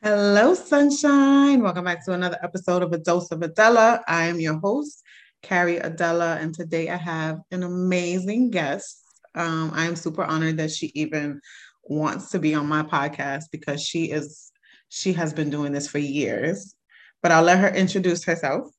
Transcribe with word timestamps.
Hello, 0.00 0.54
sunshine. 0.54 1.60
Welcome 1.60 1.84
back 1.84 2.04
to 2.04 2.12
another 2.12 2.38
episode 2.40 2.84
of 2.84 2.92
A 2.92 2.98
Dose 2.98 3.32
of 3.32 3.42
Adela. 3.42 4.00
I 4.06 4.26
am 4.26 4.38
your 4.38 4.56
host, 4.60 5.02
Carrie 5.42 5.78
Adela, 5.78 6.36
and 6.36 6.54
today 6.54 6.88
I 6.88 6.96
have 6.96 7.40
an 7.50 7.64
amazing 7.64 8.52
guest. 8.52 9.02
Um, 9.34 9.72
I 9.74 9.86
am 9.86 9.96
super 9.96 10.22
honored 10.22 10.58
that 10.58 10.70
she 10.70 10.92
even 10.94 11.40
wants 11.82 12.30
to 12.30 12.38
be 12.38 12.54
on 12.54 12.66
my 12.66 12.84
podcast 12.84 13.46
because 13.50 13.82
she 13.82 14.12
is 14.12 14.52
she 14.88 15.12
has 15.14 15.32
been 15.32 15.50
doing 15.50 15.72
this 15.72 15.88
for 15.88 15.98
years. 15.98 16.76
But 17.20 17.32
I'll 17.32 17.42
let 17.42 17.58
her 17.58 17.74
introduce 17.74 18.22
herself. 18.22 18.70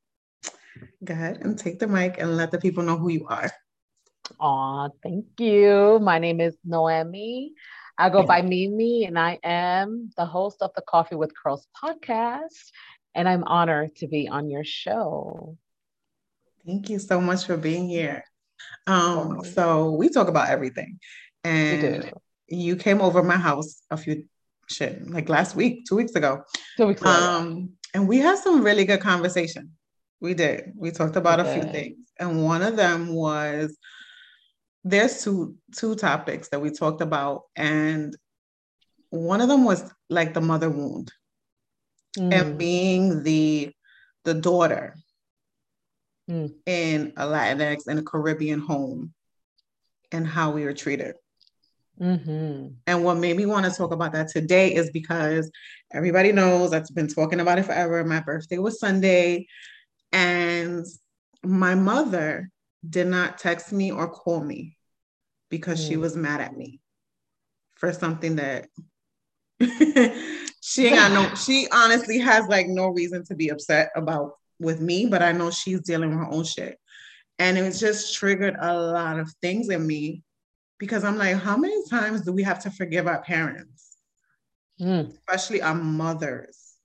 Go 1.04 1.14
ahead 1.14 1.40
and 1.42 1.60
take 1.60 1.80
the 1.80 1.88
mic 1.88 2.16
and 2.18 2.38
let 2.38 2.52
the 2.52 2.60
people 2.60 2.84
know 2.84 2.98
who 2.98 3.10
you 3.10 3.28
are. 3.28 3.52
Aw, 4.40 4.88
thank 5.04 5.26
you. 5.38 6.00
My 6.02 6.18
name 6.18 6.40
is 6.40 6.56
Noemi. 6.64 7.56
I 8.00 8.10
go 8.10 8.24
by 8.24 8.42
Mimi, 8.42 9.04
and 9.04 9.20
I 9.20 9.40
am 9.44 10.10
the 10.16 10.26
host 10.26 10.62
of 10.62 10.72
the 10.74 10.82
Coffee 10.82 11.16
with 11.16 11.34
Curls 11.36 11.68
podcast. 11.76 12.72
And 13.14 13.28
I'm 13.28 13.44
honored 13.44 13.98
to 13.98 14.08
be 14.08 14.30
on 14.30 14.50
your 14.50 14.64
show. 14.64 15.58
Thank 16.66 16.90
you 16.90 16.98
so 16.98 17.20
much 17.20 17.46
for 17.46 17.58
being 17.58 17.90
here. 17.90 18.24
Um, 18.88 19.44
so 19.44 19.92
we 19.92 20.08
talk 20.08 20.30
about 20.30 20.48
everything. 20.48 21.00
And 21.44 22.10
you 22.48 22.78
came 22.78 23.02
over 23.02 23.22
my 23.22 23.36
house 23.36 23.82
a 23.92 23.98
few 23.98 24.24
shit, 24.70 25.10
like 25.10 25.28
last 25.28 25.58
week, 25.58 25.84
two 25.86 25.98
weeks 25.98 26.16
ago. 26.16 26.44
Two 26.78 26.88
weeks 26.88 27.02
ago. 27.02 27.10
Um, 27.10 27.72
and 27.94 28.08
we 28.08 28.20
had 28.20 28.38
some 28.38 28.64
really 28.64 28.86
good 28.86 29.02
conversation. 29.02 29.72
We 30.22 30.36
did. 30.36 30.72
We 30.74 30.92
talked 30.92 31.18
about 31.18 31.42
a 31.42 31.54
few 31.54 31.64
things. 31.64 31.98
And 32.18 32.46
one 32.46 32.62
of 32.62 32.78
them 32.78 33.14
was 33.14 33.78
there's 34.84 35.24
two 35.24 35.56
two 35.76 35.96
topics 35.96 36.50
that 36.50 36.62
we 36.62 36.72
talked 36.72 37.02
about 37.02 37.44
and 37.56 38.16
one 39.10 39.42
of 39.42 39.48
them 39.48 39.64
was 39.64 39.92
like 40.10 40.34
the 40.34 40.42
mother 40.42 40.70
wound 40.70 41.12
mm. 42.18 42.34
and 42.34 42.58
being 42.58 43.24
the 43.24 43.72
the 44.24 44.34
daughter 44.34 44.96
mm. 46.30 46.54
in 46.66 47.14
a 47.18 47.26
latinx 47.26 47.88
and 47.88 48.00
a 48.00 48.04
caribbean 48.04 48.60
home 48.60 49.14
and 50.12 50.26
how 50.26 50.52
we 50.52 50.64
were 50.64 50.74
treated 50.74 51.16
mm-hmm. 52.00 52.68
and 52.88 53.04
what 53.04 53.16
made 53.16 53.36
me 53.36 53.46
want 53.46 53.66
to 53.66 53.72
talk 53.72 53.92
about 53.92 54.14
that 54.14 54.30
today 54.30 54.74
is 54.74 54.90
because 54.92 55.52
everybody 55.92 56.32
knows 56.32 56.72
i've 56.74 56.88
been 56.94 57.08
talking 57.08 57.42
about 57.42 57.60
it 57.60 57.64
forever 57.64 58.04
my 58.06 58.22
birthday 58.22 58.58
was 58.58 58.80
sunday 58.80 59.46
and 60.14 60.86
my 61.44 61.76
mother 61.76 62.50
did 62.88 63.08
not 63.08 63.38
text 63.38 63.72
me 63.72 63.92
or 63.92 64.08
call 64.08 64.42
me 64.42 64.78
because 65.50 65.84
mm. 65.84 65.88
she 65.88 65.98
was 65.98 66.16
mad 66.16 66.42
at 66.42 66.56
me 66.56 66.80
for 67.76 67.92
something 67.92 68.36
that 68.38 68.68
she 70.62 70.88
ain't 70.88 70.96
got 70.96 71.12
no 71.12 71.36
she 71.36 71.68
honestly 71.72 72.20
has 72.20 72.48
like 72.48 72.68
no 72.68 72.88
reason 72.88 73.24
to 73.26 73.36
be 73.36 73.50
upset 73.50 73.90
about 73.96 74.34
with 74.60 74.80
me 74.80 75.06
but 75.06 75.22
i 75.22 75.32
know 75.32 75.50
she's 75.50 75.82
dealing 75.82 76.10
with 76.10 76.20
her 76.20 76.32
own 76.32 76.44
shit 76.44 76.78
and 77.40 77.58
it 77.58 77.72
just 77.72 78.16
triggered 78.16 78.56
a 78.60 78.78
lot 78.78 79.20
of 79.20 79.32
things 79.42 79.70
in 79.70 79.86
me 79.86 80.24
because 80.78 81.04
i'm 81.04 81.18
like 81.18 81.36
how 81.36 81.58
many 81.58 81.88
times 81.90 82.22
do 82.22 82.32
we 82.32 82.44
have 82.44 82.62
to 82.62 82.72
forgive 82.72 83.08
our 83.08 83.22
parents 83.22 83.98
mm. 84.80 85.10
especially 85.10 85.62
our 85.62 85.76
mothers 85.76 86.76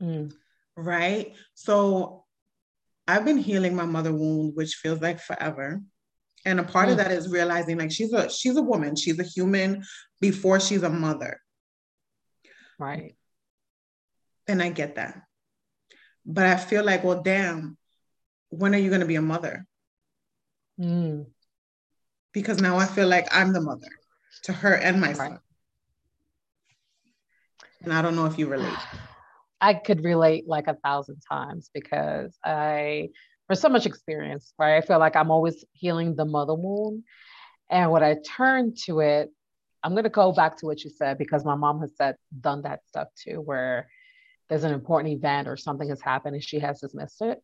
mm. 0.00 0.32
right 0.76 1.34
so 1.54 2.19
I've 3.10 3.24
been 3.24 3.38
healing 3.38 3.74
my 3.74 3.84
mother 3.84 4.12
wound, 4.12 4.54
which 4.54 4.74
feels 4.74 5.00
like 5.00 5.20
forever. 5.20 5.80
And 6.44 6.60
a 6.60 6.64
part 6.64 6.88
mm. 6.88 6.92
of 6.92 6.96
that 6.98 7.10
is 7.10 7.28
realizing 7.28 7.78
like 7.78 7.90
she's 7.90 8.12
a 8.12 8.30
she's 8.30 8.56
a 8.56 8.62
woman, 8.62 8.96
she's 8.96 9.18
a 9.18 9.24
human 9.24 9.84
before 10.20 10.60
she's 10.60 10.82
a 10.82 10.88
mother. 10.88 11.40
Right. 12.78 13.16
And 14.48 14.62
I 14.62 14.70
get 14.70 14.94
that. 14.94 15.22
But 16.24 16.46
I 16.46 16.56
feel 16.56 16.84
like, 16.84 17.04
well, 17.04 17.22
damn, 17.22 17.76
when 18.48 18.74
are 18.74 18.78
you 18.78 18.88
going 18.88 19.00
to 19.00 19.06
be 19.06 19.16
a 19.16 19.22
mother? 19.22 19.66
Mm. 20.80 21.26
Because 22.32 22.60
now 22.60 22.76
I 22.76 22.86
feel 22.86 23.08
like 23.08 23.28
I'm 23.32 23.52
the 23.52 23.60
mother 23.60 23.88
to 24.44 24.52
her 24.52 24.74
and 24.74 25.00
my 25.00 25.08
right. 25.08 25.16
son. 25.16 25.38
And 27.82 27.92
I 27.92 28.02
don't 28.02 28.16
know 28.16 28.26
if 28.26 28.38
you 28.38 28.46
relate. 28.46 28.72
I 29.60 29.74
could 29.74 30.04
relate 30.04 30.48
like 30.48 30.68
a 30.68 30.74
thousand 30.74 31.20
times 31.28 31.70
because 31.74 32.36
I, 32.44 33.10
for 33.46 33.54
so 33.54 33.68
much 33.68 33.86
experience, 33.86 34.54
right? 34.58 34.76
I 34.76 34.80
feel 34.80 34.98
like 34.98 35.16
I'm 35.16 35.30
always 35.30 35.64
healing 35.72 36.16
the 36.16 36.24
mother 36.24 36.54
wound. 36.54 37.04
And 37.68 37.90
when 37.90 38.02
I 38.02 38.16
turn 38.26 38.74
to 38.86 39.00
it, 39.00 39.30
I'm 39.82 39.92
going 39.92 40.04
to 40.04 40.10
go 40.10 40.32
back 40.32 40.58
to 40.58 40.66
what 40.66 40.82
you 40.82 40.90
said 40.90 41.18
because 41.18 41.44
my 41.44 41.54
mom 41.54 41.80
has 41.80 41.96
said, 41.96 42.16
done 42.40 42.62
that 42.62 42.80
stuff 42.86 43.08
too, 43.22 43.40
where 43.40 43.88
there's 44.48 44.64
an 44.64 44.72
important 44.72 45.14
event 45.14 45.46
or 45.46 45.56
something 45.56 45.88
has 45.88 46.00
happened 46.00 46.34
and 46.34 46.44
she 46.44 46.58
has 46.58 46.80
dismissed 46.80 47.20
it. 47.20 47.42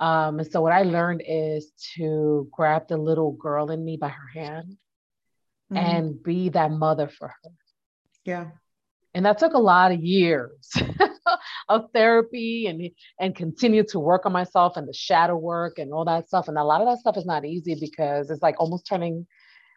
Um, 0.00 0.38
and 0.38 0.50
so 0.50 0.60
what 0.60 0.72
I 0.72 0.82
learned 0.82 1.22
is 1.26 1.72
to 1.96 2.48
grab 2.52 2.88
the 2.88 2.96
little 2.96 3.32
girl 3.32 3.70
in 3.70 3.84
me 3.84 3.96
by 3.96 4.08
her 4.08 4.28
hand 4.32 4.76
mm-hmm. 5.72 5.76
and 5.76 6.22
be 6.22 6.50
that 6.50 6.70
mother 6.70 7.08
for 7.08 7.28
her. 7.28 7.50
Yeah 8.24 8.46
and 9.18 9.26
that 9.26 9.36
took 9.36 9.54
a 9.54 9.58
lot 9.58 9.90
of 9.90 10.00
years 10.00 10.72
of 11.68 11.86
therapy 11.92 12.68
and 12.68 12.88
and 13.18 13.34
continue 13.34 13.82
to 13.82 13.98
work 13.98 14.24
on 14.24 14.32
myself 14.32 14.76
and 14.76 14.86
the 14.86 14.92
shadow 14.92 15.36
work 15.36 15.80
and 15.80 15.92
all 15.92 16.04
that 16.04 16.28
stuff. 16.28 16.46
And 16.46 16.56
a 16.56 16.62
lot 16.62 16.80
of 16.80 16.86
that 16.86 17.00
stuff 17.00 17.16
is 17.16 17.26
not 17.26 17.44
easy 17.44 17.74
because 17.80 18.30
it's 18.30 18.42
like 18.42 18.54
almost 18.60 18.86
turning 18.86 19.26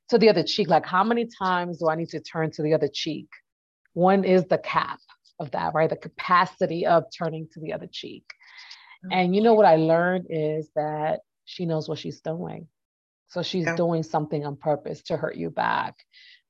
to 0.10 0.20
the 0.20 0.30
other 0.30 0.44
cheek. 0.44 0.68
Like 0.68 0.86
how 0.86 1.04
many 1.04 1.28
times 1.42 1.80
do 1.80 1.90
i 1.90 1.96
need 1.96 2.10
to 2.10 2.20
turn 2.20 2.52
to 2.52 2.62
the 2.62 2.76
other 2.76 2.88
cheek? 2.94 3.30
One 3.94 4.24
is 4.24 4.46
the 4.46 4.60
cap 4.60 5.00
of 5.40 5.50
that 5.52 5.74
right? 5.74 5.90
The 5.90 5.96
capacity 5.96 6.86
of 6.86 7.06
turning 7.18 7.48
to 7.54 7.60
the 7.62 7.74
other 7.74 7.88
cheek. 7.92 8.26
Mm-hmm. 9.04 9.12
and 9.18 9.36
you 9.36 9.42
know 9.42 9.56
what 9.56 9.66
i 9.66 9.78
learned 9.78 10.28
is 10.30 10.70
that 10.76 11.22
she 11.46 11.66
knows 11.66 11.90
what 11.90 11.98
she's 11.98 12.22
doing. 12.22 12.68
So 13.30 13.42
she's 13.42 13.66
yeah. 13.66 13.76
doing 13.76 14.04
something 14.04 14.46
on 14.46 14.56
purpose 14.56 15.02
to 15.06 15.18
hurt 15.18 15.36
you 15.36 15.50
back. 15.50 15.96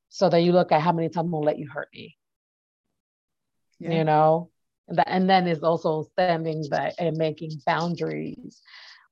So 0.09 0.27
that 0.27 0.41
you 0.41 0.51
look 0.51 0.73
at 0.73 0.81
how 0.81 0.91
many 0.91 1.07
times 1.07 1.23
i'm 1.23 1.31
gonna 1.31 1.45
let 1.45 1.57
you 1.57 1.69
hurt 1.69 1.87
me 1.93 2.17
yeah. 3.81 3.97
you 3.97 4.03
know? 4.03 4.49
And 5.07 5.29
then 5.29 5.47
is 5.47 5.63
also 5.63 6.03
standing 6.13 6.67
back 6.69 6.93
and 6.99 7.15
making 7.17 7.51
boundaries 7.65 8.61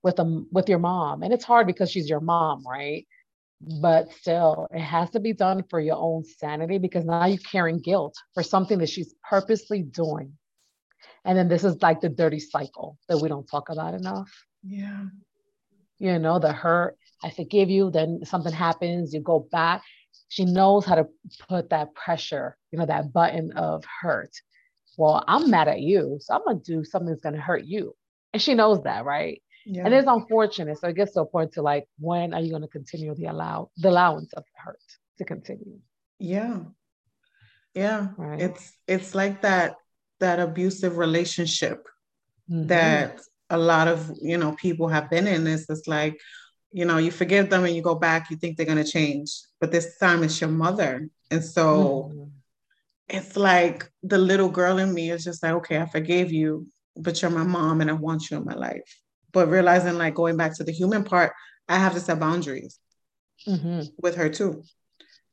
with 0.04 0.16
them 0.16 0.48
with 0.52 0.70
your 0.70 0.80
mom. 0.80 1.24
And 1.24 1.34
it's 1.34 1.46
hard 1.46 1.68
because 1.68 1.92
she's 1.92 2.10
your 2.10 2.20
mom 2.20 2.64
right? 2.68 3.08
But 3.82 4.12
still 4.14 4.68
it 4.72 4.82
has 4.82 5.10
to 5.12 5.20
be 5.20 5.34
done 5.34 5.64
for 5.70 5.80
your 5.80 5.98
own 5.98 6.24
sanity 6.24 6.78
because 6.78 7.06
now 7.06 7.26
you're 7.26 7.38
carrying 7.38 7.80
guilt 7.80 8.16
for 8.34 8.44
something 8.44 8.80
that 8.80 8.90
she's 8.90 9.14
purposely 9.30 9.82
doing. 9.84 10.34
And 11.26 11.38
then 11.38 11.48
this 11.48 11.64
is 11.64 11.82
like 11.82 12.02
the 12.02 12.10
dirty 12.10 12.40
cycle 12.40 12.98
that 13.08 13.18
we 13.18 13.28
don't 13.28 13.48
talk 13.48 13.70
about 13.70 13.94
enough. 13.94 14.32
Yeah. 14.64 15.06
You 16.00 16.18
know 16.20 16.40
the 16.40 16.54
hurt 16.54 16.98
i 17.22 17.30
forgive 17.30 17.70
you 17.70 17.92
then 17.92 18.22
something 18.24 18.54
happens 18.54 19.14
you 19.14 19.20
go 19.20 19.48
back. 19.52 19.84
She 20.30 20.46
knows 20.46 20.86
how 20.86 20.96
to 20.96 21.08
put 21.50 21.72
that 21.72 21.94
pressure 21.94 22.56
you 22.72 22.80
know 22.80 22.86
that 22.86 23.12
button 23.12 23.52
of 23.52 23.84
hurt 24.02 24.32
well, 25.00 25.24
I'm 25.30 25.50
mad 25.50 25.70
at 25.70 25.80
you. 25.80 26.18
So 26.20 26.36
I'm 26.36 26.44
going 26.44 26.62
to 26.62 26.74
do 26.74 26.84
something 26.84 27.08
that's 27.08 27.22
going 27.22 27.36
to 27.36 27.42
hurt 27.42 27.64
you. 27.64 27.96
And 28.34 28.42
she 28.42 28.54
knows 28.54 28.84
that, 28.84 29.06
right? 29.06 29.42
Yeah. 29.66 29.86
And 29.86 29.94
it's 29.94 30.10
unfortunate. 30.10 30.78
So 30.78 30.90
it 30.90 30.98
gets 30.98 31.14
to 31.14 31.22
a 31.22 31.26
point 31.26 31.54
to 31.54 31.62
like, 31.62 31.88
when 32.00 32.34
are 32.34 32.42
you 32.42 32.50
going 32.50 32.64
to 32.64 32.68
continue 32.68 33.16
the 33.16 33.28
allow 33.28 33.72
the 33.78 33.90
allowance 33.90 34.34
of 34.34 34.44
the 34.44 34.62
hurt 34.62 34.82
to 35.18 35.24
continue? 35.24 35.80
Yeah. 36.20 36.60
Yeah. 37.74 38.10
Right. 38.18 38.42
It's 38.42 38.74
it's 38.88 39.16
like 39.16 39.42
that 39.44 39.76
that 40.20 40.42
abusive 40.42 40.98
relationship 40.98 41.88
mm-hmm. 42.52 42.68
that 42.68 43.22
a 43.50 43.58
lot 43.58 43.88
of 43.88 44.12
you 44.22 44.38
know 44.38 44.52
people 44.52 44.90
have 44.90 45.10
been 45.10 45.28
in. 45.28 45.48
It's 45.48 45.68
just 45.68 45.88
like, 45.88 46.20
you 46.74 46.84
know, 46.84 46.98
you 46.98 47.10
forgive 47.10 47.50
them 47.50 47.64
and 47.64 47.74
you 47.74 47.82
go 47.82 47.96
back, 47.96 48.30
you 48.30 48.36
think 48.36 48.58
they're 48.58 48.66
gonna 48.66 48.84
change. 48.84 49.32
But 49.62 49.72
this 49.72 49.98
time 49.98 50.24
it's 50.24 50.42
your 50.42 50.50
mother. 50.50 51.08
And 51.32 51.46
so 51.46 52.12
mm-hmm 52.12 52.39
it's 53.10 53.36
like 53.36 53.90
the 54.04 54.18
little 54.18 54.50
girl 54.50 54.78
in 54.78 54.94
me 54.94 55.10
is 55.10 55.24
just 55.24 55.42
like, 55.42 55.54
okay, 55.54 55.80
I 55.80 55.86
forgave 55.86 56.32
you, 56.32 56.68
but 56.96 57.22
you're 57.22 57.32
my 57.32 57.44
mom 57.44 57.82
and 57.82 57.90
I 57.90 57.94
want 57.94 58.30
you 58.30 58.38
in 58.38 58.46
my 58.46 58.54
life. 58.54 58.84
But 59.32 59.50
realizing, 59.50 59.98
like, 59.98 60.16
going 60.16 60.38
back 60.38 60.56
to 60.58 60.64
the 60.64 60.72
human 60.72 61.04
part, 61.04 61.34
I 61.68 61.78
have 61.78 61.94
to 61.94 62.00
set 62.00 62.20
boundaries 62.20 62.80
mm-hmm. 63.48 63.82
with 64.02 64.16
her 64.16 64.30
too. 64.30 64.64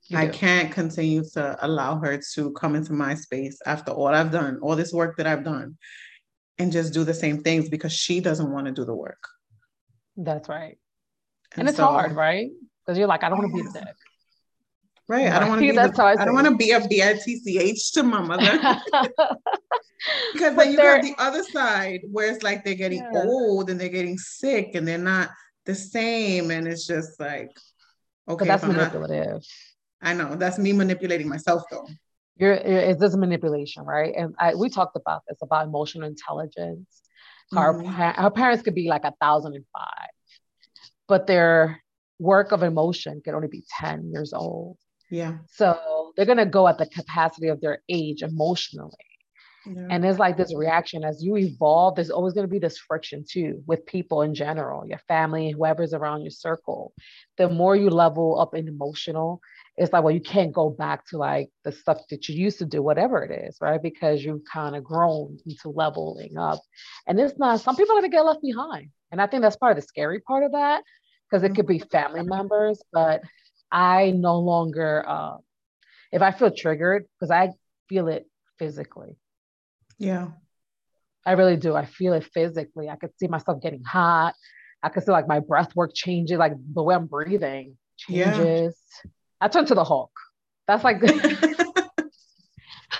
You 0.09 0.19
I 0.19 0.27
do. 0.27 0.33
can't 0.33 0.73
continue 0.73 1.25
to 1.33 1.57
allow 1.61 1.99
her 1.99 2.21
to 2.35 2.53
come 2.53 2.77
into 2.77 2.93
my 2.93 3.15
space 3.15 3.59
after 3.67 3.93
all 3.93 4.09
I've 4.09 4.31
done, 4.31 4.59
all 4.63 4.77
this 4.77 4.93
work 4.93 5.17
that 5.17 5.27
I've 5.27 5.45
done, 5.45 5.77
and 6.59 6.71
just 6.71 6.95
do 6.95 7.05
the 7.05 7.15
same 7.15 7.43
things 7.43 7.69
because 7.69 7.93
she 7.93 8.21
doesn't 8.21 8.53
want 8.53 8.67
to 8.67 8.73
do 8.73 8.85
the 8.85 8.95
work. 8.95 9.23
That's 10.17 10.49
right. 10.49 10.79
And, 11.53 11.61
and 11.61 11.69
it's 11.69 11.79
so, 11.79 11.87
hard, 11.87 12.13
right? 12.13 12.51
Because 12.85 12.99
you're 12.99 13.09
like, 13.09 13.25
I 13.25 13.29
don't 13.29 13.39
want 13.39 13.57
to 13.57 13.63
be 13.65 13.71
sick. 13.71 13.95
Right. 15.09 15.31
I 15.31 15.39
don't 15.39 15.49
want 15.49 15.61
to 15.61 15.67
be 15.71 15.77
the, 15.77 16.03
I, 16.03 16.13
I 16.13 16.25
don't 16.25 16.35
want 16.35 16.49
to 16.49 16.57
be 16.57 16.73
a 16.73 16.81
BITCH 16.81 17.93
to 17.93 18.03
my 18.03 18.21
mother. 18.21 18.43
because 20.33 20.57
then 20.57 20.73
you 20.73 20.81
have 20.81 21.03
the 21.03 21.15
other 21.19 21.43
side 21.45 22.01
where 22.11 22.33
it's 22.33 22.43
like 22.43 22.65
they're 22.65 22.75
getting 22.75 23.07
yeah. 23.13 23.23
old 23.25 23.71
and 23.71 23.81
they're 23.81 23.89
getting 23.89 24.19
sick 24.19 24.75
and 24.75 24.87
they're 24.87 24.99
not 24.99 25.31
the 25.65 25.75
same. 25.75 26.51
And 26.51 26.67
it's 26.67 26.87
just 26.87 27.21
like, 27.21 27.51
okay. 28.29 28.47
But 28.47 28.49
that's 28.49 28.65
manipulative. 28.65 29.33
Not, 29.33 29.43
I 30.03 30.13
know. 30.15 30.35
That's 30.35 30.59
me 30.59 30.73
manipulating 30.73 31.29
myself 31.29 31.63
though. 31.71 31.87
You're, 32.37 32.53
it's 32.53 33.01
this 33.01 33.17
manipulation, 33.17 33.85
right? 33.85 34.13
And 34.15 34.35
I, 34.39 34.55
we 34.55 34.69
talked 34.69 34.97
about 34.97 35.23
this 35.27 35.39
about 35.41 35.67
emotional 35.67 36.07
intelligence. 36.07 37.03
Mm-hmm. 37.55 37.59
Our, 37.59 38.15
our 38.19 38.31
parents 38.31 38.63
could 38.63 38.75
be 38.75 38.89
like 38.89 39.05
a 39.05 39.15
thousand 39.21 39.55
and 39.55 39.65
five, 39.73 40.11
but 41.09 41.27
their 41.27 41.83
work 42.19 42.53
of 42.53 42.63
emotion 42.63 43.23
could 43.25 43.35
only 43.35 43.49
be 43.49 43.65
10 43.79 44.11
years 44.13 44.33
old. 44.33 44.77
Yeah. 45.11 45.39
So 45.49 46.13
they're 46.17 46.27
going 46.27 46.39
to 46.39 46.47
go 46.47 46.67
at 46.69 46.79
the 46.79 46.87
capacity 46.87 47.49
of 47.49 47.61
their 47.61 47.83
age 47.89 48.23
emotionally. 48.23 48.93
Yeah. 49.69 49.89
And 49.91 50.05
it's 50.05 50.21
like 50.21 50.37
this 50.37 50.55
reaction 50.55 51.03
as 51.03 51.25
you 51.25 51.37
evolve, 51.37 51.97
there's 51.97 52.11
always 52.11 52.35
going 52.35 52.47
to 52.47 52.51
be 52.51 52.61
this 52.61 52.79
friction 52.79 53.25
too 53.29 53.65
with 53.67 53.85
people 53.85 54.23
in 54.23 54.33
general, 54.33 54.87
your 54.87 55.01
family, 55.09 55.51
whoever's 55.51 55.93
around 55.93 56.23
your 56.23 56.31
circle. 56.31 56.93
The 57.37 57.49
more 57.49 57.75
you 57.75 57.91
level 57.91 58.39
up 58.39 58.55
in 58.55 58.69
emotional, 58.69 59.41
it's 59.77 59.93
like, 59.93 60.05
well, 60.05 60.15
you 60.15 60.21
can't 60.21 60.53
go 60.53 60.71
back 60.71 61.05
to 61.09 61.19
like 61.19 61.49
the 61.65 61.73
stuff 61.73 61.99
that 62.11 62.29
you 62.29 62.37
used 62.37 62.59
to 62.59 62.65
do, 62.65 62.81
whatever 62.81 63.25
it 63.25 63.47
is, 63.49 63.59
right? 63.61 63.83
Because 63.83 64.23
you've 64.23 64.45
kind 64.51 64.77
of 64.77 64.85
grown 64.85 65.39
into 65.45 65.71
leveling 65.71 66.39
up. 66.39 66.61
And 67.09 67.19
it's 67.19 67.37
not, 67.37 67.61
some 67.61 67.75
people 67.75 67.97
are 67.97 68.01
going 68.01 68.11
to 68.11 68.17
get 68.17 68.25
left 68.25 68.43
behind. 68.43 68.91
And 69.11 69.21
I 69.21 69.27
think 69.27 69.43
that's 69.43 69.57
part 69.57 69.77
of 69.77 69.83
the 69.83 69.87
scary 69.87 70.21
part 70.21 70.45
of 70.45 70.53
that, 70.53 70.85
because 71.29 71.43
it 71.43 71.57
could 71.57 71.67
be 71.67 71.81
family 71.81 72.23
members, 72.23 72.81
but 72.93 73.23
I 73.77 74.11
no 74.11 74.39
longer, 74.39 75.05
uh, 75.07 75.37
if 76.11 76.23
I 76.23 76.31
feel 76.31 76.51
triggered, 76.51 77.05
because 77.21 77.31
I 77.31 77.51
feel 77.91 78.09
it 78.09 78.27
physically. 78.59 79.19
Yeah. 79.99 80.29
I 81.27 81.33
really 81.33 81.59
do. 81.59 81.77
I 81.77 81.85
feel 81.85 82.15
it 82.15 82.25
physically. 82.33 82.89
I 82.89 82.97
could 82.97 83.11
see 83.19 83.27
myself 83.27 83.61
getting 83.61 83.85
hot. 83.85 84.35
I 84.83 84.89
could 84.89 85.05
see 85.05 85.13
like 85.13 85.29
my 85.29 85.41
breath 85.41 85.77
work 85.77 85.91
changes, 85.95 86.39
like 86.39 86.55
the 86.73 86.83
way 86.83 86.95
I'm 86.95 87.05
breathing 87.05 87.77
changes. 87.99 88.79
Yeah. 89.05 89.11
I 89.43 89.49
turn 89.49 89.67
to 89.67 89.75
the 89.75 89.85
Hulk. 89.85 90.13
That's 90.67 90.83
like 90.83 91.03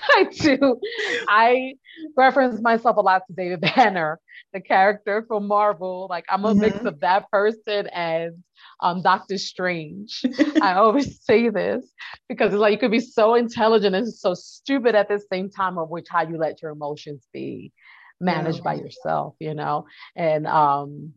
I 0.09 0.25
do. 0.31 0.79
I 1.27 1.73
reference 2.15 2.61
myself 2.61 2.97
a 2.97 3.01
lot 3.01 3.23
to 3.27 3.33
David 3.33 3.61
Banner, 3.61 4.19
the 4.53 4.61
character 4.61 5.23
from 5.27 5.47
Marvel. 5.47 6.07
Like 6.09 6.25
I'm 6.29 6.45
a 6.45 6.49
mm-hmm. 6.49 6.59
mix 6.59 6.79
of 6.85 6.99
that 7.01 7.29
person 7.31 7.87
and 7.87 8.43
um, 8.81 9.01
Doctor 9.01 9.37
Strange. 9.37 10.23
I 10.61 10.73
always 10.73 11.23
say 11.23 11.49
this 11.49 11.85
because 12.29 12.53
it's 12.53 12.59
like 12.59 12.71
you 12.71 12.77
could 12.77 12.91
be 12.91 12.99
so 12.99 13.35
intelligent 13.35 13.95
and 13.95 14.11
so 14.11 14.33
stupid 14.33 14.95
at 14.95 15.09
the 15.09 15.21
same 15.31 15.49
time, 15.49 15.77
of 15.77 15.89
which 15.89 16.07
how 16.09 16.27
you 16.27 16.37
let 16.37 16.61
your 16.61 16.71
emotions 16.71 17.27
be 17.33 17.71
managed 18.19 18.59
yeah. 18.59 18.63
by 18.63 18.73
yourself, 18.75 19.35
you 19.39 19.53
know? 19.53 19.85
And 20.15 20.47
um, 20.47 21.13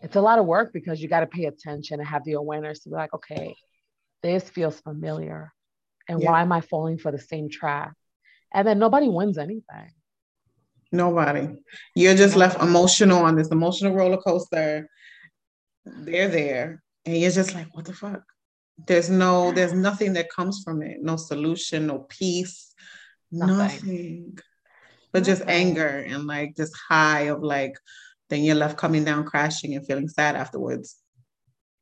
it's 0.00 0.16
a 0.16 0.20
lot 0.20 0.38
of 0.38 0.46
work 0.46 0.72
because 0.72 1.00
you 1.00 1.08
got 1.08 1.20
to 1.20 1.26
pay 1.26 1.44
attention 1.44 2.00
and 2.00 2.08
have 2.08 2.24
the 2.24 2.32
awareness 2.34 2.80
to 2.80 2.90
be 2.90 2.94
like, 2.94 3.14
okay, 3.14 3.54
this 4.22 4.48
feels 4.48 4.80
familiar. 4.80 5.52
And 6.08 6.20
yeah. 6.20 6.30
why 6.30 6.42
am 6.42 6.52
I 6.52 6.60
falling 6.60 6.98
for 6.98 7.12
the 7.12 7.18
same 7.18 7.48
trap? 7.50 7.92
and 8.52 8.66
then 8.66 8.78
nobody 8.78 9.08
wins 9.08 9.38
anything. 9.38 9.92
Nobody. 10.92 11.48
You're 11.94 12.16
just 12.16 12.36
left 12.36 12.60
emotional 12.60 13.18
on 13.18 13.36
this 13.36 13.48
emotional 13.48 13.94
roller 13.94 14.16
coaster. 14.16 14.88
They're 15.84 16.28
there, 16.28 16.82
and 17.06 17.16
you're 17.16 17.30
just 17.30 17.54
like, 17.54 17.68
what 17.74 17.84
the 17.84 17.92
fuck? 17.92 18.22
There's 18.86 19.10
no, 19.10 19.52
there's 19.52 19.72
nothing 19.72 20.14
that 20.14 20.30
comes 20.30 20.62
from 20.64 20.82
it. 20.82 20.98
No 21.00 21.16
solution, 21.16 21.86
no 21.86 22.06
peace, 22.08 22.74
nothing. 23.30 23.56
nothing. 23.56 24.38
But 25.12 25.20
nothing. 25.20 25.34
just 25.34 25.48
anger 25.48 26.04
and 26.08 26.26
like 26.26 26.54
this 26.54 26.72
high 26.72 27.22
of 27.22 27.42
like, 27.42 27.74
then 28.30 28.42
you're 28.42 28.54
left 28.54 28.78
coming 28.78 29.04
down 29.04 29.24
crashing 29.24 29.74
and 29.74 29.86
feeling 29.86 30.08
sad 30.08 30.34
afterwards. 30.34 30.96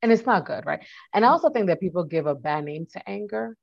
And 0.02 0.12
it's 0.12 0.26
not 0.26 0.46
good, 0.46 0.64
right? 0.66 0.84
And 1.14 1.24
I 1.24 1.28
also 1.28 1.50
think 1.50 1.66
that 1.66 1.80
people 1.80 2.04
give 2.04 2.26
a 2.26 2.34
bad 2.34 2.64
name 2.64 2.86
to 2.92 3.08
anger 3.08 3.56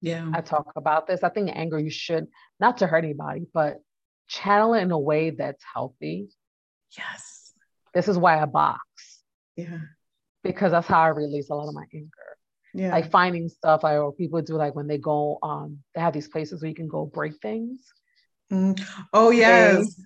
yeah. 0.00 0.30
I 0.32 0.40
talk 0.40 0.72
about 0.76 1.06
this. 1.06 1.22
I 1.22 1.30
think 1.30 1.50
anger, 1.52 1.78
you 1.78 1.90
should, 1.90 2.28
not 2.60 2.78
to 2.78 2.86
hurt 2.86 3.04
anybody, 3.04 3.46
but 3.52 3.78
channel 4.28 4.74
it 4.74 4.82
in 4.82 4.90
a 4.90 4.98
way 4.98 5.30
that's 5.30 5.62
healthy. 5.74 6.28
Yes. 6.96 7.52
This 7.94 8.08
is 8.08 8.18
why 8.18 8.40
I 8.40 8.44
box. 8.46 8.80
Yeah. 9.56 9.78
Because 10.42 10.72
that's 10.72 10.86
how 10.86 11.00
I 11.00 11.08
release 11.08 11.50
a 11.50 11.54
lot 11.54 11.68
of 11.68 11.74
my 11.74 11.84
anger. 11.94 12.10
Yeah. 12.74 12.90
Like 12.90 13.10
finding 13.10 13.48
stuff 13.48 13.84
I 13.84 13.96
or 13.96 14.12
people 14.12 14.42
do 14.42 14.54
like 14.56 14.74
when 14.74 14.86
they 14.86 14.98
go 14.98 15.38
um 15.42 15.78
they 15.94 16.00
have 16.00 16.12
these 16.12 16.28
places 16.28 16.60
where 16.60 16.68
you 16.68 16.74
can 16.74 16.88
go 16.88 17.06
break 17.06 17.40
things. 17.40 17.78
Mm. 18.52 18.80
Oh 19.12 19.30
yes. 19.30 19.98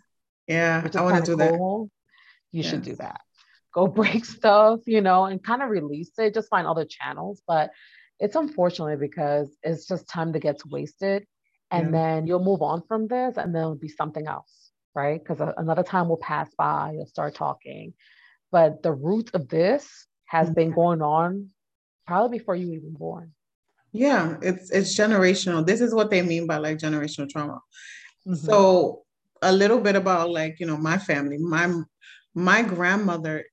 yeah. 0.47 0.87
I 0.95 1.03
want 1.03 1.25
to 1.25 1.37
do 1.37 1.37
cool. 1.37 1.85
that. 1.85 2.57
You 2.57 2.63
yes. 2.63 2.71
should 2.71 2.83
do 2.83 2.95
that. 2.97 3.21
Go 3.75 3.87
break 4.01 4.25
stuff, 4.25 4.81
you 4.87 5.01
know, 5.01 5.25
and 5.25 5.43
kind 5.43 5.63
of 5.63 5.71
release 5.71 6.13
it. 6.19 6.35
Just 6.35 6.49
find 6.49 6.67
other 6.67 6.85
channels. 6.85 7.43
But 7.47 7.71
it's 8.21 8.37
unfortunate 8.37 9.01
because 9.01 9.55
it's 9.63 9.87
just 9.87 10.09
time 10.09 10.33
that 10.33 10.41
gets 10.41 10.65
wasted 10.65 11.27
and 11.71 11.87
yeah. 11.87 11.91
then 11.91 12.27
you'll 12.27 12.45
move 12.45 12.63
on 12.63 12.83
from 12.87 13.07
this 13.07 13.37
and 13.37 13.55
then 13.55 13.63
it'll 13.63 13.75
be 13.75 13.89
something 13.89 14.27
else 14.27 14.71
right 14.95 15.23
because 15.23 15.41
another 15.57 15.83
time 15.83 16.09
will 16.09 16.17
pass 16.17 16.49
by 16.57 16.93
you'll 16.95 17.07
start 17.07 17.35
talking 17.35 17.93
but 18.51 18.83
the 18.83 18.93
root 18.93 19.31
of 19.35 19.49
this 19.49 20.07
has 20.25 20.47
mm-hmm. 20.47 20.55
been 20.55 20.71
going 20.73 21.03
on 21.03 21.49
probably 22.07 22.39
before 22.39 22.57
you 22.57 22.73
even 22.73 22.93
born 22.93 23.33
yeah 23.93 24.37
it's 24.43 24.71
it's 24.71 24.97
generational 24.97 25.65
this 25.65 25.81
is 25.81 25.95
what 25.95 26.11
they 26.11 26.23
mean 26.23 26.47
by 26.47 26.57
like 26.57 26.79
generational 26.79 27.29
trauma 27.29 27.61
mm-hmm. 28.27 28.35
so 28.35 29.03
a 29.43 29.53
little 29.53 29.81
bit 29.81 29.97
about 29.97 30.31
like 30.31 30.59
you 30.61 30.67
know 30.67 30.77
my 30.77 30.99
family 30.99 31.39
my 31.39 31.73
my 32.35 32.63
grandmother 32.63 33.45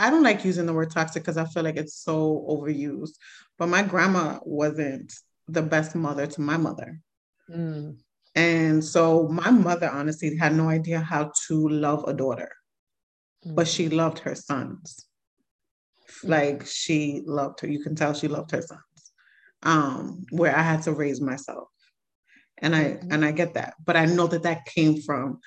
I 0.00 0.08
don't 0.08 0.22
like 0.22 0.46
using 0.46 0.64
the 0.64 0.72
word 0.72 0.90
toxic 0.90 1.22
because 1.22 1.36
I 1.36 1.44
feel 1.44 1.62
like 1.62 1.76
it's 1.76 1.94
so 1.94 2.46
overused. 2.48 3.16
But 3.58 3.68
my 3.68 3.82
grandma 3.82 4.38
wasn't 4.42 5.12
the 5.46 5.60
best 5.60 5.94
mother 5.94 6.26
to 6.26 6.40
my 6.40 6.56
mother. 6.56 6.98
Mm. 7.50 7.96
And 8.34 8.84
so 8.84 9.28
my 9.28 9.50
mother 9.50 9.90
honestly 9.90 10.36
had 10.36 10.54
no 10.54 10.68
idea 10.68 11.00
how 11.00 11.32
to 11.48 11.68
love 11.68 12.04
a 12.06 12.14
daughter, 12.14 12.50
mm. 13.46 13.54
but 13.54 13.66
she 13.66 13.88
loved 13.88 14.20
her 14.20 14.34
sons. 14.34 15.06
Mm. 16.24 16.28
Like 16.28 16.66
she 16.66 17.22
loved 17.26 17.60
her. 17.60 17.68
You 17.68 17.82
can 17.82 17.94
tell 17.94 18.14
she 18.14 18.28
loved 18.28 18.52
her 18.52 18.62
sons. 18.62 18.80
Um, 19.62 20.24
where 20.30 20.56
I 20.56 20.62
had 20.62 20.82
to 20.82 20.92
raise 20.92 21.20
myself. 21.20 21.68
And 22.62 22.74
I 22.74 22.84
mm-hmm. 22.84 23.12
and 23.12 23.24
I 23.24 23.32
get 23.32 23.54
that, 23.54 23.74
but 23.84 23.96
I 23.96 24.04
know 24.04 24.26
that 24.26 24.42
that 24.42 24.66
came 24.66 25.00
from 25.00 25.40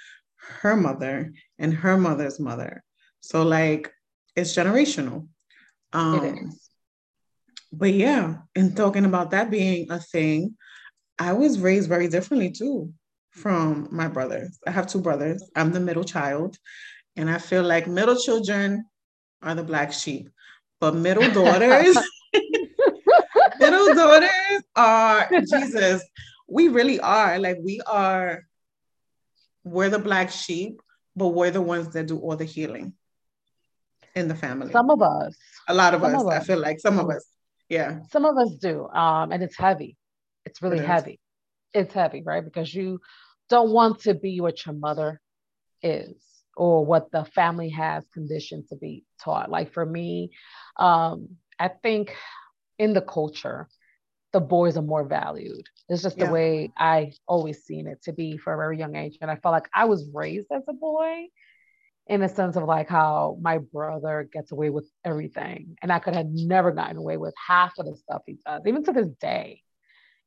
her 0.62 0.76
mother 0.76 1.32
and 1.60 1.74
her 1.74 1.98
mother's 1.98 2.40
mother. 2.40 2.84
So 3.22 3.44
like 3.44 3.92
it's 4.36 4.56
generational. 4.56 5.28
Um, 5.94 6.26
it 6.26 6.44
is. 6.44 6.70
But 7.72 7.94
yeah, 7.94 8.38
and 8.56 8.76
talking 8.78 9.06
about 9.06 9.32
that 9.32 9.50
being 9.50 9.92
a 9.92 10.00
thing, 10.00 10.56
I 11.20 11.34
was 11.34 11.60
raised 11.60 11.90
very 11.90 12.08
differently 12.08 12.52
too 12.52 12.94
from 13.32 13.88
my 13.92 14.08
brothers. 14.08 14.60
I 14.68 14.72
have 14.72 14.88
two 14.88 15.02
brothers. 15.02 15.44
I'm 15.56 15.72
the 15.72 15.80
middle 15.80 16.04
child, 16.04 16.58
and 17.16 17.30
I 17.30 17.38
feel 17.38 17.64
like 17.64 17.88
middle 17.88 18.16
children 18.16 18.86
are 19.42 19.56
the 19.56 19.64
black 19.64 19.92
sheep, 19.92 20.30
but 20.80 20.96
middle 20.96 21.30
daughters, 21.34 21.98
middle 23.60 23.94
daughters 23.94 24.64
are 24.76 25.30
Jesus. 25.50 26.04
We 26.48 26.68
really 26.68 27.00
are 27.00 27.40
like 27.40 27.58
we 27.62 27.82
are. 27.88 28.44
We're 29.64 29.90
the 29.90 30.00
black 30.00 30.30
sheep, 30.30 30.82
but 31.16 31.30
we're 31.30 31.52
the 31.52 31.62
ones 31.62 31.94
that 31.94 32.08
do 32.08 32.18
all 32.18 32.36
the 32.36 32.46
healing 32.46 32.94
in 34.16 34.28
the 34.28 34.36
family. 34.36 34.72
Some 34.72 34.90
of 34.90 35.02
us. 35.02 35.36
A 35.70 35.74
lot 35.74 35.94
of 35.94 36.04
us, 36.04 36.22
of 36.22 36.28
us. 36.28 36.34
I 36.34 36.40
feel 36.44 36.60
like 36.60 36.80
some 36.80 37.00
of 37.00 37.10
us. 37.10 37.26
Yeah. 37.70 38.00
Some 38.12 38.26
of 38.26 38.38
us 38.38 38.52
do. 38.56 38.88
Um, 38.90 39.32
and 39.32 39.42
it's 39.42 39.58
heavy. 39.58 39.96
It's 40.46 40.62
really 40.62 40.80
it 40.80 40.86
heavy. 40.86 41.20
It's 41.74 41.94
heavy, 41.94 42.22
right? 42.26 42.44
Because 42.44 42.74
you 42.74 43.00
don't 43.50 43.72
want 43.72 44.02
to 44.02 44.14
be 44.14 44.42
what 44.42 44.66
your 44.66 44.76
mother 44.76 45.20
is 45.82 46.16
or 46.56 46.86
what 46.86 47.12
the 47.12 47.26
family 47.26 47.70
has 47.70 48.06
conditioned 48.14 48.68
to 48.70 48.76
be 48.76 49.04
taught. 49.22 49.50
Like 49.50 49.74
for 49.74 49.86
me, 49.86 50.32
um, 50.78 51.30
I 51.60 51.70
think 51.70 52.16
in 52.78 52.94
the 52.94 53.02
culture, 53.02 53.68
the 54.34 54.40
boys 54.40 54.78
are 54.78 54.84
more 54.84 55.06
valued. 55.06 55.68
It's 55.90 56.04
just 56.04 56.18
the 56.18 56.26
yeah. 56.26 56.32
way 56.32 56.72
I 56.78 57.14
always 57.28 57.64
seen 57.64 57.88
it 57.88 58.04
to 58.04 58.14
be 58.14 58.38
for 58.38 58.54
a 58.54 58.58
very 58.58 58.78
young 58.78 58.96
age. 58.96 59.18
And 59.22 59.30
I 59.30 59.36
felt 59.36 59.54
like 59.54 59.70
I 59.74 59.86
was 59.86 60.10
raised 60.14 60.48
as 60.52 60.64
a 60.68 60.74
boy 60.74 61.28
in 62.08 62.22
a 62.22 62.30
sense 62.30 62.56
of 62.56 62.64
like 62.64 62.90
how 62.90 63.38
my 63.42 63.60
brother 63.60 64.28
gets 64.32 64.52
away 64.52 64.70
with 64.70 64.90
everything 65.06 65.78
and 65.82 65.92
i 65.92 66.00
could 66.00 66.16
have 66.16 66.28
never 66.28 66.72
gotten 66.72 66.98
away 66.98 67.18
with 67.18 67.34
half 67.48 67.74
of 67.80 67.86
the 67.86 67.96
stuff 67.96 68.22
he 68.26 68.38
does 68.46 68.62
even 68.66 68.84
to 68.84 68.92
this 68.92 69.08
day 69.22 69.62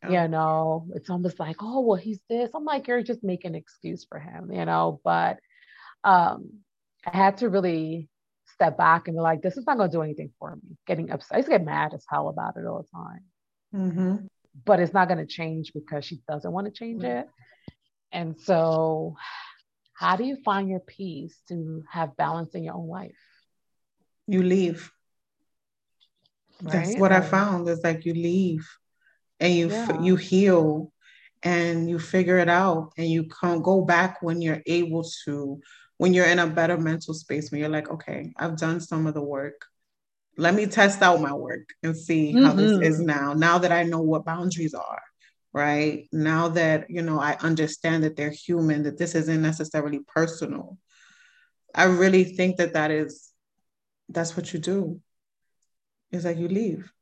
oh. 0.05 0.11
you 0.11 0.29
know 0.29 0.87
it's 0.95 1.11
almost 1.11 1.39
like 1.39 1.57
oh 1.61 1.81
well 1.81 1.99
he's 1.99 2.21
this 2.29 2.51
i'm 2.55 2.65
like 2.65 2.87
you're 2.89 3.03
just 3.03 3.25
making 3.25 3.53
an 3.53 3.55
excuse 3.57 4.05
for 4.09 4.19
him 4.19 4.51
you 4.53 4.65
know 4.65 5.01
but 5.05 5.39
um 6.05 6.51
i 7.07 7.17
had 7.17 7.39
to 7.39 7.49
really 7.49 8.09
step 8.55 8.79
back 8.79 9.09
and 9.09 9.17
be 9.17 9.21
like 9.21 9.43
this 9.43 9.57
is 9.57 9.67
not 9.67 9.77
going 9.77 9.91
to 9.91 9.97
do 9.97 10.03
anything 10.03 10.31
for 10.39 10.57
me 10.57 10.77
getting 10.87 11.11
upset 11.11 11.35
i 11.35 11.37
used 11.39 11.47
to 11.47 11.53
get 11.53 11.65
mad 11.65 11.93
as 11.95 12.05
hell 12.09 12.29
about 12.29 12.57
it 12.57 12.67
all 12.67 12.83
the 12.83 12.99
time 12.99 13.25
mm-hmm. 13.75 14.27
but 14.65 14.81
it's 14.81 14.95
not 14.95 15.09
going 15.09 15.19
to 15.19 15.27
change 15.27 15.73
because 15.75 16.05
she 16.05 16.21
doesn't 16.29 16.53
want 16.53 16.67
to 16.67 16.73
change 16.73 17.03
mm-hmm. 17.03 17.19
it 17.19 17.29
and 18.13 18.41
so 18.41 19.17
how 19.97 20.17
do 20.17 20.25
you 20.25 20.37
find 20.45 20.69
your 20.69 20.81
peace 20.81 21.37
to 21.49 21.83
have 21.91 22.17
balance 22.17 22.55
in 22.55 22.63
your 22.63 22.75
own 22.75 22.89
life? 22.89 23.17
You 24.27 24.43
leave. 24.43 24.93
Right? 26.63 26.73
That's 26.73 26.97
what 26.99 27.13
I 27.13 27.23
found 27.23 27.69
is 27.69 27.81
like 27.83 28.05
you 28.05 28.13
leave 28.13 28.69
and 29.41 29.55
you 29.55 29.69
yeah. 29.69 30.01
you 30.01 30.17
heal 30.17 30.93
and 31.43 31.89
you 31.89 31.99
figure 31.99 32.39
it 32.39 32.49
out 32.49 32.93
and 32.97 33.09
you 33.09 33.25
can 33.25 33.61
go 33.63 33.83
back 33.83 34.23
when 34.23 34.41
you're 34.41 34.63
able 34.67 35.05
to 35.25 35.61
when 35.99 36.13
you're 36.13 36.27
in 36.27 36.39
a 36.39 36.47
better 36.47 36.77
mental 36.77 37.15
space 37.15 37.51
when 37.51 37.61
you're 37.61 37.69
like 37.69 37.91
okay 37.91 38.33
i've 38.39 38.57
done 38.57 38.81
some 38.81 39.07
of 39.07 39.15
the 39.15 39.23
work. 39.23 39.67
Let 40.39 40.55
me 40.55 40.67
test 40.67 41.01
out 41.01 41.23
my 41.23 41.33
work 41.33 41.71
and 41.83 41.97
see 41.97 42.33
how 42.33 42.53
mm-hmm. 42.53 42.59
this 42.59 42.89
is 42.91 43.01
now. 43.01 43.33
Now 43.33 43.57
that 43.57 43.73
i 43.73 43.85
know 43.85 44.03
what 44.03 44.27
boundaries 44.27 44.75
are 44.75 45.03
right? 45.57 46.07
Now 46.13 46.49
that 46.49 46.91
you 46.91 47.01
know 47.01 47.19
i 47.19 47.37
understand 47.41 48.05
that 48.05 48.15
they're 48.17 48.31
human 48.31 48.83
that 48.83 48.99
this 48.99 49.15
isn't 49.15 49.41
necessarily 49.41 50.01
personal. 50.01 50.77
I 51.75 51.85
really 51.85 52.25
think 52.25 52.59
that 52.59 52.75
that 52.75 52.91
is 52.91 53.31
that's 54.09 54.37
what 54.37 54.53
you 54.53 54.61
do. 54.61 55.01
It's 56.11 56.25
like 56.25 56.39
you 56.39 56.49
leave 56.49 56.93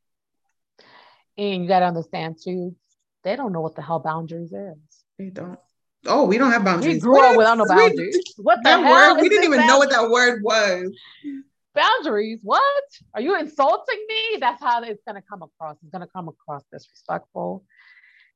and 1.37 1.63
you 1.63 1.69
got 1.69 1.81
to 1.81 1.87
understand 1.87 2.37
too 2.43 2.75
they 3.23 3.37
don't 3.37 3.53
know 3.53 3.61
what 3.61 3.75
the 3.75 3.83
hell 3.83 4.01
boundaries 4.01 4.53
is 4.53 4.77
they 5.19 5.31
don't 5.31 5.59
oh 6.07 6.25
we 6.25 6.39
don't 6.39 6.53
have 6.53 6.65
boundaries 6.65 6.95
we 6.95 7.01
grew 7.01 7.13
what? 7.13 7.33
up 7.33 7.37
without 7.37 7.59
no 7.59 7.67
boundaries 7.67 8.35
what 8.37 8.57
the 8.63 8.71
that 8.71 8.85
hell 8.85 9.15
word 9.15 9.23
we 9.23 9.29
didn't 9.29 9.45
even 9.45 9.67
know 9.67 9.79
what 9.79 9.91
that 9.91 10.09
word 10.11 10.43
was 10.43 10.91
boundaries. 11.75 12.41
What? 12.43 12.85
Are 13.15 13.21
you 13.21 13.39
insulting 13.39 14.05
me? 14.09 14.39
That's 14.41 14.63
how 14.63 14.83
it's 14.83 15.03
going 15.07 15.21
to 15.21 15.29
come 15.29 15.43
across. 15.43 15.77
It's 15.83 15.91
going 15.91 16.07
to 16.07 16.13
come 16.13 16.29
across 16.29 16.63
disrespectful. 16.73 17.65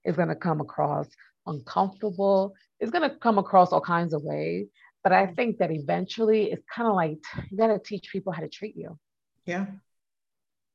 It's 0.04 0.16
going 0.16 0.28
to 0.28 0.34
come 0.34 0.60
across 0.60 1.08
uncomfortable. 1.46 2.54
It's 2.80 2.90
going 2.90 3.08
to 3.08 3.16
come 3.16 3.38
across 3.38 3.72
all 3.72 3.80
kinds 3.80 4.12
of 4.12 4.22
ways. 4.22 4.66
But 5.02 5.12
I 5.12 5.26
think 5.26 5.58
that 5.58 5.70
eventually 5.70 6.50
it's 6.50 6.64
kind 6.74 6.88
of 6.88 6.94
like 6.94 7.18
you 7.50 7.56
got 7.56 7.68
to 7.68 7.78
teach 7.78 8.10
people 8.12 8.32
how 8.32 8.42
to 8.42 8.48
treat 8.48 8.76
you. 8.76 8.98
Yeah. 9.46 9.66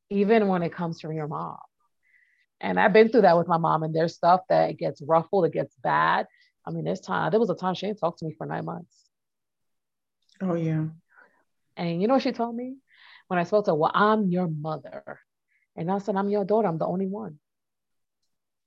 Even 0.10 0.48
when 0.48 0.64
it 0.64 0.74
comes 0.74 1.02
from 1.02 1.14
your 1.14 1.28
mom. 1.28 1.58
And 2.64 2.80
I've 2.80 2.94
been 2.94 3.10
through 3.10 3.24
that 3.24 3.38
with 3.38 3.50
my 3.50 3.58
mom, 3.58 3.84
and 3.84 3.94
there's 3.94 4.16
stuff 4.16 4.40
that 4.48 4.78
gets 4.78 5.02
ruffled, 5.02 5.46
it 5.46 5.52
gets 5.52 5.76
bad. 5.84 6.28
I 6.66 6.72
mean, 6.72 6.86
there's 6.86 7.02
time, 7.02 7.30
there 7.30 7.40
was 7.40 7.50
a 7.50 7.56
time 7.56 7.76
she 7.76 7.88
didn't 7.88 8.00
talk 8.00 8.18
to 8.18 8.26
me 8.26 8.34
for 8.38 8.48
nine 8.48 8.64
months. 8.64 8.96
Oh, 10.42 10.56
yeah. 10.56 10.86
And 11.76 12.02
you 12.02 12.08
know 12.08 12.14
what 12.14 12.24
she 12.24 12.32
told 12.32 12.56
me? 12.56 12.78
When 13.28 13.38
I 13.38 13.44
spoke 13.44 13.66
to 13.66 13.72
her, 13.72 13.76
well, 13.76 13.92
I'm 13.94 14.30
your 14.30 14.48
mother. 14.48 15.20
And 15.76 15.92
I 15.92 15.98
said, 15.98 16.16
I'm 16.16 16.30
your 16.30 16.46
daughter. 16.46 16.70
I'm 16.70 16.78
the 16.78 16.88
only 16.88 17.08
one. 17.08 17.38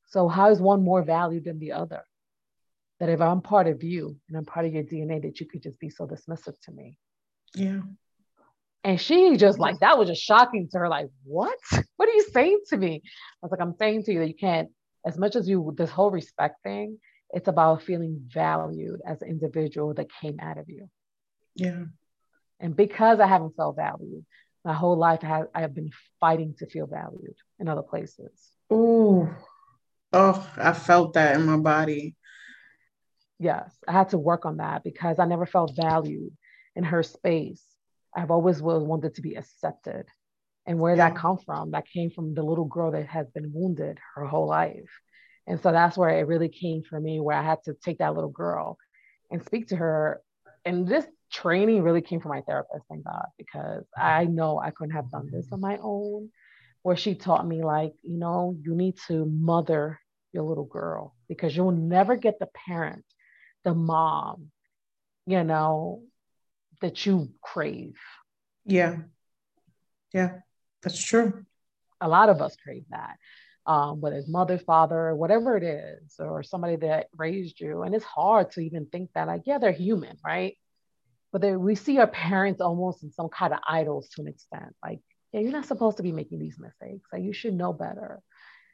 So 0.09 0.29
how 0.29 0.51
is 0.51 0.61
one 0.61 0.85
more 0.85 1.03
valued 1.03 1.45
than 1.45 1.59
the 1.59 1.73
other? 1.73 2.05
That 3.01 3.09
if 3.09 3.23
I'm 3.23 3.41
part 3.41 3.67
of 3.67 3.83
you 3.83 4.17
and 4.29 4.37
I'm 4.37 4.45
part 4.45 4.67
of 4.67 4.75
your 4.75 4.83
DNA, 4.83 5.23
that 5.23 5.41
you 5.41 5.47
could 5.47 5.63
just 5.63 5.81
be 5.81 5.89
so 5.89 6.07
dismissive 6.07 6.61
to 6.65 6.73
me. 6.73 6.99
Yeah. 7.55 7.81
And 8.87 9.01
she 9.01 9.37
just 9.37 9.59
like 9.59 9.81
that 9.81 9.99
was 9.99 10.09
just 10.09 10.23
shocking 10.23 10.69
to 10.71 10.79
her. 10.79 10.89
Like, 10.89 11.09
what? 11.25 11.59
What 11.97 12.09
are 12.09 12.13
you 12.13 12.27
saying 12.33 12.61
to 12.69 12.77
me? 12.77 13.03
I 13.05 13.11
was 13.43 13.51
like, 13.51 13.61
I'm 13.61 13.75
saying 13.75 14.05
to 14.05 14.13
you 14.13 14.21
that 14.21 14.29
you 14.29 14.35
can't, 14.35 14.69
as 15.05 15.19
much 15.19 15.35
as 15.35 15.49
you 15.49 15.75
this 15.77 15.91
whole 15.91 16.13
respect 16.13 16.63
thing, 16.63 16.99
it's 17.31 17.49
about 17.49 17.83
feeling 17.83 18.29
valued 18.33 19.01
as 19.05 19.23
an 19.23 19.29
individual 19.29 19.93
that 19.95 20.07
came 20.21 20.39
out 20.41 20.59
of 20.59 20.69
you. 20.69 20.89
Yeah. 21.57 21.85
And 22.61 22.77
because 22.77 23.19
I 23.19 23.27
haven't 23.27 23.57
felt 23.57 23.75
valued, 23.75 24.25
my 24.65 24.73
whole 24.73 24.97
life 24.97 25.21
I 25.25 25.27
have, 25.27 25.47
I 25.53 25.61
have 25.63 25.75
been 25.75 25.91
fighting 26.21 26.55
to 26.59 26.67
feel 26.67 26.87
valued 26.87 27.35
in 27.59 27.67
other 27.69 27.83
places. 27.83 28.53
Oh, 28.71 29.29
oh, 30.13 30.51
I 30.57 30.73
felt 30.73 31.15
that 31.15 31.35
in 31.35 31.45
my 31.45 31.57
body. 31.57 32.15
Yes, 33.41 33.75
I 33.89 33.93
had 33.93 34.11
to 34.11 34.19
work 34.19 34.47
on 34.47 34.59
that 34.59 34.85
because 34.85 35.19
I 35.19 35.25
never 35.25 35.47
felt 35.47 35.75
valued 35.75 36.37
in 36.77 36.85
her 36.85 37.03
space. 37.03 37.65
I've 38.17 38.31
always 38.31 38.63
wanted 38.63 39.15
to 39.15 39.23
be 39.23 39.35
accepted. 39.35 40.07
And 40.67 40.81
where 40.81 40.97
yeah. 40.97 41.11
that 41.11 41.19
come 41.19 41.39
from, 41.39 41.71
that 41.73 41.87
came 41.87 42.11
from 42.11 42.35
the 42.35 42.43
little 42.43 42.65
girl 42.65 42.91
that 42.93 43.07
has 43.07 43.29
been 43.31 43.53
wounded 43.53 43.99
her 44.15 44.27
whole 44.27 44.49
life. 44.49 44.91
And 45.47 45.61
so 45.61 45.71
that's 45.71 45.97
where 45.97 46.11
it 46.11 46.27
really 46.27 46.49
came 46.49 46.83
for 46.83 46.99
me, 46.99 47.21
where 47.21 47.37
I 47.37 47.43
had 47.43 47.63
to 47.67 47.75
take 47.75 47.99
that 47.99 48.15
little 48.15 48.31
girl 48.31 48.79
and 49.31 49.45
speak 49.45 49.69
to 49.69 49.77
her. 49.77 50.21
And 50.65 50.89
this 50.89 51.07
training 51.31 51.83
really 51.83 52.01
came 52.01 52.21
from 52.21 52.31
my 52.31 52.41
therapist, 52.41 52.85
thank 52.89 53.05
God, 53.05 53.27
because 53.39 53.85
I 53.97 54.25
know 54.25 54.59
I 54.59 54.71
couldn't 54.71 54.97
have 54.97 55.11
done 55.11 55.29
this 55.31 55.47
on 55.53 55.61
my 55.61 55.79
own. 55.81 56.31
Where 56.83 56.97
she 56.97 57.17
taught 57.17 57.45
me, 57.45 57.65
like, 57.65 57.95
you 58.03 58.17
know, 58.17 58.57
you 58.63 58.77
need 58.77 58.95
to 59.09 59.25
mother 59.27 59.99
your 60.33 60.45
little 60.45 60.67
girl 60.67 61.17
because 61.29 61.57
you'll 61.57 61.73
never 61.73 62.15
get 62.15 62.39
the 62.39 62.49
parent, 62.69 63.05
the 63.65 63.75
mom, 63.75 64.53
you 65.27 65.43
know, 65.43 66.03
that 66.81 67.07
you 67.07 67.31
crave. 67.41 67.95
Yeah. 68.65 68.99
Yeah, 70.13 70.39
that's 70.83 71.03
true. 71.03 71.45
A 72.01 72.09
lot 72.09 72.29
of 72.29 72.41
us 72.41 72.57
crave 72.63 72.85
that. 72.91 73.17
Um, 73.67 74.01
whether 74.01 74.17
it's 74.17 74.29
mother, 74.29 74.59
father, 74.59 75.15
whatever 75.15 75.57
it 75.57 75.65
is, 75.65 76.15
or 76.21 76.43
somebody 76.43 76.77
that 76.77 77.09
raised 77.17 77.61
you. 77.61 77.83
And 77.83 77.95
it's 77.95 78.05
hard 78.05 78.53
to 78.53 78.61
even 78.61 78.87
think 78.87 79.11
that, 79.15 79.27
like, 79.27 79.43
yeah, 79.45 79.59
they're 79.59 79.73
human, 79.73 80.17
right? 80.25 80.57
but 81.33 81.61
we 81.61 81.75
see 81.75 81.99
our 81.99 82.07
parents 82.07 82.61
almost 82.61 83.03
in 83.03 83.13
some 83.13 83.29
kind 83.29 83.53
of 83.53 83.61
idols 83.69 84.09
to 84.11 84.23
an 84.23 84.29
extent. 84.29 84.75
Like, 84.83 85.01
yeah, 85.33 85.41
you're 85.41 85.53
not 85.53 85.67
supposed 85.67 85.99
to 85.99 86.03
be 86.03 86.13
making 86.13 86.39
these 86.39 86.59
mistakes. 86.59 87.09
Like, 87.13 87.23
you 87.23 87.33
should 87.33 87.55
know 87.55 87.73
better. 87.73 88.21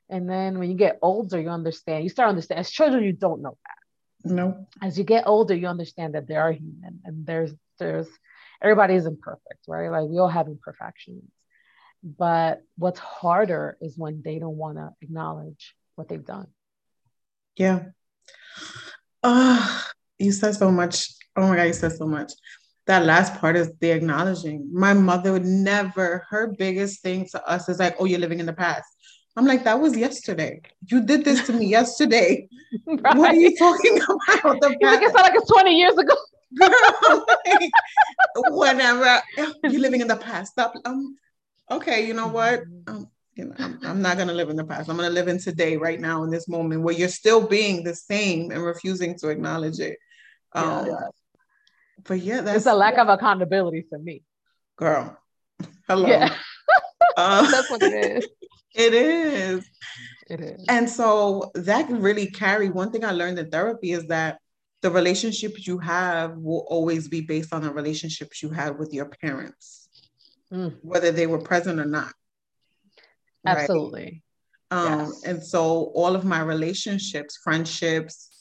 And 0.09 0.29
then 0.29 0.59
when 0.59 0.71
you 0.71 0.77
get 0.77 0.99
older, 1.03 1.41
you 1.41 1.49
understand. 1.49 2.05
You 2.05 2.11
start 2.11 2.29
understand. 2.29 2.61
As 2.61 2.71
children, 2.71 3.05
you 3.05 3.13
don't 3.13 3.43
know 3.43 3.57
that. 3.65 4.33
No. 4.33 4.67
As 4.81 4.99
you 4.99 5.05
get 5.05 5.27
older, 5.27 5.55
you 5.55 5.67
understand 5.67 6.15
that 6.15 6.29
they 6.29 6.37
are 6.37 6.53
human, 6.53 7.01
and 7.05 7.27
there's 7.27 7.53
there's 7.83 8.09
everybody 8.63 8.95
is 8.95 9.07
imperfect, 9.07 9.65
right? 9.69 9.91
Like 9.91 10.09
we 10.09 10.19
all 10.19 10.29
have 10.29 10.47
imperfections. 10.47 11.25
But 12.03 12.63
what's 12.77 12.99
harder 12.99 13.77
is 13.81 13.97
when 13.97 14.23
they 14.25 14.39
don't 14.39 14.57
want 14.57 14.77
to 14.77 14.91
acknowledge 15.03 15.75
what 15.95 16.09
they've 16.09 16.25
done. 16.25 16.49
Yeah. 17.57 17.85
Oh, 19.23 19.85
you 20.19 20.33
said 20.33 20.57
so 20.57 20.73
much 20.73 21.11
Oh 21.37 21.49
my 21.49 21.57
God, 21.57 21.63
you 21.65 21.73
said 21.73 21.93
so 21.93 22.07
much. 22.07 22.33
That 22.87 23.05
last 23.05 23.41
part 23.41 23.57
is 23.57 23.73
the 23.81 23.91
acknowledging. 23.91 24.69
My 24.73 24.93
mother 24.93 25.33
would 25.33 25.45
never, 25.45 26.27
her 26.29 26.55
biggest 26.59 27.01
thing 27.01 27.27
to 27.33 27.43
us 27.49 27.69
is 27.69 27.79
like, 27.79 27.97
oh, 27.99 28.05
you're 28.05 28.19
living 28.19 28.41
in 28.41 28.47
the 28.47 28.53
past. 28.53 28.85
I'm 29.37 29.47
like, 29.47 29.65
that 29.65 29.81
was 29.81 29.97
yesterday. 29.97 30.61
You 30.87 31.01
did 31.01 31.25
this 31.25 31.47
to 31.47 31.53
me 31.53 31.67
yesterday. 31.67 32.49
Right. 32.87 33.17
What 33.17 33.31
are 33.31 33.37
you 33.37 33.57
talking 33.57 33.99
about? 34.03 34.61
The 34.61 34.77
you 34.79 34.91
make 34.91 35.01
it 35.03 35.13
sound 35.13 35.23
like 35.23 35.35
it's 35.35 35.51
20 35.51 35.75
years 35.75 35.97
ago. 35.97 36.15
Girl, 36.59 37.27
like, 37.47 37.71
whenever 38.51 39.23
you're 39.65 39.81
living 39.81 40.01
in 40.01 40.09
the 40.09 40.17
past, 40.17 40.53
stop. 40.53 40.75
Um, 40.85 41.17
okay, 41.71 42.07
you 42.07 42.15
know 42.15 42.29
what? 42.29 42.61
Mm-hmm. 42.61 42.97
Um, 42.97 43.07
you 43.35 43.47
know, 43.47 43.55
I'm, 43.59 43.79
I'm 43.83 44.03
not 44.03 44.19
gonna 44.19 44.35
live 44.35 44.51
in 44.51 44.57
the 44.57 44.65
past. 44.65 44.91
I'm 44.91 44.97
gonna 44.97 45.11
live 45.11 45.29
in 45.29 45.39
today, 45.39 45.77
right 45.77 45.99
now, 45.99 46.23
in 46.25 46.31
this 46.31 46.49
moment, 46.49 46.83
where 46.83 46.95
you're 46.95 47.09
still 47.09 47.47
being 47.47 47.83
the 47.83 47.95
same 47.95 48.51
and 48.51 48.63
refusing 48.63 49.19
to 49.19 49.29
acknowledge 49.29 49.81
it. 49.81 49.99
Um, 50.55 50.87
yeah 50.87 51.09
but 52.05 52.21
yeah, 52.21 52.41
that's 52.41 52.59
it's 52.59 52.67
a 52.67 52.75
lack 52.75 52.99
of 52.99 53.09
accountability 53.09 53.87
for 53.89 53.99
me. 53.99 54.23
Girl, 54.77 55.17
hello. 55.89 56.09
Yeah. 56.09 56.35
Uh, 57.15 57.51
that's 57.51 57.69
what 57.69 57.83
it 57.83 57.93
is. 57.93 58.29
It 58.75 58.95
is. 58.95 59.69
It 60.31 60.41
is. 60.41 60.65
And 60.67 60.89
so 60.89 61.51
that 61.55 61.87
can 61.87 62.01
really 62.01 62.31
carry. 62.31 62.71
One 62.71 62.91
thing 62.91 63.05
I 63.05 63.11
learned 63.11 63.39
in 63.39 63.51
therapy 63.51 63.93
is 63.93 64.07
that 64.07 64.39
the 64.83 64.91
relationships 64.91 65.67
you 65.67 65.79
have 65.79 66.37
will 66.37 66.67
always 66.69 67.09
be 67.09 67.21
based 67.21 67.55
on 67.55 67.63
the 67.63 67.73
relationships 67.73 68.43
you 68.43 68.51
had 68.51 68.79
with 68.79 68.93
your 68.93 69.07
parents, 69.07 69.89
mm. 70.53 70.77
whether 70.83 71.11
they 71.11 71.27
were 71.27 71.41
present 71.41 71.81
or 71.81 71.85
not. 71.85 72.13
Absolutely. 73.47 74.23
Right? 74.71 74.79
Um, 74.79 74.99
yes. 75.01 75.23
And 75.25 75.43
so 75.43 75.93
all 75.95 76.15
of 76.15 76.25
my 76.25 76.41
relationships, 76.41 77.39
friendships, 77.43 78.33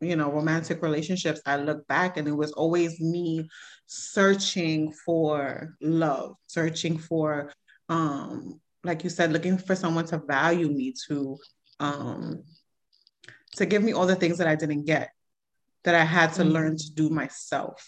you 0.00 0.16
know 0.16 0.30
romantic 0.30 0.82
relationships 0.82 1.40
i 1.46 1.56
look 1.56 1.86
back 1.88 2.16
and 2.16 2.28
it 2.28 2.36
was 2.36 2.52
always 2.52 3.00
me 3.00 3.48
searching 3.86 4.92
for 4.92 5.74
love 5.80 6.36
searching 6.46 6.98
for 6.98 7.52
um 7.88 8.60
like 8.84 9.02
you 9.02 9.10
said 9.10 9.32
looking 9.32 9.58
for 9.58 9.74
someone 9.74 10.04
to 10.04 10.18
value 10.18 10.68
me 10.68 10.94
to 11.08 11.36
um 11.80 12.42
to 13.56 13.66
give 13.66 13.82
me 13.82 13.92
all 13.92 14.06
the 14.06 14.14
things 14.14 14.38
that 14.38 14.46
i 14.46 14.54
didn't 14.54 14.84
get 14.84 15.10
that 15.84 15.94
i 15.94 16.04
had 16.04 16.32
to 16.32 16.42
mm-hmm. 16.42 16.52
learn 16.52 16.76
to 16.76 16.92
do 16.94 17.10
myself 17.10 17.84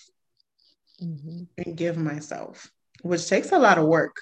mm-hmm. 1.03 1.43
and 1.59 1.77
give 1.77 1.97
myself 1.97 2.71
which 3.03 3.29
takes 3.29 3.53
a 3.53 3.59
lot 3.59 3.79
of 3.79 3.87
work 3.87 4.17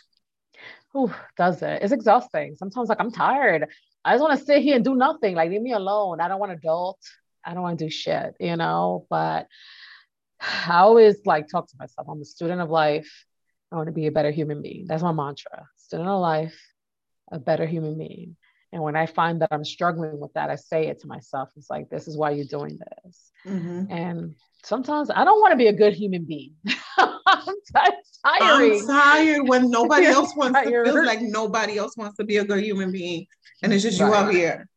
Ooh, 0.97 1.13
does 1.37 1.63
it? 1.63 1.83
It's 1.83 1.93
exhausting. 1.93 2.55
Sometimes 2.57 2.89
like 2.89 3.01
I'm 3.01 3.13
tired. 3.13 3.69
I 4.05 4.15
just 4.15 4.23
want 4.23 4.39
to 4.39 4.45
sit 4.45 4.63
here 4.63 4.75
and 4.75 4.85
do 4.85 4.95
nothing. 4.95 5.35
Like 5.35 5.51
leave 5.51 5.63
me 5.63 5.73
alone. 5.73 6.21
I 6.21 6.29
don't 6.29 6.41
want 6.41 6.53
to 6.53 6.57
adult. 6.59 6.99
I 7.45 7.55
don't 7.55 7.63
want 7.63 7.79
to 7.79 7.85
do 7.85 7.91
shit, 7.91 8.35
you 8.41 8.57
know, 8.57 9.07
but 9.11 9.47
I 10.41 10.79
always 10.79 11.17
like 11.25 11.49
talk 11.49 11.69
to 11.69 11.77
myself. 11.79 12.09
I'm 12.09 12.21
a 12.21 12.25
student 12.25 12.61
of 12.61 12.71
life. 12.71 13.25
I 13.71 13.77
want 13.77 13.89
to 13.89 13.93
be 13.93 14.07
a 14.07 14.13
better 14.13 14.31
human 14.31 14.63
being. 14.63 14.87
That's 14.87 15.03
my 15.03 15.13
mantra. 15.13 15.67
Student 15.77 16.09
of 16.09 16.21
life, 16.21 16.59
a 17.31 17.39
better 17.39 17.67
human 17.67 17.99
being. 17.99 18.37
And 18.73 18.83
when 18.83 18.97
I 18.97 19.07
find 19.07 19.41
that 19.41 19.49
I'm 19.51 19.65
struggling 19.65 20.21
with 20.21 20.33
that, 20.35 20.51
I 20.51 20.57
say 20.57 20.89
it 20.89 21.01
to 21.01 21.07
myself. 21.07 21.51
It's 21.57 21.71
like, 21.71 21.89
this 21.89 22.07
is 22.07 22.17
why 22.17 22.33
you're 22.33 22.45
doing 22.45 22.79
this. 22.79 23.33
Mm-hmm. 23.47 23.91
And 23.91 24.35
sometimes 24.63 25.11
I 25.11 25.25
don't 25.25 25.41
want 25.41 25.53
to 25.53 25.57
be 25.57 25.69
a 25.69 25.73
good 25.73 25.95
human 25.95 26.25
being. 26.25 26.55
I'm 26.99 27.55
tiring. 27.73 28.81
I'm 28.81 28.87
tired 28.87 29.49
when 29.49 29.71
nobody 29.79 30.07
else 30.07 30.35
wants 30.37 30.61
to 30.61 30.85
feel 30.85 31.05
like 31.05 31.21
nobody 31.23 31.79
else 31.79 31.97
wants 31.97 32.17
to 32.19 32.25
be 32.25 32.37
a 32.37 32.45
good 32.45 32.63
human 32.63 32.93
being. 32.93 33.27
And 33.63 33.73
it's 33.73 33.83
just 33.83 34.01
right. 34.01 34.09
you 34.09 34.15
out 34.15 34.33
here 34.33 34.69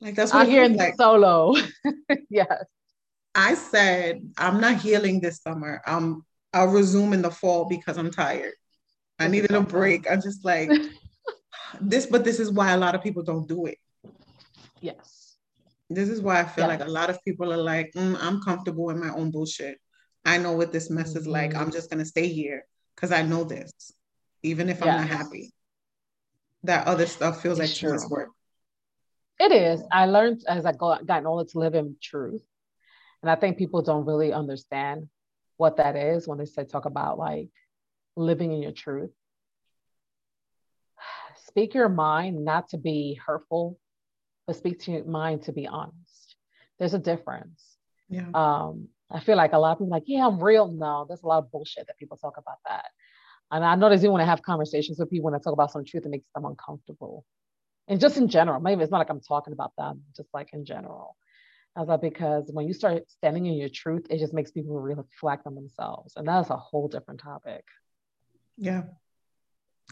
Like 0.00 0.14
that's 0.14 0.32
what 0.32 0.46
I 0.46 0.50
hear 0.50 0.64
in 0.64 0.76
like. 0.76 0.94
solo. 0.96 1.54
yes. 2.30 2.64
I 3.34 3.54
said 3.54 4.22
I'm 4.38 4.60
not 4.60 4.76
healing 4.76 5.20
this 5.20 5.42
summer. 5.42 5.82
I'm 5.86 6.24
I'll 6.52 6.68
resume 6.68 7.12
in 7.12 7.22
the 7.22 7.30
fall 7.30 7.64
because 7.64 7.98
I'm 7.98 8.10
tired. 8.10 8.52
I 9.18 9.28
needed 9.28 9.50
a 9.50 9.60
break. 9.60 10.10
I'm 10.10 10.22
just 10.22 10.44
like 10.44 10.70
this, 11.80 12.06
but 12.06 12.24
this 12.24 12.40
is 12.40 12.50
why 12.50 12.72
a 12.72 12.76
lot 12.76 12.94
of 12.94 13.02
people 13.02 13.22
don't 13.22 13.48
do 13.48 13.66
it. 13.66 13.78
Yes. 14.80 15.36
This 15.90 16.08
is 16.08 16.20
why 16.20 16.40
I 16.40 16.44
feel 16.44 16.66
like 16.66 16.80
a 16.80 16.86
lot 16.86 17.10
of 17.10 17.22
people 17.24 17.52
are 17.52 17.58
like, 17.58 17.92
mm, 17.94 18.16
I'm 18.20 18.42
comfortable 18.42 18.90
in 18.90 18.98
my 18.98 19.10
own 19.10 19.30
bullshit. 19.30 19.78
I 20.24 20.38
know 20.38 20.52
what 20.52 20.72
this 20.72 20.90
mess 20.90 21.10
mm-hmm. 21.10 21.18
is 21.18 21.26
like. 21.26 21.54
I'm 21.54 21.62
mm-hmm. 21.62 21.70
just 21.70 21.90
gonna 21.90 22.04
stay 22.04 22.28
here 22.28 22.64
because 22.94 23.12
I 23.12 23.22
know 23.22 23.44
this, 23.44 23.72
even 24.42 24.68
if 24.68 24.82
I'm 24.82 24.88
not 24.88 25.08
happy. 25.08 25.52
That 26.64 26.86
other 26.86 27.06
stuff 27.06 27.42
feels 27.42 27.60
it's 27.60 27.82
like 27.82 27.98
true. 27.98 28.08
work. 28.08 28.30
It 29.38 29.52
is. 29.52 29.82
I 29.92 30.06
learned 30.06 30.42
as 30.48 30.64
I 30.64 30.72
got 30.72 31.06
gotten 31.06 31.26
older 31.26 31.48
to 31.50 31.58
live 31.58 31.74
in 31.74 31.96
truth, 32.02 32.42
and 33.22 33.30
I 33.30 33.34
think 33.34 33.58
people 33.58 33.82
don't 33.82 34.06
really 34.06 34.32
understand 34.32 35.08
what 35.56 35.76
that 35.76 35.96
is 35.96 36.26
when 36.26 36.38
they 36.38 36.46
say 36.46 36.64
talk 36.64 36.86
about 36.86 37.18
like 37.18 37.48
living 38.16 38.52
in 38.52 38.62
your 38.62 38.72
truth. 38.72 39.10
Speak 41.46 41.74
your 41.74 41.88
mind, 41.88 42.44
not 42.44 42.68
to 42.70 42.78
be 42.78 43.20
hurtful, 43.24 43.78
but 44.46 44.56
speak 44.56 44.80
to 44.80 44.92
your 44.92 45.04
mind 45.04 45.42
to 45.42 45.52
be 45.52 45.66
honest. 45.66 46.36
There's 46.78 46.94
a 46.94 46.98
difference. 46.98 47.62
Yeah. 48.08 48.28
Um, 48.34 48.88
I 49.10 49.20
feel 49.20 49.36
like 49.36 49.52
a 49.52 49.58
lot 49.58 49.72
of 49.72 49.78
people 49.78 49.90
like, 49.90 50.04
yeah, 50.06 50.26
I'm 50.26 50.42
real. 50.42 50.68
No, 50.68 51.04
there's 51.06 51.22
a 51.22 51.26
lot 51.26 51.38
of 51.38 51.50
bullshit 51.50 51.86
that 51.86 51.98
people 51.98 52.16
talk 52.16 52.36
about 52.36 52.58
that. 52.68 52.86
And 53.50 53.64
I 53.64 53.74
notice 53.74 54.02
you 54.02 54.10
want 54.10 54.22
to 54.22 54.26
have 54.26 54.42
conversations 54.42 54.98
with 54.98 55.10
people 55.10 55.26
when 55.26 55.34
I 55.34 55.38
talk 55.38 55.52
about 55.52 55.70
some 55.70 55.84
truth, 55.84 56.06
it 56.06 56.08
makes 56.08 56.28
them 56.34 56.44
uncomfortable. 56.44 57.24
And 57.86 58.00
just 58.00 58.16
in 58.16 58.28
general, 58.28 58.60
maybe 58.60 58.82
it's 58.82 58.90
not 58.90 58.98
like 58.98 59.10
I'm 59.10 59.20
talking 59.20 59.52
about 59.52 59.72
them, 59.76 60.02
just 60.16 60.28
like 60.32 60.52
in 60.52 60.64
general. 60.64 61.16
I 61.76 61.80
was 61.80 61.88
like, 61.88 62.00
because 62.00 62.50
when 62.52 62.66
you 62.66 62.72
start 62.72 63.10
standing 63.10 63.46
in 63.46 63.54
your 63.54 63.68
truth, 63.68 64.06
it 64.08 64.18
just 64.18 64.32
makes 64.32 64.50
people 64.50 64.78
reflect 64.80 65.46
on 65.46 65.54
themselves. 65.54 66.14
And 66.16 66.26
that's 66.26 66.50
a 66.50 66.56
whole 66.56 66.88
different 66.88 67.20
topic. 67.20 67.64
Yeah. 68.56 68.84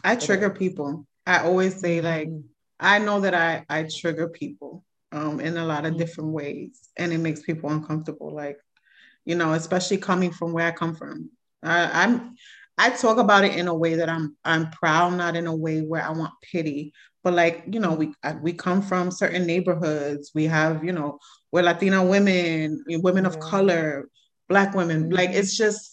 I 0.03 0.15
trigger 0.15 0.49
people. 0.49 1.05
I 1.25 1.39
always 1.39 1.79
say 1.79 2.01
like 2.01 2.27
mm-hmm. 2.27 2.47
I 2.79 2.99
know 2.99 3.21
that 3.21 3.33
I 3.33 3.65
I 3.69 3.83
trigger 3.83 4.27
people 4.29 4.83
um 5.11 5.39
in 5.39 5.57
a 5.57 5.65
lot 5.65 5.85
of 5.85 5.91
mm-hmm. 5.91 5.99
different 5.99 6.31
ways 6.31 6.89
and 6.97 7.13
it 7.13 7.19
makes 7.19 7.41
people 7.41 7.69
uncomfortable 7.69 8.33
like 8.33 8.57
you 9.25 9.35
know 9.35 9.53
especially 9.53 9.97
coming 9.97 10.31
from 10.31 10.53
where 10.53 10.67
I 10.67 10.71
come 10.71 10.95
from. 10.95 11.29
I, 11.61 12.03
I'm 12.03 12.35
I 12.77 12.89
talk 12.89 13.17
about 13.17 13.45
it 13.45 13.55
in 13.55 13.67
a 13.67 13.73
way 13.73 13.95
that 13.95 14.09
I'm 14.09 14.35
I'm 14.43 14.71
proud, 14.71 15.15
not 15.15 15.35
in 15.35 15.47
a 15.47 15.55
way 15.55 15.81
where 15.81 16.03
I 16.03 16.11
want 16.11 16.33
pity. 16.41 16.93
But 17.23 17.33
like 17.33 17.63
you 17.71 17.79
know, 17.79 17.93
we 17.93 18.13
we 18.41 18.53
come 18.53 18.81
from 18.81 19.11
certain 19.11 19.45
neighborhoods. 19.45 20.31
We 20.33 20.45
have 20.45 20.83
you 20.83 20.91
know 20.91 21.19
we're 21.51 21.63
Latina 21.63 22.03
women, 22.03 22.83
women 22.87 23.25
of 23.25 23.39
color, 23.39 24.09
Black 24.49 24.73
women. 24.73 25.09
Like 25.09 25.29
mm-hmm. 25.29 25.39
it's 25.39 25.55
just 25.55 25.92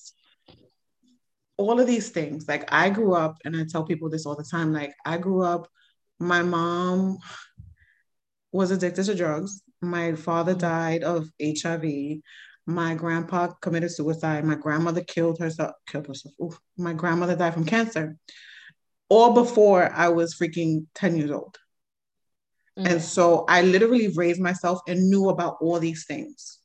all 1.60 1.78
of 1.78 1.86
these 1.86 2.08
things. 2.08 2.48
Like 2.48 2.72
I 2.72 2.88
grew 2.88 3.12
up, 3.12 3.36
and 3.44 3.54
I 3.54 3.64
tell 3.68 3.84
people 3.84 4.08
this 4.08 4.24
all 4.24 4.34
the 4.34 4.50
time. 4.50 4.72
Like 4.72 4.94
I 5.04 5.18
grew 5.18 5.42
up, 5.42 5.68
my 6.18 6.42
mom 6.42 7.18
was 8.50 8.70
addicted 8.70 9.04
to 9.04 9.14
drugs. 9.14 9.60
My 9.82 10.14
father 10.14 10.54
died 10.54 11.02
of 11.04 11.28
HIV. 11.40 11.84
My 12.66 12.94
grandpa 12.94 13.48
committed 13.60 13.90
suicide. 13.92 14.44
My 14.44 14.54
grandmother 14.54 15.02
killed 15.02 15.38
herself. 15.38 15.72
Killed 15.86 16.06
herself. 16.06 16.34
Oof. 16.42 16.58
My 16.78 16.94
grandmother 16.94 17.36
died 17.36 17.52
from 17.52 17.66
cancer. 17.66 18.16
All 19.10 19.34
before 19.34 19.92
I 19.92 20.08
was 20.08 20.34
freaking 20.34 20.86
ten 20.94 21.14
years 21.14 21.30
old. 21.30 21.58
Mm-hmm. 22.78 22.90
And 22.90 23.02
so 23.02 23.44
I 23.48 23.60
literally 23.62 24.08
raised 24.08 24.40
myself 24.40 24.80
and 24.88 25.10
knew 25.10 25.28
about 25.28 25.58
all 25.60 25.78
these 25.78 26.06
things. 26.06 26.58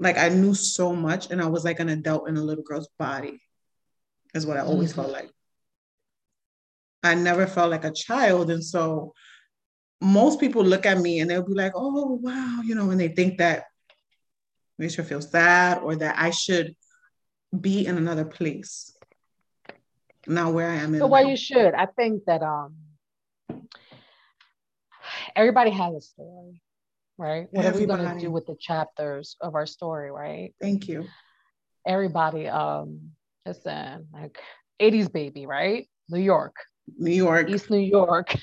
Like 0.00 0.18
I 0.18 0.30
knew 0.30 0.54
so 0.54 0.96
much, 0.96 1.30
and 1.30 1.40
I 1.40 1.46
was 1.46 1.64
like 1.64 1.78
an 1.78 1.90
adult 1.90 2.28
in 2.28 2.36
a 2.36 2.42
little 2.42 2.64
girl's 2.64 2.88
body 2.98 3.40
is 4.34 4.46
what 4.46 4.56
I 4.56 4.60
always 4.60 4.92
mm-hmm. 4.92 5.02
felt 5.02 5.12
like. 5.12 5.30
I 7.02 7.14
never 7.14 7.46
felt 7.46 7.70
like 7.70 7.84
a 7.84 7.92
child. 7.92 8.50
And 8.50 8.64
so 8.64 9.14
most 10.00 10.40
people 10.40 10.64
look 10.64 10.86
at 10.86 10.98
me 10.98 11.20
and 11.20 11.30
they'll 11.30 11.46
be 11.46 11.54
like, 11.54 11.72
oh, 11.74 12.18
wow, 12.22 12.60
you 12.64 12.74
know, 12.74 12.90
and 12.90 13.00
they 13.00 13.08
think 13.08 13.38
that 13.38 13.64
makes 14.78 14.94
her 14.96 15.04
feel 15.04 15.20
sad 15.20 15.78
or 15.78 15.96
that 15.96 16.16
I 16.18 16.30
should 16.30 16.74
be 17.58 17.86
in 17.86 17.96
another 17.96 18.24
place. 18.24 18.96
Now 20.26 20.50
where 20.50 20.68
I 20.68 20.76
am. 20.76 20.98
So 20.98 21.06
why 21.06 21.22
you 21.22 21.36
should. 21.36 21.74
I 21.74 21.86
think 21.86 22.24
that 22.24 22.42
um 22.42 22.74
everybody 25.36 25.70
has 25.70 25.94
a 25.94 26.00
story, 26.00 26.62
right? 27.18 27.46
What 27.50 27.66
everybody. 27.66 28.00
are 28.00 28.04
we 28.04 28.08
gonna 28.08 28.20
do 28.20 28.30
with 28.30 28.46
the 28.46 28.56
chapters 28.58 29.36
of 29.40 29.54
our 29.54 29.66
story, 29.66 30.10
right? 30.10 30.54
Thank 30.60 30.88
you. 30.88 31.06
Everybody 31.86 32.48
um 32.48 33.10
listen, 33.46 34.08
like 34.12 34.38
80s 34.80 35.12
baby, 35.12 35.46
right? 35.46 35.88
New 36.08 36.20
York. 36.20 36.56
New 36.98 37.12
York. 37.12 37.48
East 37.48 37.70
New 37.70 37.78
York. 37.78 38.34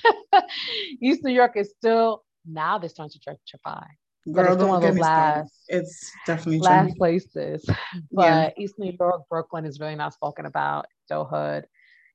East 1.02 1.22
New 1.24 1.32
York 1.32 1.56
is 1.56 1.72
still 1.76 2.24
now 2.46 2.78
they're 2.78 2.88
starting 2.88 3.18
to 3.20 3.30
gentrify. 3.30 3.84
Girl, 4.30 4.54
it's 4.54 4.62
one 4.62 4.84
of 4.84 4.98
last, 4.98 5.64
It's 5.68 6.10
definitely 6.26 6.60
last 6.60 6.96
places. 6.96 7.64
But 8.12 8.22
yeah. 8.22 8.50
East 8.56 8.74
New 8.78 8.92
York, 8.98 9.22
Brooklyn 9.28 9.64
is 9.64 9.80
really 9.80 9.96
not 9.96 10.14
spoken 10.14 10.46
about. 10.46 10.86
Still 11.06 11.24
hood. 11.24 11.66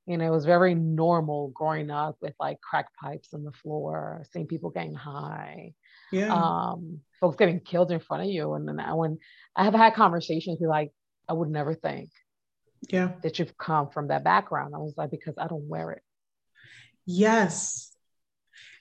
You 0.05 0.17
know, 0.17 0.25
it 0.25 0.31
was 0.31 0.45
very 0.45 0.73
normal 0.73 1.49
growing 1.49 1.91
up 1.91 2.15
with 2.21 2.33
like 2.39 2.61
crack 2.61 2.87
pipes 3.01 3.33
on 3.33 3.43
the 3.43 3.51
floor, 3.51 4.23
seeing 4.31 4.47
people 4.47 4.69
getting 4.69 4.93
high. 4.93 5.73
Yeah. 6.13 6.33
Um, 6.33 7.01
folks 7.19 7.35
getting 7.35 7.59
killed 7.59 7.91
in 7.91 7.99
front 7.99 8.23
of 8.23 8.29
you. 8.29 8.53
And 8.53 8.65
then 8.65 8.79
I, 8.79 8.93
when 8.93 9.17
I 9.53 9.65
have 9.65 9.73
had 9.73 9.95
conversations 9.95 10.59
with 10.61 10.69
like, 10.69 10.91
I 11.27 11.33
would 11.33 11.49
never 11.49 11.73
think 11.73 12.09
yeah. 12.89 13.11
that 13.23 13.39
you've 13.39 13.57
come 13.57 13.89
from 13.89 14.07
that 14.09 14.23
background. 14.23 14.75
I 14.75 14.79
was 14.79 14.93
like 14.97 15.11
because 15.11 15.35
i 15.37 15.47
don't 15.47 15.67
wear 15.67 15.91
it. 15.91 16.03
Yes. 17.05 17.93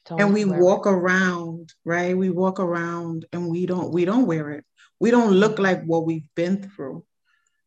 Don't 0.06 0.20
and 0.20 0.34
we 0.34 0.44
walk 0.44 0.86
it. 0.86 0.90
around 0.90 1.72
right? 1.84 2.16
We 2.16 2.30
walk 2.30 2.60
around 2.60 3.26
and 3.32 3.48
we 3.48 3.66
don't 3.66 3.92
we 3.92 4.04
don't 4.04 4.26
wear 4.26 4.50
it. 4.52 4.64
We 5.00 5.10
don't 5.10 5.32
look 5.32 5.58
like 5.58 5.84
what 5.84 6.06
we've 6.06 6.28
been 6.34 6.62
through. 6.62 7.04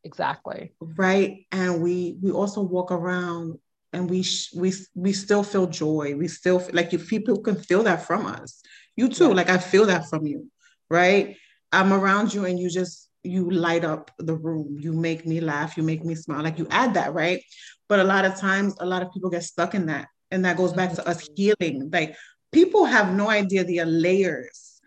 Exactly. 0.03 0.73
Right? 0.79 1.45
And 1.51 1.81
we 1.81 2.17
we 2.21 2.31
also 2.31 2.61
walk 2.61 2.91
around 2.91 3.59
and 3.91 4.09
we 4.09 4.23
sh- 4.23 4.53
we 4.55 4.73
we 4.95 5.13
still 5.13 5.43
feel 5.43 5.67
joy. 5.67 6.15
We 6.15 6.27
still 6.27 6.59
feel, 6.59 6.75
like 6.75 6.93
you 6.93 6.99
people 6.99 7.39
can 7.41 7.55
feel 7.55 7.83
that 7.83 8.05
from 8.05 8.25
us. 8.25 8.61
You 8.95 9.09
too. 9.09 9.33
Like 9.33 9.49
i 9.49 9.57
feel 9.57 9.85
that 9.87 10.09
from 10.09 10.25
you 10.25 10.49
right? 10.89 11.37
I'm 11.71 11.93
around 11.93 12.33
you 12.33 12.45
and 12.45 12.59
you 12.59 12.69
just 12.69 13.08
you 13.23 13.49
light 13.49 13.83
up 13.83 14.11
the 14.17 14.35
room. 14.35 14.77
You 14.79 14.93
make 14.93 15.25
me 15.25 15.41
laugh. 15.41 15.77
You 15.77 15.83
make 15.83 16.03
me 16.03 16.15
smile. 16.15 16.43
Like 16.43 16.57
you 16.57 16.67
add 16.69 16.93
that 16.93 17.13
right? 17.13 17.43
But 17.87 17.99
a 17.99 18.03
lot 18.03 18.25
of 18.25 18.37
times 18.37 18.75
a 18.79 18.85
lot 18.85 19.01
of 19.01 19.11
people 19.11 19.29
get 19.29 19.43
stuck 19.43 19.75
in 19.75 19.87
that. 19.87 20.07
And 20.31 20.45
that 20.45 20.57
goes 20.57 20.73
back 20.73 20.93
to 20.93 21.07
us 21.07 21.23
mm-hmm. 21.23 21.33
healing. 21.35 21.89
Like 21.91 22.15
people 22.51 22.85
have 22.85 23.13
no 23.13 23.29
idea 23.29 23.63
the 23.63 23.83
layers 23.83 24.79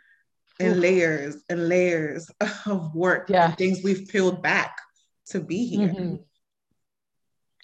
and 0.61 0.81
layers 0.81 1.37
and 1.49 1.69
layers 1.69 2.31
of 2.67 2.95
work 2.95 3.29
yeah. 3.29 3.47
and 3.47 3.59
things 3.59 3.81
we've 3.83 4.09
peeled 4.09 4.43
back 4.43 4.77
to 5.27 5.41
be 5.41 5.67
here. 5.67 5.89
Mm-hmm. 5.89 6.15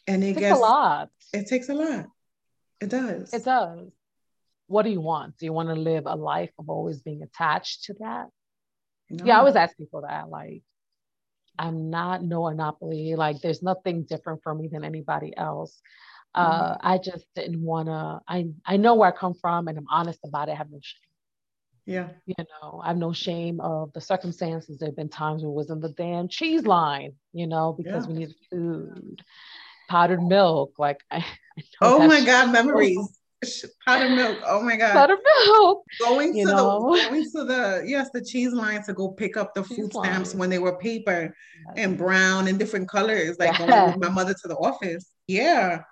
and 0.07 0.25
it, 0.25 0.37
it 0.37 0.39
gets 0.39 0.59
a 0.59 0.61
lot. 0.61 1.11
it 1.33 1.47
takes 1.47 1.69
a 1.69 1.75
lot. 1.75 2.07
It 2.81 2.91
does. 2.91 3.33
It 3.33 3.45
does. 3.45 3.91
What 4.67 4.83
do 4.83 4.91
you 4.91 5.01
want? 5.01 5.39
Do 5.39 5.47
you 5.47 5.53
want 5.53 5.69
to 5.69 5.75
live 5.75 6.05
a 6.07 6.15
life 6.15 6.53
of 6.59 6.69
always 6.69 7.01
being 7.01 7.23
attached 7.23 7.85
to 7.85 7.95
that 8.01 8.27
no. 9.11 9.25
Yeah, 9.25 9.37
I 9.37 9.39
always 9.39 9.57
ask 9.57 9.77
people 9.77 10.03
that. 10.03 10.29
Like, 10.29 10.63
I'm 11.59 11.91
not 11.91 12.23
no 12.23 12.45
monopoly. 12.45 13.15
Like, 13.15 13.41
there's 13.41 13.63
nothing 13.63 14.05
different 14.05 14.43
for 14.43 14.55
me 14.55 14.69
than 14.69 14.85
anybody 14.85 15.37
else. 15.37 15.81
Uh, 16.35 16.75
mm-hmm. 16.75 16.87
I 16.87 16.99
just 16.99 17.27
didn't 17.35 17.63
want 17.63 17.89
to. 17.89 18.21
I 18.29 18.49
I 18.65 18.77
know 18.77 18.95
where 18.95 19.09
I 19.09 19.17
come 19.17 19.35
from, 19.35 19.69
and 19.69 19.79
I'm 19.79 19.87
honest 19.91 20.21
about 20.25 20.49
it. 20.49 20.53
I 20.53 20.55
have 20.57 20.71
no 20.71 20.79
shame. 20.83 21.01
Yeah. 21.87 22.09
You 22.27 22.35
know, 22.39 22.83
I 22.85 22.89
have 22.89 22.99
no 22.99 23.15
shame 23.15 23.61
of 23.61 23.93
the 23.95 24.01
circumstances. 24.01 24.79
There 24.79 24.89
have 24.89 24.97
been 24.97 25.09
times 25.09 25.43
where 25.43 25.51
it 25.51 25.55
was 25.55 25.71
in 25.71 25.81
the 25.81 25.89
damn 25.89 26.29
cheese 26.29 26.67
line. 26.67 27.13
You 27.33 27.47
know, 27.47 27.73
because 27.73 28.05
yeah. 28.05 28.13
we 28.13 28.19
needed 28.19 28.37
food, 28.51 29.23
powdered 29.89 30.23
milk. 30.23 30.75
Like, 30.79 31.01
I. 31.11 31.19
I 31.19 31.63
oh 31.81 32.07
my 32.07 32.25
God, 32.25 32.53
memories 32.53 33.18
powdered 33.87 34.15
milk. 34.15 34.39
Oh 34.47 34.63
my 34.63 34.77
god. 34.77 34.93
Powdered 34.93 35.19
milk. 35.47 35.85
Going 36.01 36.35
to 36.35 36.45
know? 36.45 36.97
the 36.97 37.03
going 37.09 37.25
to 37.25 37.45
the 37.45 37.85
yes, 37.87 38.11
the 38.13 38.25
cheese 38.25 38.53
line 38.53 38.83
to 38.85 38.93
go 38.93 39.09
pick 39.09 39.37
up 39.37 39.55
the 39.55 39.63
cheese 39.63 39.79
food 39.79 39.93
stamps 39.93 40.31
line. 40.31 40.39
when 40.39 40.51
they 40.51 40.59
were 40.59 40.77
paper 40.79 41.35
and 41.77 41.97
brown 41.97 42.49
and 42.49 42.59
different 42.59 42.89
colors, 42.89 43.37
like 43.39 43.59
yes. 43.59 43.71
going 43.71 43.93
with 43.93 44.01
my 44.01 44.09
mother 44.09 44.35
to 44.35 44.49
the 44.49 44.57
office. 44.57 45.11
Yeah. 45.27 45.83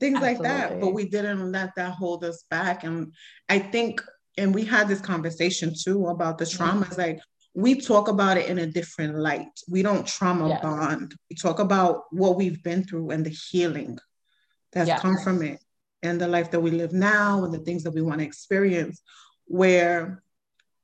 Things 0.00 0.16
Absolutely. 0.16 0.48
like 0.48 0.58
that. 0.58 0.80
But 0.80 0.92
we 0.92 1.08
didn't 1.08 1.52
let 1.52 1.70
that 1.76 1.92
hold 1.92 2.24
us 2.24 2.44
back. 2.50 2.84
And 2.84 3.12
I 3.48 3.58
think, 3.58 4.02
and 4.36 4.54
we 4.54 4.64
had 4.64 4.88
this 4.88 5.00
conversation 5.00 5.72
too 5.78 6.08
about 6.08 6.38
the 6.38 6.44
traumas. 6.44 6.90
Mm-hmm. 6.90 7.00
Like 7.00 7.20
we 7.54 7.80
talk 7.80 8.08
about 8.08 8.36
it 8.36 8.48
in 8.48 8.58
a 8.58 8.66
different 8.66 9.16
light. 9.16 9.60
We 9.68 9.82
don't 9.82 10.06
trauma 10.06 10.48
yes. 10.48 10.62
bond. 10.62 11.14
We 11.30 11.36
talk 11.36 11.58
about 11.58 12.04
what 12.10 12.36
we've 12.36 12.62
been 12.62 12.84
through 12.84 13.10
and 13.10 13.24
the 13.24 13.30
healing 13.30 13.98
that's 14.72 14.88
yes. 14.88 15.00
come 15.00 15.16
from 15.22 15.42
it 15.42 15.60
and 16.02 16.20
the 16.20 16.28
life 16.28 16.50
that 16.50 16.60
we 16.60 16.70
live 16.70 16.92
now 16.92 17.44
and 17.44 17.54
the 17.54 17.58
things 17.58 17.84
that 17.84 17.92
we 17.92 18.02
want 18.02 18.20
to 18.20 18.26
experience 18.26 19.02
where 19.46 20.22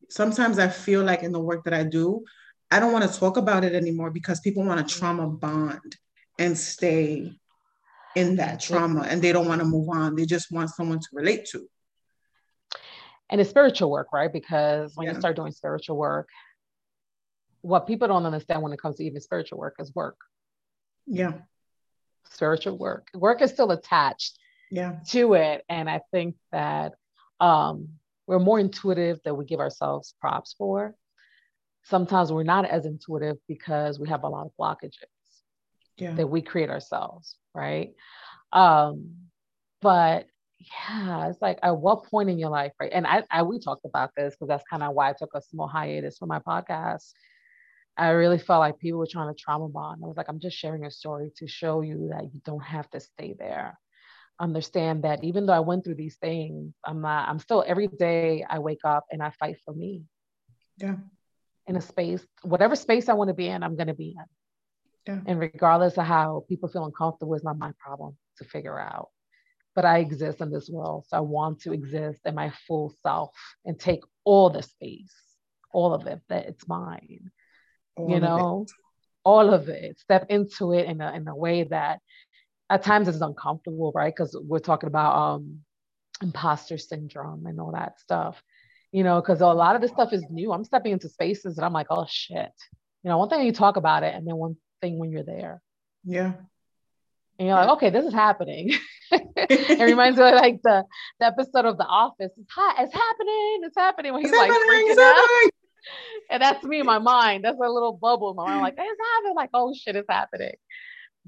sometimes 0.09 0.59
I 0.59 0.69
feel 0.69 1.03
like 1.03 1.23
in 1.23 1.33
the 1.33 1.41
work 1.41 1.65
that 1.65 1.75
I 1.75 1.85
do, 1.85 2.25
I 2.71 2.81
don't 2.81 2.93
want 2.93 3.11
to 3.11 3.19
talk 3.19 3.37
about 3.37 3.65
it 3.65 3.75
anymore 3.75 4.11
because 4.11 4.41
people 4.41 4.65
want 4.65 4.87
to 4.87 4.95
trauma 4.95 5.27
bond 5.27 5.97
and 6.39 6.57
stay 6.57 7.33
in 8.15 8.37
that 8.37 8.61
trauma 8.61 9.03
and 9.09 9.21
they 9.21 9.33
don't 9.33 9.49
want 9.49 9.61
to 9.61 9.67
move 9.67 9.89
on. 9.89 10.15
They 10.15 10.27
just 10.27 10.53
want 10.53 10.71
someone 10.71 11.01
to 11.01 11.09
relate 11.13 11.47
to. 11.53 11.69
And 13.31 13.41
it's 13.41 13.51
spiritual 13.51 13.91
work, 13.91 14.13
right? 14.13 14.33
Because 14.33 14.93
when 14.95 15.07
yeah. 15.07 15.15
you 15.15 15.21
start 15.21 15.37
doing 15.37 15.53
spiritual 15.53 15.97
work, 15.97 16.29
what 17.61 17.87
people 17.87 18.09
don't 18.09 18.25
understand 18.25 18.63
when 18.63 18.73
it 18.73 18.81
comes 18.81 18.97
to 18.97 19.05
even 19.05 19.21
spiritual 19.21 19.59
work 19.59 19.77
is 19.79 19.95
work. 19.95 20.17
Yeah. 21.07 21.33
Spiritual 22.31 22.79
work. 22.79 23.09
Work 23.15 23.43
is 23.43 23.51
still 23.51 23.71
attached 23.71 24.39
yeah. 24.71 24.97
to 25.09 25.35
it. 25.35 25.65
And 25.69 25.89
I 25.89 26.01
think 26.13 26.37
that 26.53 26.95
um, 27.41 27.89
we're 28.27 28.39
more 28.39 28.59
intuitive 28.59 29.21
than 29.25 29.37
we 29.37 29.45
give 29.45 29.61
ourselves 29.61 30.15
props 30.21 30.55
for. 30.57 30.95
Sometimes 31.85 32.33
we're 32.33 32.43
not 32.43 32.67
as 32.67 32.85
intuitive 32.85 33.37
because 33.47 33.99
we 33.99 34.09
have 34.09 34.25
a 34.25 34.29
lot 34.29 34.47
of 34.47 34.53
blockages 34.61 34.93
yeah. 35.97 36.13
that 36.13 36.27
we 36.27 36.43
create 36.43 36.69
ourselves, 36.69 37.37
right? 37.55 37.95
Um, 38.53 39.15
but 39.81 40.27
yeah, 40.59 41.29
it's 41.29 41.41
like 41.41 41.59
at 41.63 41.77
what 41.79 42.05
point 42.05 42.29
in 42.29 42.39
your 42.39 42.51
life, 42.51 42.73
right? 42.81 42.91
And 42.93 43.07
I, 43.07 43.23
I 43.31 43.43
we 43.43 43.59
talked 43.59 43.85
about 43.85 44.11
this 44.17 44.35
because 44.35 44.49
that's 44.49 44.65
kind 44.69 44.83
of 44.83 44.93
why 44.93 45.11
I 45.11 45.15
took 45.15 45.31
a 45.35 45.41
small 45.41 45.69
hiatus 45.69 46.19
from 46.19 46.29
my 46.29 46.41
podcast. 46.41 47.13
I 47.97 48.11
really 48.11 48.39
felt 48.39 48.61
like 48.61 48.79
people 48.79 48.99
were 48.99 49.09
trying 49.11 49.35
to 49.35 49.41
trauma 49.41 49.69
bond. 49.69 50.03
I 50.05 50.07
was 50.07 50.17
like, 50.17 50.29
I'm 50.29 50.41
just 50.41 50.57
sharing 50.57 50.85
a 50.85 50.91
story 50.91 51.33
to 51.37 51.49
show 51.49 51.81
you 51.81 52.11
that 52.13 52.25
you 52.25 52.41
don't 52.45 52.63
have 52.63 52.89
to 52.91 53.01
stay 53.01 53.35
there 53.39 53.79
understand 54.41 55.05
that 55.05 55.25
even 55.25 55.47
though 55.47 55.53
I 55.53 55.61
went 55.61 55.85
through 55.85 55.97
these 55.97 56.17
things, 56.17 56.75
I'm 56.85 57.01
not, 57.01 57.29
I'm 57.29 57.39
still 57.39 57.65
every 57.67 57.89
day 57.89 58.45
I 58.49 58.59
wake 58.59 58.85
up 58.85 59.07
and 59.11 59.23
I 59.23 59.31
fight 59.31 59.57
for 59.65 59.75
me. 59.75 60.05
Yeah. 60.79 60.97
In 61.67 61.77
a 61.77 61.81
space, 61.81 62.25
whatever 62.43 62.77
space 62.77 63.09
I 63.09 63.15
want 63.15 63.29
to 63.29 63.35
be 63.35 63.49
in, 63.49 63.63
I'm 63.63 63.77
going 63.77 63.89
to 63.89 63.95
be 63.95 64.17
in. 64.17 64.25
Yeah. 65.07 65.21
And 65.27 65.41
regardless 65.41 65.99
of 65.99 66.07
how 66.07 66.45
people 66.49 66.69
feel 66.69 66.85
uncomfortable, 66.85 67.35
it's 67.35 67.45
not 67.45 67.59
my 67.59 67.73
problem 67.79 68.17
to 68.39 68.45
figure 68.45 68.79
out. 68.79 69.09
But 69.75 69.85
I 69.85 69.99
exist 69.99 70.41
in 70.41 70.51
this 70.51 70.69
world. 70.69 71.07
So 71.09 71.17
I 71.17 71.21
want 71.21 71.61
to 71.63 71.73
exist 71.73 72.21
in 72.25 72.35
my 72.35 72.53
full 72.67 72.95
self 73.03 73.31
and 73.65 73.79
take 73.79 74.01
all 74.25 74.51
the 74.51 74.63
space, 74.63 75.15
all 75.73 75.95
of 75.95 76.07
it, 76.07 76.21
that 76.29 76.47
it's 76.47 76.67
mine. 76.69 77.31
All 77.97 78.11
you 78.11 78.21
know, 78.21 78.67
all 79.25 79.53
of 79.53 79.69
it. 79.69 79.99
Step 79.99 80.27
into 80.31 80.73
it 80.73 80.87
in 80.87 81.01
a, 81.01 81.13
in 81.13 81.29
a 81.29 81.37
way 81.37 81.65
that 81.65 82.01
at 82.71 82.83
times 82.83 83.09
it's 83.09 83.21
uncomfortable, 83.21 83.93
right? 83.95 84.15
Because 84.15 84.37
we're 84.41 84.59
talking 84.59 84.89
about 84.89 85.17
um, 85.17 85.61
imposter 86.23 86.79
syndrome 86.79 87.47
and 87.47 87.61
all 87.61 87.73
that 87.73 87.99
stuff, 88.01 88.43
you 88.93 89.03
know, 89.03 89.21
because 89.21 89.41
a 89.41 89.47
lot 89.47 89.77
of 89.77 89.83
this 89.83 89.91
stuff 89.91 90.13
is 90.13 90.25
new. 90.31 90.53
I'm 90.53 90.65
stepping 90.65 90.93
into 90.93 91.09
spaces 91.09 91.57
and 91.57 91.65
I'm 91.65 91.73
like, 91.73 91.87
oh 91.91 92.07
shit. 92.09 92.53
You 93.03 93.11
know, 93.11 93.19
one 93.19 93.29
thing 93.29 93.47
you 93.47 93.53
talk 93.53 93.77
about 93.77 94.03
it, 94.03 94.15
and 94.15 94.27
then 94.27 94.37
one 94.37 94.57
thing 94.83 94.99
when 94.99 95.13
you're 95.13 95.23
there. 95.23 95.63
Yeah. 96.05 96.33
And 97.39 97.47
you're 97.47 97.57
like, 97.57 97.69
okay, 97.71 97.91
this 97.91 98.05
is 98.05 98.13
happening. 98.13 98.73
it 99.13 99.81
reminds 99.81 100.19
me 100.19 100.25
of 100.27 100.35
like 100.35 100.61
the, 100.63 100.85
the 101.21 101.27
episode 101.27 101.65
of 101.65 101.79
The 101.79 101.85
Office. 101.85 102.33
It's 102.37 102.51
hot, 102.51 102.77
it's 102.81 102.93
happening, 102.93 103.61
it's 103.63 103.77
happening. 103.77 104.13
When 104.13 104.23
he's 104.23 104.33
it's 104.33 104.39
like 104.39 104.51
freaking 104.51 104.99
out. 104.99 105.51
And 106.31 106.43
that's 106.43 106.63
me 106.65 106.81
in 106.81 106.87
my 106.87 106.99
mind. 106.99 107.45
That's 107.45 107.57
a 107.57 107.71
little 107.71 107.93
bubble 107.93 108.31
in 108.31 108.37
my 108.37 108.45
mind. 108.45 108.57
I'm 108.57 108.63
like, 108.63 108.75
it's 108.77 109.01
happening. 109.15 109.35
Like, 109.37 109.51
oh 109.55 109.73
shit, 109.73 109.97
it's 109.97 110.11
happening 110.11 110.57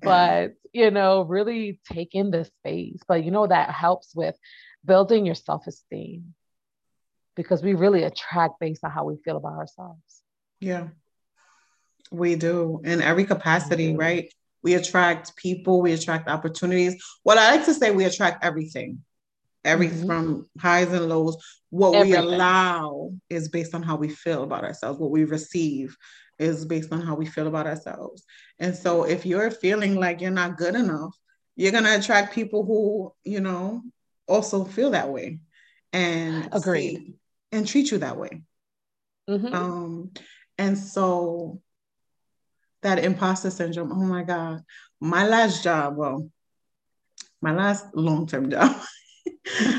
but 0.02 0.54
you 0.72 0.90
know 0.90 1.22
really 1.22 1.80
take 1.92 2.14
in 2.14 2.30
the 2.30 2.44
space. 2.44 3.00
But 3.06 3.24
you 3.24 3.30
know 3.30 3.46
that 3.46 3.70
helps 3.70 4.14
with 4.14 4.36
building 4.84 5.26
your 5.26 5.34
self-esteem 5.34 6.34
because 7.36 7.62
we 7.62 7.74
really 7.74 8.02
attract 8.02 8.60
based 8.60 8.84
on 8.84 8.90
how 8.90 9.04
we 9.04 9.16
feel 9.16 9.36
about 9.36 9.54
ourselves. 9.54 10.22
Yeah. 10.60 10.88
We 12.10 12.34
do 12.34 12.80
in 12.84 13.02
every 13.02 13.24
capacity 13.24 13.96
right? 13.96 14.32
We 14.62 14.74
attract 14.74 15.36
people 15.36 15.80
we 15.80 15.92
attract 15.92 16.28
opportunities. 16.28 17.02
What 17.22 17.38
i 17.38 17.52
like 17.52 17.64
to 17.66 17.74
say 17.74 17.90
we 17.92 18.04
attract 18.04 18.44
everything 18.44 19.02
everything 19.64 19.98
mm-hmm. 19.98 20.06
from 20.06 20.50
highs 20.58 20.92
and 20.92 21.08
lows. 21.08 21.36
What 21.70 21.94
everything. 21.94 22.26
we 22.26 22.34
allow 22.34 23.12
is 23.28 23.48
based 23.48 23.74
on 23.74 23.82
how 23.82 23.96
we 23.96 24.08
feel 24.08 24.42
about 24.42 24.64
ourselves 24.64 24.98
what 24.98 25.10
we 25.10 25.24
receive 25.24 25.96
is 26.40 26.64
based 26.64 26.92
on 26.92 27.02
how 27.02 27.14
we 27.14 27.26
feel 27.26 27.46
about 27.46 27.66
ourselves. 27.66 28.24
And 28.58 28.74
so 28.74 29.04
if 29.04 29.26
you're 29.26 29.50
feeling 29.50 29.94
like 29.94 30.20
you're 30.20 30.30
not 30.30 30.56
good 30.56 30.74
enough, 30.74 31.14
you're 31.54 31.72
going 31.72 31.84
to 31.84 31.98
attract 31.98 32.34
people 32.34 32.64
who, 32.64 33.12
you 33.24 33.40
know, 33.40 33.82
also 34.26 34.64
feel 34.64 34.90
that 34.90 35.10
way 35.10 35.40
and 35.92 36.48
agree 36.52 37.14
and 37.52 37.68
treat 37.68 37.90
you 37.90 37.98
that 37.98 38.16
way. 38.16 38.42
Mm-hmm. 39.28 39.54
Um, 39.54 40.12
and 40.56 40.78
so 40.78 41.60
that 42.82 42.98
imposter 42.98 43.50
syndrome, 43.50 43.92
oh 43.92 44.06
my 44.06 44.22
God, 44.22 44.62
my 44.98 45.26
last 45.26 45.62
job, 45.62 45.96
well, 45.96 46.30
my 47.42 47.52
last 47.52 47.84
long-term 47.94 48.50
job, 48.50 48.76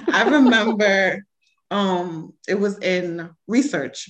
I 0.08 0.24
remember 0.30 1.26
um, 1.71 2.34
it 2.47 2.60
was 2.60 2.78
in 2.80 3.32
research 3.47 4.10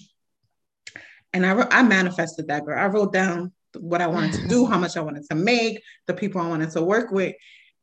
and 1.34 1.46
I, 1.46 1.68
I 1.72 1.84
manifested 1.84 2.48
that 2.48 2.66
girl. 2.66 2.80
I 2.80 2.88
wrote 2.88 3.14
down 3.14 3.52
what 3.80 4.02
I 4.02 4.08
wanted 4.08 4.34
to 4.34 4.48
do, 4.48 4.66
how 4.66 4.78
much 4.78 4.98
I 4.98 5.02
wanted 5.02 5.24
to 5.30 5.36
make, 5.36 5.82
the 6.08 6.14
people 6.14 6.42
I 6.42 6.48
wanted 6.48 6.72
to 6.72 6.82
work 6.82 7.12
with. 7.12 7.36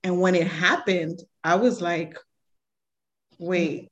And 0.04 0.20
when 0.20 0.34
it 0.34 0.46
happened, 0.46 1.20
I 1.42 1.56
was 1.56 1.80
like, 1.80 2.16
wait, 3.38 3.90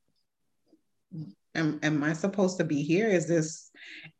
am, 1.55 1.81
am 1.83 2.05
I 2.05 2.12
supposed 2.12 2.59
to 2.59 2.64
be 2.64 2.83
here? 2.83 3.09
Is 3.09 3.27
this? 3.27 3.71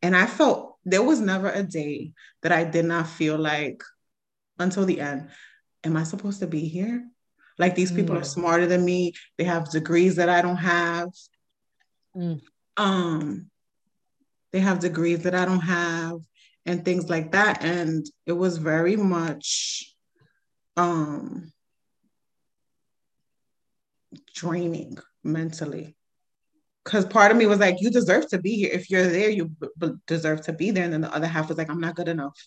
And 0.03 0.16
I 0.16 0.27
felt 0.27 0.77
there 0.85 1.03
was 1.03 1.20
never 1.20 1.51
a 1.51 1.62
day 1.62 2.12
that 2.42 2.53
I 2.53 2.64
did 2.64 2.87
not 2.87 3.09
feel 3.09 3.37
like 3.38 3.83
until 4.59 4.87
the 4.87 5.01
end, 5.01 5.29
am 5.85 5.96
I 5.96 6.05
supposed 6.05 6.40
to 6.40 6.46
be 6.46 6.66
here? 6.68 7.07
Like 7.59 7.75
these 7.75 7.92
people 7.92 8.16
mm. 8.16 8.20
are 8.20 8.25
smarter 8.25 8.66
than 8.66 8.85
me. 8.85 9.12
They 9.38 9.44
have 9.44 9.70
degrees 9.70 10.16
that 10.16 10.29
I 10.29 10.42
don't 10.42 10.57
have. 10.57 11.09
Mm. 12.16 12.40
Um, 12.77 13.51
they 14.56 14.62
have 14.62 14.78
degrees 14.78 15.24
that 15.24 15.34
I 15.34 15.44
don't 15.44 15.60
have 15.60 16.14
and 16.64 16.82
things 16.82 17.10
like 17.10 17.32
that. 17.32 17.62
And 17.62 18.06
it 18.24 18.32
was 18.32 18.56
very 18.56 18.96
much 18.96 19.94
um, 20.78 21.52
draining 24.34 24.96
mentally. 25.22 25.94
Because 26.82 27.04
part 27.04 27.32
of 27.32 27.36
me 27.36 27.44
was 27.44 27.58
like, 27.58 27.76
you 27.80 27.90
deserve 27.90 28.30
to 28.30 28.38
be 28.38 28.52
here. 28.52 28.70
If 28.72 28.88
you're 28.88 29.06
there, 29.06 29.28
you 29.28 29.48
b- 29.48 29.68
b- 29.76 29.92
deserve 30.06 30.40
to 30.46 30.54
be 30.54 30.70
there. 30.70 30.84
And 30.84 30.92
then 30.94 31.02
the 31.02 31.14
other 31.14 31.26
half 31.26 31.50
was 31.50 31.58
like, 31.58 31.68
I'm 31.68 31.80
not 31.80 31.96
good 31.96 32.08
enough. 32.08 32.40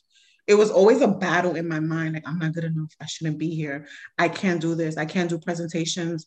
It 0.47 0.55
was 0.55 0.71
always 0.71 1.01
a 1.01 1.07
battle 1.07 1.55
in 1.55 1.67
my 1.67 1.79
mind. 1.79 2.15
Like, 2.15 2.27
I'm 2.27 2.39
not 2.39 2.53
good 2.53 2.63
enough. 2.63 2.91
I 2.99 3.05
shouldn't 3.05 3.37
be 3.37 3.53
here. 3.53 3.85
I 4.17 4.29
can't 4.29 4.59
do 4.59 4.73
this. 4.73 4.97
I 4.97 5.05
can't 5.05 5.29
do 5.29 5.37
presentations. 5.37 6.25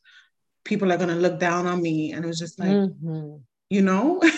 People 0.63 0.93
are 0.93 0.97
going 0.97 1.09
to 1.09 1.17
look 1.17 1.41
down 1.41 1.67
on 1.67 1.83
me. 1.83 2.13
And 2.13 2.25
it 2.25 2.29
was 2.29 2.39
just 2.39 2.61
like, 2.61 2.69
mm-hmm. 2.69 3.39
you 3.69 3.83
know? 3.83 4.23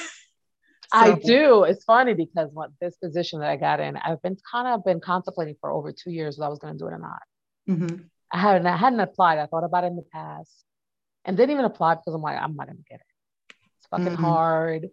I 0.94 1.12
do. 1.12 1.64
It's 1.64 1.84
funny 1.84 2.14
because 2.14 2.50
what 2.52 2.70
this 2.80 2.96
position 2.96 3.40
that 3.40 3.50
I 3.50 3.56
got 3.56 3.80
in, 3.80 3.96
I've 3.96 4.22
been 4.22 4.36
kind 4.50 4.68
of 4.68 4.84
been 4.84 5.00
contemplating 5.00 5.56
for 5.60 5.70
over 5.70 5.92
two 5.92 6.10
years 6.10 6.38
whether 6.38 6.46
I 6.46 6.50
was 6.50 6.58
going 6.58 6.74
to 6.74 6.78
do 6.78 6.86
it 6.86 6.92
or 6.92 6.98
not. 6.98 7.22
Mm-hmm. 7.68 7.96
I 8.32 8.38
hadn't 8.38 8.66
I 8.66 8.76
hadn't 8.76 9.00
applied. 9.00 9.38
I 9.38 9.46
thought 9.46 9.64
about 9.64 9.84
it 9.84 9.88
in 9.88 9.96
the 9.96 10.06
past, 10.12 10.52
and 11.24 11.36
didn't 11.36 11.52
even 11.52 11.64
apply 11.64 11.96
because 11.96 12.14
I'm 12.14 12.22
like 12.22 12.38
I'm 12.40 12.56
not 12.56 12.66
going 12.66 12.78
to 12.78 12.84
get 12.88 13.00
it. 13.00 13.54
It's 13.78 13.86
fucking 13.88 14.06
mm-hmm. 14.06 14.24
hard 14.24 14.88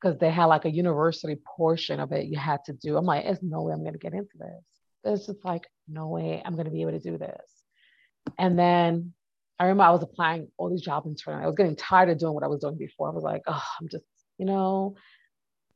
because 0.00 0.18
they 0.18 0.30
had 0.30 0.46
like 0.46 0.64
a 0.64 0.70
university 0.70 1.36
portion 1.56 2.00
of 2.00 2.12
it 2.12 2.26
you 2.26 2.38
had 2.38 2.64
to 2.66 2.72
do. 2.72 2.96
I'm 2.96 3.06
like, 3.06 3.24
there's 3.24 3.42
no 3.42 3.62
way 3.62 3.72
I'm 3.72 3.80
going 3.80 3.94
to 3.94 3.98
get 3.98 4.12
into 4.12 4.36
this. 4.38 4.64
There's 5.04 5.26
just 5.26 5.44
like 5.44 5.66
no 5.88 6.08
way 6.08 6.42
I'm 6.44 6.54
going 6.54 6.66
to 6.66 6.70
be 6.70 6.82
able 6.82 6.92
to 6.92 7.00
do 7.00 7.18
this. 7.18 7.50
And 8.38 8.58
then 8.58 9.14
I 9.58 9.64
remember 9.64 9.84
I 9.84 9.90
was 9.90 10.02
applying 10.02 10.48
all 10.56 10.68
these 10.68 10.82
job 10.82 11.06
interns. 11.06 11.42
I 11.42 11.46
was 11.46 11.54
getting 11.56 11.76
tired 11.76 12.10
of 12.10 12.18
doing 12.18 12.34
what 12.34 12.44
I 12.44 12.48
was 12.48 12.60
doing 12.60 12.76
before. 12.76 13.08
I 13.08 13.14
was 13.14 13.24
like, 13.24 13.42
oh, 13.46 13.64
I'm 13.80 13.88
just, 13.88 14.04
you 14.38 14.44
know, 14.44 14.96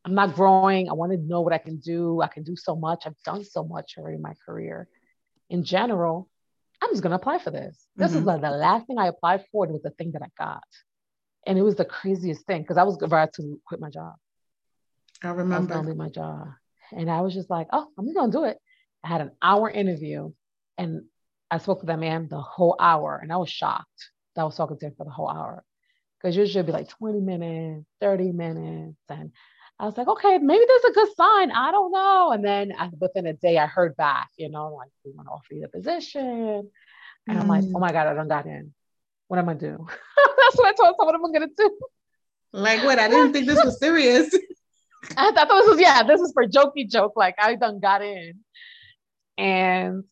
I'm 0.05 0.15
not 0.15 0.35
growing. 0.35 0.89
I 0.89 0.95
want 0.95 1.13
to 1.13 1.19
know 1.19 1.43
what 1.43 1.53
I 1.53 1.59
can 1.59 1.77
do. 1.77 2.23
I 2.23 2.29
can 2.29 2.43
do 2.43 2.57
so 2.57 2.75
much. 2.75 3.03
I've 3.07 3.21
done 3.25 3.45
so 3.45 3.65
much 3.65 3.95
already 3.99 4.17
in 4.17 4.23
my 4.23 4.35
career. 4.47 4.89
In 5.51 5.65
general, 5.65 6.29
I'm 6.83 6.91
just 6.91 7.03
going 7.03 7.11
to 7.11 7.17
apply 7.17 7.39
for 7.39 7.51
this. 7.51 7.77
This 7.97 8.11
mm-hmm. 8.11 8.21
is 8.21 8.25
like 8.25 8.41
the 8.41 8.51
last 8.51 8.87
thing 8.87 8.99
I 8.99 9.09
applied 9.09 9.45
for. 9.53 9.67
It 9.67 9.73
was 9.73 9.83
the 9.83 9.91
thing 9.91 10.13
that 10.13 10.23
I 10.23 10.29
got. 10.39 10.65
And 11.47 11.59
it 11.59 11.63
was 11.63 11.77
the 11.77 11.85
craziest 11.85 12.47
thing 12.47 12.63
because 12.63 12.79
I 12.79 12.85
was 12.85 13.01
about 13.03 13.35
to 13.35 13.61
quit 13.67 13.81
my 13.81 13.91
job. 13.91 14.15
I 15.23 15.31
remember. 15.31 15.75
I 15.75 15.81
was 15.81 15.97
my 15.97 16.09
job. 16.09 16.49
And 16.93 17.11
I 17.11 17.21
was 17.21 17.35
just 17.35 17.51
like, 17.51 17.69
oh, 17.73 17.87
I'm 17.99 18.13
going 18.13 18.31
to 18.31 18.37
do 18.37 18.45
it. 18.45 18.59
I 19.05 19.09
had 19.09 19.21
an 19.21 19.33
hour 19.43 19.71
interview 19.71 20.33
and 20.77 21.03
I 21.51 21.59
spoke 21.59 21.81
to 21.81 21.87
that 21.87 21.99
man 21.99 22.29
the 22.29 22.41
whole 22.41 22.77
hour 22.79 23.19
and 23.23 23.33
I 23.33 23.37
was 23.37 23.51
shocked 23.51 24.11
that 24.35 24.43
I 24.43 24.45
was 24.45 24.57
talking 24.57 24.79
to 24.79 24.87
him 24.87 24.95
for 24.97 25.05
the 25.05 25.11
whole 25.11 25.29
hour. 25.29 25.65
Because 26.19 26.37
usually 26.37 26.61
it'd 26.61 26.67
be 26.67 26.73
like 26.73 26.89
20 26.89 27.21
minutes, 27.21 27.87
30 28.01 28.33
minutes. 28.33 28.99
And 29.09 29.33
I 29.81 29.87
was 29.87 29.97
like, 29.97 30.09
okay, 30.09 30.37
maybe 30.37 30.63
there's 30.69 30.93
a 30.93 30.95
good 30.95 31.09
sign. 31.17 31.51
I 31.51 31.71
don't 31.71 31.91
know. 31.91 32.33
And 32.33 32.45
then 32.45 32.73
within 33.01 33.27
a 33.27 33.33
day, 33.33 33.57
I 33.57 33.67
heard 33.67 33.97
back, 33.97 34.29
you 34.37 34.51
know, 34.51 34.75
like, 34.75 34.91
we 35.07 35.13
want 35.13 35.27
to 35.29 35.33
offer 35.33 35.55
you 35.55 35.63
the 35.63 35.69
position. 35.69 36.71
And 37.27 37.39
mm. 37.39 37.41
I'm 37.41 37.49
like, 37.49 37.65
oh 37.65 37.79
mm. 37.79 37.81
my 37.81 37.91
God, 37.91 38.07
I 38.07 38.13
don't 38.13 38.29
got 38.29 38.45
in. 38.45 38.75
What 39.29 39.39
am 39.39 39.49
I 39.49 39.55
going 39.55 39.59
to 39.61 39.71
do? 39.71 39.87
That's 40.37 40.57
what 40.57 40.69
I 40.69 40.73
told 40.73 40.97
someone 40.99 41.15
I'm 41.15 41.23
going 41.23 41.49
to 41.49 41.55
do. 41.57 41.79
Like, 42.53 42.85
what? 42.85 42.99
I 42.99 43.09
didn't 43.09 43.33
think 43.33 43.47
this 43.47 43.65
was 43.65 43.79
serious. 43.79 44.35
I 45.17 45.33
thought 45.33 45.49
this 45.49 45.69
was 45.69 45.81
yeah, 45.81 46.03
this 46.03 46.21
is 46.21 46.33
for 46.33 46.47
jokey 46.47 46.89
joke. 46.89 47.15
Like 47.17 47.37
I 47.39 47.55
done 47.55 47.81
got 47.81 48.03
in, 48.03 48.35
and 49.39 50.05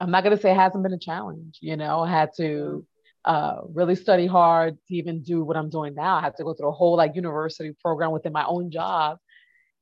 I'm 0.00 0.10
not 0.10 0.24
gonna 0.24 0.38
say 0.38 0.52
it 0.52 0.56
hasn't 0.56 0.82
been 0.82 0.94
a 0.94 0.98
challenge. 0.98 1.58
You 1.60 1.76
know, 1.76 2.00
I 2.00 2.10
had 2.10 2.30
to 2.38 2.86
uh, 3.26 3.62
really 3.74 3.96
study 3.96 4.26
hard 4.26 4.78
to 4.86 4.94
even 4.94 5.22
do 5.22 5.42
what 5.42 5.56
I'm 5.56 5.68
doing 5.68 5.94
now. 5.94 6.16
I 6.16 6.20
had 6.20 6.36
to 6.36 6.44
go 6.44 6.54
through 6.54 6.68
a 6.68 6.72
whole 6.72 6.96
like 6.96 7.16
university 7.16 7.74
program 7.82 8.12
within 8.12 8.32
my 8.32 8.44
own 8.46 8.70
job 8.70 9.18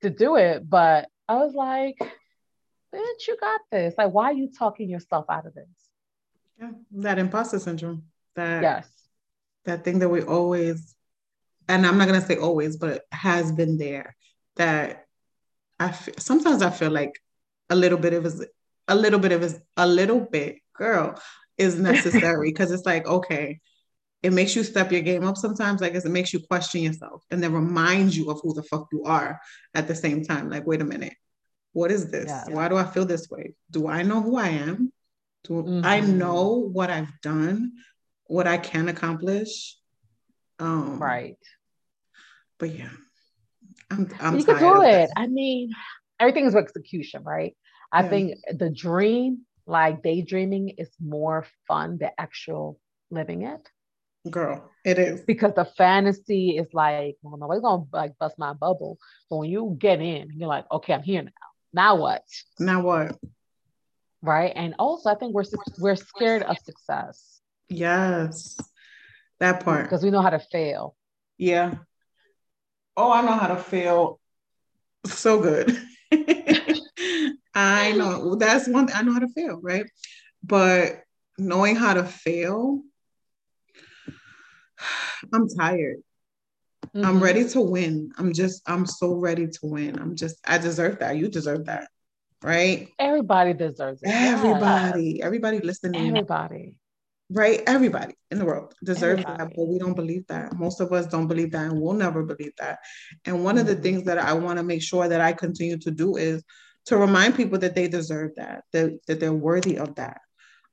to 0.00 0.11
do 0.11 0.37
it. 0.37 0.68
But 0.68 1.09
I 1.28 1.35
was 1.37 1.54
like, 1.54 1.96
bitch, 2.94 3.28
you 3.28 3.37
got 3.38 3.61
this. 3.70 3.94
Like, 3.98 4.12
why 4.12 4.30
are 4.30 4.33
you 4.33 4.50
talking 4.59 4.88
yourself 4.88 5.26
out 5.28 5.46
of 5.46 5.54
this? 5.54 5.68
Yeah, 6.59 6.70
that 6.92 7.18
imposter 7.18 7.59
syndrome. 7.59 8.04
That 8.35 8.62
yes. 8.62 8.88
That 9.66 9.85
thing 9.85 9.98
that 10.00 10.09
we 10.09 10.22
always, 10.22 10.94
and 11.68 11.87
I'm 11.87 11.98
not 11.98 12.07
gonna 12.07 12.20
say 12.20 12.37
always, 12.37 12.76
but 12.76 13.02
has 13.12 13.52
been 13.52 13.76
there. 13.76 14.16
That 14.57 15.07
I 15.78 15.90
feel, 15.92 16.14
sometimes 16.18 16.62
I 16.62 16.70
feel 16.70 16.90
like 16.90 17.20
a 17.68 17.76
little 17.76 17.98
bit 17.98 18.12
of 18.14 18.24
is 18.24 18.44
a 18.88 18.94
little 18.94 19.18
bit 19.18 19.33
of 19.33 19.42
is 19.42 19.61
a 19.76 19.87
little 19.87 20.20
bit, 20.20 20.59
girl, 20.74 21.18
is 21.58 21.78
necessary 21.78 22.50
because 22.50 22.70
it's 22.70 22.86
like 22.86 23.06
okay, 23.06 23.60
it 24.22 24.32
makes 24.32 24.56
you 24.56 24.64
step 24.64 24.90
your 24.90 25.02
game 25.02 25.24
up 25.24 25.36
sometimes. 25.36 25.80
Like 25.80 25.94
it 25.94 26.04
makes 26.06 26.32
you 26.32 26.40
question 26.40 26.82
yourself 26.82 27.22
and 27.30 27.42
then 27.42 27.52
reminds 27.52 28.16
you 28.16 28.30
of 28.30 28.40
who 28.42 28.54
the 28.54 28.62
fuck 28.62 28.88
you 28.90 29.04
are 29.04 29.40
at 29.74 29.86
the 29.86 29.94
same 29.94 30.24
time. 30.24 30.48
Like, 30.48 30.66
wait 30.66 30.80
a 30.80 30.84
minute, 30.84 31.14
what 31.74 31.90
is 31.90 32.10
this? 32.10 32.28
Yeah. 32.28 32.44
Why 32.48 32.68
do 32.68 32.76
I 32.76 32.84
feel 32.84 33.04
this 33.04 33.28
way? 33.28 33.54
Do 33.70 33.88
I 33.88 34.02
know 34.02 34.22
who 34.22 34.38
I 34.38 34.48
am? 34.48 34.92
Do 35.44 35.54
mm-hmm. 35.54 35.84
I 35.84 36.00
know 36.00 36.70
what 36.72 36.88
I've 36.88 37.20
done, 37.20 37.72
what 38.26 38.46
I 38.46 38.56
can 38.56 38.88
accomplish? 38.88 39.76
Um, 40.58 40.98
right. 40.98 41.36
But 42.58 42.70
yeah, 42.74 42.88
I'm, 43.90 44.10
I'm 44.20 44.38
you 44.38 44.44
can 44.44 44.58
do 44.58 44.82
it. 44.82 45.10
I 45.16 45.26
mean, 45.26 45.70
everything 46.18 46.46
is 46.46 46.56
execution, 46.56 47.24
right? 47.24 47.54
I 47.92 48.02
yeah. 48.04 48.08
think 48.08 48.38
the 48.50 48.70
dream, 48.70 49.40
like 49.66 50.03
daydreaming, 50.03 50.70
is 50.70 50.90
more 51.00 51.46
fun 51.66 51.98
than 51.98 52.11
actual 52.18 52.79
living 53.11 53.42
it. 53.42 53.68
Girl, 54.31 54.70
it 54.85 54.98
is 54.98 55.20
because 55.22 55.53
the 55.55 55.66
fantasy 55.66 56.57
is 56.57 56.66
like, 56.72 57.16
well, 57.22 57.37
nobody's 57.37 57.62
gonna 57.62 57.85
like 57.92 58.16
bust 58.18 58.38
my 58.38 58.55
bubble. 58.55 58.98
But 59.29 59.37
when 59.37 59.50
you 59.50 59.77
get 59.79 60.00
in, 60.00 60.31
you're 60.35 60.48
like, 60.48 60.64
okay, 60.72 60.94
I'm 60.94 61.03
here 61.03 61.22
now. 61.22 61.31
Now 61.74 61.96
what? 61.96 62.22
Now 62.59 62.81
what? 62.81 63.18
Right. 64.22 64.53
And 64.57 64.74
also, 64.79 65.11
I 65.11 65.16
think 65.16 65.35
we're 65.35 65.44
we're 65.79 65.96
scared 65.96 66.42
of 66.42 66.57
success. 66.59 67.40
Yes, 67.68 68.57
that 69.40 69.62
part 69.62 69.85
because 69.85 70.03
we 70.03 70.11
know 70.11 70.22
how 70.22 70.31
to 70.31 70.38
fail. 70.38 70.96
Yeah. 71.37 71.74
Oh, 72.96 73.12
I 73.12 73.22
know 73.22 73.33
how 73.33 73.48
to 73.48 73.57
fail 73.57 74.20
so 75.05 75.40
good. 75.40 75.77
I 77.54 77.92
know 77.92 78.34
that's 78.36 78.68
one. 78.68 78.88
I 78.94 79.02
know 79.02 79.12
how 79.12 79.20
to 79.20 79.28
fail, 79.28 79.60
right? 79.62 79.86
But 80.42 81.02
knowing 81.38 81.76
how 81.76 81.94
to 81.94 82.04
fail, 82.04 82.82
I'm 85.32 85.48
tired. 85.48 85.98
Mm-hmm. 86.94 87.06
I'm 87.06 87.22
ready 87.22 87.48
to 87.48 87.60
win. 87.60 88.10
I'm 88.18 88.32
just, 88.32 88.62
I'm 88.66 88.86
so 88.86 89.14
ready 89.14 89.46
to 89.46 89.58
win. 89.62 89.98
I'm 89.98 90.16
just, 90.16 90.36
I 90.46 90.58
deserve 90.58 90.98
that. 91.00 91.16
You 91.16 91.28
deserve 91.28 91.66
that. 91.66 91.88
Right? 92.42 92.88
Everybody 92.98 93.54
deserves 93.54 94.02
it. 94.02 94.10
Everybody, 94.10 95.16
yeah. 95.18 95.24
everybody 95.24 95.60
listening. 95.60 96.08
Everybody. 96.08 96.76
Right? 97.30 97.62
Everybody 97.66 98.14
in 98.30 98.38
the 98.38 98.44
world 98.44 98.74
deserves 98.84 99.22
everybody. 99.22 99.38
that, 99.38 99.56
but 99.56 99.66
we 99.66 99.78
don't 99.78 99.94
believe 99.94 100.26
that. 100.26 100.52
Most 100.54 100.80
of 100.80 100.92
us 100.92 101.06
don't 101.06 101.26
believe 101.26 101.52
that 101.52 101.70
and 101.70 101.80
we'll 101.80 101.94
never 101.94 102.22
believe 102.22 102.52
that. 102.58 102.80
And 103.24 103.42
one 103.42 103.54
mm-hmm. 103.54 103.62
of 103.62 103.66
the 103.66 103.72
mm-hmm. 103.72 103.82
things 103.82 104.04
that 104.04 104.18
I 104.18 104.34
want 104.34 104.58
to 104.58 104.62
make 104.62 104.82
sure 104.82 105.08
that 105.08 105.22
I 105.22 105.32
continue 105.32 105.78
to 105.78 105.90
do 105.90 106.16
is 106.16 106.44
to 106.87 106.97
remind 106.97 107.37
people 107.37 107.59
that 107.59 107.75
they 107.75 107.88
deserve 107.88 108.33
that, 108.37 108.64
that, 108.73 108.99
that 109.07 109.20
they're 109.20 109.33
worthy 109.33 109.79
of 109.79 109.94
that 109.94 110.20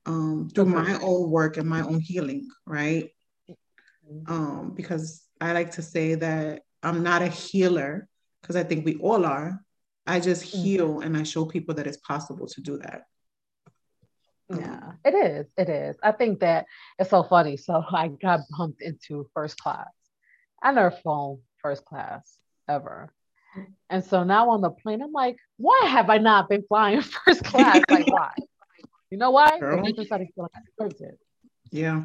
um, 0.05 0.49
through 0.53 0.65
my 0.65 0.99
own 1.01 1.29
work 1.29 1.57
and 1.57 1.67
my 1.67 1.81
own 1.81 1.99
healing, 1.99 2.47
right? 2.65 3.11
Mm-hmm. 3.49 4.31
Um, 4.31 4.73
because 4.75 5.23
I 5.39 5.53
like 5.53 5.71
to 5.71 5.81
say 5.81 6.15
that 6.15 6.63
I'm 6.83 7.03
not 7.03 7.21
a 7.21 7.27
healer 7.27 8.07
because 8.41 8.55
I 8.55 8.63
think 8.63 8.85
we 8.85 8.95
all 8.97 9.25
are. 9.25 9.63
I 10.07 10.19
just 10.19 10.45
mm-hmm. 10.45 10.63
heal 10.63 10.99
and 11.01 11.15
I 11.15 11.23
show 11.23 11.45
people 11.45 11.75
that 11.75 11.87
it's 11.87 11.97
possible 11.97 12.47
to 12.47 12.61
do 12.61 12.77
that. 12.79 13.03
Yeah, 14.49 14.91
it 15.05 15.13
is. 15.13 15.47
It 15.57 15.69
is. 15.69 15.95
I 16.03 16.11
think 16.11 16.41
that 16.41 16.65
it's 16.99 17.09
so 17.09 17.23
funny. 17.23 17.55
So 17.57 17.83
I 17.91 18.09
got 18.09 18.41
bumped 18.57 18.81
into 18.81 19.29
first 19.33 19.57
class. 19.57 19.87
I 20.61 20.71
never 20.71 20.91
flown 20.91 21.39
first 21.61 21.85
class 21.85 22.37
ever. 22.67 23.13
And 23.89 24.03
so 24.03 24.23
now 24.23 24.49
on 24.51 24.61
the 24.61 24.69
plane, 24.69 25.01
I'm 25.01 25.11
like, 25.11 25.37
why 25.57 25.85
have 25.87 26.09
I 26.09 26.17
not 26.17 26.49
been 26.49 26.63
flying 26.67 27.01
first 27.25 27.43
class? 27.43 27.81
like, 27.89 28.07
why? 28.07 28.31
You 29.09 29.17
know 29.17 29.31
why? 29.31 29.59
Girl. 29.59 29.85
I 29.85 30.03
started 30.03 30.29
feeling 30.33 30.49
like 30.51 30.51
I 30.55 30.85
deserved 30.85 31.01
it. 31.01 31.19
Yeah. 31.71 32.03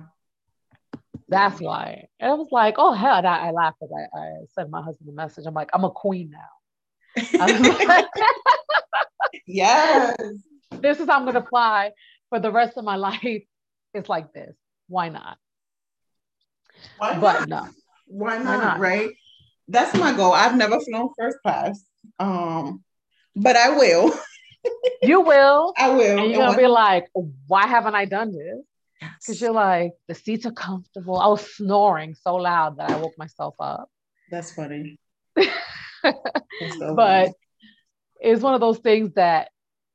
That's 1.28 1.60
why. 1.60 2.06
And 2.20 2.30
I 2.30 2.34
was 2.34 2.48
like, 2.50 2.74
oh 2.78 2.92
hell, 2.92 3.16
and 3.16 3.26
I, 3.26 3.48
I 3.48 3.50
laughed 3.50 3.78
because 3.80 3.94
I, 3.96 4.18
I 4.18 4.30
sent 4.54 4.70
my 4.70 4.82
husband 4.82 5.08
a 5.10 5.12
message. 5.12 5.44
I'm 5.46 5.54
like, 5.54 5.70
I'm 5.72 5.84
a 5.84 5.90
queen 5.90 6.30
now. 6.30 6.40
Like, 7.38 8.06
yes. 9.46 10.16
This 10.70 11.00
is 11.00 11.06
how 11.06 11.18
I'm 11.18 11.24
gonna 11.24 11.46
fly 11.48 11.92
for 12.28 12.38
the 12.40 12.52
rest 12.52 12.76
of 12.76 12.84
my 12.84 12.96
life. 12.96 13.42
It's 13.94 14.08
like 14.08 14.32
this. 14.32 14.54
Why 14.88 15.08
not? 15.08 15.38
Why 16.98 17.18
but 17.18 17.48
not? 17.48 17.64
no. 17.64 17.70
Why 18.08 18.38
not, 18.38 18.46
Why 18.46 18.56
not? 18.56 18.78
Right? 18.80 19.10
That's 19.68 19.96
my 19.98 20.12
goal. 20.12 20.32
I've 20.32 20.56
never 20.56 20.80
flown 20.80 21.10
first 21.18 21.38
class. 21.42 21.82
Um, 22.18 22.84
but 23.34 23.56
I 23.56 23.70
will. 23.76 24.12
you 25.02 25.20
will. 25.20 25.72
I 25.76 25.90
will. 25.90 26.18
And 26.18 26.30
you're 26.30 26.44
gonna 26.44 26.56
be 26.56 26.66
like, 26.66 27.08
why 27.46 27.66
haven't 27.66 27.94
I 27.94 28.04
done 28.04 28.32
this? 28.32 28.64
Because 29.20 29.40
you're 29.40 29.52
like, 29.52 29.92
the 30.08 30.14
seats 30.14 30.46
are 30.46 30.52
comfortable. 30.52 31.18
I 31.18 31.26
was 31.26 31.42
snoring 31.56 32.14
so 32.14 32.36
loud 32.36 32.78
that 32.78 32.90
I 32.90 32.96
woke 32.96 33.18
myself 33.18 33.54
up. 33.60 33.90
That's 34.30 34.52
funny. 34.52 34.98
so 35.36 35.44
but 36.02 37.26
funny. 37.26 37.34
it's 38.20 38.42
one 38.42 38.54
of 38.54 38.60
those 38.60 38.78
things 38.78 39.12
that 39.14 39.50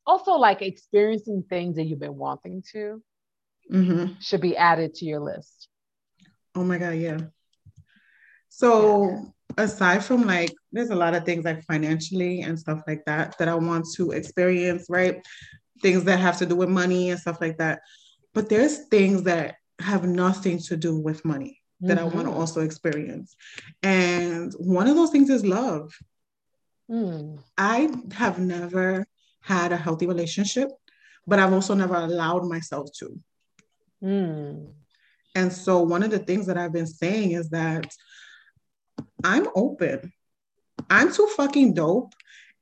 also 0.05 0.33
like 0.33 0.61
experiencing 0.61 1.43
things 1.49 1.77
that 1.77 1.85
you've 1.85 1.99
been 1.99 2.17
wanting 2.17 2.63
to 2.73 3.01
mm-hmm. 3.71 4.13
should 4.19 4.41
be 4.41 4.55
added 4.55 4.93
to 4.95 5.05
your 5.05 5.19
list. 5.19 5.67
Oh 6.55 6.63
my 6.63 6.77
God, 6.77 6.95
yeah. 6.95 7.19
So. 8.49 9.33
Aside 9.57 10.03
from 10.03 10.25
like, 10.25 10.53
there's 10.71 10.89
a 10.89 10.95
lot 10.95 11.15
of 11.15 11.25
things 11.25 11.45
like 11.45 11.63
financially 11.63 12.41
and 12.41 12.59
stuff 12.59 12.81
like 12.87 13.03
that 13.05 13.37
that 13.37 13.47
I 13.47 13.55
want 13.55 13.85
to 13.95 14.11
experience, 14.11 14.87
right? 14.89 15.25
Things 15.81 16.03
that 16.05 16.19
have 16.19 16.37
to 16.37 16.45
do 16.45 16.55
with 16.55 16.69
money 16.69 17.09
and 17.09 17.19
stuff 17.19 17.41
like 17.41 17.57
that. 17.57 17.81
But 18.33 18.49
there's 18.49 18.87
things 18.87 19.23
that 19.23 19.55
have 19.79 20.05
nothing 20.05 20.59
to 20.59 20.77
do 20.77 20.97
with 20.97 21.25
money 21.25 21.59
that 21.81 21.97
mm-hmm. 21.97 22.07
I 22.07 22.15
want 22.15 22.27
to 22.27 22.33
also 22.33 22.61
experience. 22.61 23.35
And 23.81 24.53
one 24.53 24.87
of 24.87 24.95
those 24.95 25.09
things 25.09 25.29
is 25.29 25.45
love. 25.45 25.91
Mm. 26.89 27.39
I 27.57 27.89
have 28.13 28.37
never 28.39 29.05
had 29.41 29.71
a 29.71 29.77
healthy 29.77 30.05
relationship, 30.05 30.69
but 31.25 31.39
I've 31.39 31.53
also 31.53 31.73
never 31.73 31.95
allowed 31.95 32.45
myself 32.45 32.89
to. 32.99 33.19
Mm. 34.03 34.73
And 35.35 35.53
so, 35.53 35.81
one 35.81 36.03
of 36.03 36.11
the 36.11 36.19
things 36.19 36.45
that 36.47 36.57
I've 36.57 36.73
been 36.73 36.87
saying 36.87 37.31
is 37.31 37.49
that 37.49 37.87
I'm 39.23 39.47
open. 39.55 40.11
I'm 40.89 41.11
too 41.11 41.27
fucking 41.35 41.73
dope. 41.73 42.13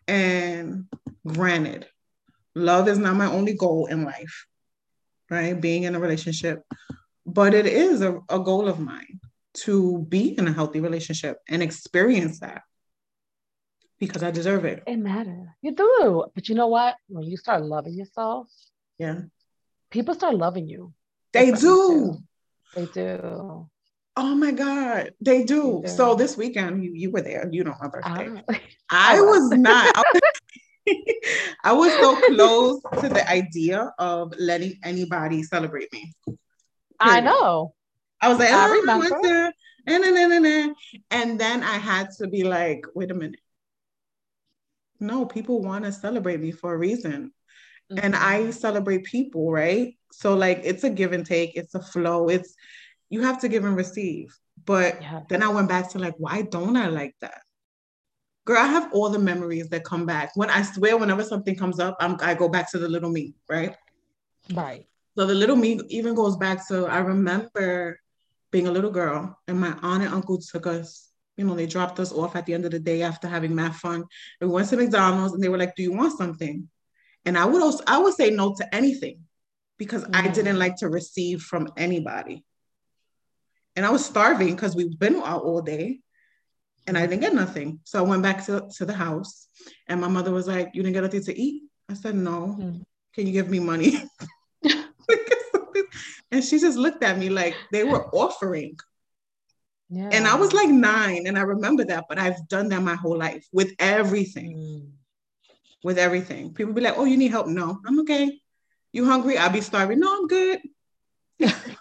And 0.07 0.85
granted, 1.25 1.87
love 2.55 2.87
is 2.87 2.97
not 2.97 3.15
my 3.15 3.27
only 3.27 3.53
goal 3.53 3.85
in 3.85 4.03
life 4.03 4.47
right? 5.29 5.59
Being 5.59 5.83
in 5.83 5.95
a 5.95 5.99
relationship. 5.99 6.63
But 7.25 7.53
it 7.53 7.65
is 7.65 8.01
a, 8.01 8.19
a 8.29 8.39
goal 8.39 8.67
of 8.67 8.79
mine 8.79 9.19
to 9.65 9.99
be 10.09 10.37
in 10.37 10.47
a 10.47 10.53
healthy 10.53 10.79
relationship 10.79 11.37
and 11.47 11.61
experience 11.61 12.39
that 12.39 12.63
because 13.99 14.23
I 14.23 14.31
deserve 14.31 14.65
it. 14.65 14.83
It 14.87 14.97
matters. 14.97 15.47
You 15.61 15.75
do. 15.75 16.25
But 16.33 16.49
you 16.49 16.55
know 16.55 16.67
what? 16.67 16.95
When 17.07 17.25
you 17.25 17.37
start 17.37 17.63
loving 17.63 17.93
yourself, 17.93 18.47
yeah, 18.97 19.21
people 19.91 20.13
start 20.15 20.35
loving 20.35 20.67
you. 20.67 20.93
They 21.33 21.51
do. 21.51 22.17
They 22.73 22.85
do. 22.85 23.69
Oh 24.15 24.35
my 24.35 24.51
God, 24.51 25.13
they 25.21 25.43
do. 25.43 25.81
Do. 25.83 25.87
So 25.87 26.15
this 26.15 26.35
weekend, 26.35 26.83
you, 26.83 26.91
you 26.93 27.11
were 27.11 27.21
there. 27.21 27.47
You 27.51 27.63
know 27.63 27.75
my 27.79 27.87
birthday. 27.87 28.43
I, 28.89 29.17
I 29.17 29.21
was 29.21 29.51
not. 29.51 29.95
I 31.63 31.73
was 31.73 31.91
so 31.93 32.19
close 32.27 32.81
to 33.01 33.09
the 33.09 33.29
idea 33.29 33.91
of 33.99 34.33
letting 34.39 34.79
anybody 34.83 35.43
celebrate 35.43 35.91
me. 35.93 36.13
I 36.99 37.21
know. 37.21 37.73
I 38.21 38.29
was 38.29 38.39
like, 38.39 38.51
I 38.51 38.67
oh, 38.67 38.71
remember. 38.71 39.07
To, 39.07 39.53
and, 39.87 40.75
and 41.11 41.39
then 41.39 41.63
I 41.63 41.77
had 41.77 42.09
to 42.17 42.27
be 42.27 42.43
like, 42.43 42.85
wait 42.93 43.11
a 43.11 43.13
minute. 43.13 43.39
No, 44.99 45.25
people 45.25 45.61
want 45.61 45.85
to 45.85 45.91
celebrate 45.93 46.41
me 46.41 46.51
for 46.51 46.73
a 46.73 46.77
reason. 46.77 47.31
Mm-hmm. 47.91 48.05
And 48.05 48.15
I 48.15 48.51
celebrate 48.51 49.05
people, 49.05 49.51
right? 49.51 49.95
So 50.11 50.35
like 50.35 50.61
it's 50.63 50.83
a 50.83 50.89
give 50.89 51.13
and 51.13 51.25
take, 51.25 51.55
it's 51.55 51.75
a 51.75 51.81
flow. 51.81 52.27
It's 52.27 52.53
you 53.09 53.21
have 53.21 53.41
to 53.41 53.47
give 53.47 53.65
and 53.65 53.75
receive. 53.75 54.35
But 54.65 55.01
yeah. 55.01 55.21
then 55.29 55.41
I 55.43 55.49
went 55.49 55.69
back 55.69 55.89
to 55.91 55.99
like, 55.99 56.15
why 56.17 56.43
don't 56.43 56.75
I 56.75 56.87
like 56.87 57.15
that? 57.21 57.41
girl, 58.49 58.57
I 58.57 58.67
have 58.67 58.91
all 58.93 59.09
the 59.09 59.19
memories 59.19 59.69
that 59.69 59.83
come 59.83 60.07
back. 60.07 60.31
When 60.35 60.49
I 60.49 60.63
swear, 60.63 60.97
whenever 60.97 61.23
something 61.23 61.55
comes 61.55 61.79
up, 61.79 61.95
I'm, 61.99 62.17
I 62.19 62.33
go 62.33 62.49
back 62.49 62.71
to 62.71 62.79
the 62.79 62.89
little 62.89 63.11
me, 63.11 63.35
right? 63.47 63.75
Right. 64.51 64.87
So 65.15 65.27
the 65.27 65.35
little 65.35 65.55
me 65.55 65.79
even 65.89 66.15
goes 66.15 66.35
back 66.35 66.67
to 66.69 66.87
I 66.87 66.97
remember 66.99 67.99
being 68.51 68.67
a 68.67 68.71
little 68.71 68.89
girl, 68.89 69.37
and 69.47 69.59
my 69.59 69.77
aunt 69.83 70.03
and 70.03 70.13
uncle 70.13 70.39
took 70.39 70.65
us. 70.65 71.09
You 71.37 71.45
know, 71.45 71.53
they 71.53 71.67
dropped 71.67 71.99
us 71.99 72.11
off 72.11 72.35
at 72.35 72.47
the 72.47 72.53
end 72.55 72.65
of 72.65 72.71
the 72.71 72.79
day 72.79 73.03
after 73.03 73.27
having 73.27 73.53
math 73.53 73.77
fun. 73.77 74.03
And 74.41 74.49
we 74.49 74.55
went 74.55 74.69
to 74.69 74.77
McDonald's, 74.77 75.33
and 75.33 75.43
they 75.43 75.49
were 75.49 75.57
like, 75.57 75.75
"Do 75.75 75.83
you 75.83 75.93
want 75.93 76.17
something?" 76.17 76.67
And 77.25 77.37
I 77.37 77.45
would 77.45 77.61
also 77.61 77.83
I 77.85 77.99
would 77.99 78.15
say 78.15 78.31
no 78.31 78.55
to 78.55 78.75
anything 78.75 79.25
because 79.77 80.03
mm-hmm. 80.03 80.15
I 80.15 80.27
didn't 80.29 80.57
like 80.57 80.77
to 80.77 80.89
receive 80.89 81.41
from 81.41 81.69
anybody. 81.77 82.43
And 83.79 83.85
I 83.85 83.91
was 83.91 84.05
starving 84.05 84.55
because 84.55 84.75
we've 84.75 84.99
been 84.99 85.15
out 85.23 85.43
all 85.43 85.61
day 85.61 86.01
and 86.85 86.97
I 86.97 87.07
didn't 87.07 87.21
get 87.21 87.33
nothing. 87.33 87.79
So 87.85 87.97
I 87.97 88.01
went 88.01 88.21
back 88.21 88.45
to, 88.47 88.69
to 88.75 88.85
the 88.85 88.91
house 88.91 89.47
and 89.87 90.01
my 90.01 90.09
mother 90.09 90.31
was 90.31 90.49
like, 90.49 90.71
You 90.73 90.83
didn't 90.83 90.95
get 90.95 91.05
anything 91.05 91.23
to 91.23 91.41
eat? 91.41 91.63
I 91.87 91.93
said, 91.93 92.15
No. 92.15 92.57
Mm. 92.59 92.83
Can 93.13 93.25
you 93.25 93.31
give 93.31 93.49
me 93.49 93.61
money? 93.61 94.03
and 96.29 96.43
she 96.43 96.59
just 96.59 96.77
looked 96.77 97.03
at 97.03 97.17
me 97.17 97.29
like 97.29 97.55
they 97.71 97.85
were 97.85 98.13
offering. 98.13 98.75
Yeah. 99.87 100.09
And 100.11 100.27
I 100.27 100.35
was 100.35 100.51
like 100.51 100.67
nine, 100.67 101.25
and 101.25 101.37
I 101.37 101.43
remember 101.43 101.85
that, 101.85 102.03
but 102.09 102.19
I've 102.19 102.49
done 102.49 102.67
that 102.69 102.81
my 102.81 102.95
whole 102.95 103.17
life 103.17 103.47
with 103.53 103.71
everything. 103.79 104.57
Mm. 104.57 104.89
With 105.85 105.97
everything. 105.97 106.53
People 106.53 106.73
be 106.73 106.81
like, 106.81 106.97
Oh, 106.97 107.05
you 107.05 107.15
need 107.15 107.31
help? 107.31 107.47
No, 107.47 107.79
I'm 107.87 108.01
okay. 108.01 108.41
You 108.91 109.05
hungry? 109.05 109.37
I'll 109.37 109.49
be 109.53 109.61
starving. 109.61 110.01
No, 110.01 110.13
I'm 110.17 110.27
good. 110.27 110.59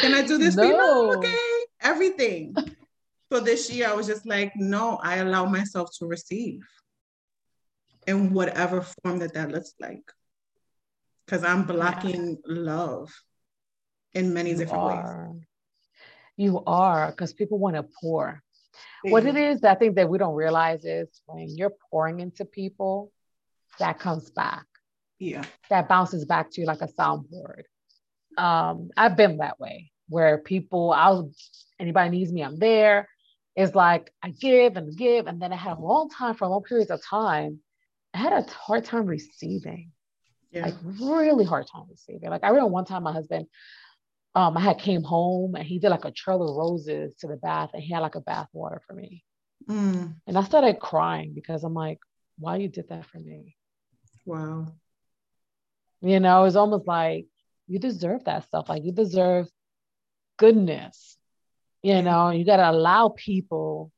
Can 0.00 0.14
I 0.14 0.26
do 0.26 0.38
this? 0.38 0.56
No. 0.56 1.14
okay. 1.16 1.36
Everything. 1.80 2.54
So 3.32 3.40
this 3.40 3.70
year 3.70 3.88
I 3.88 3.94
was 3.94 4.06
just 4.06 4.26
like, 4.26 4.52
no, 4.54 4.98
I 5.02 5.16
allow 5.16 5.46
myself 5.46 5.90
to 5.98 6.06
receive 6.06 6.60
in 8.06 8.32
whatever 8.32 8.82
form 8.82 9.18
that 9.20 9.34
that 9.34 9.50
looks 9.50 9.74
like. 9.80 10.04
Because 11.24 11.42
I'm 11.42 11.64
blocking 11.64 12.30
yeah. 12.30 12.36
love 12.46 13.12
in 14.12 14.34
many 14.34 14.50
you 14.50 14.56
different 14.56 14.82
are. 14.82 15.30
ways. 15.32 15.42
You 16.36 16.62
are, 16.66 17.10
because 17.10 17.32
people 17.32 17.58
want 17.58 17.76
to 17.76 17.86
pour. 18.00 18.42
What 19.04 19.26
it 19.26 19.36
is, 19.36 19.62
I 19.64 19.74
think 19.74 19.96
that 19.96 20.08
we 20.08 20.18
don't 20.18 20.34
realize 20.34 20.84
is 20.84 21.08
when 21.26 21.48
you're 21.48 21.74
pouring 21.90 22.20
into 22.20 22.44
people, 22.44 23.12
that 23.78 23.98
comes 23.98 24.30
back. 24.30 24.64
Yeah. 25.18 25.44
That 25.70 25.88
bounces 25.88 26.24
back 26.24 26.50
to 26.52 26.60
you 26.60 26.66
like 26.66 26.82
a 26.82 26.88
soundboard. 26.88 27.64
Um, 28.36 28.90
I've 28.96 29.16
been 29.16 29.38
that 29.38 29.60
way 29.60 29.90
where 30.08 30.38
people, 30.38 30.92
I'll 30.92 31.30
anybody 31.78 32.10
needs 32.10 32.32
me, 32.32 32.42
I'm 32.42 32.58
there. 32.58 33.08
It's 33.56 33.74
like 33.74 34.12
I 34.22 34.30
give 34.30 34.76
and 34.76 34.96
give, 34.96 35.26
and 35.26 35.40
then 35.40 35.52
I 35.52 35.56
had 35.56 35.78
a 35.78 35.80
long 35.80 36.10
time 36.10 36.34
for 36.34 36.48
long 36.48 36.62
periods 36.62 36.90
of 36.90 37.04
time. 37.04 37.60
I 38.12 38.18
had 38.18 38.32
a 38.32 38.42
hard 38.50 38.84
time 38.84 39.06
receiving, 39.06 39.92
yeah. 40.50 40.66
like 40.66 40.74
really 41.00 41.44
hard 41.44 41.66
time 41.72 41.84
receiving. 41.88 42.30
Like 42.30 42.44
I 42.44 42.48
remember 42.48 42.70
one 42.70 42.84
time 42.84 43.04
my 43.04 43.12
husband, 43.12 43.46
um, 44.34 44.56
I 44.56 44.60
had 44.60 44.78
came 44.78 45.02
home 45.02 45.54
and 45.54 45.64
he 45.64 45.78
did 45.78 45.90
like 45.90 46.04
a 46.04 46.10
trail 46.10 46.42
of 46.42 46.56
roses 46.56 47.14
to 47.20 47.28
the 47.28 47.36
bath, 47.36 47.70
and 47.74 47.82
he 47.82 47.92
had 47.92 48.00
like 48.00 48.16
a 48.16 48.20
bath 48.20 48.48
water 48.52 48.82
for 48.86 48.92
me, 48.92 49.24
mm. 49.68 50.14
and 50.26 50.38
I 50.38 50.42
started 50.42 50.80
crying 50.80 51.32
because 51.32 51.62
I'm 51.62 51.74
like, 51.74 51.98
why 52.38 52.56
you 52.56 52.68
did 52.68 52.88
that 52.88 53.06
for 53.06 53.18
me? 53.18 53.56
Wow. 54.26 54.74
You 56.00 56.20
know, 56.20 56.44
it's 56.44 56.56
almost 56.56 56.86
like 56.86 57.26
you 57.66 57.78
deserve 57.78 58.24
that 58.24 58.44
stuff. 58.44 58.68
Like 58.68 58.84
you 58.84 58.92
deserve 58.92 59.48
goodness. 60.36 61.16
You 61.82 62.02
know, 62.02 62.30
you 62.30 62.44
got 62.44 62.56
to 62.56 62.70
allow 62.70 63.10
people 63.10 63.92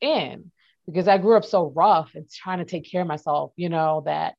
in 0.00 0.50
because 0.86 1.06
I 1.06 1.18
grew 1.18 1.36
up 1.36 1.44
so 1.44 1.72
rough 1.74 2.14
and 2.14 2.28
trying 2.28 2.58
to 2.58 2.64
take 2.64 2.90
care 2.90 3.02
of 3.02 3.06
myself, 3.06 3.52
you 3.56 3.68
know, 3.68 4.02
that 4.06 4.34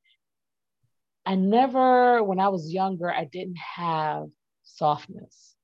I 1.26 1.36
never, 1.36 2.24
when 2.24 2.40
I 2.40 2.50
was 2.50 2.74
younger, 2.74 3.10
I 3.10 3.26
didn't 3.26 3.58
have 3.58 4.26
softness. 4.64 5.56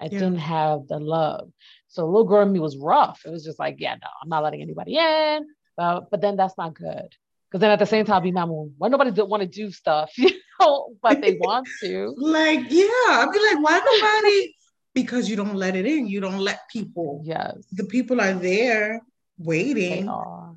I 0.00 0.04
yeah. 0.04 0.10
didn't 0.10 0.38
have 0.38 0.88
the 0.88 0.98
love. 0.98 1.50
So 1.88 2.04
a 2.04 2.06
little 2.06 2.24
girl 2.24 2.42
in 2.42 2.52
me 2.52 2.58
was 2.58 2.76
rough. 2.76 3.22
It 3.24 3.30
was 3.30 3.44
just 3.44 3.58
like, 3.58 3.76
yeah, 3.78 3.94
no, 3.94 4.08
I'm 4.22 4.28
not 4.28 4.42
letting 4.42 4.62
anybody 4.62 4.98
in. 4.98 5.46
Uh, 5.78 6.00
but 6.10 6.20
then 6.20 6.36
that's 6.36 6.58
not 6.58 6.74
good. 6.74 7.08
Because 7.50 7.60
then 7.60 7.70
at 7.70 7.78
the 7.78 7.86
same 7.86 8.04
time, 8.04 8.22
be 8.22 8.32
mom, 8.32 8.74
why 8.78 8.88
nobody 8.88 9.10
want 9.22 9.42
to 9.42 9.48
do 9.48 9.70
stuff, 9.70 10.10
you 10.18 10.30
know, 10.60 10.96
but 11.02 11.20
they 11.20 11.34
want 11.40 11.68
to. 11.82 12.14
like, 12.16 12.60
yeah, 12.68 12.86
I'd 13.08 13.28
be 13.32 13.38
like, 13.38 13.64
why 13.64 13.78
nobody? 13.78 14.54
Because 14.94 15.28
you 15.28 15.36
don't 15.36 15.54
let 15.54 15.76
it 15.76 15.86
in. 15.86 16.06
You 16.06 16.20
don't 16.20 16.38
let 16.38 16.60
people. 16.70 17.22
Yes. 17.24 17.66
The 17.72 17.84
people 17.84 18.20
are 18.20 18.32
there 18.32 19.00
waiting. 19.38 20.10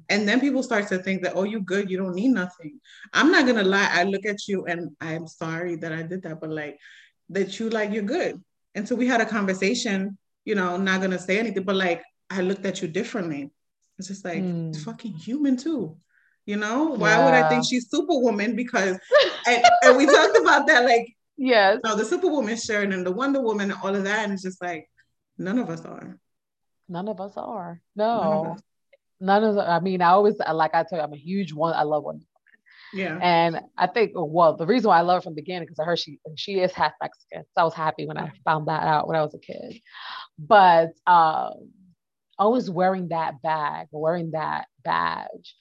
And 0.10 0.28
then 0.28 0.40
people 0.40 0.64
start 0.64 0.88
to 0.88 1.00
think 1.00 1.24
that, 1.24 1.34
oh, 1.36 1.44
you 1.44 1.60
good, 1.60 1.90
you 1.90 1.98
don't 1.98 2.16
need 2.16 2.30
nothing. 2.30 2.80
I'm 3.14 3.32
not 3.32 3.46
gonna 3.46 3.64
lie, 3.64 3.90
I 3.92 4.04
look 4.04 4.26
at 4.26 4.48
you 4.48 4.66
and 4.66 4.92
I'm 5.02 5.28
sorry 5.28 5.76
that 5.78 5.92
I 5.92 6.04
did 6.04 6.24
that, 6.24 6.40
but 6.40 6.50
like 6.50 6.80
that 7.30 7.60
you 7.60 7.70
like 7.70 7.92
you're 7.92 8.04
good. 8.04 8.42
And 8.76 8.88
so 8.88 8.96
we 8.96 9.08
had 9.08 9.22
a 9.22 9.26
conversation, 9.26 10.18
you 10.46 10.56
know, 10.56 10.78
not 10.78 11.02
gonna 11.02 11.20
say 11.20 11.40
anything, 11.40 11.64
but 11.64 11.76
like 11.76 12.04
I 12.30 12.42
looked 12.42 12.66
at 12.66 12.82
you 12.82 12.88
differently. 12.88 13.52
It's 13.98 14.08
just 14.08 14.24
like 14.24 14.42
mm. 14.42 14.76
fucking 14.84 15.14
human 15.14 15.58
too. 15.58 15.98
You 16.50 16.58
know, 16.58 16.86
why 16.86 17.12
yeah. 17.12 17.26
would 17.26 17.34
I 17.36 17.48
think 17.48 17.64
she's 17.64 17.92
superwoman? 17.92 18.56
Because 18.56 18.98
and, 19.48 19.64
and 19.84 19.98
we 19.98 20.08
talked 20.08 20.36
about 20.36 20.66
that, 20.66 20.84
like 20.84 21.16
yes, 21.38 21.78
you 21.84 21.90
know, 21.90 21.96
the 21.96 22.04
superwoman 22.04 22.58
shirt 22.58 22.92
and 22.92 23.06
the 23.06 23.12
Wonder 23.12 23.40
Woman 23.40 23.70
and 23.70 23.80
all 23.84 23.96
of 23.96 24.04
that, 24.06 24.24
and 24.24 24.34
it's 24.34 24.42
just 24.42 24.60
like 24.62 24.90
none 25.38 25.60
of 25.60 25.70
us 25.70 25.86
are. 25.86 26.18
None 26.88 27.08
of 27.08 27.22
us 27.22 27.34
are. 27.38 27.82
No. 27.96 28.58
None 29.20 29.44
of, 29.44 29.58
us. 29.58 29.66
I 29.68 29.80
mean, 29.80 30.02
I 30.02 30.10
always 30.10 30.38
like 30.40 30.74
I 30.74 30.84
tell 30.84 30.98
you, 30.98 31.04
I'm 31.04 31.14
a 31.14 31.18
huge 31.18 31.54
one. 31.54 31.76
I 31.76 31.84
love 31.84 32.04
Wonder 32.04 32.26
yeah. 32.94 33.20
And 33.22 33.60
I 33.78 33.88
think, 33.88 34.12
well, 34.16 34.56
the 34.56 34.66
reason 34.66 34.90
why 34.90 34.98
I 34.98 35.02
love 35.02 35.18
her 35.18 35.22
from 35.22 35.34
the 35.36 35.42
beginning 35.42 35.68
because 35.68 35.80
I 35.80 35.84
heard 35.84 36.00
she 36.00 36.20
she 36.36 36.60
is 36.60 36.72
half 36.74 36.94
Mexican. 37.02 37.44
So 37.44 37.62
I 37.62 37.64
was 37.64 37.74
happy 37.74 38.08
when 38.08 38.18
I 38.18 38.32
found 38.44 38.68
that 38.68 38.84
out 38.84 39.08
when 39.08 39.18
I 39.18 39.22
was 39.22 39.36
a 39.36 39.40
kid. 39.40 39.82
But 40.38 40.94
um, 41.06 41.72
always 42.38 42.70
wearing 42.70 43.10
that 43.10 43.42
bag, 43.42 43.88
wearing 43.92 44.32
that 44.32 44.66
badge, 44.84 45.56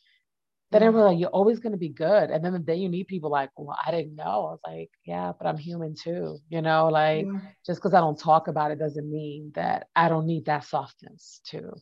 then 0.70 0.82
yeah. 0.82 0.90
like, 0.90 1.18
you're 1.18 1.30
always 1.30 1.60
going 1.60 1.72
to 1.72 1.78
be 1.78 1.88
good. 1.88 2.30
And 2.30 2.44
then 2.44 2.52
the 2.52 2.58
day 2.58 2.76
you 2.76 2.90
meet 2.90 3.08
people 3.08 3.30
like, 3.30 3.50
well, 3.56 3.76
I 3.84 3.90
didn't 3.90 4.14
know. 4.14 4.24
I 4.24 4.50
was 4.50 4.60
like, 4.66 4.90
yeah, 5.04 5.32
but 5.38 5.46
I'm 5.46 5.56
human 5.56 5.94
too. 5.94 6.38
You 6.50 6.60
know, 6.60 6.88
like 6.88 7.24
yeah. 7.24 7.40
just 7.64 7.80
because 7.80 7.94
I 7.94 8.00
don't 8.00 8.18
talk 8.18 8.48
about 8.48 8.70
it 8.70 8.78
doesn't 8.78 9.10
mean 9.10 9.52
that 9.54 9.86
I 9.96 10.08
don't 10.08 10.26
need 10.26 10.44
that 10.44 10.64
softness 10.64 11.40
too. 11.44 11.72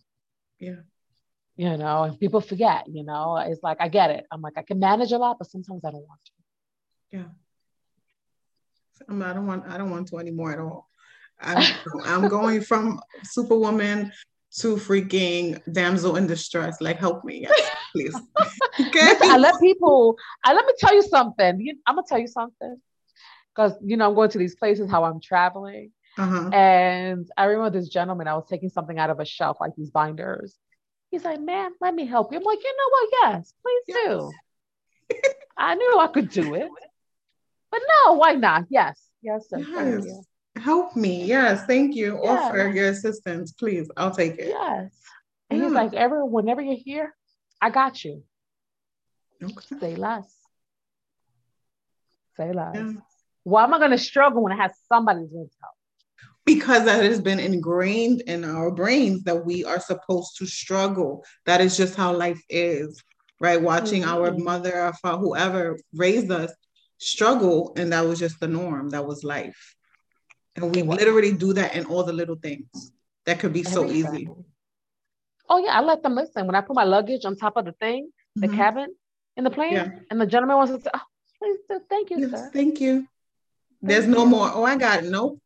Yeah. 0.61 0.83
You 1.57 1.77
know, 1.77 2.05
and 2.05 2.21
people 2.21 2.41
forget, 2.41 2.85
you 2.87 3.03
know, 3.03 3.39
it's 3.39 3.63
like, 3.63 3.79
I 3.81 3.89
get 3.89 4.11
it. 4.11 4.27
I'm 4.31 4.43
like, 4.43 4.55
I 4.57 4.63
can 4.63 4.79
manage 4.79 5.13
a 5.13 5.19
lot, 5.19 5.39
but 5.39 5.51
sometimes 5.51 5.85
I 5.85 5.91
don't 5.91 6.07
want 6.07 6.21
to. 6.27 7.17
Yeah. 7.17 7.25
I'm, 9.09 9.23
I 9.23 9.33
don't 9.33 9.47
want, 9.47 9.65
I 9.67 9.79
don't 9.79 9.91
want 9.91 10.09
to 10.09 10.19
anymore 10.19 10.53
at 10.53 10.59
all. 10.61 10.89
I'm, 11.41 11.75
I'm 12.05 12.29
going 12.29 12.61
from 12.61 13.01
superwoman 13.25 14.13
to 14.59 14.77
freaking 14.77 15.61
damsel 15.73 16.17
in 16.17 16.27
distress. 16.27 16.81
Like, 16.81 16.99
help 16.99 17.25
me, 17.25 17.41
yes, 17.59 17.77
please. 17.93 18.15
okay. 18.81 19.13
I 19.23 19.37
let 19.37 19.61
people. 19.61 20.17
I 20.45 20.55
let 20.55 20.65
me 20.67 20.73
tell 20.79 20.95
you 20.95 21.03
something. 21.03 21.79
I'm 21.87 21.95
gonna 21.95 22.07
tell 22.09 22.19
you 22.19 22.29
something, 22.29 22.81
because 23.55 23.75
you 23.83 23.97
know 23.97 24.09
I'm 24.09 24.15
going 24.15 24.31
to 24.31 24.39
these 24.39 24.57
places. 24.57 24.91
How 24.91 25.05
I'm 25.05 25.21
traveling, 25.21 25.93
uh-huh. 26.17 26.51
and 26.51 27.29
I 27.37 27.45
remember 27.45 27.79
this 27.79 27.89
gentleman. 27.89 28.29
I 28.29 28.35
was 28.35 28.47
taking 28.49 28.69
something 28.69 28.99
out 28.99 29.11
of 29.11 29.21
a 29.21 29.25
shelf, 29.25 29.59
like 29.61 29.73
these 29.77 29.91
binders. 29.91 30.57
He's 31.11 31.25
like, 31.25 31.41
"Man, 31.41 31.73
let 31.81 31.95
me 31.95 32.07
help 32.07 32.33
you." 32.33 32.39
I'm 32.39 32.45
like, 32.45 32.63
"You 32.63 32.77
know 32.77 32.91
what? 32.91 33.09
Yes, 33.23 33.53
please 33.63 33.83
yes. 33.89 34.09
do." 34.09 34.33
I 35.57 35.75
knew 35.75 35.99
I 35.99 36.09
could 36.09 36.31
do 36.31 36.55
it, 36.55 36.69
but 37.71 37.81
no, 38.05 38.15
why 38.15 38.35
not? 38.35 38.65
Yes, 38.71 39.01
yes, 39.23 39.49
sir. 39.49 39.59
Yes 39.59 40.27
help 40.67 40.97
me. 40.97 41.25
Yes, 41.25 41.65
thank 41.65 41.95
you. 41.95 42.19
Yeah. 42.21 42.31
Offer 42.31 42.69
your 42.75 42.89
assistance, 42.89 43.53
please. 43.53 43.89
I'll 43.97 44.11
take 44.11 44.33
it. 44.33 44.49
Yes. 44.49 44.91
And 45.49 45.61
yeah. 45.61 45.67
he's 45.67 45.73
like, 45.73 45.95
ever, 45.95 46.25
whenever 46.25 46.61
you're 46.61 46.83
here, 46.85 47.15
I 47.63 47.71
got 47.71 48.05
you. 48.05 48.25
Okay. 49.43 49.77
Say 49.81 49.95
less. 49.95 50.29
Say 52.37 52.53
less. 52.53 52.75
Yeah. 52.75 52.93
Why 53.45 53.63
am 53.63 53.75
I 53.75 53.79
going 53.79 53.93
to 53.93 53.99
struggle 53.99 54.43
when 54.43 54.53
I 54.53 54.57
have 54.57 54.73
somebody 54.93 55.21
to 55.21 55.37
help? 55.37 55.77
Because 56.45 56.85
that 56.85 57.05
has 57.05 57.21
been 57.21 57.39
ingrained 57.39 58.23
in 58.23 58.45
our 58.45 58.73
brains 58.73 59.23
that 59.23 59.45
we 59.47 59.65
are 59.65 59.81
supposed 59.81 60.37
to 60.39 60.47
struggle. 60.47 61.25
That 61.45 61.61
is 61.61 61.77
just 61.77 61.95
how 61.95 62.13
life 62.13 62.43
is, 62.49 63.01
right? 63.41 63.63
Watching 63.63 64.03
mm-hmm. 64.03 64.17
our 64.17 64.33
mother 64.33 64.75
or 64.81 64.93
father, 64.95 65.19
whoever 65.19 65.79
raised 65.95 66.31
us 66.33 66.53
struggle, 66.99 67.73
and 67.77 67.93
that 67.93 68.05
was 68.05 68.19
just 68.19 68.41
the 68.41 68.49
norm. 68.49 68.91
That 68.91 69.07
was 69.07 69.23
life. 69.23 69.76
And 70.57 70.75
we 70.75 70.83
literally 70.83 71.33
do 71.33 71.53
that 71.53 71.75
in 71.75 71.85
all 71.87 72.03
the 72.03 72.13
little 72.13 72.37
things 72.37 72.93
that 73.27 73.39
could 73.39 73.53
be 73.53 73.63
so 73.63 73.87
easy. 73.87 74.29
Oh 75.49 75.59
yeah, 75.59 75.79
I 75.79 75.81
let 75.83 76.03
them 76.03 76.15
listen. 76.15 76.47
When 76.47 76.55
I 76.57 76.61
put 76.61 76.75
my 76.75 76.85
luggage 76.85 77.25
on 77.25 77.37
top 77.37 77.57
of 77.57 77.67
the 77.67 77.73
thing, 77.73 78.11
the 78.35 78.49
mm-hmm. 78.49 78.57
cabin 78.57 78.95
in 79.37 79.45
the 79.45 79.51
plane, 79.51 79.75
yeah. 79.75 79.91
and 80.11 80.21
the 80.21 80.27
gentleman 80.27 80.57
wants 80.57 80.73
to 80.73 80.81
say, 80.81 80.91
oh, 80.93 81.01
please 81.39 81.59
thank 81.89 82.11
you, 82.11 82.21
yes, 82.21 82.31
sir. 82.31 82.51
Thank 82.53 82.81
you. 82.81 83.07
There's 83.83 84.05
thank 84.05 84.17
no 84.17 84.25
you. 84.25 84.31
more. 84.31 84.51
Oh, 84.53 84.65
I 84.65 84.77
got 84.77 85.05
no. 85.05 85.11
Nope. 85.11 85.41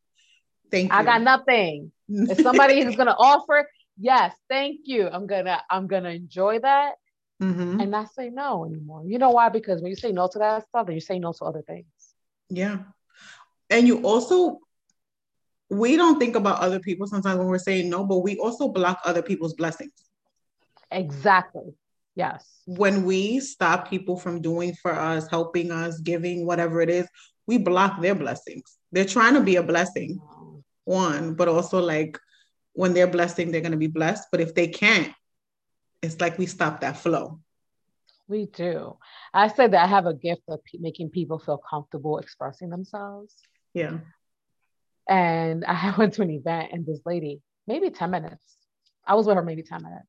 Thank 0.71 0.93
you. 0.93 0.97
I 0.97 1.03
got 1.03 1.21
nothing. 1.21 1.93
if 2.09 2.41
somebody 2.41 2.81
is 2.81 2.97
gonna 2.97 3.11
offer, 3.19 3.69
yes, 3.99 4.35
thank 4.49 4.81
you. 4.85 5.09
I'm 5.09 5.27
gonna, 5.27 5.61
I'm 5.69 5.87
gonna 5.87 6.11
enjoy 6.11 6.61
that. 6.61 6.95
Mm-hmm. 7.43 7.81
And 7.81 7.91
not 7.91 8.13
say 8.13 8.29
no 8.29 8.67
anymore. 8.67 9.03
You 9.07 9.19
know 9.19 9.31
why? 9.31 9.49
Because 9.49 9.81
when 9.81 9.89
you 9.89 9.97
say 9.97 10.13
no 10.13 10.29
to 10.29 10.39
that 10.39 10.69
stuff, 10.69 10.87
then 10.87 10.95
you 10.95 11.01
say 11.01 11.19
no 11.19 11.33
to 11.33 11.45
other 11.45 11.63
things. 11.63 11.87
Yeah. 12.51 12.79
And 13.71 13.87
you 13.87 14.03
also 14.03 14.61
we 15.71 15.97
don't 15.97 16.19
think 16.19 16.35
about 16.35 16.61
other 16.61 16.81
people 16.81 17.07
sometimes 17.07 17.39
when 17.39 17.47
we're 17.47 17.59
saying 17.59 17.89
no, 17.89 18.05
but 18.05 18.19
we 18.19 18.37
also 18.39 18.69
block 18.69 19.01
other 19.05 19.23
people's 19.23 19.55
blessings. 19.55 19.93
Exactly. 20.91 21.75
Yes. 22.17 22.45
When 22.67 23.05
we 23.05 23.39
stop 23.41 23.89
people 23.89 24.19
from 24.19 24.43
doing 24.43 24.75
for 24.75 24.93
us, 24.93 25.29
helping 25.29 25.71
us, 25.71 26.01
giving 26.01 26.45
whatever 26.45 26.81
it 26.81 26.91
is, 26.91 27.09
we 27.47 27.57
block 27.57 28.03
their 28.03 28.17
blessings. 28.17 28.79
They're 28.91 29.05
trying 29.05 29.35
to 29.35 29.41
be 29.41 29.57
a 29.57 29.63
blessing, 29.63 30.21
one, 30.85 31.35
but 31.35 31.47
also 31.47 31.81
like 31.81 32.19
when 32.73 32.93
they're 32.93 33.07
blessing, 33.07 33.51
they're 33.51 33.61
going 33.61 33.73
to 33.73 33.79
be 33.79 33.87
blessed. 33.87 34.27
But 34.33 34.41
if 34.41 34.55
they 34.55 34.67
can't, 34.67 35.13
it's 36.03 36.21
like 36.21 36.37
we 36.37 36.47
stop 36.47 36.81
that 36.81 36.97
flow. 36.97 37.41
We 38.27 38.47
do. 38.47 38.97
I 39.33 39.49
said 39.49 39.73
that 39.73 39.85
I 39.85 39.87
have 39.87 40.07
a 40.07 40.15
gift 40.15 40.43
of 40.49 40.61
making 40.79 41.11
people 41.11 41.39
feel 41.39 41.59
comfortable 41.59 42.19
expressing 42.19 42.71
themselves. 42.71 43.35
Yeah. 43.75 43.99
And 45.09 45.65
I 45.65 45.95
went 45.99 46.15
to 46.15 46.23
an 46.23 46.31
event 46.31 46.71
and 46.73 46.87
this 46.87 47.01
lady, 47.05 47.41
maybe 47.67 47.91
10 47.91 48.11
minutes, 48.11 48.45
I 49.07 49.15
was 49.15 49.27
with 49.27 49.37
her 49.37 49.43
maybe 49.43 49.63
10 49.63 49.83
minutes. 49.83 50.07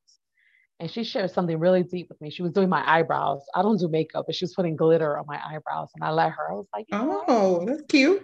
And 0.80 0.90
she 0.90 1.04
shared 1.04 1.30
something 1.30 1.58
really 1.58 1.84
deep 1.84 2.08
with 2.08 2.20
me. 2.20 2.30
She 2.30 2.42
was 2.42 2.52
doing 2.52 2.68
my 2.68 2.82
eyebrows. 2.84 3.42
I 3.54 3.62
don't 3.62 3.78
do 3.78 3.88
makeup, 3.88 4.24
but 4.26 4.34
she 4.34 4.44
was 4.44 4.54
putting 4.54 4.74
glitter 4.74 5.16
on 5.16 5.26
my 5.28 5.40
eyebrows. 5.44 5.90
And 5.94 6.02
I 6.02 6.10
let 6.10 6.32
her, 6.32 6.50
I 6.50 6.54
was 6.54 6.66
like, 6.74 6.86
Oh, 6.92 7.64
that's 7.66 7.82
cute. 7.88 8.22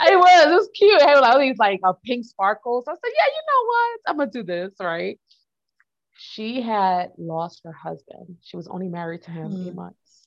It 0.00 0.16
was, 0.16 0.46
it 0.46 0.50
was 0.50 0.68
cute. 0.74 1.02
It 1.02 1.08
had 1.08 1.18
all 1.18 1.38
these 1.38 1.58
like 1.58 1.80
uh, 1.84 1.92
pink 2.04 2.24
sparkles. 2.24 2.84
I 2.88 2.92
said, 2.92 3.00
Yeah, 3.04 3.26
you 3.26 3.42
know 3.48 3.66
what? 3.66 4.00
I'm 4.06 4.16
gonna 4.18 4.30
do 4.30 4.42
this, 4.42 4.74
right? 4.80 5.18
She 6.16 6.62
had 6.62 7.10
lost 7.18 7.62
her 7.64 7.72
husband. 7.72 8.36
She 8.42 8.56
was 8.56 8.68
only 8.68 8.88
married 8.88 9.22
to 9.24 9.30
him 9.30 9.50
mm. 9.50 9.66
eight 9.66 9.74
months 9.74 10.26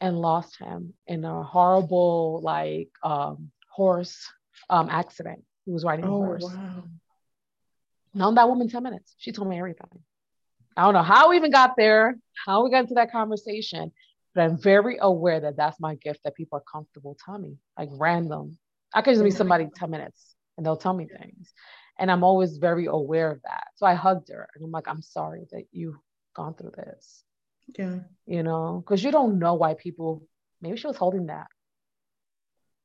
and 0.00 0.18
lost 0.18 0.58
him 0.58 0.94
in 1.06 1.24
a 1.24 1.42
horrible, 1.42 2.40
like 2.42 2.90
um, 3.02 3.50
horse 3.70 4.26
um, 4.70 4.88
accident. 4.90 5.44
He 5.64 5.72
was 5.72 5.84
riding 5.84 6.04
a 6.04 6.08
oh, 6.08 6.24
horse. 6.24 6.44
Wow. 6.44 6.84
Known 8.14 8.34
that 8.36 8.48
woman 8.48 8.68
10 8.68 8.82
minutes. 8.82 9.14
She 9.18 9.32
told 9.32 9.48
me 9.48 9.58
everything. 9.58 9.88
I 10.76 10.84
don't 10.84 10.94
know 10.94 11.02
how 11.02 11.30
we 11.30 11.36
even 11.36 11.50
got 11.50 11.74
there, 11.76 12.18
how 12.44 12.64
we 12.64 12.70
got 12.70 12.80
into 12.80 12.94
that 12.94 13.10
conversation, 13.10 13.92
but 14.34 14.42
I'm 14.42 14.58
very 14.58 14.98
aware 15.00 15.40
that 15.40 15.56
that's 15.56 15.80
my 15.80 15.94
gift 15.96 16.20
that 16.24 16.34
people 16.34 16.58
are 16.58 16.64
comfortable 16.70 17.16
telling 17.24 17.42
me, 17.42 17.56
like 17.78 17.88
random. 17.92 18.58
I 18.94 19.02
could 19.02 19.12
just 19.12 19.24
meet 19.24 19.34
somebody 19.34 19.68
10 19.74 19.90
minutes 19.90 20.34
and 20.56 20.64
they'll 20.64 20.76
tell 20.76 20.94
me 20.94 21.06
things. 21.06 21.52
And 21.98 22.10
I'm 22.10 22.24
always 22.24 22.58
very 22.58 22.86
aware 22.86 23.30
of 23.30 23.40
that. 23.42 23.64
So 23.76 23.86
I 23.86 23.94
hugged 23.94 24.28
her 24.28 24.48
and 24.54 24.64
I'm 24.64 24.70
like, 24.70 24.86
I'm 24.86 25.02
sorry 25.02 25.46
that 25.52 25.64
you've 25.72 25.96
gone 26.34 26.54
through 26.54 26.72
this. 26.76 27.24
Yeah. 27.78 28.00
You 28.26 28.42
know, 28.42 28.82
because 28.84 29.02
you 29.02 29.10
don't 29.10 29.38
know 29.38 29.54
why 29.54 29.74
people, 29.74 30.26
maybe 30.60 30.76
she 30.76 30.86
was 30.86 30.96
holding 30.96 31.26
that. 31.26 31.46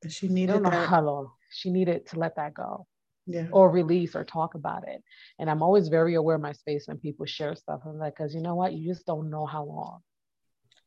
She 0.09 0.29
needed 0.29 0.63
that. 0.63 1.03
Long 1.03 1.31
she 1.51 1.69
needed 1.69 2.07
to 2.07 2.19
let 2.19 2.35
that 2.35 2.53
go. 2.53 2.87
Yeah. 3.27 3.47
Or 3.51 3.69
release 3.69 4.15
or 4.15 4.23
talk 4.23 4.55
about 4.55 4.87
it. 4.87 5.03
And 5.37 5.49
I'm 5.49 5.61
always 5.61 5.89
very 5.89 6.15
aware 6.15 6.35
of 6.35 6.41
my 6.41 6.53
space 6.53 6.87
when 6.87 6.97
people 6.97 7.25
share 7.25 7.55
stuff. 7.55 7.81
I'm 7.85 7.99
like, 7.99 8.15
because 8.15 8.33
you 8.33 8.41
know 8.41 8.55
what? 8.55 8.73
You 8.73 8.91
just 8.91 9.05
don't 9.05 9.29
know 9.29 9.45
how 9.45 9.63
long 9.63 9.99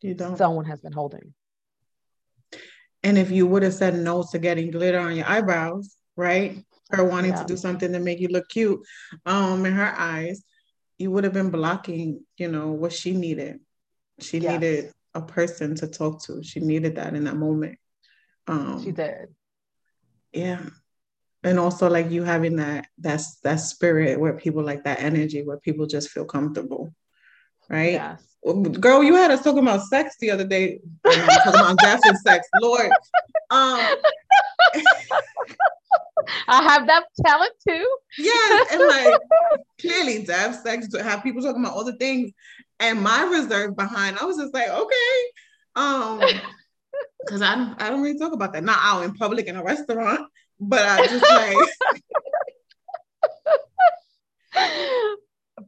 you 0.01 0.15
don't. 0.15 0.37
someone 0.37 0.65
has 0.65 0.81
been 0.81 0.93
holding. 0.93 1.33
And 3.03 3.19
if 3.19 3.31
you 3.31 3.47
would 3.47 3.63
have 3.63 3.75
said 3.75 3.95
no 3.95 4.25
to 4.33 4.39
getting 4.39 4.71
glitter 4.71 4.99
on 4.99 5.15
your 5.15 5.29
eyebrows, 5.29 5.95
right? 6.17 6.59
Her 6.91 7.05
wanting 7.05 7.33
yeah. 7.33 7.43
to 7.43 7.45
do 7.45 7.57
something 7.57 7.93
to 7.93 8.01
make 8.01 8.19
you 8.19 8.29
look 8.29 8.49
cute 8.49 8.81
um, 9.27 9.65
in 9.65 9.73
her 9.73 9.95
eyes, 9.97 10.43
you 10.99 11.11
would 11.11 11.25
have 11.25 11.33
been 11.33 11.51
blocking, 11.51 12.25
you 12.37 12.49
know, 12.49 12.73
what 12.73 12.93
she 12.93 13.13
needed. 13.13 13.61
She 14.21 14.39
yes. 14.39 14.53
needed 14.53 14.93
a 15.15 15.23
person 15.23 15.75
to 15.77 15.87
talk 15.87 16.23
to. 16.25 16.43
She 16.43 16.61
needed 16.61 16.97
that 16.97 17.15
in 17.15 17.25
that 17.25 17.37
moment. 17.37 17.79
Um, 18.47 18.83
she 18.83 18.93
did 18.93 19.29
yeah. 20.35 20.61
And 21.43 21.59
also 21.59 21.91
like 21.91 22.11
you 22.11 22.25
having 22.25 22.57
that 22.57 22.87
that's 22.99 23.37
that 23.41 23.57
spirit 23.57 24.19
where 24.19 24.33
people 24.33 24.63
like 24.63 24.85
that 24.85 25.01
energy 25.01 25.43
where 25.43 25.59
people 25.59 25.87
just 25.87 26.11
feel 26.11 26.25
comfortable 26.25 26.95
right? 27.69 27.93
Yes. 27.93 28.23
girl 28.81 29.03
you 29.03 29.15
had 29.15 29.31
us 29.31 29.43
talking 29.43 29.61
about 29.61 29.83
sex 29.83 30.17
the 30.21 30.31
other 30.31 30.45
day. 30.45 30.81
Talking 31.05 31.61
about 31.61 31.79
death 31.79 32.01
and 32.05 32.19
sex 32.19 32.47
lord. 32.61 32.91
Um 33.51 33.81
I 36.49 36.63
have 36.63 36.87
that 36.87 37.05
talent 37.25 37.53
too. 37.67 37.97
Yeah, 38.19 38.65
and 38.73 38.81
like 38.81 39.21
clearly 39.81 40.25
death, 40.25 40.63
sex, 40.63 40.89
to 40.89 41.03
have 41.03 41.23
people 41.23 41.43
talking 41.43 41.63
about 41.63 41.77
all 41.77 41.85
the 41.85 41.97
things, 41.97 42.33
and 42.81 43.03
my 43.03 43.25
reserve 43.25 43.77
behind, 43.77 44.19
I 44.19 44.25
was 44.25 44.39
just 44.39 44.55
like, 44.55 44.69
okay, 44.69 45.19
um, 45.77 46.23
because 47.21 47.43
I 47.43 47.55
don't 47.55 47.83
I 47.83 47.91
don't 47.91 48.03
really 48.03 48.19
talk 48.19 48.33
about 48.33 48.53
that. 48.53 48.65
Not 48.65 48.79
out 48.83 49.05
in 49.05 49.15
public 49.15 49.47
in 49.47 49.57
a 49.57 49.63
restaurant, 49.63 50.29
but 50.61 50.81
I 50.83 51.07
just 51.07 51.31
like 51.31 51.57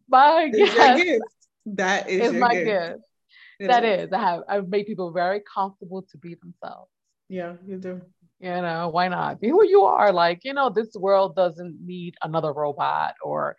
my 0.09 0.51
gift. 0.51 1.23
That 1.67 2.09
is 2.09 2.33
my 2.33 2.55
gift. 2.55 2.67
gift. 2.67 3.71
That 3.71 3.85
is. 3.85 4.13
I 4.13 4.19
have 4.19 4.43
I've 4.49 4.69
made 4.69 4.87
people 4.87 5.13
very 5.13 5.43
comfortable 5.53 6.03
to 6.11 6.19
be 6.19 6.35
themselves. 6.35 6.91
Yeah, 7.29 7.55
you 7.67 7.79
do. 7.79 8.03
You 8.39 8.51
know, 8.51 8.91
why 8.93 9.09
not? 9.09 9.41
Be 9.41 9.49
who 9.49 9.65
you 9.67 9.85
are. 9.85 10.13
Like, 10.13 10.41
you 10.45 10.53
know, 10.53 10.69
this 10.69 10.95
world 10.95 11.35
doesn't 11.35 11.79
need 11.85 12.17
another 12.23 12.53
robot 12.53 13.15
or 13.23 13.57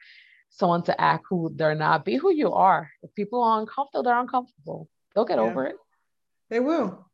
someone 0.49 0.84
to 0.84 1.01
act 1.01 1.26
who 1.30 1.51
they're 1.55 1.76
not. 1.76 2.05
Be 2.05 2.15
who 2.15 2.32
you 2.32 2.53
are. 2.53 2.89
If 3.01 3.13
people 3.15 3.43
are 3.43 3.59
uncomfortable, 3.59 4.03
they're 4.03 4.20
uncomfortable. 4.20 4.88
They'll 5.15 5.26
get 5.26 5.39
yeah. 5.39 5.45
over 5.45 5.65
it. 5.65 5.76
They 6.49 6.59
will. 6.59 7.07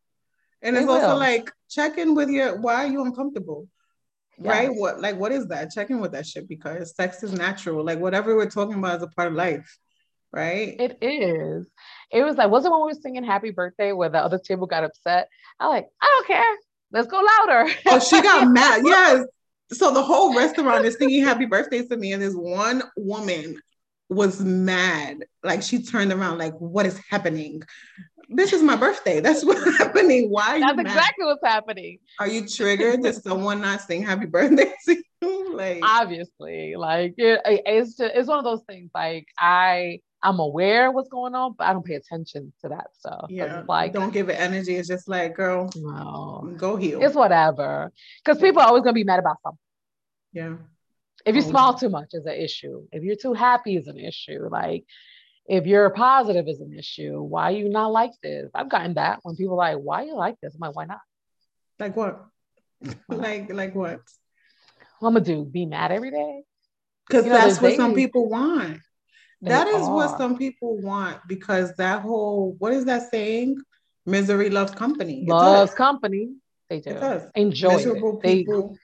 And 0.63 0.77
it's 0.77 0.87
also 0.87 1.17
like 1.17 1.51
check 1.69 1.97
in 1.97 2.15
with 2.15 2.29
your 2.29 2.59
why 2.59 2.85
are 2.85 2.87
you 2.87 3.03
uncomfortable? 3.03 3.67
Yes. 4.37 4.47
Right? 4.47 4.69
What 4.69 5.01
like 5.01 5.17
what 5.17 5.31
is 5.31 5.47
that? 5.47 5.71
Check 5.71 5.89
in 5.89 5.99
with 5.99 6.13
that 6.13 6.25
shit 6.25 6.47
because 6.47 6.95
sex 6.95 7.21
is 7.21 7.33
natural. 7.33 7.85
Like 7.85 7.99
whatever 7.99 8.35
we're 8.35 8.49
talking 8.49 8.75
about 8.75 8.97
is 8.97 9.03
a 9.03 9.07
part 9.07 9.27
of 9.27 9.33
life. 9.33 9.77
Right? 10.31 10.75
It 10.79 10.97
is. 11.01 11.69
It 12.11 12.23
was 12.23 12.37
like, 12.37 12.49
was 12.49 12.65
it 12.65 12.71
when 12.71 12.81
we 12.81 12.87
were 12.87 12.99
singing 12.99 13.23
happy 13.23 13.51
birthday 13.51 13.91
where 13.91 14.09
the 14.09 14.17
other 14.17 14.39
table 14.39 14.65
got 14.65 14.83
upset? 14.83 15.27
I 15.59 15.67
like, 15.67 15.87
I 16.01 16.05
don't 16.05 16.27
care. 16.27 16.55
Let's 16.91 17.07
go 17.07 17.17
louder. 17.17 17.71
Oh, 17.87 17.99
she 17.99 18.21
got 18.21 18.47
mad. 18.51 18.81
Yes. 18.83 19.25
So 19.71 19.93
the 19.93 20.01
whole 20.01 20.35
restaurant 20.35 20.85
is 20.85 20.95
singing 20.97 21.23
happy 21.23 21.45
birthday 21.45 21.85
to 21.85 21.97
me. 21.97 22.13
And 22.13 22.21
this 22.21 22.33
one 22.33 22.83
woman 22.97 23.59
was 24.13 24.41
mad. 24.41 25.25
Like 25.43 25.61
she 25.61 25.83
turned 25.83 26.11
around, 26.11 26.37
like, 26.37 26.53
what 26.59 26.85
is 26.85 26.99
happening? 27.09 27.63
this 28.29 28.53
is 28.53 28.61
my 28.61 28.75
birthday. 28.75 29.19
That's 29.19 29.43
what's 29.45 29.77
happening. 29.77 30.29
Why? 30.29 30.59
That's 30.59 30.79
exactly 30.79 31.25
what's 31.25 31.45
happening. 31.45 31.99
Are 32.19 32.27
you 32.27 32.47
triggered? 32.47 33.03
Does 33.03 33.23
someone 33.23 33.61
not 33.61 33.81
sing 33.81 34.03
happy 34.03 34.25
birthday 34.25 34.73
to 34.85 35.03
you? 35.21 35.55
Like 35.55 35.79
obviously, 35.83 36.75
like 36.75 37.13
it, 37.17 37.41
it's 37.45 37.95
just, 37.97 38.13
it's 38.15 38.27
one 38.27 38.39
of 38.39 38.43
those 38.43 38.63
things. 38.67 38.91
Like 38.93 39.27
I 39.37 39.99
I'm 40.21 40.39
aware 40.39 40.91
what's 40.91 41.09
going 41.09 41.35
on, 41.35 41.55
but 41.57 41.67
I 41.67 41.73
don't 41.73 41.85
pay 41.85 41.95
attention 41.95 42.53
to 42.61 42.69
that 42.69 42.87
stuff. 42.97 43.27
Yeah, 43.29 43.63
like 43.67 43.93
don't 43.93 44.13
give 44.13 44.29
it 44.29 44.39
energy. 44.39 44.75
It's 44.75 44.87
just 44.87 45.07
like, 45.07 45.35
girl, 45.35 45.69
no, 45.75 46.53
go 46.57 46.75
heal. 46.75 47.01
It's 47.01 47.15
whatever. 47.15 47.91
Because 48.23 48.41
people 48.41 48.61
are 48.61 48.67
always 48.67 48.83
gonna 48.83 48.93
be 48.93 49.03
mad 49.03 49.19
about 49.19 49.37
something. 49.43 49.59
Yeah. 50.33 50.55
If 51.25 51.35
you 51.35 51.41
oh. 51.41 51.49
smile 51.49 51.73
too 51.75 51.89
much 51.89 52.09
is 52.13 52.25
an 52.25 52.33
issue. 52.33 52.85
If 52.91 53.03
you're 53.03 53.15
too 53.15 53.33
happy 53.33 53.77
is 53.77 53.87
an 53.87 53.97
issue. 53.97 54.47
Like 54.49 54.85
if 55.45 55.65
you're 55.65 55.89
positive 55.89 56.47
is 56.47 56.61
an 56.61 56.73
issue, 56.73 57.21
why 57.21 57.51
you 57.51 57.69
not 57.69 57.91
like 57.91 58.11
this? 58.21 58.49
I've 58.53 58.69
gotten 58.69 58.95
that 58.95 59.19
when 59.23 59.35
people 59.35 59.53
are 59.59 59.75
like, 59.75 59.83
why 59.83 60.03
you 60.03 60.15
like 60.15 60.35
this? 60.41 60.53
I'm 60.53 60.59
like, 60.59 60.75
why 60.75 60.85
not? 60.85 61.01
Like 61.79 61.95
what? 61.95 62.25
like 63.09 63.51
like 63.51 63.75
what? 63.75 64.01
What 64.99 65.09
I'm 65.09 65.13
gonna 65.15 65.25
do? 65.25 65.45
Be 65.45 65.65
mad 65.65 65.91
every 65.91 66.11
day? 66.11 66.43
Because 67.07 67.25
that's 67.25 67.61
what 67.61 67.75
some 67.75 67.93
people 67.93 68.29
want. 68.29 68.79
They 69.41 69.49
that 69.49 69.67
is 69.67 69.81
are. 69.81 69.93
what 69.93 70.17
some 70.17 70.37
people 70.37 70.79
want 70.79 71.19
because 71.27 71.75
that 71.75 72.01
whole 72.01 72.55
what 72.59 72.71
is 72.71 72.85
that 72.85 73.09
saying? 73.11 73.57
Misery 74.05 74.49
loves 74.49 74.73
company. 74.73 75.25
Loves 75.27 75.73
company. 75.73 76.29
They 76.69 76.79
do. 76.79 77.21
Enjoy 77.35 77.75
Miserable 77.75 78.19
it. 78.23 78.23
People, 78.23 78.77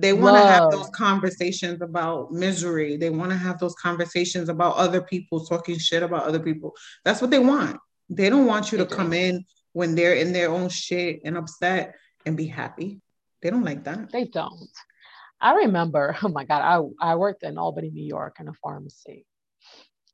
they 0.00 0.12
want 0.12 0.36
to 0.36 0.42
have 0.42 0.70
those 0.70 0.88
conversations 0.90 1.82
about 1.82 2.32
misery. 2.32 2.96
They 2.96 3.10
want 3.10 3.30
to 3.30 3.36
have 3.36 3.58
those 3.58 3.74
conversations 3.74 4.48
about 4.48 4.76
other 4.76 5.02
people 5.02 5.44
talking 5.44 5.78
shit 5.78 6.02
about 6.02 6.24
other 6.24 6.40
people. 6.40 6.74
That's 7.04 7.20
what 7.20 7.30
they 7.30 7.38
want. 7.38 7.78
They 8.08 8.30
don't 8.30 8.46
want 8.46 8.72
you 8.72 8.78
they 8.78 8.84
to 8.84 8.90
do. 8.90 8.96
come 8.96 9.12
in 9.12 9.44
when 9.72 9.94
they're 9.94 10.14
in 10.14 10.32
their 10.32 10.50
own 10.50 10.68
shit 10.68 11.20
and 11.24 11.36
upset 11.36 11.94
and 12.24 12.36
be 12.36 12.46
happy. 12.46 13.00
They 13.42 13.50
don't 13.50 13.64
like 13.64 13.84
that. 13.84 14.12
They 14.12 14.24
don't. 14.24 14.70
I 15.40 15.54
remember, 15.54 16.16
oh 16.22 16.28
my 16.28 16.44
God, 16.44 16.62
I, 17.00 17.12
I 17.12 17.16
worked 17.16 17.42
in 17.42 17.58
Albany, 17.58 17.90
New 17.90 18.06
York 18.06 18.36
in 18.40 18.48
a 18.48 18.54
pharmacy. 18.54 19.26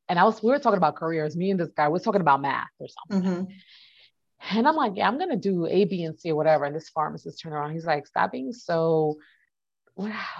And 0.09 0.18
I 0.18 0.24
was 0.24 0.43
we 0.43 0.51
were 0.51 0.59
talking 0.59 0.79
about 0.79 0.97
careers. 0.97 1.37
Me 1.37 1.51
and 1.51 1.61
this 1.61 1.70
guy, 1.76 1.89
we 1.89 1.93
were 1.93 1.99
talking 1.99 2.22
about 2.22 2.41
math 2.41 2.68
or 2.79 2.87
something. 2.89 3.31
Mm-hmm. 3.31 4.57
And 4.57 4.66
I'm 4.66 4.76
like, 4.76 4.93
yeah, 4.97 5.07
I'm 5.07 5.18
gonna 5.18 5.37
do 5.37 5.66
A, 5.66 5.85
B, 5.85 6.05
and 6.05 6.18
C 6.18 6.31
or 6.31 6.37
whatever. 6.37 6.64
And 6.64 6.74
this 6.74 6.89
pharmacist 6.89 7.43
turned 7.43 7.55
around. 7.55 7.74
He's 7.74 7.85
like, 7.85 8.07
stop 8.07 8.33
being 8.33 8.53
so 8.53 9.18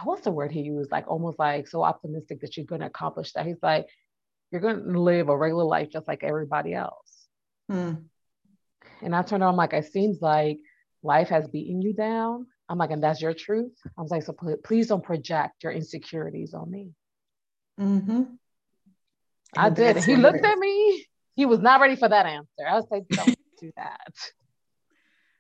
what's 0.05 0.23
the 0.23 0.31
word 0.31 0.53
he 0.53 0.61
used? 0.61 0.91
Like 0.91 1.09
almost 1.09 1.39
like 1.39 1.67
so 1.69 1.83
optimistic 1.83 2.41
that 2.41 2.57
you're 2.57 2.67
going 2.67 2.81
to 2.81 2.87
accomplish 2.87 3.33
that. 3.33 3.47
He's 3.47 3.63
like, 3.63 3.87
you're 4.51 4.61
going 4.61 4.85
to 4.85 5.01
live 5.01 5.29
a 5.29 5.37
regular 5.37 5.65
life 5.65 5.89
just 5.91 6.07
like 6.07 6.23
everybody 6.23 6.75
else. 6.75 7.27
Hmm. 7.69 7.95
And 9.03 9.15
I 9.15 9.23
turned 9.23 9.43
on, 9.43 9.51
I'm 9.51 9.57
like, 9.57 9.73
it 9.73 9.93
seems 9.93 10.23
like 10.23 10.59
life 11.03 11.29
has 11.29 11.49
beaten 11.49 11.83
you 11.83 11.93
down. 11.93 12.47
I'm 12.69 12.79
like, 12.79 12.91
and 12.91 13.03
that's 13.03 13.21
your 13.21 13.35
truth. 13.35 13.73
I 13.97 14.03
was 14.03 14.11
like, 14.11 14.23
so 14.23 14.35
please 14.65 14.89
don't 14.89 15.03
project 15.03 15.63
your 15.63 15.73
insecurities 15.73 16.55
on 16.55 16.71
me. 16.71 16.91
Mm-hmm. 17.81 18.23
I 19.57 19.71
did. 19.71 19.97
He 20.05 20.17
looked 20.17 20.45
at 20.45 20.59
me. 20.59 21.07
He 21.35 21.47
was 21.47 21.61
not 21.61 21.81
ready 21.81 21.97
for 21.97 22.09
that 22.09 22.27
answer. 22.27 22.67
I 22.69 22.75
was 22.75 22.87
like, 22.91 23.09
don't 23.09 23.35
do 23.61 23.73
that. 23.77 24.13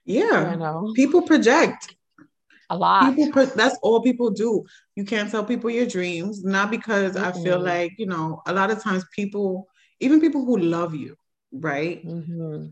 Yeah. 0.04 0.52
You 0.52 0.56
know? 0.56 0.92
People 0.94 1.22
project. 1.22 1.94
A 2.70 2.76
lot. 2.76 3.16
People 3.16 3.46
that's 3.46 3.78
all 3.82 4.02
people 4.02 4.30
do. 4.30 4.64
You 4.94 5.04
can't 5.04 5.30
tell 5.30 5.44
people 5.44 5.70
your 5.70 5.86
dreams, 5.86 6.44
not 6.44 6.70
because 6.70 7.14
mm-hmm. 7.14 7.24
I 7.24 7.42
feel 7.42 7.58
like, 7.58 7.94
you 7.98 8.06
know, 8.06 8.42
a 8.46 8.52
lot 8.52 8.70
of 8.70 8.82
times 8.82 9.04
people, 9.14 9.68
even 10.00 10.20
people 10.20 10.44
who 10.44 10.58
love 10.58 10.94
you, 10.94 11.16
right? 11.50 12.04
Mm-hmm. 12.04 12.66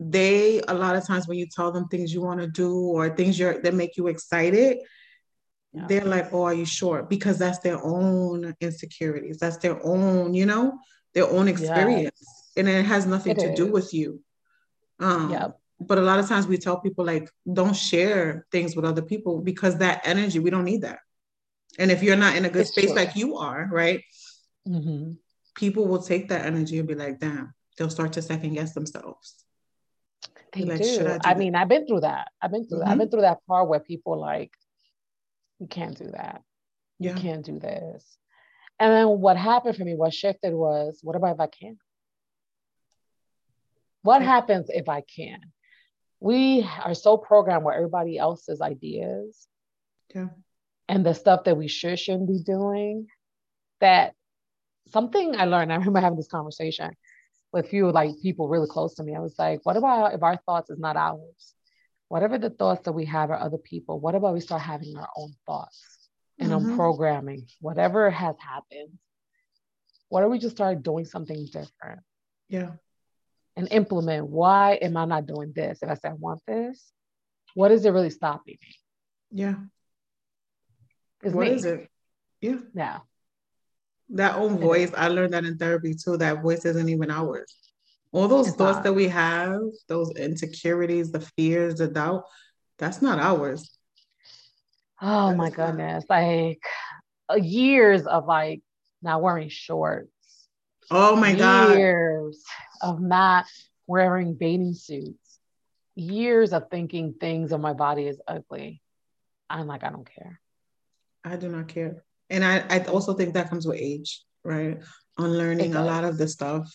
They 0.00 0.60
a 0.68 0.74
lot 0.74 0.96
of 0.96 1.06
times 1.06 1.26
when 1.26 1.38
you 1.38 1.46
tell 1.46 1.72
them 1.72 1.88
things 1.88 2.12
you 2.12 2.20
want 2.20 2.40
to 2.40 2.46
do 2.46 2.76
or 2.76 3.08
things 3.08 3.38
you're 3.38 3.58
that 3.62 3.72
make 3.72 3.96
you 3.96 4.08
excited, 4.08 4.78
yeah. 5.72 5.86
they're 5.86 6.04
like, 6.04 6.32
Oh, 6.32 6.42
are 6.42 6.54
you 6.54 6.66
sure? 6.66 7.02
Because 7.02 7.38
that's 7.38 7.60
their 7.60 7.82
own 7.82 8.54
insecurities. 8.60 9.38
That's 9.38 9.56
their 9.58 9.84
own, 9.84 10.34
you 10.34 10.44
know, 10.44 10.78
their 11.14 11.28
own 11.30 11.48
experience. 11.48 12.18
Yes. 12.20 12.52
And 12.58 12.68
it 12.68 12.84
has 12.84 13.06
nothing 13.06 13.32
it 13.32 13.38
to 13.38 13.52
is. 13.52 13.56
do 13.56 13.72
with 13.72 13.94
you. 13.94 14.20
Um, 15.00 15.30
yep 15.30 15.58
but 15.86 15.98
a 15.98 16.02
lot 16.02 16.18
of 16.18 16.28
times 16.28 16.46
we 16.46 16.56
tell 16.56 16.80
people 16.80 17.04
like 17.04 17.30
don't 17.52 17.76
share 17.76 18.46
things 18.50 18.74
with 18.76 18.84
other 18.84 19.02
people 19.02 19.40
because 19.40 19.78
that 19.78 20.00
energy 20.04 20.38
we 20.38 20.50
don't 20.50 20.64
need 20.64 20.82
that 20.82 20.98
and 21.78 21.90
if 21.90 22.02
you're 22.02 22.16
not 22.16 22.36
in 22.36 22.44
a 22.44 22.48
good 22.48 22.62
it's 22.62 22.70
space 22.70 22.86
true. 22.86 22.96
like 22.96 23.16
you 23.16 23.36
are 23.36 23.68
right 23.70 24.02
mm-hmm. 24.68 25.12
people 25.54 25.86
will 25.86 26.02
take 26.02 26.28
that 26.28 26.44
energy 26.44 26.78
and 26.78 26.88
be 26.88 26.94
like 26.94 27.18
damn 27.18 27.54
they'll 27.76 27.90
start 27.90 28.12
to 28.12 28.22
second 28.22 28.54
guess 28.54 28.74
themselves 28.74 29.44
they 30.52 30.64
like, 30.64 30.82
do. 30.82 31.00
I, 31.00 31.18
do 31.18 31.18
I 31.24 31.34
mean 31.34 31.54
i've 31.54 31.68
been 31.68 31.86
through 31.86 32.00
that 32.00 32.28
i've 32.40 32.50
been 32.50 32.66
through 32.66 32.78
mm-hmm. 32.78 32.86
that 32.86 32.92
i've 32.92 32.98
been 32.98 33.10
through 33.10 33.22
that 33.22 33.38
part 33.46 33.68
where 33.68 33.80
people 33.80 34.18
like 34.18 34.52
you 35.58 35.66
can't 35.66 35.96
do 35.96 36.10
that 36.12 36.42
yeah. 36.98 37.14
you 37.14 37.20
can't 37.20 37.44
do 37.44 37.58
this 37.58 38.04
and 38.78 38.92
then 38.92 39.08
what 39.20 39.36
happened 39.36 39.76
for 39.76 39.84
me 39.84 39.94
what 39.94 40.12
shifted 40.12 40.52
was 40.52 40.98
what 41.02 41.16
about 41.16 41.34
if 41.34 41.40
i 41.40 41.46
can 41.46 41.78
what 44.02 44.22
happens 44.22 44.68
if 44.68 44.88
I 44.88 45.00
can? 45.00 45.40
We 46.22 46.64
are 46.84 46.94
so 46.94 47.16
programmed 47.16 47.64
with 47.64 47.74
everybody 47.74 48.16
else's 48.16 48.60
ideas 48.60 49.48
yeah. 50.14 50.28
and 50.88 51.04
the 51.04 51.14
stuff 51.14 51.44
that 51.44 51.56
we 51.56 51.66
should 51.66 51.98
shouldn't 51.98 52.28
be 52.28 52.38
doing 52.38 53.08
that 53.80 54.14
something 54.90 55.34
I 55.34 55.46
learned, 55.46 55.72
I 55.72 55.76
remember 55.76 55.98
having 55.98 56.16
this 56.16 56.28
conversation 56.28 56.92
with 57.52 57.66
a 57.66 57.68
few 57.68 57.90
like 57.90 58.10
people 58.22 58.48
really 58.48 58.68
close 58.68 58.94
to 58.94 59.02
me. 59.02 59.16
I 59.16 59.18
was 59.18 59.34
like, 59.36 59.60
what 59.64 59.76
about 59.76 60.14
if 60.14 60.22
our 60.22 60.36
thoughts 60.46 60.70
is 60.70 60.78
not 60.78 60.96
ours? 60.96 61.54
Whatever 62.06 62.38
the 62.38 62.50
thoughts 62.50 62.84
that 62.84 62.92
we 62.92 63.06
have 63.06 63.30
are 63.30 63.40
other 63.40 63.58
people, 63.58 63.98
what 63.98 64.14
about 64.14 64.34
we 64.34 64.40
start 64.40 64.62
having 64.62 64.96
our 64.96 65.08
own 65.16 65.34
thoughts 65.44 66.08
and 66.38 66.50
mm-hmm. 66.50 66.70
on 66.70 66.76
programming, 66.76 67.48
whatever 67.60 68.10
has 68.10 68.36
happened? 68.38 68.96
What 70.08 70.22
if 70.22 70.30
we 70.30 70.38
just 70.38 70.54
start 70.54 70.84
doing 70.84 71.04
something 71.04 71.46
different? 71.46 72.00
Yeah 72.48 72.72
and 73.56 73.68
implement 73.70 74.26
why 74.28 74.74
am 74.74 74.96
I 74.96 75.04
not 75.04 75.26
doing 75.26 75.52
this? 75.54 75.82
If 75.82 75.90
I 75.90 75.94
say 75.94 76.08
I 76.08 76.14
want 76.14 76.40
this, 76.46 76.92
what 77.54 77.70
is 77.70 77.84
it 77.84 77.90
really 77.90 78.10
stopping 78.10 78.58
me? 78.60 78.74
Yeah. 79.30 79.54
It's 81.22 81.34
what 81.34 81.48
me. 81.48 81.52
is 81.52 81.64
it? 81.64 81.88
Yeah. 82.40 82.58
Yeah. 82.74 82.98
That 84.10 84.36
own 84.36 84.58
voice, 84.58 84.90
I 84.96 85.08
learned 85.08 85.32
that 85.32 85.44
in 85.44 85.56
therapy 85.56 85.94
too. 85.94 86.16
That 86.18 86.42
voice 86.42 86.64
isn't 86.64 86.88
even 86.88 87.10
ours. 87.10 87.54
All 88.10 88.28
those 88.28 88.48
it's 88.48 88.56
thoughts 88.56 88.76
not. 88.76 88.84
that 88.84 88.92
we 88.92 89.08
have, 89.08 89.60
those 89.88 90.10
insecurities, 90.16 91.12
the 91.12 91.20
fears, 91.20 91.76
the 91.76 91.88
doubt, 91.88 92.24
that's 92.78 93.00
not 93.00 93.18
ours. 93.18 93.70
Oh 95.00 95.28
that 95.28 95.36
my 95.36 95.50
goodness. 95.50 96.04
Not. 96.08 96.16
Like 96.16 96.62
uh, 97.30 97.36
years 97.36 98.06
of 98.06 98.26
like 98.26 98.60
not 99.02 99.22
wearing 99.22 99.48
shorts. 99.48 100.10
Oh 100.90 101.16
my 101.16 101.30
years 101.30 101.40
God. 101.40 101.78
Years 101.78 102.44
of 102.80 103.00
not 103.00 103.46
wearing 103.86 104.34
bathing 104.34 104.74
suits, 104.74 105.38
years 105.94 106.52
of 106.52 106.70
thinking 106.70 107.14
things 107.14 107.52
on 107.52 107.60
my 107.60 107.72
body 107.72 108.06
is 108.06 108.20
ugly. 108.26 108.82
I'm 109.48 109.66
like, 109.66 109.84
I 109.84 109.90
don't 109.90 110.08
care. 110.08 110.40
I 111.24 111.36
do 111.36 111.48
not 111.48 111.68
care. 111.68 112.04
And 112.30 112.44
I, 112.44 112.64
I 112.70 112.84
also 112.84 113.14
think 113.14 113.34
that 113.34 113.50
comes 113.50 113.66
with 113.66 113.78
age, 113.78 114.22
right? 114.44 114.80
Unlearning 115.18 115.74
a 115.74 115.84
lot 115.84 116.04
of 116.04 116.16
the 116.16 116.26
stuff, 116.26 116.74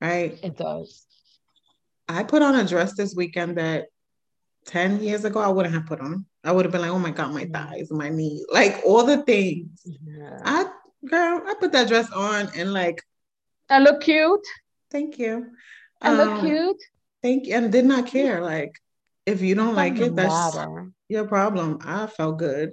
right? 0.00 0.38
It 0.42 0.56
does. 0.56 1.06
I 2.08 2.22
put 2.22 2.42
on 2.42 2.54
a 2.54 2.64
dress 2.66 2.94
this 2.94 3.14
weekend 3.16 3.56
that 3.56 3.86
10 4.66 5.02
years 5.02 5.24
ago 5.24 5.40
I 5.40 5.48
wouldn't 5.48 5.74
have 5.74 5.86
put 5.86 6.00
on. 6.00 6.26
I 6.44 6.52
would 6.52 6.64
have 6.64 6.72
been 6.72 6.82
like, 6.82 6.90
oh 6.90 6.98
my 6.98 7.10
God, 7.10 7.32
my 7.32 7.44
mm-hmm. 7.44 7.52
thighs, 7.52 7.90
my 7.90 8.08
knee, 8.08 8.44
like 8.52 8.82
all 8.84 9.04
the 9.04 9.22
things. 9.22 9.86
Yeah. 10.04 10.38
I 10.44 10.66
girl, 11.08 11.42
I 11.46 11.54
put 11.58 11.72
that 11.72 11.88
dress 11.88 12.10
on 12.12 12.50
and 12.56 12.72
like 12.72 13.02
I 13.68 13.80
look 13.80 14.00
cute. 14.02 14.46
Thank 14.90 15.18
you. 15.18 15.46
I 16.00 16.10
um, 16.10 16.16
look 16.16 16.40
cute. 16.40 16.82
Thank 17.22 17.46
you. 17.46 17.54
And 17.54 17.72
did 17.72 17.84
not 17.84 18.06
care. 18.06 18.40
Like, 18.42 18.72
if 19.24 19.42
you 19.42 19.54
don't 19.54 19.74
like 19.74 19.98
it, 19.98 20.14
that's 20.14 20.56
matter. 20.56 20.92
your 21.08 21.26
problem. 21.26 21.78
I 21.84 22.06
felt 22.06 22.38
good. 22.38 22.72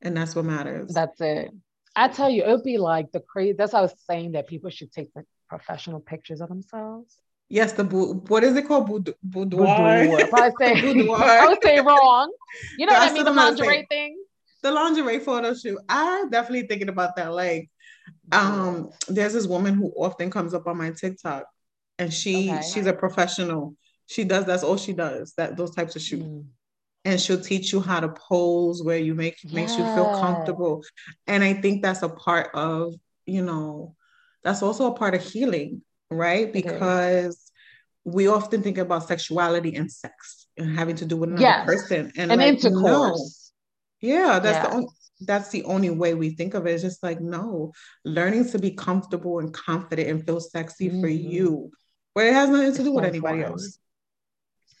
And 0.00 0.16
that's 0.16 0.34
what 0.34 0.44
matters. 0.44 0.92
That's 0.92 1.20
it. 1.20 1.50
I 1.94 2.08
tell 2.08 2.30
you, 2.30 2.44
it 2.44 2.48
would 2.48 2.64
be 2.64 2.78
like 2.78 3.12
the 3.12 3.20
crazy. 3.20 3.52
That's 3.52 3.72
what 3.72 3.80
I 3.80 3.82
was 3.82 3.94
saying 4.08 4.32
that 4.32 4.46
people 4.46 4.70
should 4.70 4.90
take 4.90 5.12
the 5.14 5.24
professional 5.48 6.00
pictures 6.00 6.40
of 6.40 6.48
themselves. 6.48 7.14
Yes, 7.48 7.72
the 7.72 7.84
bu- 7.84 8.14
what 8.28 8.42
is 8.42 8.56
it 8.56 8.66
called? 8.66 8.86
Boudoir. 8.86 9.14
boudoir. 9.22 10.28
I, 10.34 10.50
say, 10.58 10.80
boudoir. 10.80 11.22
I 11.22 11.46
would 11.48 11.62
say 11.62 11.80
wrong. 11.80 12.32
You 12.78 12.86
know 12.86 12.94
what 12.94 13.10
I 13.10 13.12
mean? 13.12 13.24
The 13.24 13.30
lingerie 13.30 13.86
thing. 13.90 14.16
The 14.62 14.72
lingerie 14.72 15.18
photo 15.18 15.52
shoot. 15.52 15.78
I'm 15.88 16.30
definitely 16.30 16.66
thinking 16.66 16.88
about 16.88 17.16
that. 17.16 17.34
Like, 17.34 17.68
um, 18.30 18.90
there's 19.08 19.32
this 19.32 19.46
woman 19.46 19.74
who 19.74 19.92
often 19.96 20.30
comes 20.30 20.54
up 20.54 20.66
on 20.66 20.78
my 20.78 20.90
TikTok, 20.90 21.46
and 21.98 22.12
she 22.12 22.50
okay. 22.50 22.62
she's 22.62 22.86
a 22.86 22.92
professional. 22.92 23.74
She 24.06 24.24
does 24.24 24.44
that's 24.44 24.62
all 24.62 24.76
she 24.76 24.92
does 24.92 25.34
that 25.36 25.56
those 25.56 25.74
types 25.74 25.96
of 25.96 26.02
shoots. 26.02 26.24
Mm. 26.24 26.44
And 27.04 27.20
she'll 27.20 27.40
teach 27.40 27.72
you 27.72 27.80
how 27.80 27.98
to 27.98 28.10
pose 28.10 28.80
where 28.80 28.96
you 28.96 29.12
make 29.14 29.38
yeah. 29.42 29.56
makes 29.56 29.72
you 29.72 29.82
feel 29.82 30.20
comfortable. 30.20 30.84
And 31.26 31.42
I 31.42 31.52
think 31.52 31.82
that's 31.82 32.02
a 32.02 32.08
part 32.08 32.50
of, 32.54 32.94
you 33.26 33.42
know, 33.42 33.96
that's 34.44 34.62
also 34.62 34.86
a 34.86 34.94
part 34.94 35.16
of 35.16 35.20
healing, 35.20 35.82
right? 36.12 36.52
Because 36.52 37.50
we 38.04 38.28
often 38.28 38.62
think 38.62 38.78
about 38.78 39.08
sexuality 39.08 39.74
and 39.74 39.90
sex 39.90 40.46
and 40.56 40.78
having 40.78 40.94
to 40.94 41.04
do 41.04 41.16
with 41.16 41.30
another 41.30 41.42
yes. 41.42 41.66
person 41.66 42.12
and, 42.16 42.30
and 42.30 42.40
like, 42.40 42.54
intercourse. 42.54 43.52
No. 44.02 44.08
Yeah, 44.08 44.38
that's 44.38 44.58
yeah. 44.58 44.68
the 44.68 44.74
only 44.74 44.88
that's 45.26 45.50
the 45.50 45.64
only 45.64 45.90
way 45.90 46.14
we 46.14 46.30
think 46.30 46.54
of 46.54 46.66
it. 46.66 46.72
It's 46.72 46.82
just 46.82 47.02
like, 47.02 47.20
no, 47.20 47.72
learning 48.04 48.48
to 48.50 48.58
be 48.58 48.72
comfortable 48.72 49.38
and 49.38 49.52
confident 49.52 50.08
and 50.08 50.26
feel 50.26 50.40
sexy 50.40 50.88
mm-hmm. 50.88 51.00
for 51.00 51.08
you, 51.08 51.70
where 52.14 52.28
it 52.28 52.34
has 52.34 52.48
nothing 52.48 52.64
to 52.64 52.68
it's 52.68 52.78
do 52.78 52.84
so 52.84 52.92
with 52.92 53.04
anybody 53.04 53.38
important. 53.38 53.62
else. 53.62 53.78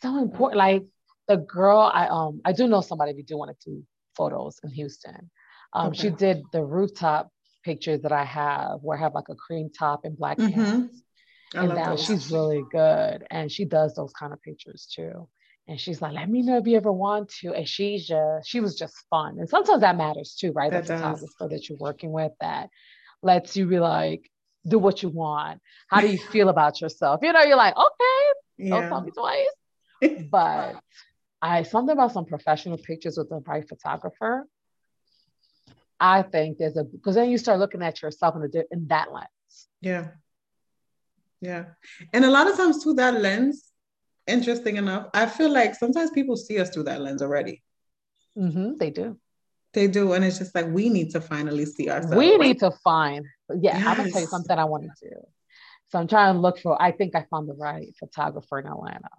So 0.00 0.18
important. 0.18 0.58
Like 0.58 0.82
the 1.28 1.36
girl, 1.36 1.78
I 1.78 2.06
um 2.08 2.40
I 2.44 2.52
do 2.52 2.66
know 2.66 2.80
somebody 2.80 3.12
who 3.14 3.22
do 3.22 3.38
want 3.38 3.56
to 3.58 3.70
do 3.70 3.84
photos 4.16 4.58
in 4.62 4.70
Houston. 4.70 5.30
Um, 5.72 5.88
okay. 5.88 6.02
she 6.02 6.10
did 6.10 6.42
the 6.52 6.62
rooftop 6.62 7.30
pictures 7.64 8.02
that 8.02 8.12
I 8.12 8.24
have 8.24 8.80
where 8.82 8.98
I 8.98 9.00
have 9.00 9.14
like 9.14 9.28
a 9.30 9.34
cream 9.34 9.70
top 9.76 10.04
and 10.04 10.16
black 10.16 10.38
mm-hmm. 10.38 10.60
pants. 10.60 11.02
and 11.54 11.68
now 11.74 11.96
she's 11.96 12.30
really 12.30 12.62
good. 12.70 13.24
And 13.30 13.50
she 13.50 13.64
does 13.64 13.94
those 13.94 14.12
kind 14.12 14.32
of 14.32 14.42
pictures 14.42 14.88
too. 14.94 15.28
And 15.68 15.78
she's 15.78 16.02
like, 16.02 16.12
let 16.12 16.28
me 16.28 16.42
know 16.42 16.58
if 16.58 16.66
you 16.66 16.76
ever 16.76 16.92
want 16.92 17.30
to. 17.40 17.54
And 17.54 17.68
she's 17.68 18.06
just, 18.06 18.48
she 18.48 18.60
was 18.60 18.76
just 18.76 18.94
fun. 19.08 19.38
And 19.38 19.48
sometimes 19.48 19.80
that 19.80 19.96
matters 19.96 20.34
too, 20.34 20.52
right? 20.52 20.70
That 20.70 20.86
the 20.86 20.96
photographer 20.96 21.48
that 21.48 21.68
you're 21.68 21.78
working 21.78 22.10
with 22.10 22.32
that 22.40 22.68
lets 23.22 23.56
you 23.56 23.66
be 23.66 23.78
like, 23.78 24.28
do 24.66 24.78
what 24.78 25.02
you 25.02 25.08
want. 25.08 25.60
How 25.88 26.00
do 26.00 26.08
you 26.08 26.18
feel 26.32 26.48
about 26.48 26.80
yourself? 26.80 27.20
You 27.22 27.32
know, 27.32 27.42
you're 27.42 27.56
like, 27.56 27.76
okay, 27.76 28.22
yeah. 28.58 28.80
don't 28.80 28.88
tell 28.88 29.00
me 29.02 29.10
twice. 30.00 30.24
but 30.30 30.80
I 31.40 31.62
something 31.64 31.92
about 31.92 32.12
some 32.12 32.24
professional 32.24 32.78
pictures 32.78 33.16
with 33.16 33.28
the 33.28 33.40
right 33.46 33.68
photographer. 33.68 34.46
I 35.98 36.22
think 36.22 36.58
there's 36.58 36.76
a 36.76 36.84
because 36.84 37.14
then 37.14 37.30
you 37.30 37.38
start 37.38 37.60
looking 37.60 37.82
at 37.82 38.02
yourself 38.02 38.34
in, 38.36 38.42
a, 38.42 38.64
in 38.72 38.88
that 38.88 39.12
lens. 39.12 39.68
Yeah. 39.80 40.08
Yeah. 41.40 41.64
And 42.12 42.24
a 42.24 42.30
lot 42.30 42.48
of 42.48 42.56
times 42.56 42.82
through 42.82 42.94
that 42.94 43.20
lens, 43.20 43.71
interesting 44.26 44.76
enough, 44.76 45.08
I 45.14 45.26
feel 45.26 45.50
like 45.50 45.74
sometimes 45.74 46.10
people 46.10 46.36
see 46.36 46.58
us 46.58 46.70
through 46.70 46.84
that 46.84 47.00
lens 47.00 47.22
already. 47.22 47.62
Mm-hmm, 48.36 48.78
they 48.78 48.90
do. 48.90 49.18
They 49.74 49.88
do. 49.88 50.12
And 50.12 50.24
it's 50.24 50.38
just 50.38 50.54
like 50.54 50.66
we 50.68 50.88
need 50.88 51.10
to 51.10 51.20
finally 51.20 51.64
see 51.64 51.90
ourselves. 51.90 52.16
We 52.16 52.36
need 52.36 52.58
to 52.60 52.70
find, 52.84 53.24
yeah, 53.50 53.76
yes. 53.76 53.86
I'm 53.86 53.96
gonna 53.96 54.10
tell 54.10 54.20
you 54.20 54.26
something 54.26 54.58
I 54.58 54.64
want 54.64 54.84
to 54.84 55.08
do. 55.08 55.16
So 55.88 55.98
I'm 55.98 56.08
trying 56.08 56.34
to 56.34 56.40
look 56.40 56.58
for, 56.58 56.80
I 56.80 56.92
think 56.92 57.14
I 57.14 57.26
found 57.30 57.48
the 57.48 57.54
right 57.54 57.94
photographer 57.98 58.58
in 58.58 58.66
Atlanta. 58.66 59.10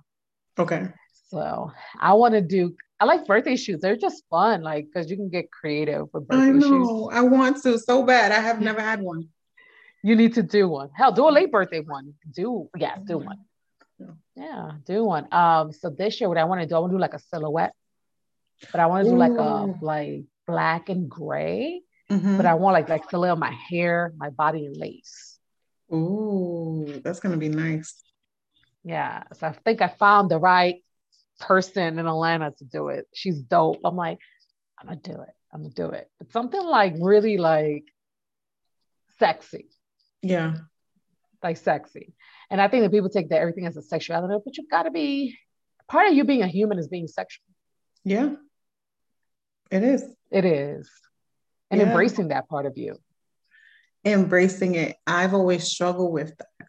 Okay. 0.57 0.87
So 1.29 1.71
I 1.99 2.13
want 2.13 2.33
to 2.35 2.41
do, 2.41 2.75
I 2.99 3.05
like 3.05 3.25
birthday 3.25 3.55
shoots. 3.55 3.81
They're 3.81 3.97
just 3.97 4.23
fun, 4.29 4.61
like 4.61 4.85
because 4.85 5.09
you 5.09 5.17
can 5.17 5.29
get 5.29 5.51
creative 5.51 6.07
with 6.13 6.27
birthday 6.27 6.47
I 6.47 6.51
know. 6.51 7.09
Shoots. 7.09 7.15
I 7.15 7.21
want 7.21 7.61
to 7.63 7.77
so 7.77 8.03
bad. 8.03 8.31
I 8.31 8.39
have 8.39 8.61
never 8.61 8.81
had 8.81 9.01
one. 9.01 9.29
You 10.03 10.15
need 10.15 10.33
to 10.35 10.43
do 10.43 10.67
one. 10.67 10.89
Hell, 10.95 11.11
do 11.11 11.27
a 11.27 11.31
late 11.31 11.51
birthday 11.51 11.79
one. 11.79 12.13
Do 12.31 12.69
yeah, 12.77 12.97
do 13.05 13.17
one. 13.17 13.39
Yeah, 14.35 14.71
do 14.85 15.03
one. 15.03 15.27
Um, 15.31 15.71
so 15.71 15.89
this 15.89 16.19
year, 16.19 16.27
what 16.27 16.37
I 16.37 16.45
want 16.45 16.61
to 16.61 16.67
do, 16.67 16.75
I 16.75 16.79
want 16.79 16.91
to 16.91 16.97
do 16.97 17.01
like 17.01 17.13
a 17.13 17.19
silhouette, 17.19 17.73
but 18.71 18.79
I 18.79 18.87
want 18.87 19.05
to 19.05 19.11
do 19.11 19.17
like 19.17 19.31
a 19.31 19.73
like 19.81 20.23
black 20.47 20.89
and 20.89 21.09
gray, 21.09 21.81
mm-hmm. 22.09 22.37
but 22.37 22.45
I 22.45 22.55
want 22.55 22.73
like 22.73 22.89
like 22.89 23.09
silhouette 23.09 23.37
my 23.37 23.51
hair, 23.69 24.13
my 24.17 24.29
body, 24.29 24.65
and 24.65 24.75
lace. 24.75 25.37
Ooh, 25.93 27.01
that's 27.03 27.19
gonna 27.19 27.37
be 27.37 27.49
nice. 27.49 28.01
Yeah, 28.83 29.23
so 29.33 29.47
I 29.47 29.51
think 29.51 29.81
I 29.81 29.87
found 29.87 30.29
the 30.29 30.39
right 30.39 30.83
person 31.39 31.99
in 31.99 32.07
Atlanta 32.07 32.51
to 32.57 32.65
do 32.65 32.87
it. 32.87 33.07
She's 33.13 33.39
dope. 33.39 33.81
I'm 33.85 33.95
like, 33.95 34.19
I'm 34.79 34.87
gonna 34.87 34.99
do 34.99 35.21
it. 35.21 35.35
I'm 35.53 35.61
gonna 35.61 35.73
do 35.73 35.89
it. 35.89 36.09
But 36.17 36.31
something 36.31 36.63
like 36.63 36.95
really 36.99 37.37
like 37.37 37.85
sexy. 39.19 39.69
Yeah. 40.21 40.55
Like 41.43 41.57
sexy. 41.57 42.13
And 42.49 42.61
I 42.61 42.67
think 42.67 42.83
that 42.83 42.91
people 42.91 43.09
take 43.09 43.29
that 43.29 43.41
everything 43.41 43.65
as 43.65 43.77
a 43.77 43.81
sexuality, 43.81 44.35
but 44.43 44.57
you've 44.57 44.69
got 44.69 44.83
to 44.83 44.91
be 44.91 45.37
part 45.87 46.07
of 46.07 46.13
you 46.13 46.23
being 46.23 46.41
a 46.41 46.47
human 46.47 46.79
is 46.79 46.87
being 46.87 47.07
sexual. 47.07 47.45
Yeah. 48.03 48.35
It 49.71 49.83
is. 49.83 50.05
It 50.31 50.45
is. 50.45 50.89
And 51.71 51.81
yeah. 51.81 51.87
embracing 51.87 52.29
that 52.29 52.47
part 52.47 52.65
of 52.65 52.77
you. 52.77 52.97
Embracing 54.05 54.75
it. 54.75 54.97
I've 55.07 55.33
always 55.33 55.63
struggled 55.63 56.11
with 56.11 56.33
that. 56.37 56.67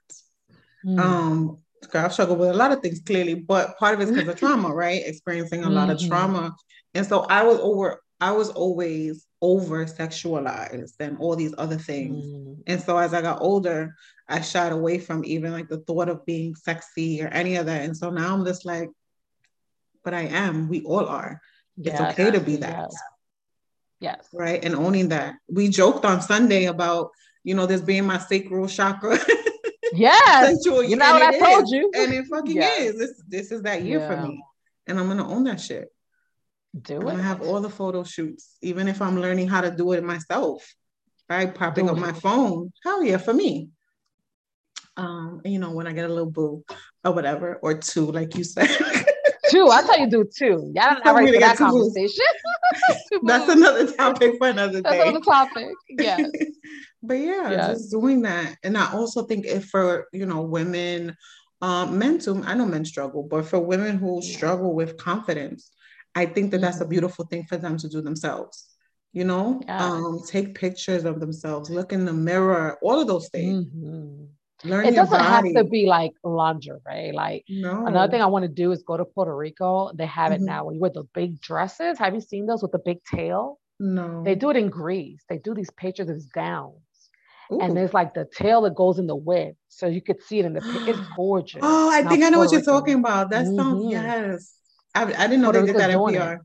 Mm. 0.87 1.01
Um, 1.01 1.59
I've 1.93 2.13
struggled 2.13 2.39
with 2.39 2.51
a 2.51 2.55
lot 2.55 2.73
of 2.73 2.81
things 2.81 3.03
clearly, 3.05 3.35
but 3.35 3.79
part 3.79 3.95
of 3.95 4.01
it's 4.01 4.11
because 4.11 4.29
of 4.29 4.37
trauma, 4.39 4.73
right? 4.73 5.03
Experiencing 5.05 5.63
a 5.63 5.67
mm-hmm. 5.67 5.75
lot 5.75 5.91
of 5.91 5.99
mm-hmm. 5.99 6.09
trauma. 6.09 6.57
And 6.95 7.07
so 7.07 7.21
I 7.21 7.43
was 7.43 7.59
over, 7.59 8.01
I 8.21 8.33
was 8.33 8.51
always 8.51 9.27
over 9.45 9.85
sexualized 9.85 10.95
and 11.01 11.19
all 11.19 11.37
these 11.37 11.55
other 11.59 11.77
things. 11.77 12.25
Mm. 12.25 12.63
And 12.67 12.81
so 12.81 12.97
as 12.97 13.13
I 13.13 13.21
got 13.21 13.43
older, 13.43 13.95
I 14.27 14.41
shied 14.41 14.73
away 14.73 14.99
from 14.99 15.23
even 15.27 15.53
like 15.53 15.69
the 15.69 15.81
thought 15.81 16.09
of 16.09 16.25
being 16.25 16.55
sexy 16.55 17.23
or 17.23 17.29
any 17.29 17.57
of 17.57 17.67
that. 17.67 17.83
And 17.83 17.95
so 17.95 18.09
now 18.09 18.33
I'm 18.33 18.47
just 18.47 18.65
like, 18.65 18.89
but 20.03 20.15
I 20.15 20.23
am, 20.23 20.69
we 20.69 20.83
all 20.85 21.07
are. 21.07 21.43
It's 21.77 22.01
okay 22.01 22.31
to 22.31 22.41
be 22.41 22.57
that. 22.57 22.89
Yes. 22.91 23.03
yes. 24.01 24.29
Right. 24.33 24.65
And 24.65 24.75
owning 24.75 25.11
that. 25.11 25.35
We 25.49 25.69
joked 25.69 26.07
on 26.07 26.23
Sunday 26.23 26.65
about, 26.65 27.11
you 27.43 27.55
know, 27.55 27.67
this 27.67 27.83
being 27.83 28.07
my 28.07 28.19
sacral 28.19 28.67
chakra. 28.67 29.19
Yes. 29.93 30.59
You 30.67 30.97
know 30.97 31.13
what 31.13 31.35
I 31.35 31.39
told 31.39 31.65
is. 31.65 31.71
you. 31.71 31.91
And 31.95 32.15
it 32.15 32.25
fucking 32.27 32.57
is. 32.57 32.99
This 32.99 33.23
this 33.29 33.53
is 33.53 33.63
that 33.63 33.83
year 33.83 34.01
yeah. 34.01 34.09
for 34.09 34.27
me. 34.27 34.43
And 34.87 34.99
I'm 34.99 35.07
gonna 35.07 35.29
own 35.29 35.45
that 35.45 35.61
shit. 35.61 35.94
Do 36.83 37.01
it. 37.01 37.05
gonna 37.05 37.23
have 37.23 37.43
all 37.43 37.61
the 37.61 37.71
photo 37.71 38.03
shoots, 38.03 38.57
even 38.61 38.89
if 38.89 39.01
I'm 39.01 39.21
learning 39.21 39.49
how 39.49 39.61
to 39.61 39.71
do 39.71 39.93
it 39.93 40.03
myself. 40.03 40.75
Right? 41.29 41.55
Popping 41.55 41.87
do 41.87 41.93
up 41.93 41.99
it. 41.99 42.01
my 42.01 42.13
phone. 42.13 42.73
Hell 42.83 43.03
yeah, 43.05 43.19
for 43.19 43.33
me. 43.33 43.71
Um, 44.97 45.41
you 45.45 45.59
know, 45.59 45.73
when 45.73 45.87
I 45.87 45.93
get 45.93 46.05
a 46.05 46.13
little 46.13 46.31
boo 46.31 46.65
or 47.05 47.13
whatever, 47.13 47.59
or 47.63 47.75
two, 47.75 48.11
like 48.11 48.37
you 48.37 48.45
said. 48.45 48.69
two. 49.55 49.69
I 49.71 49.83
tell 49.83 49.99
you, 49.99 50.09
do 50.09 50.25
two. 50.37 50.73
Y'all 50.75 50.97
don't 51.03 51.15
ready 51.17 51.33
for 51.33 51.41
that 51.41 51.57
conversation. 51.57 52.25
That's 53.23 53.49
another 53.49 53.93
topic 53.93 54.35
for 54.39 54.49
another 54.49 54.81
day. 54.81 54.91
That's 54.91 55.09
another 55.09 55.25
topic. 55.25 55.75
Yes. 55.91 56.31
but 57.03 57.15
yeah, 57.15 57.51
yes. 57.51 57.71
just 57.73 57.91
doing 57.91 58.23
that. 58.23 58.57
And 58.63 58.77
I 58.77 58.93
also 58.93 59.25
think 59.25 59.47
if 59.47 59.67
for 59.67 60.07
you 60.13 60.27
know 60.27 60.43
women, 60.43 61.17
um, 61.63 61.99
men 61.99 62.19
too, 62.19 62.43
I 62.45 62.55
know 62.55 62.67
men 62.67 62.85
struggle, 62.85 63.23
but 63.23 63.47
for 63.47 63.61
women 63.61 63.99
who 63.99 64.23
struggle 64.23 64.75
with 64.75 64.97
confidence, 64.97 65.71
I 66.15 66.27
think 66.27 66.51
that 66.53 66.61
that's 66.61 66.79
a 66.79 66.81
mm-hmm. 66.81 66.91
beautiful 66.91 67.25
thing 67.27 67.45
for 67.45 67.57
them 67.57 67.77
to 67.79 67.89
do 67.89 68.01
themselves. 68.01 68.71
You 69.13 69.25
know, 69.25 69.63
yes. 69.67 69.81
um, 69.81 70.21
take 70.27 70.57
pictures 70.57 71.05
of 71.05 71.21
themselves, 71.21 71.71
look 71.71 71.93
in 71.93 72.05
the 72.05 72.13
mirror, 72.13 72.79
all 72.83 73.01
of 73.01 73.07
those 73.07 73.29
things. 73.29 73.67
Mm-hmm. 73.67 74.25
Learn 74.69 74.87
it 74.87 74.95
doesn't 74.95 75.21
have 75.21 75.45
to 75.45 75.65
be 75.65 75.87
like 75.87 76.13
lingerie. 76.25 77.13
Like 77.13 77.45
no. 77.49 77.87
another 77.87 78.11
thing 78.11 78.23
I 78.23 78.27
want 78.27 78.45
to 78.45 78.49
do 78.49 78.73
is 78.73 78.83
go 78.83 78.97
to 78.97 79.05
Puerto 79.05 79.37
Rico. 79.37 79.93
They 79.95 80.07
have 80.07 80.33
it 80.33 80.37
mm-hmm. 80.37 80.47
now 80.47 80.65
when 80.65 80.77
you 80.77 80.81
wear 80.81 80.91
the 80.93 81.05
big 81.15 81.41
dresses. 81.41 81.99
Have 81.99 82.15
you 82.15 82.21
seen 82.21 82.47
those 82.47 82.63
with 82.63 82.73
the 82.73 82.79
big 82.79 82.99
tail? 83.05 83.59
No. 83.79 84.23
They 84.25 84.35
do 84.35 84.51
it 84.51 84.57
in 84.57 84.69
Greece. 84.69 85.23
They 85.29 85.39
do 85.39 85.55
these 85.55 85.71
pictures 85.71 86.09
as 86.09 86.27
gowns. 86.27 86.75
Ooh. 87.53 87.61
And 87.61 87.77
there's 87.77 87.93
like 87.93 88.15
the 88.15 88.27
tail 88.35 88.63
that 88.63 88.75
goes 88.75 88.99
in 88.99 89.07
the 89.07 89.17
wind. 89.17 89.55
So 89.69 89.87
you 89.87 90.01
could 90.01 90.23
see 90.23 90.39
it 90.39 90.45
in 90.45 90.55
the 90.55 90.61
picture. 90.61 90.91
it's 90.91 91.01
gorgeous. 91.17 91.61
Oh, 91.63 91.91
I 91.93 92.03
think 92.03 92.25
I 92.25 92.31
know 92.31 92.39
what 92.39 92.53
you're 92.53 92.63
talking 92.63 93.01
about. 93.01 93.31
That 93.31 93.45
mm-hmm. 93.45 93.57
sounds 93.57 93.85
yes. 93.91 94.55
I, 94.95 95.03
I 95.03 95.27
didn't 95.27 95.43
know 95.43 95.53
Puerto 95.53 95.67
they 95.67 95.73
did 95.73 95.81
that 95.81 95.91
in 95.91 95.99
PR. 95.99 96.43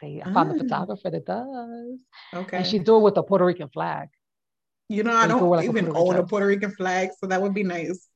They, 0.00 0.20
I 0.20 0.32
found 0.32 0.50
ah. 0.50 0.52
the 0.52 0.58
photographer 0.58 1.10
that 1.10 1.24
does. 1.24 1.98
Okay. 2.34 2.56
And 2.58 2.66
she 2.66 2.78
do 2.78 2.96
it 2.96 3.00
with 3.00 3.14
the 3.14 3.22
Puerto 3.22 3.44
Rican 3.44 3.68
flag. 3.68 4.08
You 4.88 5.02
know, 5.02 5.14
I 5.14 5.26
don't 5.26 5.48
like 5.48 5.68
even 5.68 5.96
own 5.96 6.16
a 6.16 6.26
Puerto 6.26 6.46
Rican 6.46 6.72
flag, 6.72 7.10
so 7.18 7.26
that 7.26 7.40
would 7.40 7.54
be 7.54 7.62
nice. 7.62 8.06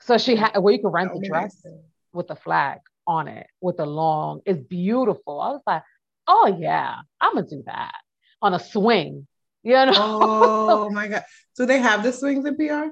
So 0.00 0.18
she 0.18 0.36
had 0.36 0.58
where 0.58 0.74
you 0.74 0.80
can 0.80 0.90
rent 0.90 1.12
the 1.14 1.26
dress 1.26 1.56
nice. 1.64 1.74
with 2.12 2.28
the 2.28 2.36
flag 2.36 2.80
on 3.06 3.28
it 3.28 3.46
with 3.60 3.78
the 3.78 3.86
long. 3.86 4.40
It's 4.44 4.60
beautiful. 4.60 5.40
I 5.40 5.50
was 5.50 5.62
like, 5.66 5.82
oh 6.26 6.54
yeah, 6.58 6.96
I'm 7.20 7.34
gonna 7.34 7.46
do 7.46 7.62
that 7.66 7.94
on 8.42 8.52
a 8.52 8.58
swing. 8.58 9.26
You 9.62 9.72
know? 9.72 9.92
Oh 9.94 10.90
my 10.92 11.08
god! 11.08 11.24
So 11.54 11.64
they 11.64 11.78
have 11.78 12.02
the 12.02 12.12
swings 12.12 12.44
in 12.44 12.56
PR. 12.56 12.88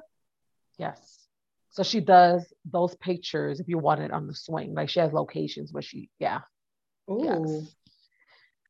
Yes. 0.78 1.26
So 1.70 1.82
she 1.82 2.00
does 2.00 2.51
those 2.64 2.94
pictures 2.96 3.60
if 3.60 3.68
you 3.68 3.78
want 3.78 4.00
it 4.00 4.10
on 4.10 4.26
the 4.26 4.34
swing. 4.34 4.74
Like 4.74 4.88
she 4.88 5.00
has 5.00 5.12
locations 5.12 5.72
where 5.72 5.82
she, 5.82 6.10
yeah. 6.18 6.40
Oh. 7.08 7.24
Yes. 7.24 7.74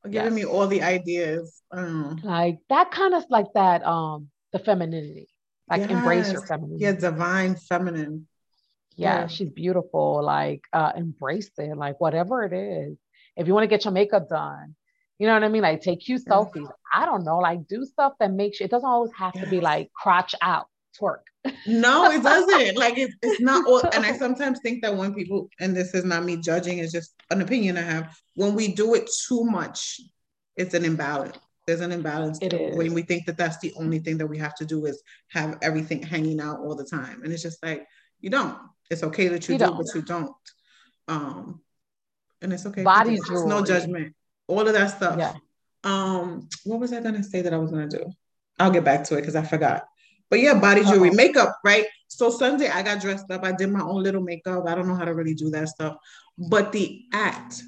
Giving 0.04 0.32
yes. 0.32 0.32
me 0.32 0.44
all 0.44 0.66
the 0.66 0.82
ideas. 0.82 1.62
Um, 1.70 2.20
like 2.24 2.58
that 2.70 2.90
kind 2.90 3.14
of 3.14 3.24
like 3.30 3.46
that 3.54 3.84
um 3.84 4.30
the 4.52 4.58
femininity. 4.58 5.28
Like 5.70 5.82
yes. 5.82 5.90
embrace 5.90 6.32
your 6.32 6.42
femininity. 6.42 6.84
Yeah, 6.84 6.92
divine 6.92 7.54
feminine. 7.54 8.26
Yeah, 8.96 9.20
yeah, 9.20 9.26
she's 9.28 9.50
beautiful. 9.50 10.22
Like 10.24 10.62
uh 10.72 10.92
embrace 10.96 11.50
it. 11.56 11.76
Like 11.76 12.00
whatever 12.00 12.42
it 12.42 12.52
is. 12.52 12.98
If 13.36 13.46
you 13.46 13.54
want 13.54 13.62
to 13.62 13.68
get 13.68 13.84
your 13.84 13.92
makeup 13.92 14.28
done, 14.28 14.74
you 15.18 15.28
know 15.28 15.34
what 15.34 15.44
I 15.44 15.48
mean? 15.48 15.62
Like 15.62 15.82
take 15.82 16.00
cute 16.00 16.24
selfies. 16.24 16.68
I 16.92 17.06
don't 17.06 17.24
know, 17.24 17.38
like 17.38 17.68
do 17.68 17.84
stuff 17.84 18.14
that 18.18 18.32
makes 18.32 18.58
you 18.58 18.64
it 18.64 18.72
doesn't 18.72 18.88
always 18.88 19.12
have 19.16 19.34
to 19.34 19.46
be 19.46 19.60
like 19.60 19.92
crotch 19.92 20.34
out 20.42 20.66
twerk. 21.00 21.20
no, 21.66 22.10
it 22.10 22.22
doesn't. 22.22 22.76
like 22.76 22.98
it's 22.98 23.14
it's 23.22 23.40
not 23.40 23.66
all 23.66 23.80
and 23.92 24.04
I 24.04 24.16
sometimes 24.16 24.60
think 24.62 24.82
that 24.82 24.96
when 24.96 25.14
people 25.14 25.48
and 25.60 25.76
this 25.76 25.94
is 25.94 26.04
not 26.04 26.24
me 26.24 26.36
judging, 26.36 26.78
it's 26.78 26.92
just 26.92 27.14
an 27.30 27.40
opinion 27.40 27.78
I 27.78 27.82
have. 27.82 28.16
When 28.34 28.54
we 28.54 28.68
do 28.68 28.94
it 28.94 29.10
too 29.28 29.44
much, 29.44 30.00
it's 30.56 30.74
an 30.74 30.84
imbalance 30.84 31.38
there's 31.66 31.80
an 31.80 31.92
imbalance 31.92 32.38
it 32.42 32.52
is. 32.52 32.76
when 32.76 32.92
we 32.92 33.02
think 33.02 33.26
that 33.26 33.36
that's 33.36 33.58
the 33.58 33.72
only 33.76 33.98
thing 33.98 34.18
that 34.18 34.26
we 34.26 34.38
have 34.38 34.54
to 34.54 34.64
do 34.64 34.86
is 34.86 35.02
have 35.28 35.58
everything 35.62 36.02
hanging 36.02 36.40
out 36.40 36.58
all 36.60 36.74
the 36.74 36.84
time 36.84 37.22
and 37.22 37.32
it's 37.32 37.42
just 37.42 37.62
like 37.62 37.86
you 38.20 38.30
don't 38.30 38.58
it's 38.90 39.02
okay 39.02 39.28
that 39.28 39.48
you, 39.48 39.54
you 39.54 39.58
do 39.58 39.66
don't. 39.66 39.76
but 39.76 39.94
you 39.94 40.02
don't 40.02 40.32
um 41.08 41.60
and 42.40 42.52
it's 42.52 42.66
okay 42.66 42.82
body 42.82 43.14
it's 43.14 43.30
no 43.30 43.64
judgment 43.64 44.14
all 44.48 44.66
of 44.66 44.72
that 44.72 44.88
stuff 44.88 45.18
yeah. 45.18 45.34
um 45.84 46.48
what 46.64 46.80
was 46.80 46.92
i 46.92 47.00
going 47.00 47.14
to 47.14 47.22
say 47.22 47.42
that 47.42 47.54
i 47.54 47.58
was 47.58 47.70
going 47.70 47.88
to 47.88 47.98
do 47.98 48.04
i'll 48.58 48.70
get 48.70 48.84
back 48.84 49.04
to 49.04 49.16
it 49.16 49.20
because 49.20 49.36
i 49.36 49.42
forgot 49.42 49.86
but 50.32 50.40
yeah 50.40 50.58
body 50.58 50.82
jewelry 50.82 51.10
Uh-oh. 51.10 51.16
makeup 51.16 51.58
right 51.64 51.86
so 52.08 52.30
sunday 52.30 52.68
i 52.68 52.82
got 52.82 53.00
dressed 53.00 53.30
up 53.30 53.44
i 53.44 53.52
did 53.52 53.70
my 53.70 53.82
own 53.82 54.02
little 54.02 54.22
makeup 54.22 54.64
i 54.66 54.74
don't 54.74 54.88
know 54.88 54.96
how 54.96 55.04
to 55.04 55.14
really 55.14 55.34
do 55.34 55.50
that 55.50 55.68
stuff 55.68 55.96
but 56.36 56.72
the 56.72 57.04
act 57.12 57.62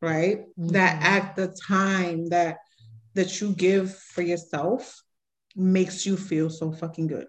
right 0.00 0.40
mm-hmm. 0.40 0.68
that 0.68 1.02
act 1.02 1.36
the 1.36 1.48
time 1.66 2.26
that 2.28 2.58
that 3.14 3.40
you 3.40 3.52
give 3.52 3.96
for 3.96 4.22
yourself 4.22 5.02
makes 5.56 6.06
you 6.06 6.16
feel 6.16 6.50
so 6.50 6.72
fucking 6.72 7.08
good. 7.08 7.26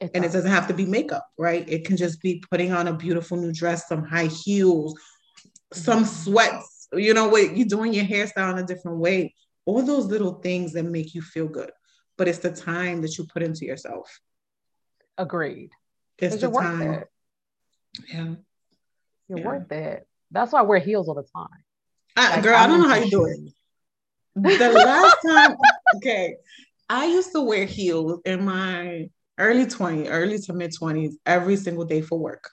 It 0.00 0.10
and 0.14 0.24
it 0.24 0.32
doesn't 0.32 0.50
have 0.50 0.68
to 0.68 0.74
be 0.74 0.86
makeup, 0.86 1.26
right? 1.38 1.68
It 1.68 1.84
can 1.84 1.96
just 1.96 2.20
be 2.20 2.42
putting 2.50 2.72
on 2.72 2.88
a 2.88 2.92
beautiful 2.92 3.36
new 3.36 3.52
dress, 3.52 3.88
some 3.88 4.04
high 4.04 4.26
heels, 4.26 4.98
some 5.72 6.04
mm-hmm. 6.04 6.30
sweats, 6.30 6.88
you 6.92 7.14
know 7.14 7.28
what, 7.28 7.56
you're 7.56 7.66
doing 7.66 7.94
your 7.94 8.04
hairstyle 8.04 8.52
in 8.52 8.58
a 8.58 8.66
different 8.66 8.98
way. 8.98 9.34
All 9.64 9.82
those 9.82 10.06
little 10.06 10.34
things 10.34 10.72
that 10.72 10.84
make 10.84 11.14
you 11.14 11.22
feel 11.22 11.46
good. 11.46 11.70
But 12.16 12.28
it's 12.28 12.38
the 12.38 12.52
time 12.52 13.02
that 13.02 13.16
you 13.18 13.24
put 13.24 13.42
into 13.42 13.64
yourself. 13.64 14.20
Agreed. 15.18 15.70
It's 16.18 16.36
the 16.36 16.50
time. 16.50 16.92
It. 16.92 17.08
Yeah. 18.12 18.34
You're 19.28 19.38
yeah. 19.38 19.46
worth 19.46 19.72
it. 19.72 20.06
That's 20.30 20.52
why 20.52 20.60
I 20.60 20.62
wear 20.62 20.78
heels 20.78 21.08
all 21.08 21.14
the 21.14 21.26
time. 21.34 21.48
I, 22.16 22.36
like, 22.36 22.42
girl, 22.44 22.56
I 22.56 22.66
don't 22.66 22.80
know 22.80 22.88
how 22.88 22.96
you 22.96 23.10
do 23.10 23.26
it. 23.26 23.38
The 24.34 24.70
last 24.70 25.16
time, 25.26 25.56
okay, 25.96 26.36
I 26.88 27.06
used 27.06 27.32
to 27.32 27.42
wear 27.42 27.64
heels 27.64 28.20
in 28.24 28.44
my 28.44 29.08
early 29.38 29.66
20s, 29.66 30.08
early 30.10 30.38
to 30.38 30.52
mid 30.52 30.72
20s, 30.72 31.14
every 31.26 31.56
single 31.56 31.84
day 31.84 32.00
for 32.00 32.18
work. 32.18 32.50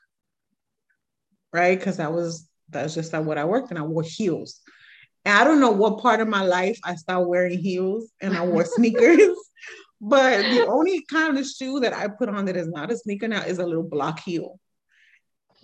Right? 1.52 1.78
Because 1.78 1.98
that 1.98 2.14
was 2.14 2.48
that's 2.70 2.94
just 2.94 3.14
like 3.14 3.26
what 3.26 3.38
I 3.38 3.46
worked 3.46 3.72
and 3.72 3.80
I 3.80 3.84
wore 3.84 4.04
heels. 4.04 4.62
And 5.26 5.38
I 5.38 5.44
don't 5.44 5.60
know 5.60 5.72
what 5.72 6.00
part 6.00 6.22
of 6.22 6.28
my 6.28 6.44
life 6.44 6.80
I 6.84 6.96
started 6.96 7.28
wearing 7.28 7.60
heels 7.60 8.12
and 8.22 8.36
I 8.36 8.46
wore 8.46 8.66
sneakers. 8.66 9.36
but 10.02 10.42
the 10.44 10.66
only 10.68 11.04
kind 11.12 11.38
of 11.38 11.46
shoe 11.46 11.82
that 11.82 11.94
I 11.94 12.08
put 12.08 12.30
on 12.30 12.46
that 12.46 12.56
is 12.56 12.68
not 12.68 12.92
a 12.92 12.98
sneaker 12.98 13.28
now 13.28 13.42
is 13.42 13.60
a 13.60 13.66
little 13.66 13.84
block 13.84 14.20
heel. 14.20 14.60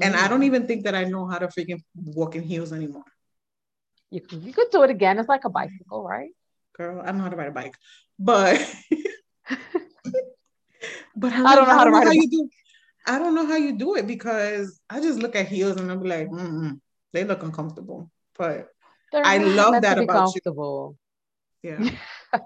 And 0.01 0.15
I 0.15 0.27
don't 0.27 0.41
mm. 0.41 0.45
even 0.45 0.67
think 0.67 0.83
that 0.83 0.95
I 0.95 1.05
know 1.05 1.25
how 1.25 1.37
to 1.37 1.47
freaking 1.47 1.81
walk 1.95 2.35
in 2.35 2.43
heels 2.43 2.73
anymore. 2.73 3.05
You 4.11 4.21
could, 4.21 4.43
you 4.43 4.53
could 4.53 4.69
do 4.71 4.83
it 4.83 4.89
again. 4.89 5.19
It's 5.19 5.29
like 5.29 5.45
a 5.45 5.49
bicycle, 5.49 6.03
right? 6.03 6.31
Girl, 6.77 7.01
I 7.05 7.11
know 7.11 7.23
how 7.23 7.29
to 7.29 7.37
ride 7.37 7.47
a 7.47 7.51
bike, 7.51 7.75
but 8.19 8.59
but 11.15 11.31
I, 11.31 11.43
I 11.43 11.55
don't 11.55 11.67
know 11.67 11.73
how 11.73 11.85
to 11.85 11.91
ride 11.91 12.03
how 12.07 12.11
a 12.11 12.15
you 12.15 12.29
do. 12.29 12.49
I 13.07 13.19
don't 13.19 13.35
know 13.35 13.45
how 13.45 13.55
you 13.55 13.77
do 13.77 13.95
it 13.95 14.07
because 14.07 14.79
I 14.89 14.99
just 14.99 15.19
look 15.19 15.35
at 15.35 15.47
heels 15.47 15.77
and 15.77 15.89
I'm 15.91 16.03
like, 16.03 16.27
mm 16.27 16.79
they 17.13 17.23
look 17.23 17.43
uncomfortable. 17.43 18.11
But 18.37 18.67
They're 19.15 19.25
I 19.25 19.37
love 19.37 19.81
that 19.81 19.97
about 19.97 19.99
you. 19.99 20.07
comfortable. 20.41 20.97
yeah, 21.63 21.89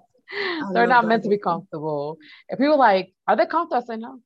They're 0.74 0.86
not 0.86 1.05
meant 1.05 1.24
to 1.24 1.30
be 1.30 1.39
comfortable. 1.39 2.20
If 2.47 2.59
people 2.59 2.78
like, 2.78 3.11
are 3.28 3.36
they 3.36 3.47
comfortable? 3.47 3.84
I 3.84 3.95
say 3.95 3.99
no. 3.99 4.20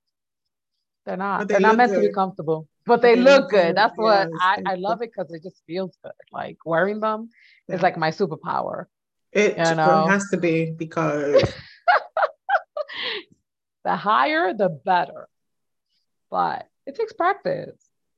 They're 1.05 1.15
not. 1.15 1.39
But 1.39 1.47
they 1.47 1.53
They're 1.53 1.61
not 1.61 1.77
meant 1.77 1.93
to 1.93 2.01
be 2.01 2.11
comfortable. 2.11 2.67
But 2.85 3.01
they, 3.01 3.15
they 3.15 3.21
look 3.21 3.43
look 3.43 3.51
good. 3.51 3.67
good. 3.67 3.77
That's 3.77 3.97
what 3.97 4.27
I, 4.41 4.57
I 4.65 4.75
love 4.75 5.01
it 5.01 5.11
because 5.15 5.31
it 5.33 5.41
just 5.41 5.63
feels 5.65 5.97
good. 6.03 6.11
Like 6.33 6.57
wearing 6.65 6.99
them 6.99 7.29
Yeah. 7.69 7.75
is 7.77 7.81
like 7.81 7.95
my 7.97 8.11
superpower. 8.11 8.87
it 9.31 9.57
You 9.57 9.75
know. 9.75 10.05
has 10.09 10.27
to 10.31 10.37
be 10.37 10.71
because 10.71 11.41
The 13.85 13.95
higher, 13.95 14.53
the 14.53 14.67
better. 14.67 15.29
But 16.29 16.67
it 16.85 16.95
takes 16.95 17.13
practice. 17.13 17.77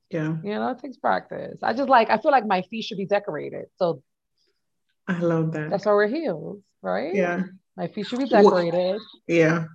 yeah, 0.09 0.37
You 0.43 0.55
know, 0.55 0.69
it 0.69 0.79
takes 0.79 0.97
practice. 0.97 1.59
I 1.61 1.73
just 1.73 1.89
like 1.89 2.09
I 2.09 2.17
feel 2.17 2.31
like 2.31 2.47
my 2.47 2.63
feet 2.63 2.85
should 2.85 2.97
be 2.97 3.05
decorated. 3.05 3.65
So 3.77 4.01
I 5.07 5.19
love 5.19 5.51
that. 5.53 5.69
that's 5.69 5.85
we're 5.85 6.07
heels, 6.07 6.61
right? 6.81 7.13
yeah, 7.13 7.43
My 7.77 7.87
feet 7.87 8.07
should 8.07 8.19
be 8.19 8.25
decorated. 8.25 8.99
yeah. 9.27 9.65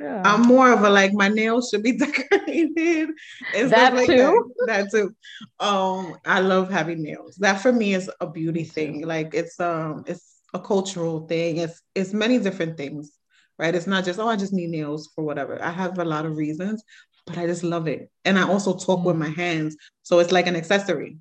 Yeah. 0.00 0.22
I'm 0.24 0.42
more 0.42 0.72
of 0.72 0.82
a 0.82 0.90
like 0.90 1.12
my 1.12 1.28
nails 1.28 1.68
should 1.70 1.82
be 1.84 1.92
decorated. 1.98 3.10
and 3.54 3.70
That 3.70 3.94
like 3.94 4.06
too? 4.08 4.52
That. 4.66 4.66
that 4.66 4.90
too. 4.90 5.14
Um, 5.60 6.16
I 6.26 6.40
love 6.40 6.70
having 6.70 7.02
nails. 7.02 7.36
That 7.36 7.60
for 7.60 7.72
me 7.72 7.94
is 7.94 8.10
a 8.20 8.26
beauty 8.28 8.64
thing. 8.64 9.06
Like 9.06 9.32
it's 9.32 9.60
um 9.60 10.02
it's 10.06 10.40
a 10.52 10.58
cultural 10.58 11.26
thing. 11.28 11.58
It's 11.58 11.80
it's 11.94 12.12
many 12.12 12.38
different 12.38 12.76
things, 12.76 13.12
right? 13.58 13.74
It's 13.74 13.86
not 13.86 14.04
just 14.04 14.18
oh 14.18 14.28
I 14.28 14.34
just 14.36 14.52
need 14.52 14.70
nails 14.70 15.08
for 15.14 15.22
whatever. 15.24 15.62
I 15.62 15.70
have 15.70 15.96
a 15.98 16.04
lot 16.04 16.26
of 16.26 16.36
reasons, 16.36 16.82
but 17.26 17.38
I 17.38 17.46
just 17.46 17.62
love 17.62 17.86
it. 17.86 18.10
And 18.24 18.38
I 18.38 18.42
also 18.48 18.76
talk 18.76 19.04
with 19.04 19.14
Mm. 19.16 19.20
my 19.20 19.28
hands, 19.30 19.76
so 20.02 20.18
it's 20.18 20.32
like 20.32 20.48
an 20.48 20.56
accessory. 20.56 21.16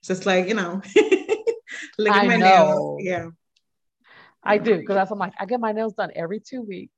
It's 0.00 0.08
just 0.08 0.26
like 0.26 0.48
you 0.48 0.54
know, 0.54 0.82
I 2.08 2.26
my 2.26 2.36
know. 2.36 2.44
nails. 2.44 3.02
Yeah, 3.04 3.28
I 4.42 4.58
do 4.58 4.78
because 4.78 4.94
that's 4.94 5.10
what 5.10 5.16
I'm 5.16 5.20
like. 5.20 5.34
I 5.38 5.46
get 5.46 5.60
my 5.60 5.72
nails 5.72 5.94
done 5.94 6.10
every 6.14 6.40
two 6.40 6.62
weeks. 6.62 6.92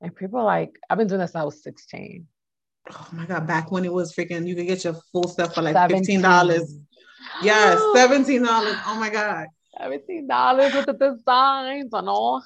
And 0.00 0.14
people 0.14 0.40
are 0.40 0.44
like, 0.44 0.78
I've 0.88 0.96
been 0.96 1.08
doing 1.08 1.20
this 1.20 1.32
since 1.32 1.40
I 1.42 1.44
was 1.44 1.62
16. 1.62 2.26
Oh 2.90 3.08
my 3.12 3.26
god! 3.26 3.46
Back 3.46 3.70
when 3.70 3.84
it 3.84 3.92
was 3.92 4.14
freaking, 4.14 4.46
you 4.46 4.54
could 4.56 4.66
get 4.66 4.84
your 4.84 4.94
full 5.12 5.28
stuff 5.28 5.54
for 5.54 5.62
like 5.62 5.74
17. 5.74 5.98
fifteen 5.98 6.22
dollars. 6.22 6.78
Yes, 7.42 7.80
seventeen 7.94 8.42
dollars. 8.42 8.76
Oh 8.86 8.98
my 8.98 9.10
god. 9.10 9.46
$17 9.80 10.74
with 10.74 10.86
the 10.86 10.92
designs 10.92 11.92
and 11.92 12.08
all. 12.08 12.44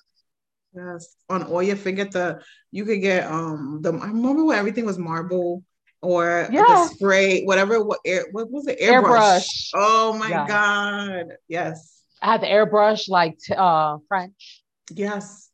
Yes, 0.75 1.17
on 1.29 1.45
all 1.45 1.63
your 1.63 1.77
finger 1.77 2.05
the 2.05 2.43
you 2.71 2.85
could 2.85 3.01
get 3.01 3.31
um 3.31 3.79
the 3.81 3.93
I 3.93 4.09
remember 4.09 4.45
when 4.45 4.59
everything 4.59 4.85
was 4.85 4.99
marble 4.99 5.63
or 6.05 6.49
Yeah. 6.53 6.63
the 6.63 6.89
spray, 6.95 7.43
whatever 7.45 7.83
what 7.83 8.01
air 8.05 8.25
what 8.33 8.51
was 8.51 8.67
it? 8.67 8.79
Airbrush. 8.81 9.03
Airbrush. 9.03 9.71
Oh 9.75 10.13
my 10.19 10.29
Yes. 10.29 10.49
god. 10.49 11.27
Yes. 11.49 12.03
I 12.23 12.33
had 12.33 12.41
the 12.43 12.47
airbrush 12.47 13.09
like 13.09 13.39
t- 13.39 13.55
uh 13.57 13.99
French. 14.09 14.63
Yes. 14.91 15.51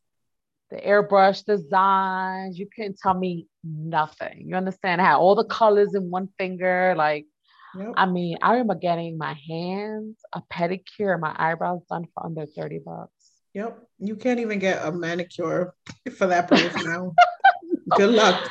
The 0.69 0.77
airbrush 0.77 1.43
designs. 1.45 2.57
You 2.59 2.67
couldn't 2.73 2.97
tell 3.01 3.13
me 3.13 3.47
nothing. 3.63 4.45
You 4.47 4.55
understand? 4.55 5.01
I 5.01 5.05
had 5.05 5.15
all 5.15 5.35
the 5.35 5.43
colors 5.45 5.95
in 5.95 6.09
one 6.09 6.29
finger. 6.37 6.93
Like, 6.97 7.25
Yep. 7.77 7.93
I 7.95 8.05
mean, 8.05 8.37
I 8.41 8.51
remember 8.51 8.75
getting 8.75 9.17
my 9.17 9.33
hands, 9.49 10.17
a 10.33 10.41
pedicure, 10.51 11.17
my 11.19 11.33
eyebrows 11.37 11.81
done 11.89 12.05
for 12.13 12.25
under 12.25 12.45
30 12.45 12.79
bucks. 12.85 13.11
Yep. 13.53 13.79
You 13.99 14.15
can't 14.17 14.39
even 14.41 14.59
get 14.59 14.85
a 14.85 14.91
manicure 14.91 15.73
for 16.17 16.27
that 16.27 16.47
price 16.49 16.75
now. 16.85 17.13
Good 17.95 18.09
luck. 18.11 18.49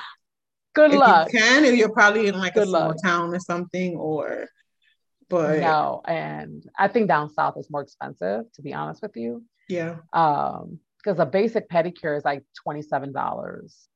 Good 0.74 0.92
if 0.92 0.98
luck. 0.98 1.32
you 1.32 1.38
can, 1.40 1.64
and 1.64 1.76
you're 1.76 1.92
probably 1.92 2.28
in 2.28 2.38
like 2.38 2.54
Good 2.54 2.64
a 2.64 2.66
small 2.66 2.88
luck. 2.88 3.02
town 3.02 3.34
or 3.34 3.40
something, 3.40 3.96
or 3.96 4.46
but 5.28 5.60
No, 5.60 6.00
and 6.04 6.64
I 6.78 6.88
think 6.88 7.08
down 7.08 7.30
south 7.32 7.56
is 7.58 7.70
more 7.70 7.82
expensive, 7.82 8.50
to 8.54 8.62
be 8.62 8.72
honest 8.74 9.02
with 9.02 9.16
you. 9.16 9.44
yeah. 9.68 9.96
Um, 10.12 10.80
because 11.02 11.18
a 11.18 11.24
basic 11.26 11.68
pedicure 11.70 12.14
is 12.16 12.24
like 12.26 12.44
$27. 12.66 13.86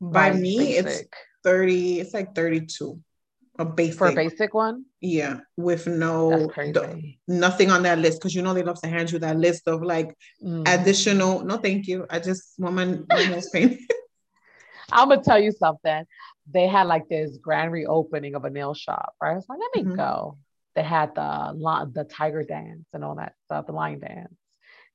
By 0.00 0.30
Like, 0.30 0.40
me, 0.40 0.56
it's 0.76 0.86
basic. 0.88 1.14
30, 1.44 2.00
it's 2.00 2.14
like 2.14 2.34
32. 2.34 2.98
A 3.58 3.64
basic. 3.64 3.98
for 3.98 4.08
a 4.08 4.14
basic 4.14 4.54
one. 4.54 4.84
Yeah, 5.00 5.40
with 5.56 5.86
no 5.88 6.50
nothing 7.26 7.70
on 7.70 7.82
that 7.82 7.98
list 7.98 8.18
because 8.20 8.34
you 8.34 8.40
know 8.42 8.54
they 8.54 8.62
love 8.62 8.80
to 8.80 8.88
hand 8.88 9.10
you 9.12 9.18
that 9.18 9.36
list 9.36 9.66
of 9.68 9.82
like 9.82 10.14
Mm. 10.42 10.62
additional. 10.66 11.44
No, 11.44 11.56
thank 11.58 11.86
you. 11.86 12.06
I 12.08 12.18
just 12.20 12.54
want 12.58 12.76
my, 12.76 12.84
my 12.86 13.24
nails 13.26 13.50
painted. 13.50 13.80
I'm 14.90 15.08
gonna 15.08 15.22
tell 15.22 15.38
you 15.38 15.52
something. 15.52 16.04
They 16.50 16.66
had 16.66 16.86
like 16.86 17.08
this 17.08 17.36
grand 17.38 17.72
reopening 17.72 18.34
of 18.34 18.44
a 18.44 18.50
nail 18.50 18.74
shop, 18.74 19.14
right? 19.22 19.32
I 19.32 19.34
was 19.34 19.48
like, 19.48 19.58
let 19.60 19.84
me 19.84 19.90
Mhm. 19.90 19.96
go. 19.96 20.38
They 20.74 20.82
had 20.82 21.14
the 21.14 21.90
the 21.92 22.04
tiger 22.04 22.42
dance 22.42 22.86
and 22.92 23.04
all 23.04 23.16
that 23.16 23.34
stuff, 23.44 23.66
the 23.66 23.72
lion 23.72 24.00
dance, 24.00 24.34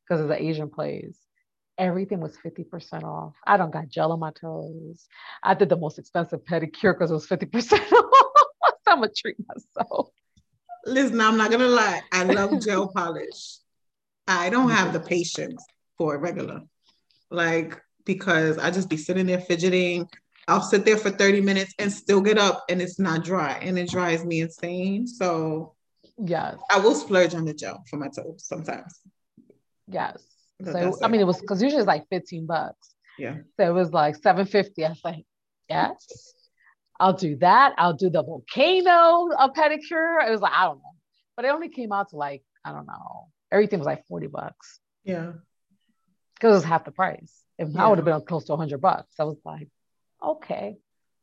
because 0.03 0.21
of 0.21 0.27
the 0.29 0.41
Asian 0.41 0.69
plays. 0.69 1.17
Everything 1.77 2.19
was 2.19 2.37
50% 2.37 3.03
off. 3.03 3.33
I 3.45 3.57
don't 3.57 3.71
got 3.71 3.89
gel 3.89 4.11
on 4.11 4.19
my 4.19 4.31
toes. 4.31 5.07
I 5.41 5.55
did 5.55 5.69
the 5.69 5.75
most 5.75 5.97
expensive 5.97 6.43
pedicure 6.45 6.93
because 6.93 7.09
it 7.09 7.15
was 7.15 7.27
50% 7.27 7.73
off. 7.91 8.37
I'm 8.87 8.99
gonna 8.99 9.11
treat 9.15 9.37
myself. 9.47 10.09
Listen, 10.85 11.19
I'm 11.19 11.37
not 11.37 11.49
gonna 11.49 11.67
lie. 11.67 12.01
I 12.11 12.23
love 12.23 12.59
gel 12.63 12.87
polish. 12.89 13.57
I 14.27 14.49
don't 14.49 14.69
have 14.69 14.93
the 14.93 14.99
patience 14.99 15.65
for 15.97 16.17
regular, 16.17 16.61
like 17.29 17.81
because 18.05 18.57
I 18.57 18.71
just 18.71 18.89
be 18.89 18.97
sitting 18.97 19.25
there 19.25 19.39
fidgeting. 19.39 20.07
I'll 20.47 20.61
sit 20.61 20.83
there 20.85 20.97
for 20.97 21.09
30 21.09 21.41
minutes 21.41 21.73
and 21.79 21.91
still 21.91 22.19
get 22.21 22.37
up 22.37 22.63
and 22.69 22.81
it's 22.81 22.99
not 22.99 23.23
dry 23.23 23.53
and 23.61 23.79
it 23.79 23.89
drives 23.89 24.25
me 24.25 24.41
insane. 24.41 25.07
So 25.07 25.75
Yes, 26.17 26.57
I 26.69 26.79
will 26.79 26.93
splurge 26.95 27.33
on 27.33 27.45
the 27.45 27.53
gel 27.53 27.83
for 27.89 27.97
my 27.97 28.07
toes 28.07 28.43
sometimes. 28.45 28.99
yes. 29.87 30.21
But 30.59 30.73
So 30.73 30.97
I 31.03 31.07
mean, 31.07 31.21
it. 31.21 31.23
it 31.23 31.27
was 31.27 31.41
because 31.41 31.61
usually 31.63 31.79
it's 31.79 31.87
like 31.87 32.05
15 32.09 32.45
bucks. 32.45 32.93
Yeah. 33.17 33.37
So 33.57 33.67
it 33.67 33.73
was 33.73 33.91
like 33.91 34.15
750. 34.15 34.85
I 34.85 34.89
was 34.89 35.01
like, 35.03 35.25
yes, 35.69 36.33
I'll 36.99 37.13
do 37.13 37.35
that. 37.37 37.73
I'll 37.77 37.93
do 37.93 38.09
the 38.09 38.23
volcano 38.23 39.29
a 39.37 39.49
pedicure. 39.49 40.25
It 40.27 40.31
was 40.31 40.41
like, 40.41 40.53
I 40.53 40.65
don't 40.65 40.77
know. 40.77 40.95
But 41.35 41.45
it 41.45 41.49
only 41.49 41.69
came 41.69 41.91
out 41.91 42.09
to 42.09 42.17
like, 42.17 42.43
I 42.63 42.71
don't 42.71 42.85
know. 42.85 43.27
Everything 43.51 43.79
was 43.79 43.85
like 43.87 44.05
40 44.07 44.27
bucks 44.27 44.79
Yeah. 45.03 45.33
because 46.35 46.51
it 46.51 46.55
was 46.55 46.63
half 46.63 46.85
the 46.85 46.91
price. 46.91 47.42
If 47.57 47.69
I 47.69 47.71
Yeah. 47.71 47.87
would 47.89 47.97
have 47.99 48.05
been 48.05 48.21
close 48.21 48.45
to 48.45 48.53
100 48.53 48.81
bucks, 48.81 49.19
I 49.19 49.23
was 49.23 49.37
like, 49.45 49.67
okay. 50.21 50.77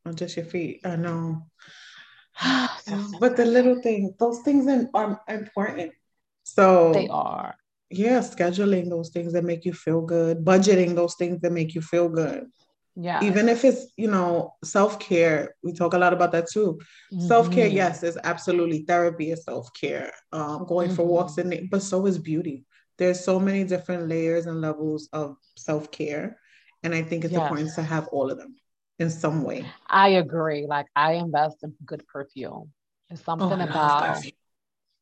On 0.07 0.15
just 0.15 0.37
your 0.37 0.47
feet. 0.47 0.81
I 0.85 0.97
know. 0.97 1.47
But 3.21 3.37
the 3.37 3.45
little 3.45 3.81
things, 3.83 4.13
those 4.19 4.41
things 4.41 4.67
are 4.95 5.21
important. 5.29 5.93
So 6.45 6.93
They 6.93 7.09
are. 7.09 7.55
yeah, 7.91 8.21
scheduling 8.21 8.89
those 8.89 9.11
things 9.11 9.33
that 9.35 9.45
make 9.45 9.65
you 9.65 9.73
feel 9.73 10.01
good, 10.01 10.45
budgeting 10.45 10.95
those 10.95 11.15
things 11.17 11.41
that 11.43 11.53
make 11.53 11.75
you 11.75 11.83
feel 11.83 12.09
good. 12.09 12.47
Yeah. 12.97 13.23
Even 13.23 13.49
if 13.49 13.65
it's, 13.65 13.93
you 13.97 14.11
know, 14.11 14.55
self-care, 14.65 15.55
we 15.63 15.73
talk 15.73 15.95
a 15.95 15.99
lot 15.99 16.13
about 16.13 16.33
that 16.33 16.49
too. 16.51 16.79
Self-care, 17.19 17.69
Mhm. 17.69 17.75
yes, 17.75 18.03
is 18.03 18.19
absolutely 18.25 18.85
therapy 18.85 19.31
is 19.31 19.45
self-care. 19.45 20.13
Um, 20.33 20.65
going 20.67 20.91
for 20.91 21.05
walks 21.07 21.35
Mhm. 21.35 21.45
in 21.45 21.53
it, 21.53 21.71
but 21.71 21.83
so 21.83 22.07
is 22.07 22.19
beauty. 22.19 22.65
There's 23.01 23.25
so 23.25 23.41
many 23.41 23.65
different 23.65 24.09
layers 24.09 24.45
and 24.45 24.61
levels 24.61 25.09
of 25.15 25.39
self-care. 25.57 26.39
And 26.83 26.95
I 26.95 27.03
think 27.03 27.25
it's 27.25 27.33
Yes. 27.33 27.43
important 27.43 27.75
to 27.77 27.83
have 27.83 28.09
all 28.09 28.31
of 28.31 28.37
them 28.37 28.57
in 28.99 29.09
some 29.09 29.43
way. 29.43 29.65
I 29.89 30.21
agree. 30.21 30.67
Like 30.69 30.87
I 30.95 31.15
invest 31.15 31.63
in 31.63 31.73
good 31.87 32.07
perfume. 32.07 32.71
There's 33.09 33.21
oh, 33.21 33.25
something 33.25 33.59
Oh, 33.59 33.65
about 33.65 34.17
perfume. 34.17 34.33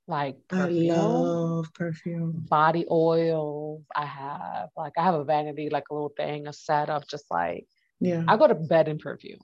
like 0.06 0.36
I 0.52 0.56
perfume. 0.58 0.88
love 0.94 1.74
perfume. 1.74 2.46
body 2.48 2.86
oils. 2.88 3.82
I 3.96 4.06
have 4.06 4.68
like 4.76 4.92
I 4.96 5.02
have 5.02 5.14
a 5.14 5.24
vanity, 5.24 5.68
like 5.68 5.90
a 5.90 5.94
little 5.94 6.14
thing, 6.16 6.46
a 6.46 6.52
setup, 6.52 7.08
just 7.08 7.26
like 7.32 7.66
Yeah. 7.98 8.22
I 8.28 8.36
go 8.36 8.46
to 8.46 8.54
bed 8.54 8.86
in 8.86 8.98
perfume. 8.98 9.40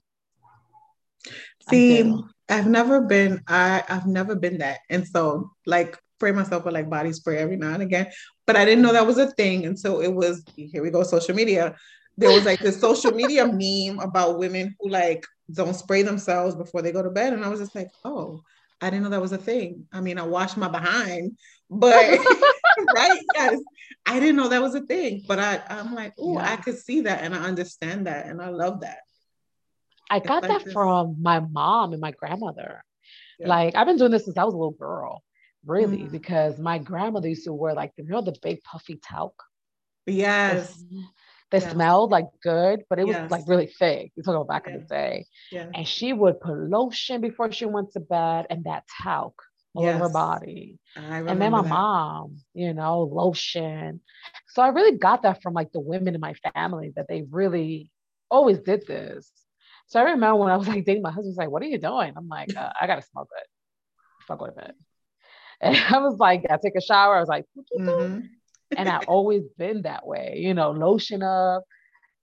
See. 1.69 2.15
I've 2.47 2.67
never 2.67 3.01
been, 3.01 3.41
I, 3.49 3.83
I've 3.89 4.07
never 4.07 4.37
been 4.37 4.59
that. 4.59 4.81
And 4.91 5.09
so 5.09 5.53
like 5.65 5.99
spray 6.17 6.33
myself 6.33 6.65
with 6.65 6.75
like 6.75 6.89
body 6.89 7.13
spray 7.13 7.39
every 7.39 7.57
now 7.57 7.75
and 7.75 7.83
again. 7.83 8.07
But 8.47 8.57
I 8.57 8.65
didn't 8.65 8.83
know 8.83 8.93
that 8.93 9.07
was 9.07 9.19
a 9.19 9.31
thing 9.33 9.67
until 9.67 10.01
it 10.01 10.13
was 10.13 10.45
here 10.57 10.83
we 10.83 10.91
go, 10.91 11.03
social 11.03 11.35
media. 11.35 11.75
There 12.17 12.31
was 12.31 12.45
like 12.45 12.61
this 12.61 12.81
social 12.81 13.13
media 13.13 13.47
meme 13.47 13.99
about 13.99 14.39
women 14.39 14.77
who 14.79 14.91
like 14.91 15.27
don't 15.53 15.75
spray 15.75 16.03
themselves 16.03 16.55
before 16.55 16.83
they 16.83 16.93
go 16.93 17.03
to 17.03 17.11
bed. 17.11 17.33
And 17.33 17.45
I 17.45 17.49
was 17.49 17.61
just 17.61 17.75
like, 17.75 17.89
oh, 18.05 18.43
I 18.81 18.91
didn't 18.91 19.05
know 19.05 19.11
that 19.11 19.21
was 19.21 19.33
a 19.33 19.39
thing. 19.39 19.87
I 19.93 20.01
mean, 20.01 20.19
I 20.19 20.23
wash 20.23 20.57
my 20.57 20.69
behind, 20.69 21.37
but 21.71 21.95
right, 22.97 23.21
yes. 23.35 23.61
I 24.07 24.21
didn't 24.21 24.37
know 24.37 24.49
that 24.49 24.63
was 24.63 24.75
a 24.75 24.83
thing. 24.83 25.25
But 25.27 25.39
I, 25.39 25.63
I'm 25.69 25.95
like, 25.95 26.15
oh, 26.19 26.35
Yeah. 26.35 26.53
I 26.53 26.57
could 26.57 26.79
see 26.79 27.03
that 27.03 27.23
and 27.23 27.35
I 27.35 27.39
understand 27.39 28.07
that 28.07 28.27
and 28.27 28.41
I 28.41 28.51
love 28.51 28.81
that. 28.81 28.99
I 30.11 30.19
It's 30.19 30.27
got 30.27 30.43
like 30.43 30.53
that 30.53 30.65
this- 30.65 30.73
from 30.73 31.17
my 31.21 31.41
mom 31.41 31.93
and 31.93 32.01
my 32.01 32.13
grandmother. 32.13 32.85
Yeah. 33.39 33.49
Like 33.49 33.75
I've 33.75 33.87
been 33.87 33.97
doing 33.97 34.13
this 34.13 34.25
since 34.27 34.39
I 34.39 34.45
was 34.45 34.55
a 34.55 34.57
little 34.57 34.73
girl. 34.73 35.23
Really, 35.67 35.99
mm. 35.99 36.11
because 36.11 36.59
my 36.59 36.79
grandmother 36.79 37.29
used 37.29 37.45
to 37.45 37.53
wear 37.53 37.75
like 37.75 37.93
you 37.97 38.05
know 38.05 38.21
the 38.21 38.35
big 38.43 38.63
puffy 38.63 39.01
talc. 39.03 39.35
Yes. 40.07 40.83
They 41.51 41.61
yes. 41.61 41.73
smelled 41.73 42.11
like 42.11 42.27
good, 42.43 42.83
but 42.91 42.99
it 42.99 43.07
was 43.07 43.15
yes. 43.15 43.31
like 43.31 43.45
really 43.47 43.67
thick. 43.67 44.13
You 44.17 44.23
talk 44.23 44.35
about 44.35 44.49
back 44.49 44.65
yeah. 44.67 44.73
in 44.75 44.81
the 44.81 44.87
day. 44.87 45.27
Yeah. 45.53 45.67
And 45.75 45.87
she 45.87 46.13
would 46.13 46.41
put 46.41 46.57
lotion 46.57 47.21
before 47.21 47.53
she 47.53 47.65
went 47.67 47.93
to 47.93 48.01
bed 48.01 48.47
and 48.51 48.65
that 48.65 48.85
talc 49.03 49.41
all 49.75 49.85
yes. 49.85 49.97
over 49.97 50.05
her 50.05 50.13
body. 50.13 50.79
And 50.97 51.41
then 51.41 51.53
my 51.53 51.63
that. 51.63 51.69
mom, 51.69 52.39
you 52.55 52.75
know, 52.75 53.03
lotion. 53.03 54.01
So 54.49 54.63
I 54.63 54.69
really 54.69 54.97
got 54.99 55.23
that 55.23 55.43
from 55.43 55.55
like 55.55 55.73
the 55.73 55.81
women 55.81 56.15
in 56.15 56.21
my 56.21 56.35
family 56.55 56.93
that 56.97 57.07
they 57.09 57.23
really 57.31 57.91
always 58.31 58.59
did 58.59 58.87
this. 58.87 59.31
So 59.87 60.01
I 60.01 60.05
remember 60.05 60.37
when 60.37 60.51
I 60.51 60.57
was 60.57 60.69
like 60.69 60.85
dating 60.85 61.03
my 61.03 61.11
husband 61.11 61.33
was 61.33 61.37
like, 61.37 61.51
"What 61.51 61.63
are 61.63 61.67
you 61.67 61.79
doing?" 61.79 62.15
I'm 62.17 62.29
like, 62.29 62.57
uh, 62.57 62.73
"I 62.81 62.87
gotta 62.87 63.03
smell 63.03 63.29
good." 63.31 64.27
Fuck 64.27 64.41
with 64.41 64.59
it. 64.59 64.75
And 65.61 65.77
I 65.77 65.99
was 65.99 66.19
like, 66.19 66.45
I 66.51 66.59
take 66.63 66.77
a 66.77 66.81
shower. 66.81 67.17
I 67.17 67.21
was 67.21 67.29
like, 67.29 67.45
mm-hmm. 67.79 68.21
and 68.77 68.89
I've 68.89 69.09
always 69.09 69.45
been 69.57 69.83
that 69.83 70.07
way. 70.07 70.37
You 70.39 70.55
know, 70.55 70.71
lotion 70.73 71.23
up. 71.23 71.65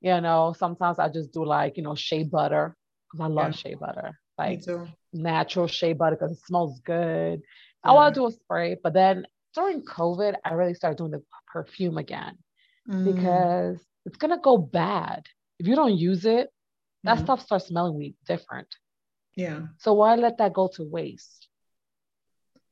You 0.02 0.20
know, 0.20 0.54
sometimes 0.58 1.00
I 1.00 1.10
just 1.10 1.32
do 1.32 1.46
like 1.46 1.78
you 1.78 1.84
know 1.84 1.96
shea 1.96 2.24
butter 2.24 2.76
because 3.12 3.24
I 3.24 3.28
love 3.28 3.52
yeah. 3.52 3.58
shea 3.58 3.76
butter, 3.76 4.20
like 4.38 4.62
natural 5.14 5.68
shea 5.68 5.94
butter 5.94 6.16
because 6.16 6.32
it 6.32 6.46
smells 6.46 6.80
good. 6.84 7.42
Yeah. 7.86 7.92
I 7.92 7.94
want 7.94 8.14
to 8.14 8.20
do 8.20 8.28
a 8.28 8.32
spray, 8.32 8.78
but 8.82 8.94
then 8.94 9.26
during 9.56 9.84
COVID, 9.84 10.36
I 10.44 10.54
really 10.54 10.74
started 10.74 10.98
doing 10.98 11.12
the 11.12 11.24
perfume 11.52 11.98
again 11.98 12.38
mm. 12.90 13.06
because 13.06 13.80
it's 14.06 14.18
gonna 14.18 14.40
go 14.42 14.58
bad 14.58 15.26
if 15.60 15.68
you 15.68 15.76
don't 15.76 15.98
use 15.98 16.26
it 16.26 16.50
that 17.04 17.16
mm-hmm. 17.16 17.24
stuff 17.24 17.42
starts 17.42 17.68
smelling 17.68 18.14
different. 18.28 18.68
Yeah. 19.36 19.62
So 19.80 19.94
why 19.94 20.16
let 20.16 20.38
that 20.38 20.54
go 20.54 20.70
to 20.76 20.84
waste? 20.84 21.48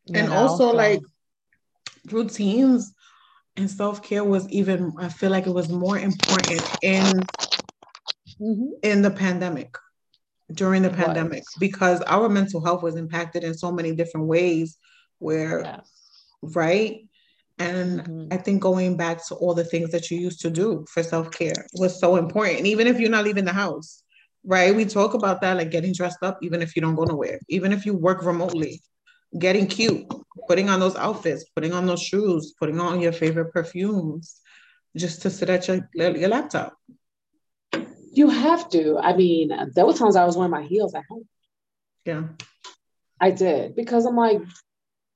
You 0.06 0.20
and 0.20 0.30
know? 0.30 0.36
also 0.36 0.70
so, 0.70 0.76
like 0.76 1.02
routines 2.12 2.94
and 3.56 3.70
self-care 3.70 4.24
was 4.24 4.48
even 4.50 4.94
I 4.98 5.10
feel 5.10 5.30
like 5.30 5.48
it 5.48 5.54
was 5.54 5.70
more 5.70 5.98
important 5.98 6.62
in 6.82 7.04
mm-hmm. 8.42 8.66
in 8.84 9.02
the 9.02 9.12
pandemic 9.12 9.76
during 10.52 10.82
the 10.82 10.90
pandemic 10.90 11.44
because 11.60 12.02
our 12.04 12.28
mental 12.28 12.64
health 12.64 12.82
was 12.82 12.96
impacted 12.96 13.44
in 13.44 13.54
so 13.54 13.72
many 13.72 13.94
different 13.94 14.28
ways 14.28 14.78
where 15.20 15.62
yes. 15.62 15.92
right 16.42 17.06
and 17.60 18.00
mm-hmm. 18.00 18.28
I 18.32 18.38
think 18.38 18.62
going 18.62 18.96
back 18.98 19.28
to 19.28 19.36
all 19.36 19.54
the 19.54 19.66
things 19.66 19.92
that 19.92 20.10
you 20.10 20.18
used 20.18 20.42
to 20.42 20.50
do 20.50 20.86
for 20.92 21.04
self 21.04 21.30
care 21.30 21.68
was 21.74 22.00
so 22.00 22.16
important, 22.16 22.66
even 22.66 22.88
if 22.88 23.00
you're 23.00 23.10
not 23.10 23.26
leaving 23.26 23.46
the 23.46 23.54
house 23.54 24.02
right? 24.44 24.76
We 24.76 24.86
talk 24.86 25.14
about 25.14 25.42
that, 25.42 25.58
like 25.58 25.72
getting 25.72 25.94
dressed 25.94 26.24
up, 26.24 26.40
even 26.42 26.62
if 26.62 26.76
you 26.76 26.82
don't 26.82 26.96
go 26.96 27.04
nowhere, 27.04 27.40
even 27.50 27.72
if 27.72 27.86
you 27.86 27.94
work 27.94 28.24
remotely, 28.24 28.82
getting 29.38 29.68
cute, 29.68 30.06
putting 30.48 30.70
on 30.70 30.80
those 30.80 30.96
outfits, 30.96 31.46
putting 31.56 31.74
on 31.74 31.86
those 31.86 32.02
shoes, 32.02 32.54
putting 32.60 32.80
on 32.80 33.00
your 33.00 33.12
favorite 33.12 33.54
perfumes, 33.54 34.40
just 34.96 35.22
to 35.24 35.30
sit 35.30 35.50
at 35.50 35.68
your, 35.68 35.88
your 35.94 36.30
laptop. 36.30 36.76
You 38.12 38.30
have 38.30 38.70
to. 38.70 38.98
I 38.98 39.16
mean, 39.16 39.52
there 39.76 39.86
were 39.86 39.94
times 39.94 40.16
I 40.16 40.26
was 40.26 40.36
wearing 40.36 40.52
my 40.52 40.64
heels 40.64 40.96
at 40.96 41.04
home. 41.10 41.28
Yeah. 42.06 42.24
I 43.20 43.32
did 43.32 43.76
because 43.76 44.06
I'm 44.06 44.16
like, 44.16 44.42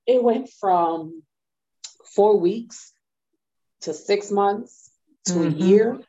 it 0.06 0.22
went 0.22 0.50
from 0.60 1.24
four 2.14 2.40
weeks 2.40 2.92
to 3.82 3.94
six 3.94 4.30
months 4.30 4.92
to 5.26 5.34
mm-hmm. 5.34 5.62
a 5.62 5.66
year 5.66 6.00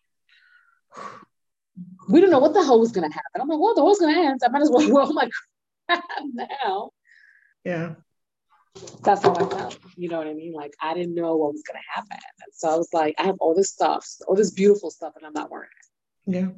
we 2.08 2.20
don't 2.20 2.30
know 2.30 2.38
what 2.38 2.54
the 2.54 2.62
hell 2.62 2.80
was 2.80 2.92
going 2.92 3.08
to 3.08 3.14
happen. 3.14 3.40
I'm 3.40 3.48
like, 3.48 3.58
well, 3.58 3.74
the 3.74 3.82
going 4.00 4.14
to 4.14 4.20
end. 4.20 4.40
I 4.44 4.48
might 4.48 4.62
as 4.62 4.70
well 4.70 4.88
roll 4.90 5.12
my 5.12 5.28
crap 5.88 6.04
now. 6.32 6.90
Yeah. 7.64 7.94
That's 9.02 9.22
how 9.22 9.34
I 9.34 9.48
felt. 9.48 9.78
You 9.96 10.08
know 10.08 10.18
what 10.18 10.26
I 10.26 10.34
mean? 10.34 10.52
Like, 10.52 10.74
I 10.80 10.94
didn't 10.94 11.14
know 11.14 11.36
what 11.36 11.52
was 11.52 11.62
going 11.62 11.80
to 11.80 11.94
happen. 11.94 12.18
And 12.44 12.52
so 12.52 12.68
I 12.68 12.76
was 12.76 12.88
like, 12.92 13.14
I 13.18 13.24
have 13.24 13.36
all 13.38 13.54
this 13.54 13.70
stuff, 13.70 14.06
all 14.26 14.34
this 14.34 14.50
beautiful 14.50 14.90
stuff, 14.90 15.14
and 15.16 15.24
I'm 15.24 15.32
not 15.32 15.50
wearing 15.50 15.68
it. 16.26 16.34
Yeah. 16.34 16.48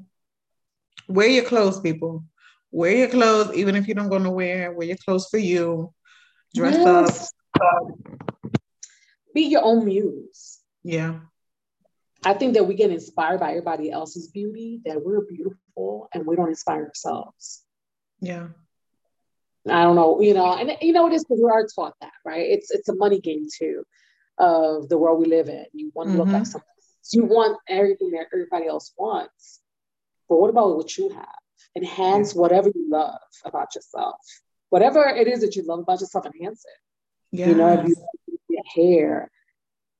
Wear 1.08 1.28
your 1.28 1.44
clothes, 1.44 1.80
people. 1.80 2.24
Wear 2.70 2.96
your 2.96 3.08
clothes, 3.08 3.54
even 3.54 3.76
if 3.76 3.86
you 3.86 3.94
don't 3.94 4.08
go 4.08 4.18
nowhere. 4.18 4.70
Wear 4.70 4.78
wear 4.78 4.86
your 4.88 4.96
clothes 4.96 5.28
for 5.28 5.38
you. 5.38 5.92
Dress 6.54 6.74
yes. 6.76 7.32
up. 7.60 7.86
Be 9.34 9.42
your 9.42 9.62
own 9.62 9.84
muse. 9.84 10.60
Yeah. 10.82 11.20
I 12.24 12.34
think 12.34 12.54
that 12.54 12.64
we 12.64 12.74
get 12.74 12.90
inspired 12.90 13.40
by 13.40 13.50
everybody 13.50 13.90
else's 13.90 14.28
beauty, 14.28 14.80
that 14.84 15.04
we're 15.04 15.20
beautiful 15.20 16.08
and 16.12 16.26
we 16.26 16.34
don't 16.34 16.48
inspire 16.48 16.86
ourselves. 16.86 17.62
Yeah. 18.20 18.48
I 19.68 19.82
don't 19.82 19.96
know, 19.96 20.20
you 20.20 20.34
know, 20.34 20.54
and 20.54 20.76
you 20.80 20.92
know 20.92 21.06
it 21.06 21.12
is 21.12 21.24
because 21.24 21.40
we 21.42 21.50
are 21.50 21.66
taught 21.74 21.94
that, 22.00 22.12
right? 22.24 22.46
It's 22.46 22.70
it's 22.70 22.88
a 22.88 22.94
money 22.94 23.20
game 23.20 23.46
too 23.58 23.84
of 24.38 24.88
the 24.88 24.98
world 24.98 25.20
we 25.20 25.26
live 25.26 25.48
in. 25.48 25.64
You 25.72 25.90
want 25.94 26.08
to 26.08 26.12
mm-hmm. 26.12 26.22
look 26.22 26.28
like 26.28 26.46
something. 26.46 26.68
You 27.12 27.24
want 27.24 27.58
everything 27.68 28.10
that 28.12 28.26
everybody 28.32 28.66
else 28.66 28.92
wants. 28.98 29.60
But 30.28 30.36
what 30.36 30.50
about 30.50 30.76
what 30.76 30.96
you 30.96 31.10
have? 31.10 31.26
Enhance 31.76 32.34
yeah. 32.34 32.40
whatever 32.40 32.68
you 32.74 32.90
love 32.90 33.20
about 33.44 33.74
yourself. 33.74 34.16
Whatever 34.70 35.06
it 35.06 35.28
is 35.28 35.40
that 35.40 35.54
you 35.54 35.62
love 35.62 35.80
about 35.80 36.00
yourself, 36.00 36.26
enhance 36.26 36.64
it. 36.64 37.38
Yes. 37.38 37.48
You 37.48 37.54
know, 37.54 37.72
if 37.72 37.88
you 37.88 37.96
your 38.48 38.62
hair, 38.74 39.30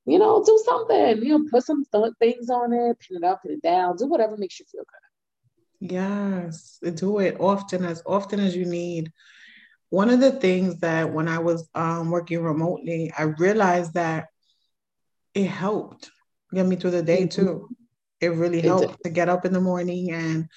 you 0.05 0.19
know, 0.19 0.43
do 0.45 0.61
something, 0.65 1.25
you 1.25 1.39
know, 1.39 1.49
put 1.51 1.65
some 1.65 1.85
th- 1.93 2.13
things 2.19 2.51
on 2.51 2.73
it, 2.73 2.99
pin 3.01 3.19
it 3.19 3.25
up, 3.25 3.43
pin 3.43 3.53
it 3.53 3.63
down, 3.63 3.97
do 3.97 4.07
whatever 4.07 4.37
makes 4.37 4.59
you 4.59 4.67
feel 4.71 4.83
good. 4.83 5.93
Yes, 5.93 6.79
do 6.95 7.19
it 7.19 7.37
often, 7.39 7.85
as 7.85 8.03
often 8.07 8.41
as 8.41 8.57
you 8.57 8.65
need. 8.65 9.13
One 9.91 10.11
of 10.11 10.21
the 10.21 10.33
things 10.33 10.81
that 10.81 11.13
when 11.13 11.29
I 11.29 11.39
was 11.39 11.69
um, 11.75 12.11
working 12.11 12.43
remotely, 12.43 13.13
I 13.17 13.25
realized 13.25 13.95
that 13.95 14.27
it 15.35 15.47
helped 15.47 16.11
get 16.53 16.67
me 16.67 16.77
through 16.77 16.93
the 16.93 17.03
day 17.03 17.23
mm-hmm. 17.23 17.47
too. 17.47 17.69
It 18.21 18.29
really 18.29 18.63
helped 18.63 19.03
to 19.05 19.11
get 19.11 19.29
up 19.29 19.45
in 19.45 19.53
the 19.53 19.61
morning 19.61 20.11
and 20.11 20.49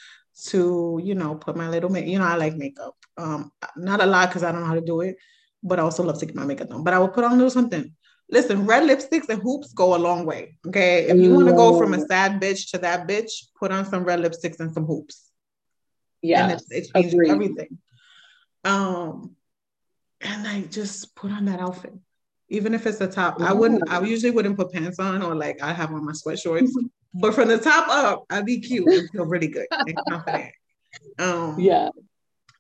to, 0.47 0.99
you 1.03 1.13
know, 1.13 1.35
put 1.35 1.57
my 1.57 1.67
little, 1.67 1.95
you 1.97 2.17
know, 2.17 2.25
I 2.25 2.35
like 2.35 2.55
makeup. 2.55 2.95
Um, 3.17 3.51
not 3.75 4.01
a 4.01 4.05
lot 4.05 4.29
because 4.29 4.43
I 4.43 4.51
don't 4.51 4.61
know 4.61 4.67
how 4.67 4.75
to 4.75 4.81
do 4.81 5.01
it, 5.01 5.17
but 5.61 5.79
I 5.79 5.83
also 5.83 6.03
love 6.03 6.19
to 6.19 6.25
get 6.25 6.35
my 6.35 6.45
makeup 6.45 6.69
done. 6.69 6.83
But 6.83 6.93
I 6.93 6.99
will 6.99 7.09
put 7.09 7.25
on 7.25 7.33
a 7.33 7.35
little 7.35 7.49
something 7.49 7.93
Listen, 8.31 8.65
red 8.65 8.83
lipsticks 8.83 9.27
and 9.29 9.41
hoops 9.41 9.73
go 9.73 9.95
a 9.95 9.97
long 9.97 10.25
way. 10.25 10.57
Okay. 10.67 11.07
If 11.07 11.17
you 11.17 11.33
want 11.33 11.47
to 11.47 11.53
go 11.53 11.77
from 11.79 11.95
a 11.95 12.05
sad 12.05 12.39
bitch 12.39 12.69
to 12.71 12.77
that 12.79 13.07
bitch, 13.07 13.31
put 13.59 13.71
on 13.71 13.85
some 13.85 14.03
red 14.03 14.19
lipsticks 14.19 14.59
and 14.59 14.71
some 14.71 14.85
hoops. 14.85 15.31
Yeah. 16.21 16.51
it, 16.51 16.61
it 16.69 16.89
changes 16.93 17.13
Agreed. 17.13 17.31
everything. 17.31 17.79
Um, 18.63 19.35
and 20.21 20.47
I 20.47 20.61
just 20.61 21.15
put 21.15 21.31
on 21.31 21.45
that 21.45 21.59
outfit. 21.59 21.93
Even 22.49 22.73
if 22.73 22.87
it's 22.87 22.97
the 22.97 23.07
top, 23.07 23.39
I 23.41 23.53
wouldn't, 23.53 23.89
I 23.89 24.01
usually 24.01 24.31
wouldn't 24.31 24.57
put 24.57 24.71
pants 24.71 24.99
on 24.99 25.21
or 25.21 25.35
like 25.35 25.61
I 25.61 25.71
have 25.71 25.93
on 25.93 26.05
my 26.05 26.13
sweat 26.13 26.39
shorts. 26.39 26.75
but 27.13 27.33
from 27.33 27.47
the 27.47 27.59
top 27.59 27.87
up, 27.87 28.25
I'd 28.29 28.45
be 28.45 28.59
cute 28.59 28.87
and 28.87 29.09
feel 29.11 29.25
really 29.25 29.47
good 29.47 29.67
and 29.71 29.97
confident. 30.09 30.53
Um, 31.19 31.59
yeah. 31.59 31.89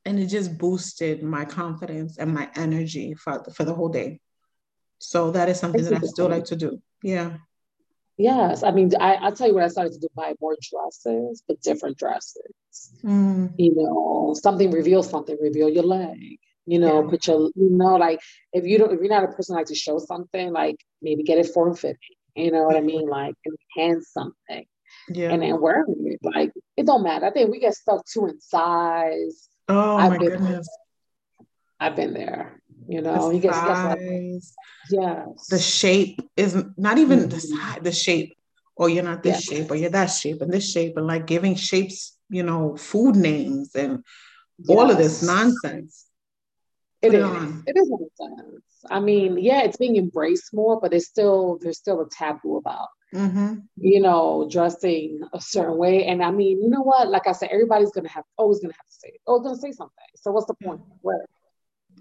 And 0.05 0.19
it 0.19 0.27
just 0.27 0.57
boosted 0.57 1.23
my 1.23 1.43
confidence 1.43 2.17
and 2.17 2.33
my 2.33 2.49
energy 2.55 3.15
for, 3.15 3.43
for 3.55 3.63
the 3.63 3.73
whole 3.73 3.89
day. 3.89 4.19
So 4.99 5.31
that 5.31 5.49
is 5.49 5.59
something 5.59 5.83
that 5.83 5.93
I 5.93 6.05
still 6.05 6.29
like 6.29 6.45
to 6.45 6.55
do. 6.55 6.81
Yeah. 7.01 7.37
Yes. 8.19 8.63
I 8.63 8.71
mean, 8.71 8.91
I, 8.99 9.15
I'll 9.15 9.31
tell 9.31 9.47
you 9.47 9.53
what 9.53 9.63
I 9.63 9.69
started 9.69 9.93
to 9.93 9.99
do 9.99 10.07
buy 10.13 10.33
more 10.41 10.57
dresses, 10.61 11.41
but 11.47 11.61
different 11.61 11.97
dresses. 11.97 12.51
Mm. 13.01 13.53
You 13.57 13.73
know, 13.75 14.35
something 14.37 14.71
reveal 14.71 15.03
something, 15.03 15.37
reveal 15.41 15.69
your 15.69 15.83
leg. 15.83 16.37
You 16.65 16.79
know, 16.79 17.01
yeah. 17.01 17.09
put 17.09 17.27
your, 17.27 17.49
you 17.55 17.69
know, 17.71 17.95
like 17.95 18.19
if 18.51 18.65
you 18.65 18.77
don't, 18.77 18.93
if 18.93 18.99
you're 18.99 19.09
not 19.09 19.23
a 19.23 19.29
person 19.29 19.55
like 19.55 19.67
to 19.67 19.75
show 19.75 19.99
something, 19.99 20.51
like 20.51 20.75
maybe 21.01 21.23
get 21.23 21.37
it 21.37 21.47
form 21.47 21.75
fitting. 21.75 21.97
You 22.35 22.51
know 22.51 22.63
what 22.63 22.75
I 22.75 22.81
mean? 22.81 23.07
Like 23.07 23.35
enhance 23.77 24.09
something. 24.09 24.65
Yeah. 25.07 25.31
And 25.31 25.41
then 25.41 25.61
wearing 25.61 25.95
it, 26.05 26.19
like 26.21 26.51
it 26.75 26.85
don't 26.85 27.03
matter. 27.03 27.25
I 27.25 27.31
think 27.31 27.51
we 27.51 27.59
get 27.59 27.73
stuck 27.73 28.05
too 28.05 28.27
in 28.27 28.41
size. 28.41 29.47
Oh 29.69 29.95
I've 29.95 30.11
my 30.11 30.17
goodness. 30.17 30.69
I've 31.79 31.95
been 31.95 32.13
there. 32.13 32.58
You 32.89 33.01
know, 33.01 33.29
he 33.29 33.39
gets 33.39 33.55
stuff 33.55 33.99
like 33.99 34.41
yeah. 34.89 35.25
The 35.51 35.59
shape 35.59 36.27
is 36.35 36.57
not 36.75 36.97
even 36.97 37.19
mm-hmm. 37.19 37.29
the 37.29 37.39
size, 37.39 37.79
the 37.83 37.91
shape. 37.91 38.35
Or 38.75 38.85
oh, 38.85 38.87
you're 38.87 39.03
not 39.03 39.21
this 39.21 39.51
yeah. 39.51 39.57
shape, 39.57 39.71
or 39.71 39.75
you're 39.75 39.91
that 39.91 40.07
shape, 40.07 40.41
and 40.41 40.51
this 40.51 40.71
shape, 40.71 40.97
and 40.97 41.05
like 41.05 41.27
giving 41.27 41.53
shapes, 41.53 42.17
you 42.29 42.41
know, 42.41 42.77
food 42.77 43.15
names 43.15 43.75
and 43.75 44.03
yes. 44.57 44.75
all 44.75 44.89
of 44.89 44.97
this 44.97 45.21
nonsense. 45.21 46.07
It 47.03 47.13
is. 47.13 47.25
It 47.67 47.77
is 47.77 47.89
nonsense. 47.89 48.63
I 48.89 48.99
mean, 48.99 49.37
yeah, 49.37 49.61
it's 49.61 49.77
being 49.77 49.97
embraced 49.97 50.51
more, 50.51 50.81
but 50.81 50.91
it's 50.91 51.05
still 51.05 51.59
there's 51.61 51.77
still 51.77 52.01
a 52.01 52.09
taboo 52.09 52.57
about 52.57 52.87
mm-hmm. 53.13 53.55
you 53.77 54.01
know 54.01 54.47
dressing 54.49 55.21
a 55.31 55.39
certain 55.39 55.77
way. 55.77 56.05
And 56.05 56.23
I 56.23 56.31
mean, 56.31 56.59
you 56.63 56.69
know 56.69 56.81
what? 56.81 57.07
Like 57.07 57.27
I 57.27 57.33
said, 57.33 57.49
everybody's 57.51 57.91
gonna 57.91 58.09
have 58.09 58.23
always 58.35 58.59
gonna 58.61 58.73
have 58.73 58.87
to 58.87 58.93
say, 58.93 59.19
oh, 59.27 59.41
gonna 59.41 59.57
say 59.57 59.73
something. 59.73 60.09
So 60.15 60.31
what's 60.31 60.47
the 60.47 60.55
point? 60.55 60.81
Where 61.01 61.23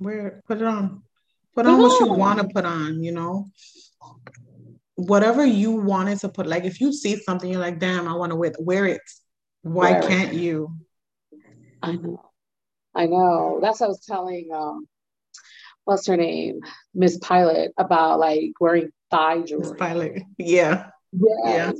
Wear 0.00 0.42
put 0.46 0.58
it 0.58 0.64
on. 0.64 1.02
Put 1.54 1.66
on 1.66 1.80
what 1.80 1.98
you 2.00 2.12
want 2.12 2.40
to 2.40 2.48
put 2.48 2.64
on, 2.64 3.02
you 3.02 3.12
know. 3.12 3.50
Whatever 4.94 5.44
you 5.44 5.72
wanted 5.72 6.18
to 6.20 6.28
put, 6.28 6.46
like 6.46 6.64
if 6.64 6.80
you 6.80 6.92
see 6.92 7.16
something, 7.16 7.50
you're 7.50 7.60
like, 7.60 7.78
damn, 7.78 8.08
I 8.08 8.14
want 8.14 8.30
to 8.30 8.36
wear 8.36 8.52
wear 8.58 8.86
it. 8.86 9.02
Why 9.62 9.92
wear 9.92 10.02
can't 10.02 10.32
it. 10.32 10.40
you? 10.40 10.76
I 11.82 11.92
know. 11.92 12.22
I 12.94 13.06
know. 13.06 13.58
That's 13.60 13.80
what 13.80 13.86
I 13.86 13.88
was 13.88 14.04
telling 14.04 14.50
um 14.54 14.86
what's 15.84 16.06
her 16.06 16.16
name, 16.16 16.60
Miss 16.94 17.18
Pilot, 17.18 17.72
about 17.78 18.18
like 18.18 18.52
wearing 18.60 18.90
thigh 19.10 19.40
jewelry. 19.40 19.70
Miss 19.70 19.78
Pilot, 19.78 20.22
yeah, 20.38 20.90
yes. 21.12 21.32
yeah. 21.44 21.72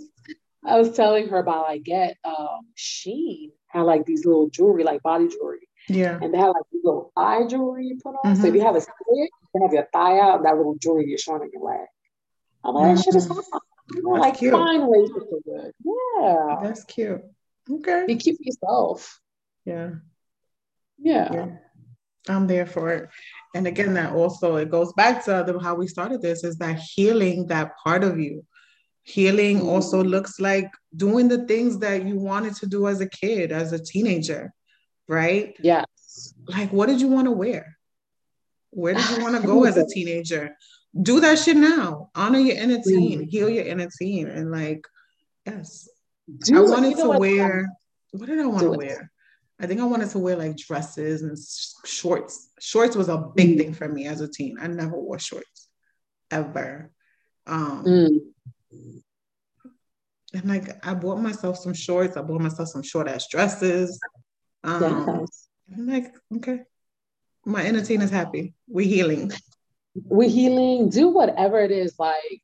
I 0.64 0.78
was 0.78 0.96
telling 0.96 1.28
her 1.28 1.38
about 1.38 1.68
like 1.68 1.82
get 1.82 2.16
um 2.24 2.66
Shein 2.76 3.50
had 3.68 3.82
like 3.82 4.06
these 4.06 4.24
little 4.24 4.48
jewelry, 4.48 4.82
like 4.82 5.02
body 5.02 5.28
jewelry. 5.28 5.67
Yeah. 5.88 6.18
And 6.20 6.32
they 6.32 6.38
have 6.38 6.48
like 6.48 6.64
little 6.72 7.12
eye 7.16 7.44
jewelry 7.48 7.86
you 7.86 7.98
put 8.02 8.14
on. 8.24 8.32
Mm-hmm. 8.32 8.42
So 8.42 8.48
if 8.48 8.54
you 8.54 8.60
have 8.60 8.76
a 8.76 8.80
split, 8.80 8.96
you 9.08 9.28
can 9.52 9.62
have 9.62 9.72
your 9.72 9.88
thigh 9.92 10.20
out 10.20 10.42
that 10.42 10.56
little 10.56 10.76
jewelry 10.76 11.06
you're 11.08 11.18
showing 11.18 11.42
on 11.42 11.50
your 11.52 11.62
leg. 11.62 11.86
I'm 12.64 12.74
like, 12.74 12.96
that 12.96 13.04
shit 13.04 13.14
is 13.14 13.26
mm-hmm. 13.26 13.38
awesome. 13.38 13.60
You 13.94 14.02
know, 14.02 14.10
like 14.10 14.38
cute. 14.38 14.52
fine 14.52 14.86
ways 14.86 15.08
to 15.08 15.20
feel 15.20 15.40
good. 15.44 15.72
Yeah. 15.84 16.56
That's 16.62 16.84
cute. 16.84 17.22
Okay. 17.70 18.04
Be 18.06 18.16
cute 18.16 18.36
for 18.36 18.42
yourself. 18.44 19.20
Yeah. 19.64 19.90
yeah. 20.98 21.32
Yeah. 21.32 21.46
I'm 22.28 22.46
there 22.46 22.66
for 22.66 22.90
it. 22.92 23.08
And 23.54 23.66
again, 23.66 23.94
that 23.94 24.12
also 24.12 24.56
it 24.56 24.70
goes 24.70 24.92
back 24.92 25.24
to 25.24 25.44
the, 25.46 25.58
how 25.58 25.74
we 25.74 25.86
started 25.86 26.20
this 26.20 26.44
is 26.44 26.58
that 26.58 26.78
healing 26.78 27.46
that 27.46 27.72
part 27.82 28.04
of 28.04 28.18
you. 28.18 28.44
Healing 29.04 29.60
mm-hmm. 29.60 29.68
also 29.68 30.04
looks 30.04 30.38
like 30.38 30.70
doing 30.94 31.28
the 31.28 31.46
things 31.46 31.78
that 31.78 32.04
you 32.04 32.16
wanted 32.16 32.56
to 32.56 32.66
do 32.66 32.88
as 32.88 33.00
a 33.00 33.08
kid, 33.08 33.52
as 33.52 33.72
a 33.72 33.82
teenager, 33.82 34.52
right? 35.08 35.56
Yes. 35.60 36.34
Like, 36.46 36.72
what 36.72 36.86
did 36.86 37.00
you 37.00 37.08
want 37.08 37.26
to 37.26 37.32
wear? 37.32 37.78
Where 38.70 38.94
did 38.94 39.08
you 39.10 39.22
want 39.22 39.40
to 39.40 39.46
go 39.46 39.64
as 39.64 39.76
a 39.76 39.86
teenager? 39.86 40.56
Do 41.00 41.20
that 41.20 41.38
shit 41.38 41.56
now. 41.56 42.10
Honor 42.14 42.38
your 42.38 42.56
inner 42.56 42.82
teen, 42.82 43.20
mm-hmm. 43.20 43.28
heal 43.28 43.48
your 43.48 43.64
inner 43.64 43.88
teen. 43.98 44.28
And 44.28 44.50
like, 44.50 44.84
yes. 45.46 45.88
Do 46.40 46.58
I 46.58 46.70
wanted 46.70 46.96
to 46.98 47.08
wear, 47.18 47.68
what 48.12 48.26
did 48.26 48.38
I 48.38 48.46
want 48.46 48.62
to 48.62 48.70
wear? 48.70 49.10
I 49.60 49.66
think 49.66 49.80
I 49.80 49.84
wanted 49.84 50.10
to 50.10 50.18
wear 50.18 50.36
like 50.36 50.56
dresses 50.56 51.22
and 51.22 51.36
shorts. 51.84 52.50
Shorts 52.60 52.94
was 52.94 53.08
a 53.08 53.18
big 53.34 53.56
mm. 53.56 53.58
thing 53.58 53.74
for 53.74 53.88
me 53.88 54.06
as 54.06 54.20
a 54.20 54.28
teen. 54.28 54.56
I 54.60 54.68
never 54.68 54.98
wore 54.98 55.18
shorts 55.18 55.68
ever. 56.30 56.92
Um, 57.46 57.84
mm. 57.84 58.18
And 60.34 60.44
like 60.44 60.86
I 60.86 60.94
bought 60.94 61.20
myself 61.20 61.58
some 61.58 61.74
shorts. 61.74 62.16
I 62.16 62.22
bought 62.22 62.40
myself 62.40 62.68
some 62.68 62.82
short 62.82 63.08
ass 63.08 63.26
dresses. 63.28 63.98
Um. 64.68 65.26
I'm 65.76 65.86
like, 65.86 66.14
okay, 66.36 66.60
my 67.44 67.64
inner 67.66 67.82
teen 67.82 68.00
is 68.00 68.10
happy. 68.10 68.54
We're 68.66 68.86
healing. 68.86 69.32
We're 69.94 70.30
healing. 70.30 70.88
Do 70.88 71.08
whatever 71.08 71.60
it 71.60 71.70
is. 71.70 71.94
Like 71.98 72.42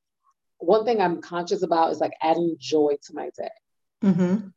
one 0.58 0.84
thing 0.84 1.00
I'm 1.00 1.22
conscious 1.22 1.62
about 1.62 1.92
is 1.92 2.00
like 2.00 2.12
adding 2.20 2.56
joy 2.58 2.96
to 3.06 3.14
my 3.14 3.30
day. 3.36 3.48
Mm-hmm 4.02 4.48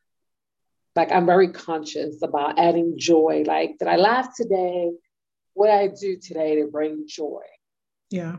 like 0.97 1.11
I'm 1.11 1.27
very 1.27 1.49
conscious 1.49 2.23
about 2.23 2.59
adding 2.59 2.95
joy. 2.97 3.43
Like, 3.45 3.77
did 3.77 3.87
I 3.87 3.97
laugh 3.97 4.35
today? 4.35 4.91
What 5.53 5.69
I 5.69 5.87
do 5.87 6.17
today 6.17 6.55
to 6.59 6.67
bring 6.67 7.05
joy? 7.07 7.43
Yeah. 8.09 8.37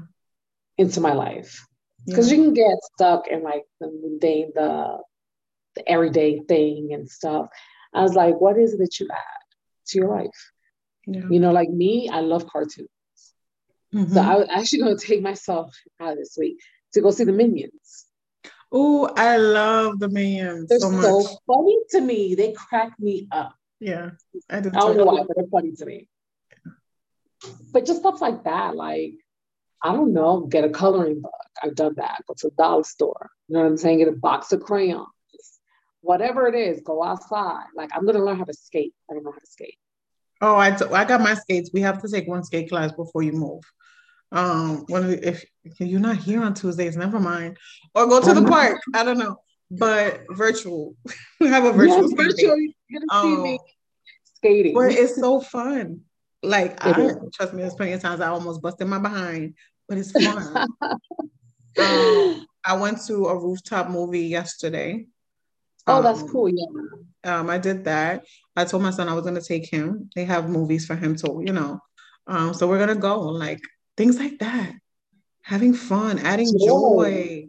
Into 0.76 1.00
my 1.00 1.12
life. 1.12 1.64
Because 2.04 2.30
yeah. 2.30 2.36
you 2.38 2.44
can 2.44 2.54
get 2.54 2.76
stuck 2.94 3.28
in 3.28 3.42
like 3.42 3.62
the 3.80 3.86
mundane, 3.86 4.50
the 4.54 4.98
the 5.76 5.88
everyday 5.88 6.40
thing 6.40 6.90
and 6.92 7.08
stuff. 7.08 7.46
I 7.94 8.02
was 8.02 8.14
like, 8.14 8.40
what 8.40 8.58
is 8.58 8.74
it 8.74 8.78
that 8.78 9.00
you 9.00 9.08
add 9.10 9.46
to 9.88 9.98
your 9.98 10.08
life? 10.08 10.50
Yeah. 11.06 11.22
You 11.30 11.40
know, 11.40 11.52
like 11.52 11.70
me, 11.70 12.08
I 12.08 12.20
love 12.20 12.46
cartoons. 12.46 12.88
Mm-hmm. 13.94 14.12
So 14.12 14.20
I 14.20 14.36
was 14.36 14.48
actually 14.50 14.80
going 14.80 14.96
to 14.96 15.06
take 15.06 15.22
myself 15.22 15.74
out 16.00 16.16
this 16.16 16.36
week 16.38 16.58
to 16.92 17.00
go 17.00 17.10
see 17.10 17.24
the 17.24 17.32
Minions. 17.32 18.06
Oh, 18.70 19.08
I 19.16 19.38
love 19.38 19.98
the 19.98 20.08
Minions 20.08 20.68
They're 20.68 20.78
so, 20.78 21.00
so 21.00 21.38
funny 21.46 21.78
to 21.90 22.00
me. 22.00 22.34
They 22.34 22.52
crack 22.52 22.92
me 22.98 23.26
up. 23.32 23.54
Yeah, 23.80 24.10
I, 24.50 24.58
I 24.58 24.60
don't 24.60 24.96
know 24.96 25.04
why, 25.04 25.22
but 25.26 25.36
they're 25.36 25.46
funny 25.50 25.72
to 25.72 25.86
me. 25.86 26.08
But 27.72 27.86
just 27.86 28.00
stuff 28.00 28.20
like 28.20 28.44
that, 28.44 28.74
like 28.74 29.14
I 29.82 29.92
don't 29.92 30.12
know, 30.12 30.40
get 30.40 30.64
a 30.64 30.70
coloring 30.70 31.20
book. 31.20 31.32
I've 31.62 31.76
done 31.76 31.94
that. 31.96 32.22
Go 32.26 32.34
to 32.38 32.48
the 32.48 32.54
dollar 32.56 32.84
store. 32.84 33.30
You 33.46 33.54
know 33.54 33.60
what 33.60 33.68
I'm 33.68 33.76
saying? 33.76 33.98
Get 33.98 34.08
a 34.08 34.12
box 34.12 34.52
of 34.52 34.60
crayons. 34.60 35.06
Whatever 36.08 36.48
it 36.48 36.54
is, 36.54 36.80
go 36.80 37.04
outside. 37.04 37.66
Like 37.76 37.90
I'm 37.92 38.06
gonna 38.06 38.24
learn 38.24 38.38
how 38.38 38.44
to 38.44 38.54
skate. 38.54 38.94
I 39.10 39.12
don't 39.12 39.24
know 39.24 39.30
how 39.30 39.40
to 39.40 39.46
skate. 39.46 39.76
Oh, 40.40 40.56
I, 40.56 40.70
t- 40.70 40.86
I 40.86 41.04
got 41.04 41.20
my 41.20 41.34
skates. 41.34 41.68
We 41.70 41.82
have 41.82 42.00
to 42.00 42.08
take 42.08 42.26
one 42.26 42.42
skate 42.44 42.70
class 42.70 42.92
before 42.92 43.22
you 43.22 43.32
move. 43.32 43.62
Um, 44.32 44.86
when 44.88 45.22
if, 45.22 45.44
if 45.64 45.78
you're 45.80 46.00
not 46.00 46.16
here 46.16 46.42
on 46.42 46.54
Tuesdays, 46.54 46.96
never 46.96 47.20
mind, 47.20 47.58
or 47.94 48.06
go 48.06 48.22
to 48.22 48.32
the 48.32 48.40
park. 48.40 48.80
I 48.94 49.04
don't 49.04 49.18
know, 49.18 49.36
but 49.70 50.22
virtual. 50.30 50.94
we 51.40 51.48
have 51.48 51.66
a 51.66 51.72
virtual. 51.72 52.08
Yes, 52.08 52.12
virtual. 52.16 52.56
You're 52.58 53.00
gonna 53.00 53.22
see 53.22 53.34
um, 53.34 53.42
me 53.42 53.58
skating. 54.36 54.72
But 54.72 54.92
it's 54.92 55.16
so 55.16 55.42
fun. 55.42 56.00
Like 56.42 56.82
I 56.86 57.16
trust 57.34 57.52
me, 57.52 57.60
there's 57.60 57.74
plenty 57.74 57.92
of 57.92 58.00
times 58.00 58.22
I 58.22 58.28
almost 58.28 58.62
busted 58.62 58.88
my 58.88 58.98
behind, 58.98 59.56
but 59.86 59.98
it's 59.98 60.12
fun. 60.24 60.68
um, 61.78 62.46
I 62.64 62.78
went 62.78 63.04
to 63.08 63.26
a 63.26 63.38
rooftop 63.38 63.90
movie 63.90 64.22
yesterday. 64.22 65.04
Oh, 65.88 66.02
that's 66.02 66.22
um, 66.22 66.28
cool. 66.28 66.48
Yeah. 66.48 66.66
Um, 67.24 67.50
I 67.50 67.58
did 67.58 67.84
that. 67.84 68.24
I 68.56 68.64
told 68.64 68.82
my 68.82 68.90
son 68.90 69.08
I 69.08 69.14
was 69.14 69.24
gonna 69.24 69.40
take 69.40 69.68
him. 69.68 70.10
They 70.14 70.24
have 70.24 70.48
movies 70.48 70.86
for 70.86 70.96
him 70.96 71.16
to, 71.16 71.42
you 71.44 71.52
know. 71.52 71.80
Um, 72.26 72.54
so 72.54 72.68
we're 72.68 72.78
gonna 72.78 72.94
go. 72.94 73.20
Like 73.20 73.60
things 73.96 74.18
like 74.18 74.38
that 74.38 74.74
having 75.48 75.72
fun 75.72 76.18
adding 76.18 76.52
joy. 76.58 76.66
joy 76.66 77.46